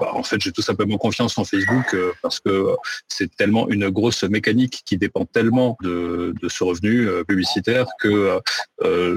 en 0.00 0.22
fait, 0.22 0.40
j'ai 0.40 0.52
tout 0.52 0.62
simplement 0.62 0.98
confiance 0.98 1.36
en 1.38 1.44
Facebook 1.44 1.96
parce 2.22 2.40
que 2.40 2.68
c'est 3.08 3.34
tellement 3.36 3.68
une 3.68 3.88
grosse 3.90 4.24
mécanique 4.24 4.82
qui 4.84 4.96
dépend 4.96 5.24
tellement 5.24 5.76
de, 5.82 6.34
ce 6.48 6.64
revenu 6.64 7.08
publicitaire 7.26 7.86
que 8.00 8.38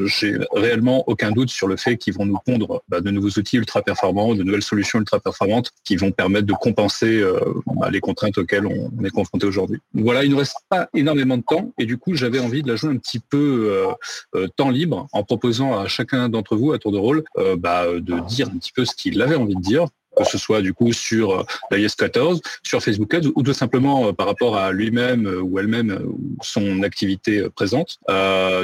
j'ai 0.05 0.37
réellement 0.53 1.03
aucun 1.07 1.31
doute 1.31 1.49
sur 1.49 1.67
le 1.67 1.77
fait 1.77 1.97
qu'ils 1.97 2.13
vont 2.13 2.25
nous 2.25 2.37
pondre 2.45 2.81
bah, 2.87 3.01
de 3.01 3.11
nouveaux 3.11 3.29
outils 3.29 3.57
ultra 3.57 3.81
performants, 3.81 4.35
de 4.35 4.43
nouvelles 4.43 4.63
solutions 4.63 4.99
ultra 4.99 5.19
performantes 5.19 5.71
qui 5.83 5.95
vont 5.95 6.11
permettre 6.11 6.47
de 6.47 6.53
compenser 6.53 7.21
euh, 7.21 7.39
bah, 7.79 7.89
les 7.89 7.99
contraintes 7.99 8.37
auxquelles 8.37 8.65
on 8.65 9.03
est 9.03 9.09
confronté 9.09 9.45
aujourd'hui. 9.45 9.79
Voilà, 9.93 10.23
il 10.23 10.31
ne 10.31 10.35
reste 10.35 10.57
pas 10.69 10.89
énormément 10.93 11.37
de 11.37 11.43
temps 11.43 11.71
et 11.77 11.85
du 11.85 11.97
coup 11.97 12.15
j'avais 12.15 12.39
envie 12.39 12.63
de 12.63 12.67
la 12.67 12.75
jouer 12.75 12.91
un 12.91 12.97
petit 12.97 13.19
peu 13.19 13.69
euh, 13.71 13.87
euh, 14.35 14.47
temps 14.55 14.69
libre 14.69 15.07
en 15.11 15.23
proposant 15.23 15.77
à 15.77 15.87
chacun 15.87 16.29
d'entre 16.29 16.55
vous 16.55 16.73
à 16.77 16.79
tour 16.79 16.91
de 16.91 16.97
rôle 16.97 17.23
bah, 17.57 17.85
de 17.93 18.19
dire 18.27 18.47
un 18.47 18.57
petit 18.57 18.71
peu 18.71 18.85
ce 18.85 18.95
qu'il 18.95 19.21
avait 19.21 19.35
envie 19.35 19.55
de 19.55 19.61
dire 19.61 19.87
que 20.17 20.29
ce 20.29 20.37
soit 20.37 20.61
du 20.61 20.73
coup 20.73 20.93
sur 20.93 21.45
l'iOS 21.71 21.89
14, 21.97 22.41
sur 22.63 22.81
Facebook 22.81 23.13
Ads 23.13 23.27
ou 23.35 23.43
tout 23.43 23.53
simplement 23.53 24.13
par 24.13 24.27
rapport 24.27 24.57
à 24.57 24.71
lui-même 24.71 25.27
ou 25.41 25.59
elle-même 25.59 26.01
son 26.41 26.81
activité 26.83 27.47
présente. 27.55 27.99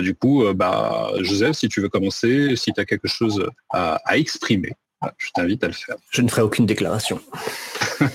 du 0.01 0.15
coup, 0.15 0.43
bah, 0.53 1.11
Joseph, 1.21 1.55
si 1.55 1.69
tu 1.69 1.81
veux 1.81 1.89
commencer, 1.89 2.55
si 2.55 2.73
tu 2.73 2.81
as 2.81 2.85
quelque 2.85 3.07
chose 3.07 3.45
à, 3.71 3.99
exprimer, 4.13 4.73
je 5.17 5.29
t'invite 5.33 5.63
à 5.63 5.67
le 5.67 5.73
faire. 5.73 5.95
Je 6.11 6.21
ne 6.21 6.29
ferai 6.29 6.41
aucune 6.41 6.65
déclaration. 6.65 7.19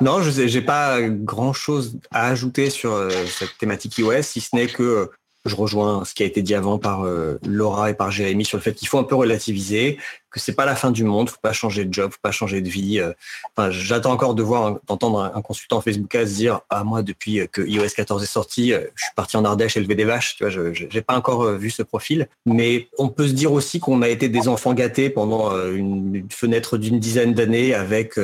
non, 0.00 0.22
je 0.22 0.42
n'ai 0.42 0.60
pas 0.62 1.00
grand-chose 1.02 1.98
à 2.10 2.28
ajouter 2.28 2.70
sur 2.70 3.10
cette 3.28 3.58
thématique 3.58 3.98
iOS, 3.98 4.22
si 4.22 4.40
ce 4.40 4.54
n'est 4.54 4.68
que 4.68 5.10
je 5.44 5.56
rejoins 5.56 6.04
ce 6.04 6.14
qui 6.14 6.22
a 6.22 6.26
été 6.26 6.42
dit 6.42 6.54
avant 6.54 6.78
par 6.78 7.04
euh, 7.04 7.38
Laura 7.46 7.90
et 7.90 7.94
par 7.94 8.10
Jérémy 8.10 8.44
sur 8.44 8.56
le 8.56 8.62
fait 8.62 8.72
qu'il 8.72 8.88
faut 8.88 8.98
un 8.98 9.04
peu 9.04 9.14
relativiser, 9.14 9.98
que 10.30 10.40
c'est 10.40 10.54
pas 10.54 10.64
la 10.64 10.74
fin 10.74 10.90
du 10.90 11.04
monde, 11.04 11.28
faut 11.28 11.36
pas 11.40 11.52
changer 11.52 11.84
de 11.84 11.92
job, 11.92 12.10
faut 12.10 12.18
pas 12.22 12.32
changer 12.32 12.60
de 12.60 12.68
vie. 12.68 12.98
Euh. 12.98 13.12
Enfin, 13.54 13.70
j'attends 13.70 14.12
encore 14.12 14.34
de 14.34 14.42
voir, 14.42 14.78
d'entendre 14.86 15.20
un, 15.34 15.42
consultant 15.42 15.80
Facebook 15.80 16.14
à 16.14 16.26
se 16.26 16.34
dire 16.34 16.60
ah 16.70 16.82
moi 16.82 17.02
depuis 17.02 17.46
que 17.52 17.60
iOS 17.60 17.90
14 17.94 18.22
est 18.22 18.26
sorti, 18.26 18.72
euh, 18.72 18.80
je 18.94 19.04
suis 19.04 19.14
parti 19.14 19.36
en 19.36 19.44
Ardèche 19.44 19.76
élever 19.76 19.94
des 19.94 20.04
vaches. 20.04 20.36
Tu 20.36 20.44
vois, 20.44 20.50
je 20.50 20.84
n'ai 20.92 21.02
pas 21.02 21.16
encore 21.16 21.44
vu 21.52 21.70
ce 21.70 21.82
profil, 21.82 22.28
mais 22.46 22.88
on 22.98 23.08
peut 23.08 23.28
se 23.28 23.34
dire 23.34 23.52
aussi 23.52 23.80
qu'on 23.80 24.00
a 24.00 24.08
été 24.08 24.28
des 24.28 24.48
enfants 24.48 24.72
gâtés 24.72 25.10
pendant 25.10 25.52
une 25.68 26.26
fenêtre 26.30 26.78
d'une 26.78 26.98
dizaine 26.98 27.34
d'années 27.34 27.74
avec 27.74 28.18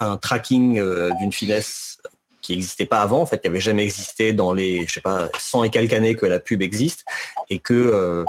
un 0.00 0.16
tracking 0.18 0.80
d'une 1.18 1.32
finesse 1.32 1.98
qui 2.42 2.52
n'existait 2.52 2.86
pas 2.86 3.00
avant, 3.00 3.22
en 3.22 3.26
fait, 3.26 3.40
qui 3.40 3.48
n'avait 3.48 3.60
jamais 3.60 3.84
existé 3.84 4.32
dans 4.32 4.52
les, 4.52 4.86
je 4.86 4.94
sais 4.94 5.00
pas, 5.00 5.30
100 5.38 5.64
et 5.64 5.70
quelques 5.70 5.92
années 5.92 6.14
que 6.14 6.26
la 6.26 6.40
pub 6.40 6.60
existe, 6.60 7.04
et 7.48 7.58
que 7.58 7.72
euh, 7.72 8.24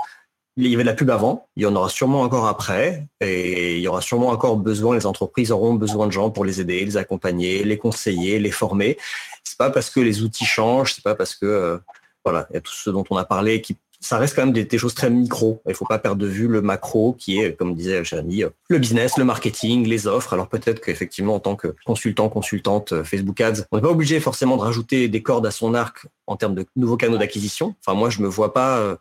il 0.55 0.67
y 0.67 0.75
avait 0.75 0.83
de 0.83 0.89
la 0.89 0.93
pub 0.93 1.09
avant, 1.09 1.47
il 1.55 1.63
y 1.63 1.65
en 1.65 1.75
aura 1.75 1.89
sûrement 1.89 2.21
encore 2.21 2.47
après, 2.47 3.07
et 3.19 3.77
il 3.77 3.81
y 3.81 3.87
aura 3.87 4.01
sûrement 4.01 4.29
encore 4.29 4.57
besoin, 4.57 4.95
les 4.95 5.07
entreprises 5.07 5.51
auront 5.51 5.73
besoin 5.73 6.05
de 6.05 6.11
gens 6.11 6.29
pour 6.29 6.45
les 6.45 6.61
aider, 6.61 6.85
les 6.85 6.97
accompagner, 6.97 7.63
les 7.63 7.77
conseiller, 7.77 8.39
les 8.39 8.51
former. 8.51 8.97
C'est 9.43 9.57
pas 9.57 9.71
parce 9.71 9.89
que 9.89 9.99
les 9.99 10.21
outils 10.21 10.45
changent, 10.45 10.93
c'est 10.93 11.03
pas 11.03 11.15
parce 11.15 11.35
que 11.35 11.45
euh, 11.45 11.77
voilà, 12.23 12.47
il 12.51 12.53
y 12.53 12.57
a 12.57 12.61
tout 12.61 12.71
ce 12.71 12.91
dont 12.91 13.03
on 13.09 13.17
a 13.17 13.25
parlé 13.25 13.61
qui 13.61 13.77
ça 14.03 14.17
reste 14.17 14.35
quand 14.35 14.45
même 14.45 14.53
des, 14.53 14.77
choses 14.77 14.93
très 14.93 15.09
micro. 15.09 15.61
Il 15.65 15.69
ne 15.69 15.75
faut 15.75 15.85
pas 15.85 15.97
perdre 15.97 16.21
de 16.21 16.27
vue 16.27 16.47
le 16.47 16.61
macro 16.61 17.13
qui 17.13 17.39
est, 17.39 17.55
comme 17.55 17.73
disait 17.73 18.03
Jérémy, 18.03 18.43
le 18.67 18.77
business, 18.77 19.17
le 19.17 19.23
marketing, 19.23 19.87
les 19.87 20.07
offres. 20.07 20.33
Alors 20.33 20.49
peut-être 20.49 20.81
qu'effectivement, 20.81 21.35
en 21.35 21.39
tant 21.39 21.55
que 21.55 21.75
consultant, 21.85 22.27
consultante 22.27 22.91
euh, 22.91 23.03
Facebook 23.05 23.39
Ads, 23.39 23.63
on 23.71 23.77
n'est 23.77 23.81
pas 23.81 23.89
obligé 23.89 24.19
forcément 24.19 24.57
de 24.57 24.61
rajouter 24.61 25.07
des 25.07 25.23
cordes 25.23 25.45
à 25.45 25.51
son 25.51 25.73
arc 25.73 26.05
en 26.27 26.35
termes 26.35 26.53
de 26.53 26.65
nouveaux 26.75 26.97
canaux 26.97 27.17
d'acquisition. 27.17 27.75
Enfin, 27.85 27.97
moi, 27.97 28.09
je 28.09 28.19
ne 28.19 28.23
me 28.23 28.27
vois 28.27 28.53
pas 28.53 28.77
euh, 28.79 28.97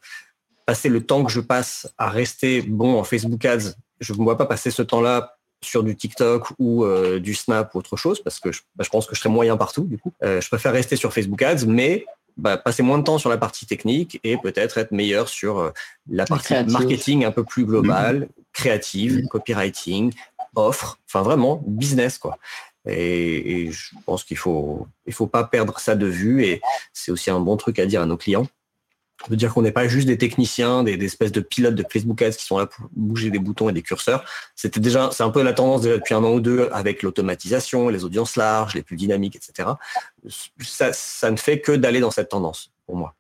passer 0.67 0.89
le 0.89 1.05
temps 1.05 1.25
que 1.25 1.33
je 1.33 1.41
passe 1.41 1.93
à 1.99 2.09
rester 2.09 2.63
bon 2.63 2.99
en 2.99 3.05
Facebook 3.05 3.45
Ads. 3.45 3.75
Je 4.01 4.13
ne 4.13 4.19
me 4.19 4.25
vois 4.25 4.39
pas 4.39 4.47
passer 4.47 4.71
ce 4.71 4.83
temps-là 4.83 5.37
sur 5.65 5.83
du 5.83 5.97
TikTok 5.97 6.49
ou 6.61 6.85
euh, 6.85 7.19
du 7.19 7.35
Snap 7.35 7.75
ou 7.75 7.79
autre 7.79 7.97
chose 7.97 8.21
parce 8.23 8.39
que 8.39 8.53
je, 8.53 8.63
bah, 8.77 8.85
je, 8.85 8.91
pense 8.91 9.07
que 9.07 9.15
je 9.17 9.21
serais 9.21 9.31
moyen 9.31 9.57
partout 9.57 9.85
du 9.85 9.99
coup. 9.99 10.13
je 10.23 10.49
préfère 10.49 10.73
rester 10.73 10.97
sur 10.97 11.13
Facebook 11.13 11.41
Ads, 11.43 11.67
mais 11.67 12.05
bah, 12.37 12.57
passer 12.57 12.83
moins 12.83 12.99
de 12.99 13.05
temps 13.05 13.19
sur 13.19 13.31
la 13.31 13.39
partie 13.39 13.67
technique 13.67 14.21
et 14.25 14.37
peut-être 14.37 14.79
être 14.79 14.93
meilleur 14.93 15.29
sur 15.29 15.59
euh, 15.59 15.71
la 16.11 16.25
partie 16.25 16.55
marketing 16.65 17.25
un 17.25 17.31
peu 17.31 17.45
plus 17.45 17.65
globale, 17.65 18.21
mhm. 18.21 18.29
créative, 18.53 19.17
mhm. 19.19 19.29
copywriting, 19.29 20.13
offre, 20.55 20.99
enfin 21.09 21.23
vraiment 21.23 21.63
business 21.67 22.19
quoi. 22.19 22.39
Et, 22.85 23.71
je 23.71 23.95
pense 24.07 24.25
qu'il 24.25 24.37
faut 24.37 24.89
il 25.07 25.13
faut 25.13 25.29
pas 25.29 25.45
perdre 25.45 25.79
ça 25.79 25.95
de 25.95 26.07
vue 26.07 26.45
et 26.45 26.61
c'est 26.93 27.13
aussi 27.13 27.31
un 27.31 27.39
bon 27.39 27.57
truc 27.57 27.79
à 27.79 27.87
dire 27.87 28.03
à 28.03 28.07
nos 28.07 28.17
clients 28.17 28.49
de 29.29 29.37
dire 29.37 29.53
qu'on 29.53 29.63
n'est 29.63 29.73
pas 29.73 29.89
juste 29.89 30.07
des 30.07 30.19
techniciens, 30.19 30.83
des, 30.83 31.03
espèces 31.05 31.33
de 31.33 31.41
pilotes 31.41 31.75
de 31.75 31.85
Facebook 31.91 32.21
Ads 32.23 32.33
qui 32.33 32.45
sont 32.45 32.59
là 32.59 32.67
pour 32.67 32.87
bouger 32.93 33.31
des 33.31 33.39
boutons 33.39 33.69
et 33.69 33.73
des 33.73 33.83
curseurs. 33.83 34.25
C'était 34.57 34.81
déjà, 34.81 35.11
c'est 35.13 35.23
un 35.23 35.31
peu 35.31 35.43
la 35.43 35.53
tendance 35.53 35.83
depuis 35.83 36.15
un 36.15 36.25
an 36.25 36.33
ou 36.33 36.41
deux 36.41 36.69
avec 36.73 37.03
l'automatisation, 37.03 37.89
les 37.89 38.05
audiences 38.05 38.37
larges, 38.37 38.75
les 38.75 38.83
plus 38.83 38.97
dynamiques, 38.97 39.37
etc. 39.37 39.71
Ça, 40.61 40.93
ça 40.93 41.31
ne 41.31 41.37
fait 41.37 41.61
que 41.61 41.73
d'aller 41.73 42.01
dans 42.01 42.11
cette 42.11 42.31
tendance 42.31 42.71
pour 42.87 42.97
moi. 42.97 43.15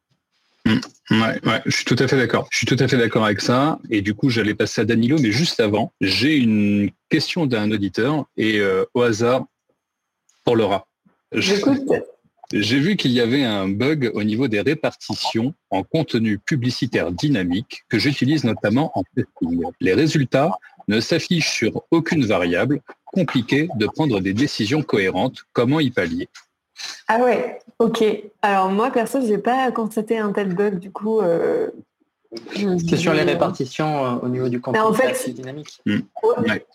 Mmh. 0.64 0.78
Ouais, 1.10 1.40
ouais, 1.44 1.62
je 1.66 1.76
suis 1.76 1.84
tout 1.84 1.96
à 1.98 2.06
fait 2.06 2.16
d'accord. 2.16 2.46
Je 2.50 2.58
suis 2.58 2.66
tout 2.66 2.76
à 2.78 2.86
fait 2.86 2.96
d'accord 2.96 3.24
avec 3.24 3.40
ça. 3.40 3.78
Et 3.90 4.00
du 4.00 4.14
coup, 4.14 4.30
j'allais 4.30 4.54
passer 4.54 4.80
à 4.80 4.84
Danilo, 4.84 5.18
mais 5.18 5.32
juste 5.32 5.60
avant, 5.60 5.92
j'ai 6.00 6.36
une 6.36 6.90
question 7.08 7.46
d'un 7.46 7.70
auditeur 7.72 8.26
et 8.36 8.60
euh, 8.60 8.84
au 8.94 9.02
hasard, 9.02 9.44
pour 10.44 10.56
Laura. 10.56 10.86
J'ai 12.52 12.78
vu 12.78 12.96
qu'il 12.96 13.12
y 13.12 13.20
avait 13.20 13.44
un 13.44 13.66
bug 13.68 14.10
au 14.14 14.22
niveau 14.22 14.46
des 14.46 14.60
répartitions 14.60 15.54
en 15.70 15.82
contenu 15.82 16.38
publicitaire 16.38 17.10
dynamique 17.10 17.84
que 17.88 17.98
j'utilise 17.98 18.44
notamment 18.44 18.92
en 18.94 19.02
testing. 19.16 19.62
Les 19.80 19.94
résultats 19.94 20.50
ne 20.86 21.00
s'affichent 21.00 21.50
sur 21.50 21.82
aucune 21.90 22.26
variable. 22.26 22.80
Compliqué 23.04 23.68
de 23.76 23.86
prendre 23.86 24.20
des 24.20 24.34
décisions 24.34 24.82
cohérentes. 24.82 25.44
Comment 25.52 25.80
y 25.80 25.90
pallier? 25.90 26.28
Ah 27.08 27.20
ouais, 27.22 27.58
ok. 27.78 28.04
Alors 28.42 28.70
moi, 28.70 28.90
perso, 28.90 29.20
je 29.20 29.26
n'ai 29.26 29.38
pas 29.38 29.70
constaté 29.72 30.18
un 30.18 30.32
tel 30.32 30.54
bug. 30.54 30.78
Du 30.78 30.90
coup, 30.90 31.20
euh, 31.20 31.70
c'est 32.88 32.96
sur 32.96 33.12
les 33.12 33.22
répartitions 33.22 34.04
euh, 34.04 34.18
au 34.22 34.28
niveau 34.28 34.48
du 34.48 34.60
contenu 34.60 34.80
en 34.80 34.92
fait, 34.92 35.30
dynamique. 35.30 35.80
Hmm. 35.84 36.00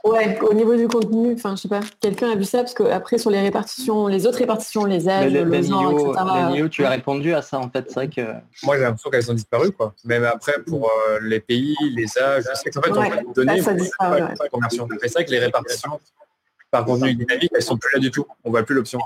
Ouais, 0.03 0.39
au 0.41 0.53
niveau 0.53 0.75
du 0.75 0.87
contenu, 0.87 1.33
enfin 1.33 1.55
je 1.55 1.61
sais 1.63 1.67
pas, 1.67 1.79
quelqu'un 1.99 2.31
a 2.31 2.35
vu 2.35 2.43
ça? 2.43 2.59
Parce 2.59 2.73
que 2.73 2.83
après 2.83 3.17
sur 3.17 3.31
les 3.31 3.41
répartitions, 3.41 4.07
les 4.07 4.27
autres 4.27 4.37
répartitions, 4.37 4.85
les 4.85 5.09
âges, 5.09 5.31
le, 5.31 5.43
le, 5.43 5.61
genre, 5.63 5.91
etc. 5.91 6.67
tu 6.69 6.85
as 6.85 6.89
répondu 6.89 7.33
à 7.33 7.41
ça 7.41 7.59
en 7.59 7.69
fait, 7.69 7.85
c'est 7.87 7.95
vrai 7.95 8.07
que. 8.07 8.21
Moi 8.63 8.77
j'ai 8.77 8.83
l'impression 8.83 9.09
qu'elles 9.09 9.31
ont 9.31 9.35
disparu 9.35 9.71
quoi. 9.71 9.93
Même 10.05 10.25
après 10.25 10.61
pour 10.65 10.89
euh, 10.89 11.19
les 11.21 11.39
pays, 11.39 11.75
les 11.95 12.17
âges, 12.17 12.43
je 12.49 12.55
sais 12.55 12.69
qu'en 12.69 12.81
fait 12.81 12.91
on 12.91 13.33
peut 13.33 13.33
donner 13.33 13.61
ça, 13.61 13.73
ça 13.77 14.49
conversion. 14.51 14.87
C'est 15.01 15.13
vrai 15.13 15.25
que 15.25 15.31
les 15.31 15.39
répartitions 15.39 15.99
par 16.69 16.85
contenu 16.85 17.15
dynamique, 17.15 17.51
elles 17.55 17.61
sont 17.63 17.77
plus 17.77 17.93
là 17.93 17.99
du 17.99 18.11
tout. 18.11 18.25
On 18.43 18.51
voit 18.51 18.63
plus 18.63 18.75
l'option. 18.75 18.99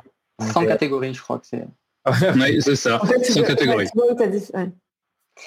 Sans 0.53 0.65
catégorie, 0.65 1.13
je 1.13 1.21
crois 1.21 1.39
que 1.39 1.45
c'est. 1.45 1.65
oui, 2.35 2.61
c'est 2.61 2.75
ça. 2.75 3.01
En 3.01 3.05
fait, 3.05 3.23
Sans 3.23 3.43
catégorie. 3.43 3.87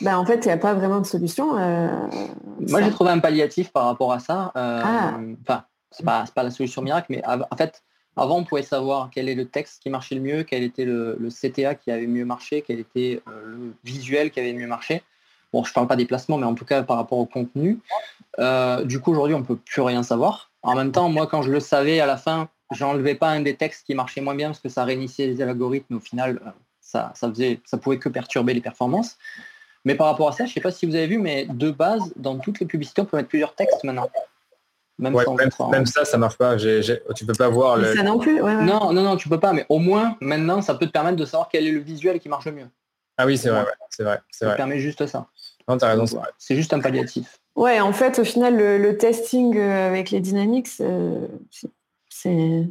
Ben, 0.00 0.16
en 0.16 0.24
fait, 0.24 0.44
il 0.44 0.46
n'y 0.46 0.52
a 0.52 0.56
pas 0.58 0.74
vraiment 0.74 1.00
de 1.00 1.06
solution. 1.06 1.56
Euh, 1.58 1.88
Moi, 2.68 2.82
j'ai 2.82 2.90
trouvé 2.90 3.10
un 3.10 3.18
palliatif 3.18 3.70
par 3.70 3.84
rapport 3.86 4.12
à 4.12 4.18
ça. 4.18 4.52
Euh, 4.56 4.82
ah. 4.84 5.14
Enfin, 5.42 5.64
c'est 5.90 6.04
pas, 6.04 6.24
pas 6.34 6.42
la 6.42 6.50
solution 6.50 6.82
miracle, 6.82 7.06
mais 7.10 7.22
en 7.26 7.56
fait, 7.56 7.82
avant, 8.16 8.38
on 8.38 8.44
pouvait 8.44 8.62
savoir 8.62 9.10
quel 9.12 9.28
est 9.28 9.34
le 9.34 9.46
texte 9.46 9.82
qui 9.82 9.90
marchait 9.90 10.16
le 10.16 10.20
mieux, 10.20 10.42
quel 10.42 10.62
était 10.62 10.84
le, 10.84 11.16
CTA 11.30 11.74
qui 11.74 11.90
avait 11.90 12.06
mieux 12.06 12.24
marché, 12.24 12.62
quel 12.66 12.80
était 12.80 13.22
euh, 13.28 13.42
le 13.44 13.74
visuel 13.84 14.30
qui 14.30 14.40
avait 14.40 14.52
mieux 14.52 14.66
marché. 14.66 15.02
Bon, 15.52 15.62
je 15.62 15.70
ne 15.70 15.74
parle 15.74 15.86
pas 15.86 15.96
des 15.96 16.06
placements, 16.06 16.38
mais 16.38 16.46
en 16.46 16.54
tout 16.54 16.64
cas 16.64 16.82
par 16.82 16.96
rapport 16.96 17.18
au 17.18 17.26
contenu. 17.26 17.78
du 18.84 19.00
coup, 19.00 19.12
aujourd'hui, 19.12 19.34
on 19.34 19.40
ne 19.40 19.44
peut 19.44 19.56
plus 19.56 19.82
rien 19.82 20.02
savoir. 20.02 20.50
En 20.62 20.74
même 20.74 20.90
temps, 20.90 21.08
moi, 21.08 21.28
quand 21.28 21.42
je 21.42 21.52
le 21.52 21.60
savais 21.60 22.00
à 22.00 22.06
la 22.06 22.16
fin, 22.16 22.48
j'enlevais 22.72 23.14
pas 23.14 23.28
un 23.28 23.40
des 23.40 23.54
textes 23.54 23.86
qui 23.86 23.94
marchait 23.94 24.20
moins 24.20 24.34
bien 24.34 24.48
parce 24.48 24.60
que 24.60 24.68
ça 24.68 24.82
réinitiait 24.82 25.28
les 25.28 25.40
algorithmes. 25.40 25.96
Au 25.96 26.00
final, 26.00 26.40
ça, 26.80 27.12
ça, 27.14 27.28
faisait, 27.28 27.60
ça 27.64 27.78
pouvait 27.78 27.98
que 27.98 28.08
perturber 28.08 28.54
les 28.54 28.60
performances. 28.60 29.16
Mais 29.84 29.94
par 29.94 30.06
rapport 30.06 30.28
à 30.28 30.32
ça, 30.32 30.44
je 30.44 30.50
ne 30.50 30.54
sais 30.54 30.60
pas 30.60 30.70
si 30.70 30.86
vous 30.86 30.94
avez 30.94 31.06
vu, 31.06 31.18
mais 31.18 31.46
de 31.46 31.70
base, 31.70 32.12
dans 32.16 32.38
toutes 32.38 32.60
les 32.60 32.66
publicités, 32.66 33.02
on 33.02 33.04
peut 33.04 33.16
mettre 33.16 33.28
plusieurs 33.28 33.54
textes 33.54 33.84
maintenant. 33.84 34.10
Même, 34.98 35.86
ça, 35.86 36.04
ça 36.04 36.18
marche 36.18 36.38
pas. 36.38 36.56
Tu 36.56 36.80
tu 37.16 37.26
peux 37.26 37.32
pas 37.32 37.48
voir 37.48 37.76
le. 37.76 37.94
Ça 37.96 38.02
non 38.02 38.18
plus. 38.18 38.40
Non, 38.40 38.92
non, 38.92 39.02
non, 39.02 39.16
tu 39.16 39.28
peux 39.28 39.40
pas. 39.40 39.52
Mais 39.52 39.66
au 39.68 39.78
moins, 39.78 40.16
maintenant, 40.20 40.62
ça 40.62 40.74
peut 40.74 40.86
te 40.86 40.92
permettre 40.92 41.16
de 41.16 41.24
savoir 41.24 41.48
quel 41.50 41.66
est 41.66 41.72
le 41.72 41.80
visuel 41.80 42.20
qui 42.20 42.28
marche 42.28 42.44
le 42.44 42.52
mieux. 42.52 42.68
Ah 43.16 43.26
oui, 43.26 43.36
c'est 43.36 43.48
vrai, 43.48 43.64
c'est 43.90 44.02
vrai, 44.02 44.20
Ça 44.30 44.50
permet 44.54 44.78
juste 44.78 45.06
ça. 45.06 45.26
Non, 45.68 45.76
as 45.78 45.86
raison. 45.86 46.20
C'est 46.38 46.56
juste 46.56 46.72
un 46.72 46.80
palliatif. 46.80 47.40
Ouais, 47.56 47.80
en 47.80 47.92
fait, 47.92 48.18
au 48.18 48.24
final, 48.24 48.56
le, 48.56 48.98
testing 48.98 49.56
euh, 49.56 49.88
avec 49.88 50.10
les 50.10 50.20
dynamics, 50.20 50.68
euh, 50.80 51.26
c'est 52.08 52.68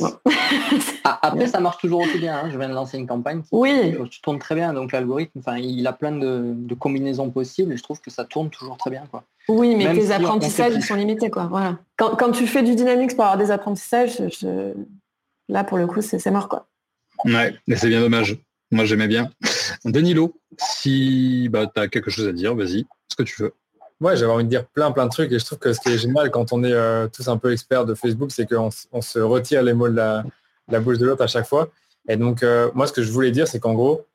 Ah, 1.04 1.18
après, 1.22 1.46
ça 1.46 1.60
marche 1.60 1.78
toujours 1.78 2.00
aussi 2.00 2.18
bien. 2.18 2.36
Hein. 2.36 2.50
Je 2.50 2.58
viens 2.58 2.68
de 2.68 2.74
lancer 2.74 2.98
une 2.98 3.06
campagne 3.06 3.40
qui, 3.42 3.48
oui. 3.52 3.96
tourne 4.22 4.38
très 4.38 4.54
bien. 4.54 4.74
Donc 4.74 4.92
l'algorithme, 4.92 5.38
enfin, 5.38 5.56
il 5.56 5.86
a 5.86 5.92
plein 5.92 6.12
de, 6.12 6.74
combinaisons 6.78 7.30
possibles 7.30 7.72
et 7.72 7.76
je 7.76 7.82
trouve 7.82 8.00
que 8.00 8.10
ça 8.10 8.24
tourne 8.24 8.50
toujours 8.50 8.76
très 8.76 8.90
bien. 8.90 9.04
Quoi. 9.10 9.24
Oui, 9.48 9.74
mais 9.74 9.92
tes 9.94 10.10
apprentissages 10.10 10.78
sont 10.80 10.94
limités. 10.94 11.30
Quoi. 11.30 11.46
Voilà. 11.46 11.78
Quand, 11.96 12.32
tu 12.32 12.46
fais 12.46 12.62
du 12.62 12.74
dynamique 12.74 13.14
pour 13.14 13.24
avoir 13.24 13.38
des 13.38 13.50
apprentissages, 13.50 14.20
là, 15.48 15.64
pour 15.64 15.78
le 15.78 15.86
coup, 15.86 16.02
c'est 16.02 16.30
mort. 16.30 16.48
Quoi. 16.48 16.66
Ouais, 17.24 17.54
mais 17.66 17.76
c'est 17.76 17.88
bien 17.88 18.00
dommage. 18.00 18.36
Moi, 18.70 18.84
j'aimais 18.84 19.08
bien. 19.08 19.30
Danilo, 19.84 20.38
si 20.58 21.48
bah, 21.48 21.70
tu 21.74 21.80
as 21.80 21.88
quelque 21.88 22.10
chose 22.10 22.28
à 22.28 22.32
dire, 22.32 22.54
vas-y, 22.54 22.86
ce 23.08 23.16
que 23.16 23.22
tu 23.22 23.42
veux. 23.42 23.54
Ouais, 24.00 24.16
j'avais 24.16 24.30
envie 24.30 24.44
de 24.44 24.48
dire 24.48 24.64
plein 24.64 24.92
plein 24.92 25.06
de 25.06 25.10
trucs 25.10 25.32
et 25.32 25.38
je 25.38 25.44
trouve 25.44 25.58
que 25.58 25.72
ce 25.72 25.80
qui 25.80 25.88
est 25.88 25.98
génial 25.98 26.30
quand 26.30 26.52
on 26.52 26.62
est 26.62 26.72
euh, 26.72 27.08
tous 27.08 27.26
un 27.28 27.36
peu 27.36 27.52
experts 27.52 27.84
de 27.84 27.94
Facebook, 27.94 28.30
c'est 28.30 28.46
qu'on 28.46 28.70
on 28.92 29.00
se 29.00 29.18
retire 29.18 29.62
les 29.62 29.72
mots 29.72 29.88
de 29.88 29.96
la, 29.96 30.24
bouche 30.80 30.98
de 30.98 31.06
l'autre 31.06 31.22
à 31.22 31.26
chaque 31.26 31.46
fois. 31.46 31.68
Et 32.08 32.16
donc 32.16 32.42
euh, 32.42 32.70
moi, 32.74 32.86
ce 32.86 32.92
que 32.92 33.02
je 33.02 33.10
voulais 33.10 33.32
dire, 33.32 33.48
c'est 33.48 33.58
qu'en 33.58 33.74
gros, 33.74 34.06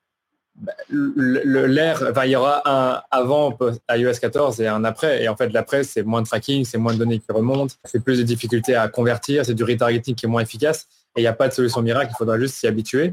bah, 0.56 0.72
l'air, 0.90 2.06
enfin, 2.10 2.26
il 2.26 2.32
y 2.32 2.36
aura 2.36 2.62
un 2.66 3.02
avant 3.12 3.58
iOS 3.90 4.14
14 4.22 4.62
et 4.62 4.68
un 4.68 4.86
après. 4.86 5.24
Et 5.24 5.28
en 5.28 5.36
fait, 5.36 5.50
l'après, 5.50 5.84
c'est 5.84 6.04
moins 6.04 6.22
de 6.22 6.28
tracking, 6.28 6.64
c'est 6.64 6.78
moins 6.78 6.94
de 6.94 7.00
données 7.00 7.20
qui 7.20 7.32
remontent, 7.32 7.74
c'est 7.84 8.02
plus 8.02 8.20
de 8.20 8.24
difficultés 8.24 8.76
à 8.76 8.88
convertir, 8.88 9.46
c'est 9.46 9.54
du 9.54 9.64
retargeting 9.64 10.16
qui 10.16 10.26
est 10.26 10.30
moins 10.30 10.44
efficace. 10.44 10.88
Et 11.16 11.20
il 11.20 11.24
n'y 11.24 11.28
a 11.28 11.34
pas 11.34 11.48
de 11.48 11.54
solution 11.54 11.82
miracle, 11.82 12.12
il 12.14 12.18
faudra 12.18 12.40
juste 12.40 12.56
s'y 12.56 12.68
habituer. 12.68 13.12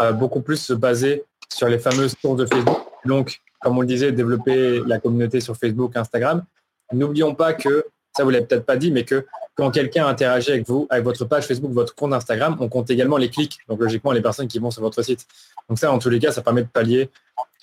Euh, 0.00 0.12
beaucoup 0.12 0.40
plus 0.40 0.56
se 0.56 0.72
baser 0.72 1.24
sur 1.52 1.68
les 1.68 1.78
fameuses 1.78 2.14
sources 2.20 2.36
de 2.36 2.46
Facebook. 2.46 2.78
Donc, 3.04 3.40
comme 3.62 3.78
on 3.78 3.80
le 3.80 3.86
disait, 3.86 4.12
développer 4.12 4.82
la 4.86 4.98
communauté 4.98 5.40
sur 5.40 5.56
Facebook, 5.56 5.96
Instagram. 5.96 6.44
N'oublions 6.92 7.34
pas 7.34 7.54
que, 7.54 7.86
ça 8.16 8.24
vous 8.24 8.30
l'avez 8.30 8.44
peut-être 8.44 8.66
pas 8.66 8.76
dit, 8.76 8.90
mais 8.90 9.04
que 9.04 9.24
quand 9.54 9.70
quelqu'un 9.70 10.06
interagit 10.06 10.50
avec 10.50 10.66
vous, 10.66 10.86
avec 10.90 11.04
votre 11.04 11.24
page 11.24 11.46
Facebook, 11.46 11.72
votre 11.72 11.94
compte 11.94 12.12
Instagram, 12.12 12.56
on 12.60 12.68
compte 12.68 12.90
également 12.90 13.16
les 13.16 13.28
clics. 13.28 13.58
Donc 13.68 13.80
logiquement, 13.80 14.12
les 14.12 14.22
personnes 14.22 14.48
qui 14.48 14.58
vont 14.58 14.70
sur 14.70 14.82
votre 14.82 15.02
site. 15.02 15.26
Donc 15.68 15.78
ça, 15.78 15.92
en 15.92 15.98
tous 15.98 16.08
les 16.08 16.18
cas, 16.18 16.32
ça 16.32 16.42
permet 16.42 16.62
de 16.62 16.68
pallier 16.68 17.10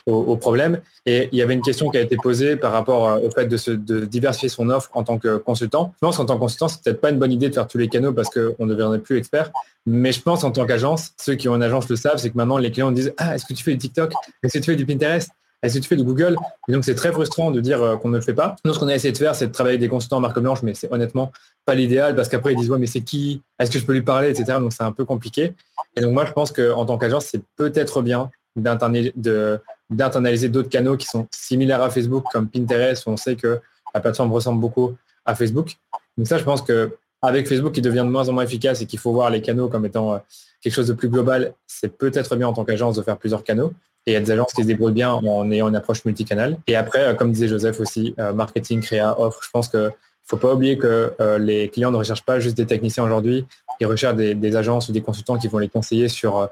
au, 0.06 0.38
problème. 0.38 0.82
Et 1.06 1.30
il 1.32 1.38
y 1.38 1.42
avait 1.42 1.54
une 1.54 1.62
question 1.62 1.90
qui 1.90 1.98
a 1.98 2.02
été 2.02 2.16
posée 2.18 2.56
par 2.56 2.72
rapport 2.72 3.22
au 3.24 3.30
fait 3.30 3.46
de, 3.46 3.76
de 3.76 4.06
diversifier 4.06 4.50
son 4.50 4.70
offre 4.70 4.90
en 4.94 5.04
tant 5.04 5.18
que 5.20 5.38
consultant. 5.38 5.94
Je 5.96 6.00
pense 6.00 6.18
qu'en 6.18 6.26
tant 6.26 6.36
que 6.36 6.40
consultant, 6.40 6.68
c'est 6.68 6.82
peut-être 6.84 7.02
pas 7.02 7.12
une 7.12 7.20
bonne 7.20 7.32
idée 7.32 7.50
de 7.50 7.54
faire 7.54 7.68
tous 7.68 7.78
les 7.78 7.90
canaux 7.90 8.14
parce 8.14 8.30
qu'on 8.30 8.66
ne 8.66 8.72
deviendrait 8.72 9.00
plus 9.00 9.18
expert. 9.18 9.52
Mais 9.86 10.12
je 10.12 10.22
pense 10.22 10.44
en 10.44 10.52
tant 10.52 10.66
qu'agence, 10.66 11.12
ceux 11.18 11.36
qui 11.36 11.48
ont 11.48 11.56
une 11.56 11.64
agence 11.64 11.90
le 11.90 11.96
savent, 11.96 12.18
c'est 12.18 12.30
que 12.30 12.38
maintenant 12.38 12.58
les 12.58 12.72
clients 12.72 12.92
disent 12.92 13.14
Ah, 13.18 13.36
est-ce 13.36 13.46
que 13.46 13.54
tu 13.54 13.64
fais 13.64 13.72
du 13.72 13.78
TikTok? 13.78 14.14
Est-ce 14.44 14.54
que 14.54 14.64
tu 14.64 14.72
fais 14.72 14.76
du 14.76 14.86
Pinterest? 14.86 15.30
Que 15.62 15.80
tu 15.80 15.88
fais 15.88 15.96
de 15.96 16.04
Google 16.04 16.36
Et 16.68 16.74
donc, 16.74 16.86
c'est 16.86 16.96
très 16.96 17.12
frustrant 17.12 17.52
de 17.52 17.60
dire 17.60 17.82
euh, 17.82 17.98
qu'on 17.98 18.10
ne 18.10 18.16
le 18.16 18.22
fait 18.22 18.34
pas. 18.34 18.56
Nous, 18.64 18.74
ce 18.74 18.80
qu'on 18.80 18.88
a 18.88 18.96
essayé 18.96 19.12
de 19.12 19.18
faire, 19.18 19.36
c'est 19.36 19.48
de 19.48 19.52
travailler 19.52 19.74
avec 19.74 19.82
des 19.82 19.90
consultants 19.90 20.18
en 20.18 20.22
marque 20.22 20.40
blanche, 20.40 20.64
mais 20.64 20.74
c'est 20.74 20.92
honnêtement 20.92 21.32
pas 21.66 21.76
l'idéal 21.76 22.16
parce 22.16 22.30
qu'après, 22.30 22.54
ils 22.54 22.58
disent, 22.58 22.72
ouais, 22.72 22.80
mais 22.80 22.88
c'est 22.88 23.02
qui? 23.02 23.42
Est-ce 23.60 23.70
que 23.72 23.80
je 23.80 23.86
peux 23.86 23.94
lui 23.94 24.02
parler? 24.02 24.30
Etc. 24.30 24.46
Donc, 24.60 24.74
c'est 24.74 24.84
un 24.84 24.92
peu 24.92 25.06
compliqué. 25.06 25.54
Et 25.96 26.02
donc, 26.02 26.14
moi, 26.14 26.26
je 26.26 26.32
pense 26.32 26.52
qu'en 26.52 26.86
tant 26.86 26.98
qu'agence, 26.98 27.26
c'est 27.26 27.42
peut-être 27.56 28.02
bien 28.02 28.30
d'internaliser 28.56 30.50
d'autres 30.50 30.70
canaux 30.70 30.98
qui 30.98 31.08
sont 31.08 31.28
similaires 31.32 31.82
à 31.82 31.90
Facebook, 31.90 32.26
comme 32.32 32.48
Pinterest, 32.48 33.06
où 33.06 33.10
on 33.12 33.18
sait 33.18 33.36
que 33.36 33.60
la 33.94 34.00
plateforme 34.00 34.32
ressemble 34.32 34.62
beaucoup 34.62 34.96
à 35.26 35.36
Facebook. 35.36 35.78
Donc, 36.18 36.28
ça, 36.28 36.38
je 36.38 36.44
pense 36.44 36.62
que 36.62 36.96
avec 37.22 37.48
Facebook 37.48 37.74
qui 37.74 37.82
devient 37.82 37.98
de 38.06 38.12
moins 38.12 38.30
en 38.30 38.34
moins 38.34 38.44
efficace 38.44 38.82
et 38.82 38.86
qu'il 38.86 39.00
faut 39.00 39.12
voir 39.12 39.30
les 39.30 39.42
canaux 39.42 39.68
comme 39.68 39.86
étant 39.86 40.14
euh, 40.14 40.18
quelque 40.62 40.74
chose 40.74 40.88
de 40.88 40.94
plus 40.94 41.10
global, 41.10 41.54
c'est 41.68 41.98
peut-être 41.98 42.36
bien 42.36 42.48
en 42.48 42.54
tant 42.54 42.66
qu'agence 42.66 42.96
de 42.96 43.02
faire 43.02 43.18
plusieurs 43.18 43.44
canaux. 43.44 43.74
Et 44.10 44.14
il 44.14 44.16
y 44.16 44.18
a 44.18 44.22
des 44.22 44.32
agences 44.32 44.54
qui 44.54 44.64
se 44.64 44.68
débrouillent 44.68 44.92
bien 44.92 45.12
en 45.12 45.52
ayant 45.52 45.68
une 45.70 45.76
approche 45.76 46.04
multicanal. 46.04 46.58
Et 46.66 46.76
après, 46.76 47.00
euh, 47.00 47.14
comme 47.14 47.32
disait 47.32 47.48
Joseph 47.48 47.80
aussi, 47.80 48.16
euh, 48.18 48.34
marketing, 48.34 48.82
créa, 48.82 49.20
offre, 49.20 49.40
je 49.44 49.52
pense 49.52 49.68
qu'il 49.70 49.82
ne 49.82 49.92
faut 50.26 50.38
pas 50.38 50.52
oublier 50.52 50.80
que 50.80 51.14
euh, 51.22 51.38
les 51.38 51.70
clients 51.70 51.92
ne 51.92 51.98
recherchent 51.98 52.26
pas 52.26 52.40
juste 52.40 52.58
des 52.58 52.66
techniciens 52.66 53.04
aujourd'hui, 53.04 53.46
ils 53.80 53.86
recherchent 53.86 54.16
des, 54.16 54.56
agences 54.56 54.90
ou 54.90 54.94
des 54.94 55.02
consultants 55.02 55.38
qui 55.38 55.48
vont 55.48 55.60
les 55.60 55.70
conseiller 55.70 56.08
sur 56.08 56.50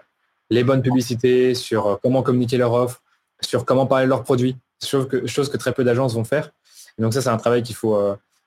les 0.51 0.63
bonnes 0.63 0.83
publicités, 0.83 1.55
sur 1.55 1.99
comment 2.03 2.21
communiquer 2.21 2.57
leur 2.57 2.73
offre, 2.73 3.01
sur 3.41 3.65
comment 3.65 3.87
parler 3.87 4.05
de 4.05 4.09
leurs 4.09 4.23
produits, 4.23 4.55
chose 4.85 5.07
que, 5.07 5.25
chose 5.25 5.49
que 5.49 5.57
très 5.57 5.73
peu 5.73 5.83
d'agences 5.83 6.13
vont 6.13 6.23
faire. 6.23 6.51
Et 6.99 7.01
donc 7.01 7.15
ça, 7.15 7.23
c'est 7.23 7.29
un 7.29 7.37
travail 7.37 7.63
qu'il 7.63 7.75
faut, 7.75 7.99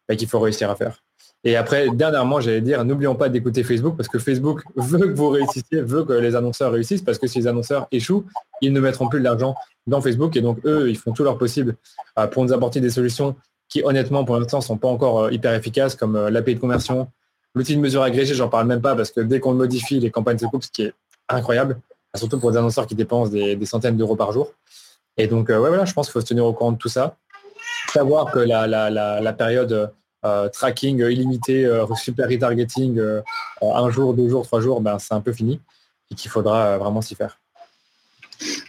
bah, 0.08 0.14
qu'il 0.14 0.28
faut 0.28 0.38
réussir 0.38 0.70
à 0.70 0.76
faire. 0.76 1.02
Et 1.42 1.56
après, 1.56 1.88
dernièrement, 1.90 2.40
j'allais 2.40 2.60
dire, 2.60 2.84
n'oublions 2.84 3.14
pas 3.14 3.28
d'écouter 3.30 3.62
Facebook 3.64 3.96
parce 3.96 4.08
que 4.08 4.18
Facebook 4.18 4.62
veut 4.76 5.08
que 5.08 5.16
vous 5.16 5.30
réussissiez, 5.30 5.80
veut 5.80 6.04
que 6.04 6.12
les 6.12 6.36
annonceurs 6.36 6.72
réussissent 6.72 7.02
parce 7.02 7.18
que 7.18 7.26
si 7.26 7.38
les 7.38 7.46
annonceurs 7.46 7.88
échouent, 7.92 8.26
ils 8.60 8.72
ne 8.72 8.80
mettront 8.80 9.08
plus 9.08 9.20
de 9.20 9.24
l'argent 9.24 9.54
dans 9.86 10.00
Facebook 10.02 10.36
et 10.36 10.42
donc 10.42 10.58
eux, 10.66 10.90
ils 10.90 10.98
font 10.98 11.12
tout 11.12 11.24
leur 11.24 11.38
possible 11.38 11.76
euh, 12.18 12.26
pour 12.26 12.44
nous 12.44 12.52
apporter 12.52 12.80
des 12.80 12.90
solutions 12.90 13.36
qui, 13.68 13.82
honnêtement, 13.82 14.24
pour 14.24 14.38
l'instant, 14.38 14.60
sont 14.60 14.76
pas 14.76 14.88
encore 14.88 15.24
euh, 15.24 15.32
hyper 15.32 15.54
efficaces 15.54 15.94
comme 15.94 16.16
euh, 16.16 16.30
l'API 16.30 16.56
de 16.56 16.60
conversion, 16.60 17.08
l'outil 17.54 17.74
de 17.74 17.80
mesure 17.80 18.02
agrégée, 18.02 18.34
j'en 18.34 18.48
parle 18.48 18.66
même 18.66 18.82
pas 18.82 18.94
parce 18.94 19.10
que 19.10 19.20
dès 19.20 19.40
qu'on 19.40 19.54
modifie, 19.54 19.98
les 19.98 20.10
campagnes 20.10 20.38
se 20.38 20.46
coupent, 20.46 20.64
ce 20.64 20.70
qui 20.70 20.82
est 20.82 20.92
incroyable. 21.28 21.80
surtout 22.16 22.38
pour 22.38 22.50
des 22.50 22.58
annonceurs 22.58 22.86
qui 22.86 22.94
dépensent 22.94 23.30
des, 23.30 23.64
centaines 23.64 23.96
d'euros 23.96 24.16
par 24.16 24.32
jour. 24.32 24.52
Et 25.16 25.26
donc, 25.26 25.48
ouais, 25.48 25.56
voilà, 25.56 25.84
je 25.84 25.92
pense 25.94 26.06
qu'il 26.06 26.12
faut 26.12 26.20
se 26.20 26.26
tenir 26.26 26.44
au 26.44 26.52
courant 26.52 26.72
de 26.72 26.78
tout 26.78 26.88
ça. 26.88 27.16
Savoir 27.92 28.30
que 28.30 28.40
la 28.40 29.32
période 29.32 29.92
tracking 30.52 31.00
illimité, 31.00 31.68
super 31.96 32.28
retargeting, 32.28 33.00
un 33.62 33.90
jour, 33.90 34.14
deux 34.14 34.28
jours, 34.28 34.44
trois 34.46 34.60
jours, 34.60 34.80
ben, 34.80 34.98
c'est 34.98 35.14
un 35.14 35.20
peu 35.20 35.32
fini 35.32 35.60
et 36.10 36.14
qu'il 36.14 36.30
faudra 36.30 36.78
vraiment 36.78 37.00
s'y 37.00 37.14
faire. 37.14 37.38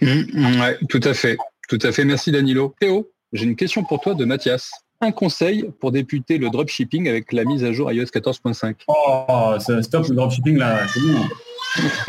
Mmh, 0.02 0.62
ouais, 0.62 0.78
tout 0.90 1.02
à 1.04 1.14
fait. 1.14 1.38
Tout 1.68 1.80
à 1.82 1.92
fait. 1.92 2.04
Merci 2.06 2.32
Danilo. 2.32 2.76
Théo, 2.80 3.10
j'ai 3.32 3.46
une 3.46 3.56
question 3.56 3.84
pour 3.84 4.02
toi 4.02 4.14
de 4.14 4.26
Mathias. 4.26 4.72
Un 5.00 5.12
conseil 5.12 5.72
pour 5.80 5.92
débuter 5.92 6.38
le 6.38 6.50
dropshipping 6.50 7.08
avec 7.08 7.32
la 7.32 7.44
mise 7.44 7.64
à 7.64 7.72
jour 7.72 7.92
iOS 7.92 8.06
14.5 8.06 8.76
Oh, 8.88 9.82
stop 9.82 10.08
le 10.08 10.16
dropshipping 10.16 10.58
là, 10.58 10.86
c'est 10.88 11.00
bon. 11.00 11.14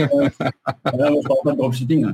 là, 0.04 0.30
on 0.92 1.20
ne 1.22 1.42
pas 1.44 1.52
de 1.52 1.56
dropshipping. 1.56 2.06
Là 2.06 2.12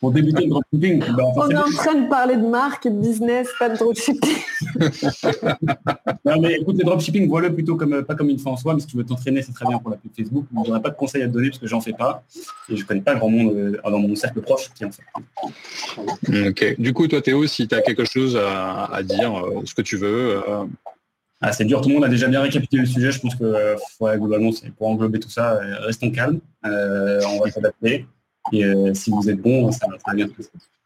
pour 0.00 0.12
débuter 0.12 0.44
le 0.44 0.50
dropshipping. 0.50 1.00
Ben, 1.00 1.24
on 1.36 1.50
est 1.50 1.56
en 1.56 1.70
train 1.70 1.94
de 1.94 2.08
parler 2.08 2.36
de 2.36 2.46
marque 2.46 2.86
et 2.86 2.90
de 2.90 3.00
business, 3.00 3.48
pas 3.58 3.68
de 3.68 3.76
dropshipping. 3.76 4.38
non 6.24 6.40
mais 6.40 6.54
écoute, 6.60 6.76
le 6.78 6.84
dropshipping, 6.84 7.28
vois-le 7.28 7.52
plutôt 7.52 7.76
comme 7.76 8.04
pas 8.04 8.14
comme 8.14 8.30
une 8.30 8.38
fin 8.38 8.50
en 8.50 8.56
soi, 8.56 8.74
mais 8.74 8.80
si 8.80 8.86
tu 8.86 8.96
veux 8.96 9.04
t'entraîner, 9.04 9.42
c'est 9.42 9.52
très 9.52 9.66
bien 9.66 9.78
pour 9.78 9.90
la 9.90 9.96
pub 9.96 10.10
Facebook. 10.16 10.44
Je 10.50 10.68
n'aurai 10.68 10.80
pas 10.80 10.90
de 10.90 10.96
conseils 10.96 11.22
à 11.22 11.26
te 11.26 11.32
donner 11.32 11.48
parce 11.48 11.58
que 11.58 11.66
j'en 11.66 11.80
fais 11.80 11.92
pas 11.92 12.22
et 12.68 12.76
je 12.76 12.84
connais 12.84 13.00
pas 13.00 13.16
grand 13.16 13.28
monde 13.28 13.52
euh, 13.54 13.80
dans 13.84 13.98
mon 13.98 14.14
cercle 14.14 14.40
proche 14.40 14.70
qui 14.74 14.84
en 14.84 14.90
fait. 14.92 16.48
Ok. 16.48 16.76
Du 16.78 16.92
coup, 16.92 17.08
toi 17.08 17.20
Théo, 17.20 17.46
si 17.46 17.66
tu 17.66 17.74
as 17.74 17.82
quelque 17.82 18.04
chose 18.04 18.36
à, 18.36 19.02
dire, 19.02 19.36
euh, 19.36 19.62
ce 19.64 19.74
que 19.74 19.82
tu 19.82 19.96
veux. 19.96 20.42
Euh, 20.48 20.64
ah, 21.40 21.52
c'est 21.52 21.64
dur, 21.64 21.80
tout 21.80 21.88
le 21.88 21.94
monde 21.94 22.04
a 22.04 22.08
déjà 22.08 22.26
bien 22.26 22.40
récapitulé 22.40 22.82
le 22.82 22.88
sujet. 22.88 23.12
Je 23.12 23.20
pense 23.20 23.36
que 23.36 23.76
globalement, 24.16 24.50
c'est 24.52 24.70
pour 24.72 24.88
englober 24.88 25.20
tout 25.20 25.30
ça, 25.30 25.60
restons 25.80 26.10
calmes, 26.10 26.40
on 26.64 27.40
va 27.40 27.50
s'adapter. 27.50 28.06
Et 28.52 28.64
euh, 28.64 28.94
si 28.94 29.10
vous 29.10 29.28
êtes 29.28 29.40
bon, 29.40 29.70
ça 29.72 29.86
va 29.90 29.98
très 29.98 30.16
bien. 30.16 30.28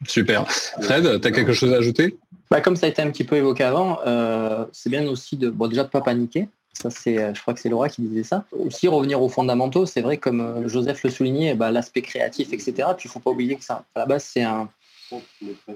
Super. 0.06 0.50
Fred, 0.50 1.20
tu 1.20 1.28
as 1.28 1.30
quelque 1.30 1.52
chose 1.52 1.72
à 1.72 1.76
ajouter? 1.76 2.16
Bah, 2.50 2.60
Comme 2.60 2.76
ça 2.76 2.86
a 2.86 2.88
été 2.88 3.02
un 3.02 3.10
petit 3.10 3.24
peu 3.24 3.36
évoqué 3.36 3.64
avant, 3.64 3.98
euh, 4.06 4.64
c'est 4.72 4.90
bien 4.90 5.06
aussi 5.08 5.36
de 5.36 5.50
bon, 5.50 5.68
déjà 5.68 5.82
de 5.82 5.88
ne 5.88 5.92
pas 5.92 6.00
paniquer. 6.00 6.48
Ça, 6.72 6.90
c'est, 6.90 7.18
euh, 7.18 7.34
je 7.34 7.40
crois 7.40 7.54
que 7.54 7.60
c'est 7.60 7.68
Laura 7.68 7.88
qui 7.88 8.02
disait 8.02 8.22
ça. 8.22 8.44
Aussi 8.52 8.88
revenir 8.88 9.22
aux 9.22 9.28
fondamentaux. 9.28 9.86
C'est 9.86 10.00
vrai, 10.00 10.16
comme 10.16 10.66
Joseph 10.66 11.04
le 11.04 11.10
soulignait, 11.10 11.54
bah, 11.54 11.70
l'aspect 11.70 12.02
créatif, 12.02 12.52
etc. 12.52 12.72
Puis 12.96 13.06
il 13.06 13.08
ne 13.08 13.12
faut 13.12 13.20
pas 13.20 13.30
oublier 13.30 13.56
que 13.56 13.64
ça, 13.64 13.84
à 13.94 14.00
la 14.00 14.06
base, 14.06 14.24
c'est 14.24 14.42
un, 14.42 14.68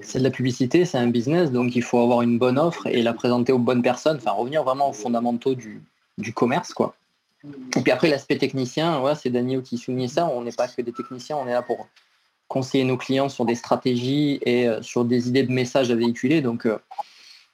c'est 0.01 0.19
de 0.19 0.23
la 0.23 0.31
publicité, 0.31 0.85
c'est 0.85 0.97
un 0.97 1.07
business, 1.07 1.51
donc 1.51 1.75
il 1.75 1.83
faut 1.83 1.99
avoir 1.99 2.21
une 2.21 2.37
bonne 2.37 2.57
offre 2.57 2.87
et 2.87 3.01
la 3.01 3.13
présenter 3.13 3.51
aux 3.51 3.59
bonnes 3.59 3.81
personnes. 3.81 4.17
Enfin, 4.17 4.31
revenir 4.31 4.63
vraiment 4.63 4.89
aux 4.89 4.93
fondamentaux 4.93 5.55
du, 5.55 5.81
du 6.17 6.33
commerce, 6.33 6.73
quoi. 6.73 6.95
Et 7.75 7.81
puis 7.81 7.91
après, 7.91 8.09
l'aspect 8.09 8.37
technicien, 8.37 9.01
c'est 9.15 9.29
Daniel 9.29 9.61
qui 9.61 9.77
soulignait 9.77 10.07
ça. 10.07 10.27
On 10.27 10.41
n'est 10.41 10.51
pas 10.51 10.67
que 10.67 10.81
des 10.81 10.91
techniciens, 10.91 11.37
on 11.37 11.47
est 11.47 11.53
là 11.53 11.61
pour 11.61 11.87
conseiller 12.47 12.83
nos 12.83 12.97
clients 12.97 13.29
sur 13.29 13.45
des 13.45 13.55
stratégies 13.55 14.39
et 14.45 14.67
euh, 14.67 14.81
sur 14.81 15.05
des 15.05 15.27
idées 15.27 15.43
de 15.43 15.51
messages 15.51 15.91
à 15.91 15.95
véhiculer. 15.95 16.41
Donc 16.41 16.65
euh, 16.65 16.77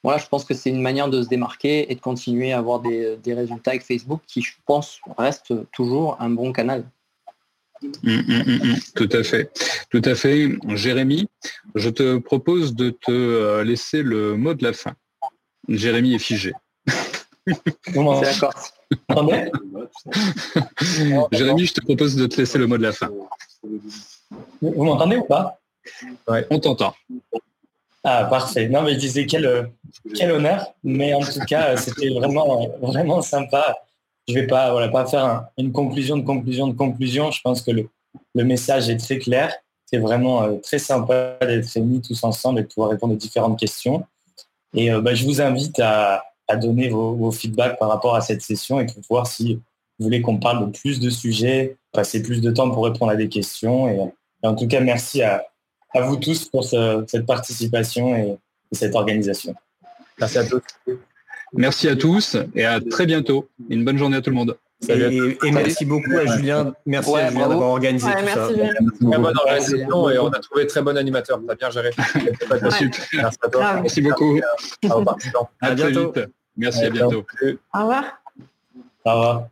voilà, 0.02 0.18
je 0.18 0.26
pense 0.26 0.44
que 0.44 0.54
c'est 0.54 0.70
une 0.70 0.80
manière 0.80 1.08
de 1.08 1.22
se 1.22 1.28
démarquer 1.28 1.90
et 1.90 1.94
de 1.94 2.00
continuer 2.00 2.52
à 2.52 2.58
avoir 2.58 2.80
des, 2.80 3.18
résultats 3.26 3.72
avec 3.72 3.82
Facebook 3.82 4.20
qui, 4.26 4.42
je 4.42 4.52
pense, 4.66 5.00
reste 5.18 5.52
toujours 5.72 6.16
un 6.20 6.30
bon 6.30 6.52
canal. 6.52 6.84
Hum, 7.82 8.24
hum, 8.28 8.42
hum, 8.48 8.76
tout 8.94 9.08
à 9.12 9.22
fait. 9.22 9.50
Tout 9.90 10.02
à 10.04 10.14
fait. 10.14 10.50
Jérémy, 10.68 11.26
je 11.74 11.90
te 11.90 12.18
propose 12.18 12.74
de 12.74 12.90
te 12.90 13.10
euh, 13.10 13.64
laisser 13.64 14.02
le 14.02 14.36
mot 14.36 14.54
de 14.54 14.62
la 14.62 14.72
fin. 14.72 14.94
Jérémy 15.68 16.14
est 16.14 16.18
figé. 16.18 16.52
C'est 17.46 17.94
d'accord. 17.94 18.54
Jérémy, 21.32 21.66
je 21.66 21.74
te 21.74 21.80
propose 21.80 22.16
de 22.16 22.26
te 22.26 22.36
laisser 22.36 22.58
le 22.58 22.66
mot 22.66 22.76
de 22.76 22.82
la 22.82 22.92
fin. 22.92 23.08
Vous 24.60 24.84
m'entendez 24.84 25.16
ou 25.16 25.24
pas 25.24 25.58
On 26.50 26.58
t'entend. 26.58 26.94
Ah, 28.02 28.26
parfait. 28.26 28.68
Non, 28.68 28.82
mais 28.82 28.94
je 28.94 28.98
disais 28.98 29.24
quel, 29.24 29.70
quel 30.14 30.30
honneur. 30.30 30.74
Mais 30.82 31.14
en 31.14 31.20
tout 31.20 31.40
cas, 31.46 31.76
c'était 31.76 32.10
vraiment, 32.10 32.68
vraiment 32.80 33.22
sympa. 33.22 33.78
Je 34.28 34.34
ne 34.34 34.40
vais 34.40 34.46
pas, 34.46 34.72
voilà, 34.72 34.88
pas 34.88 35.06
faire 35.06 35.46
une 35.58 35.72
conclusion 35.72 36.16
de 36.16 36.22
conclusion 36.22 36.68
de 36.68 36.74
conclusion. 36.74 37.30
Je 37.30 37.40
pense 37.42 37.62
que 37.62 37.70
le, 37.70 38.44
message 38.44 38.90
est 38.90 38.98
très 38.98 39.18
clair. 39.18 39.54
C'est 39.86 39.98
vraiment 39.98 40.42
euh, 40.42 40.56
très 40.62 40.78
sympa 40.78 41.36
d'être 41.40 41.68
réunis 41.68 42.00
tous 42.00 42.24
ensemble 42.24 42.60
et 42.60 42.62
de 42.62 42.68
pouvoir 42.68 42.90
répondre 42.90 43.14
aux 43.14 43.18
différentes 43.18 43.58
questions. 43.58 44.04
Et 44.74 44.92
euh, 44.92 45.00
bah, 45.00 45.14
je 45.14 45.24
vous 45.24 45.40
invite 45.40 45.80
à, 45.80 46.24
à 46.48 46.56
donner 46.56 46.88
vos, 46.88 47.30
feedbacks 47.30 47.78
par 47.78 47.88
rapport 47.88 48.14
à 48.14 48.20
cette 48.20 48.42
session 48.42 48.80
et 48.80 48.86
pour 48.86 49.02
voir 49.08 49.26
si 49.26 49.54
vous 49.98 50.04
voulez 50.04 50.20
qu'on 50.20 50.38
parle 50.38 50.66
de 50.66 50.78
plus 50.78 51.00
de 51.00 51.10
sujets, 51.10 51.76
passer 51.92 52.22
plus 52.22 52.40
de 52.40 52.50
temps 52.50 52.70
pour 52.70 52.84
répondre 52.84 53.12
à 53.12 53.16
des 53.16 53.28
questions. 53.28 53.88
Et, 53.88 54.46
en 54.46 54.54
tout 54.54 54.66
cas, 54.66 54.80
merci 54.80 55.22
à, 55.22 55.44
vous 55.94 56.16
tous 56.16 56.48
pour 56.48 56.64
cette 56.64 57.26
participation 57.26 58.16
et, 58.16 58.36
cette 58.72 58.94
organisation. 58.96 59.54
Merci 60.18 60.38
à 60.38 60.44
tous. 60.44 60.60
Merci 61.56 61.88
à 61.88 61.96
tous 61.96 62.36
et 62.54 62.64
à 62.64 62.80
très 62.80 63.06
bientôt. 63.06 63.48
Une 63.68 63.84
bonne 63.84 63.98
journée 63.98 64.16
à 64.16 64.20
tout 64.20 64.30
le 64.30 64.36
monde. 64.36 64.56
Et, 64.88 65.50
merci 65.52 65.84
beaucoup 65.84 66.16
à 66.16 66.26
Julien. 66.36 66.74
Merci 66.84 67.14
à 67.14 67.30
Julien 67.30 67.48
d'avoir 67.48 67.70
organisé 67.70 68.10
tout 68.10 68.26
ça. 68.26 68.48
Très 68.48 69.18
bonne 69.18 69.38
organisation 69.38 70.10
et 70.10 70.18
on 70.18 70.28
a 70.28 70.38
trouvé 70.40 70.66
très 70.66 70.82
bon 70.82 70.96
animateur. 70.96 71.40
Tu 71.44 71.50
as 71.50 71.54
bien 71.54 71.70
géré. 71.70 71.90
Merci 72.62 72.84
à 73.42 73.48
toi. 73.48 73.80
Merci 73.80 74.02
beaucoup. 74.02 74.40
À, 75.60 75.68
à 75.68 75.74
bientôt. 75.74 76.12
Merci, 76.56 76.84
à 76.84 76.90
bientôt. 76.90 77.24
Au 77.74 77.80
revoir. 77.80 78.04
Au 79.04 79.10
revoir. 79.10 79.48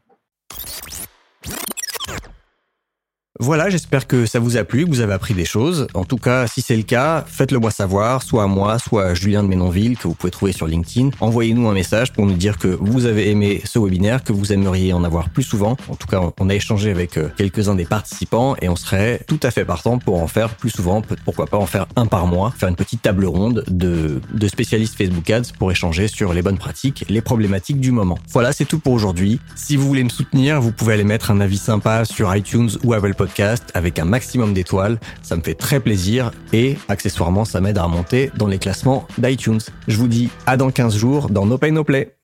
Voilà, 3.41 3.71
j'espère 3.71 4.07
que 4.07 4.27
ça 4.27 4.41
vous 4.41 4.59
a 4.59 4.65
plu, 4.65 4.85
que 4.85 4.91
vous 4.91 5.01
avez 5.01 5.15
appris 5.15 5.33
des 5.33 5.47
choses. 5.47 5.87
En 5.95 6.05
tout 6.05 6.19
cas, 6.19 6.47
si 6.47 6.61
c'est 6.61 6.77
le 6.77 6.83
cas, 6.83 7.25
faites-le 7.27 7.59
moi 7.59 7.71
savoir, 7.71 8.23
soit 8.23 8.43
à 8.43 8.47
moi, 8.47 8.79
soit 8.79 9.07
à 9.07 9.15
Julien 9.15 9.43
de 9.43 9.49
Ménonville, 9.49 9.97
que 9.97 10.07
vous 10.07 10.15
pouvez 10.15 10.31
trouver 10.31 10.53
sur 10.53 10.67
LinkedIn. 10.67 11.11
Envoyez-nous 11.19 11.67
un 11.67 11.73
message 11.73 12.13
pour 12.13 12.27
nous 12.27 12.35
dire 12.35 12.59
que 12.59 12.69
vous 12.69 13.07
avez 13.07 13.31
aimé 13.31 13.63
ce 13.65 13.79
webinaire, 13.79 14.23
que 14.23 14.35
vous 14.35 14.53
aimeriez 14.53 14.93
en 14.93 15.03
avoir 15.03 15.31
plus 15.31 15.45
souvent. 15.45 15.79
En 15.89 15.95
tout 15.95 16.07
cas, 16.07 16.21
on 16.39 16.51
a 16.51 16.55
échangé 16.55 16.91
avec 16.91 17.17
euh, 17.17 17.31
quelques-uns 17.35 17.75
des 17.75 17.87
participants 17.87 18.55
et 18.61 18.69
on 18.69 18.77
serait 18.77 19.23
tout 19.27 19.41
à 19.43 19.51
fait 19.51 19.65
partant 19.65 19.99
pour 19.99 20.21
en 20.21 20.27
faire 20.27 20.55
plus 20.55 20.71
souvent, 20.71 21.01
pourquoi 21.25 21.47
pas 21.47 21.57
en 21.57 21.67
faire 21.67 21.87
un 21.97 22.05
par 22.05 22.27
mois, 22.27 22.53
faire 22.55 22.69
une 22.69 22.77
petite 22.77 23.01
table 23.01 23.25
ronde 23.25 23.65
de, 23.67 24.21
spécialistes 24.47 24.99
Facebook 24.99 25.31
Ads 25.31 25.53
pour 25.59 25.73
échanger 25.73 26.07
sur 26.07 26.35
les 26.35 26.43
bonnes 26.43 26.59
pratiques, 26.59 27.07
les 27.09 27.23
problématiques 27.23 27.81
du 27.81 27.93
moment. 27.93 28.19
Voilà, 28.31 28.53
c'est 28.53 28.67
tout 28.67 28.79
pour 28.79 28.93
aujourd'hui. 28.93 29.41
Si 29.57 29.77
vous 29.77 29.87
voulez 29.89 30.05
me 30.05 30.11
soutenir, 30.11 30.61
vous 30.61 30.73
pouvez 30.73 30.93
aller 30.93 31.05
mettre 31.05 31.31
un 31.31 31.41
avis 31.41 31.57
sympa 31.57 32.05
sur 32.05 32.37
iTunes 32.37 32.69
ou 32.85 32.93
Apple 32.93 33.15
Podcast 33.33 33.71
avec 33.73 33.99
un 33.99 34.05
maximum 34.05 34.53
d'étoiles. 34.53 34.99
Ça 35.23 35.37
me 35.37 35.43
fait 35.43 35.55
très 35.55 35.81
plaisir 35.81 36.33
et 36.53 36.77
accessoirement, 36.89 37.47
ça 37.47 37.63
m'aide 37.63 37.79
à 37.79 37.85
remonter 37.85 38.31
dans 38.37 38.47
les 38.47 38.59
classements 38.59 39.07
d'iTunes. 39.17 39.61
Je 39.89 39.97
vous 39.97 40.07
dis 40.07 40.29
à 40.45 40.59
dans 40.59 40.71
15 40.71 40.95
jours 40.95 41.31
dans 41.31 41.47
No 41.47 41.57
Pay 41.57 41.71
No 41.71 41.83
Play. 41.83 42.15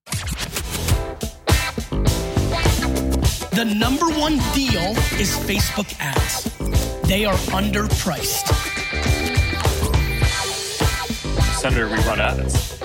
The 3.53 3.65
number 3.65 4.07
one 4.21 4.39
deal 4.55 4.95
is 5.19 5.35
Facebook 5.47 5.87
ads. 5.99 6.51
They 7.09 7.25
are 7.25 7.39
underpriced. 7.55 8.53
Senator, 11.59 11.89
we 11.89 11.97
run 12.07 12.21
ads. 12.21 12.79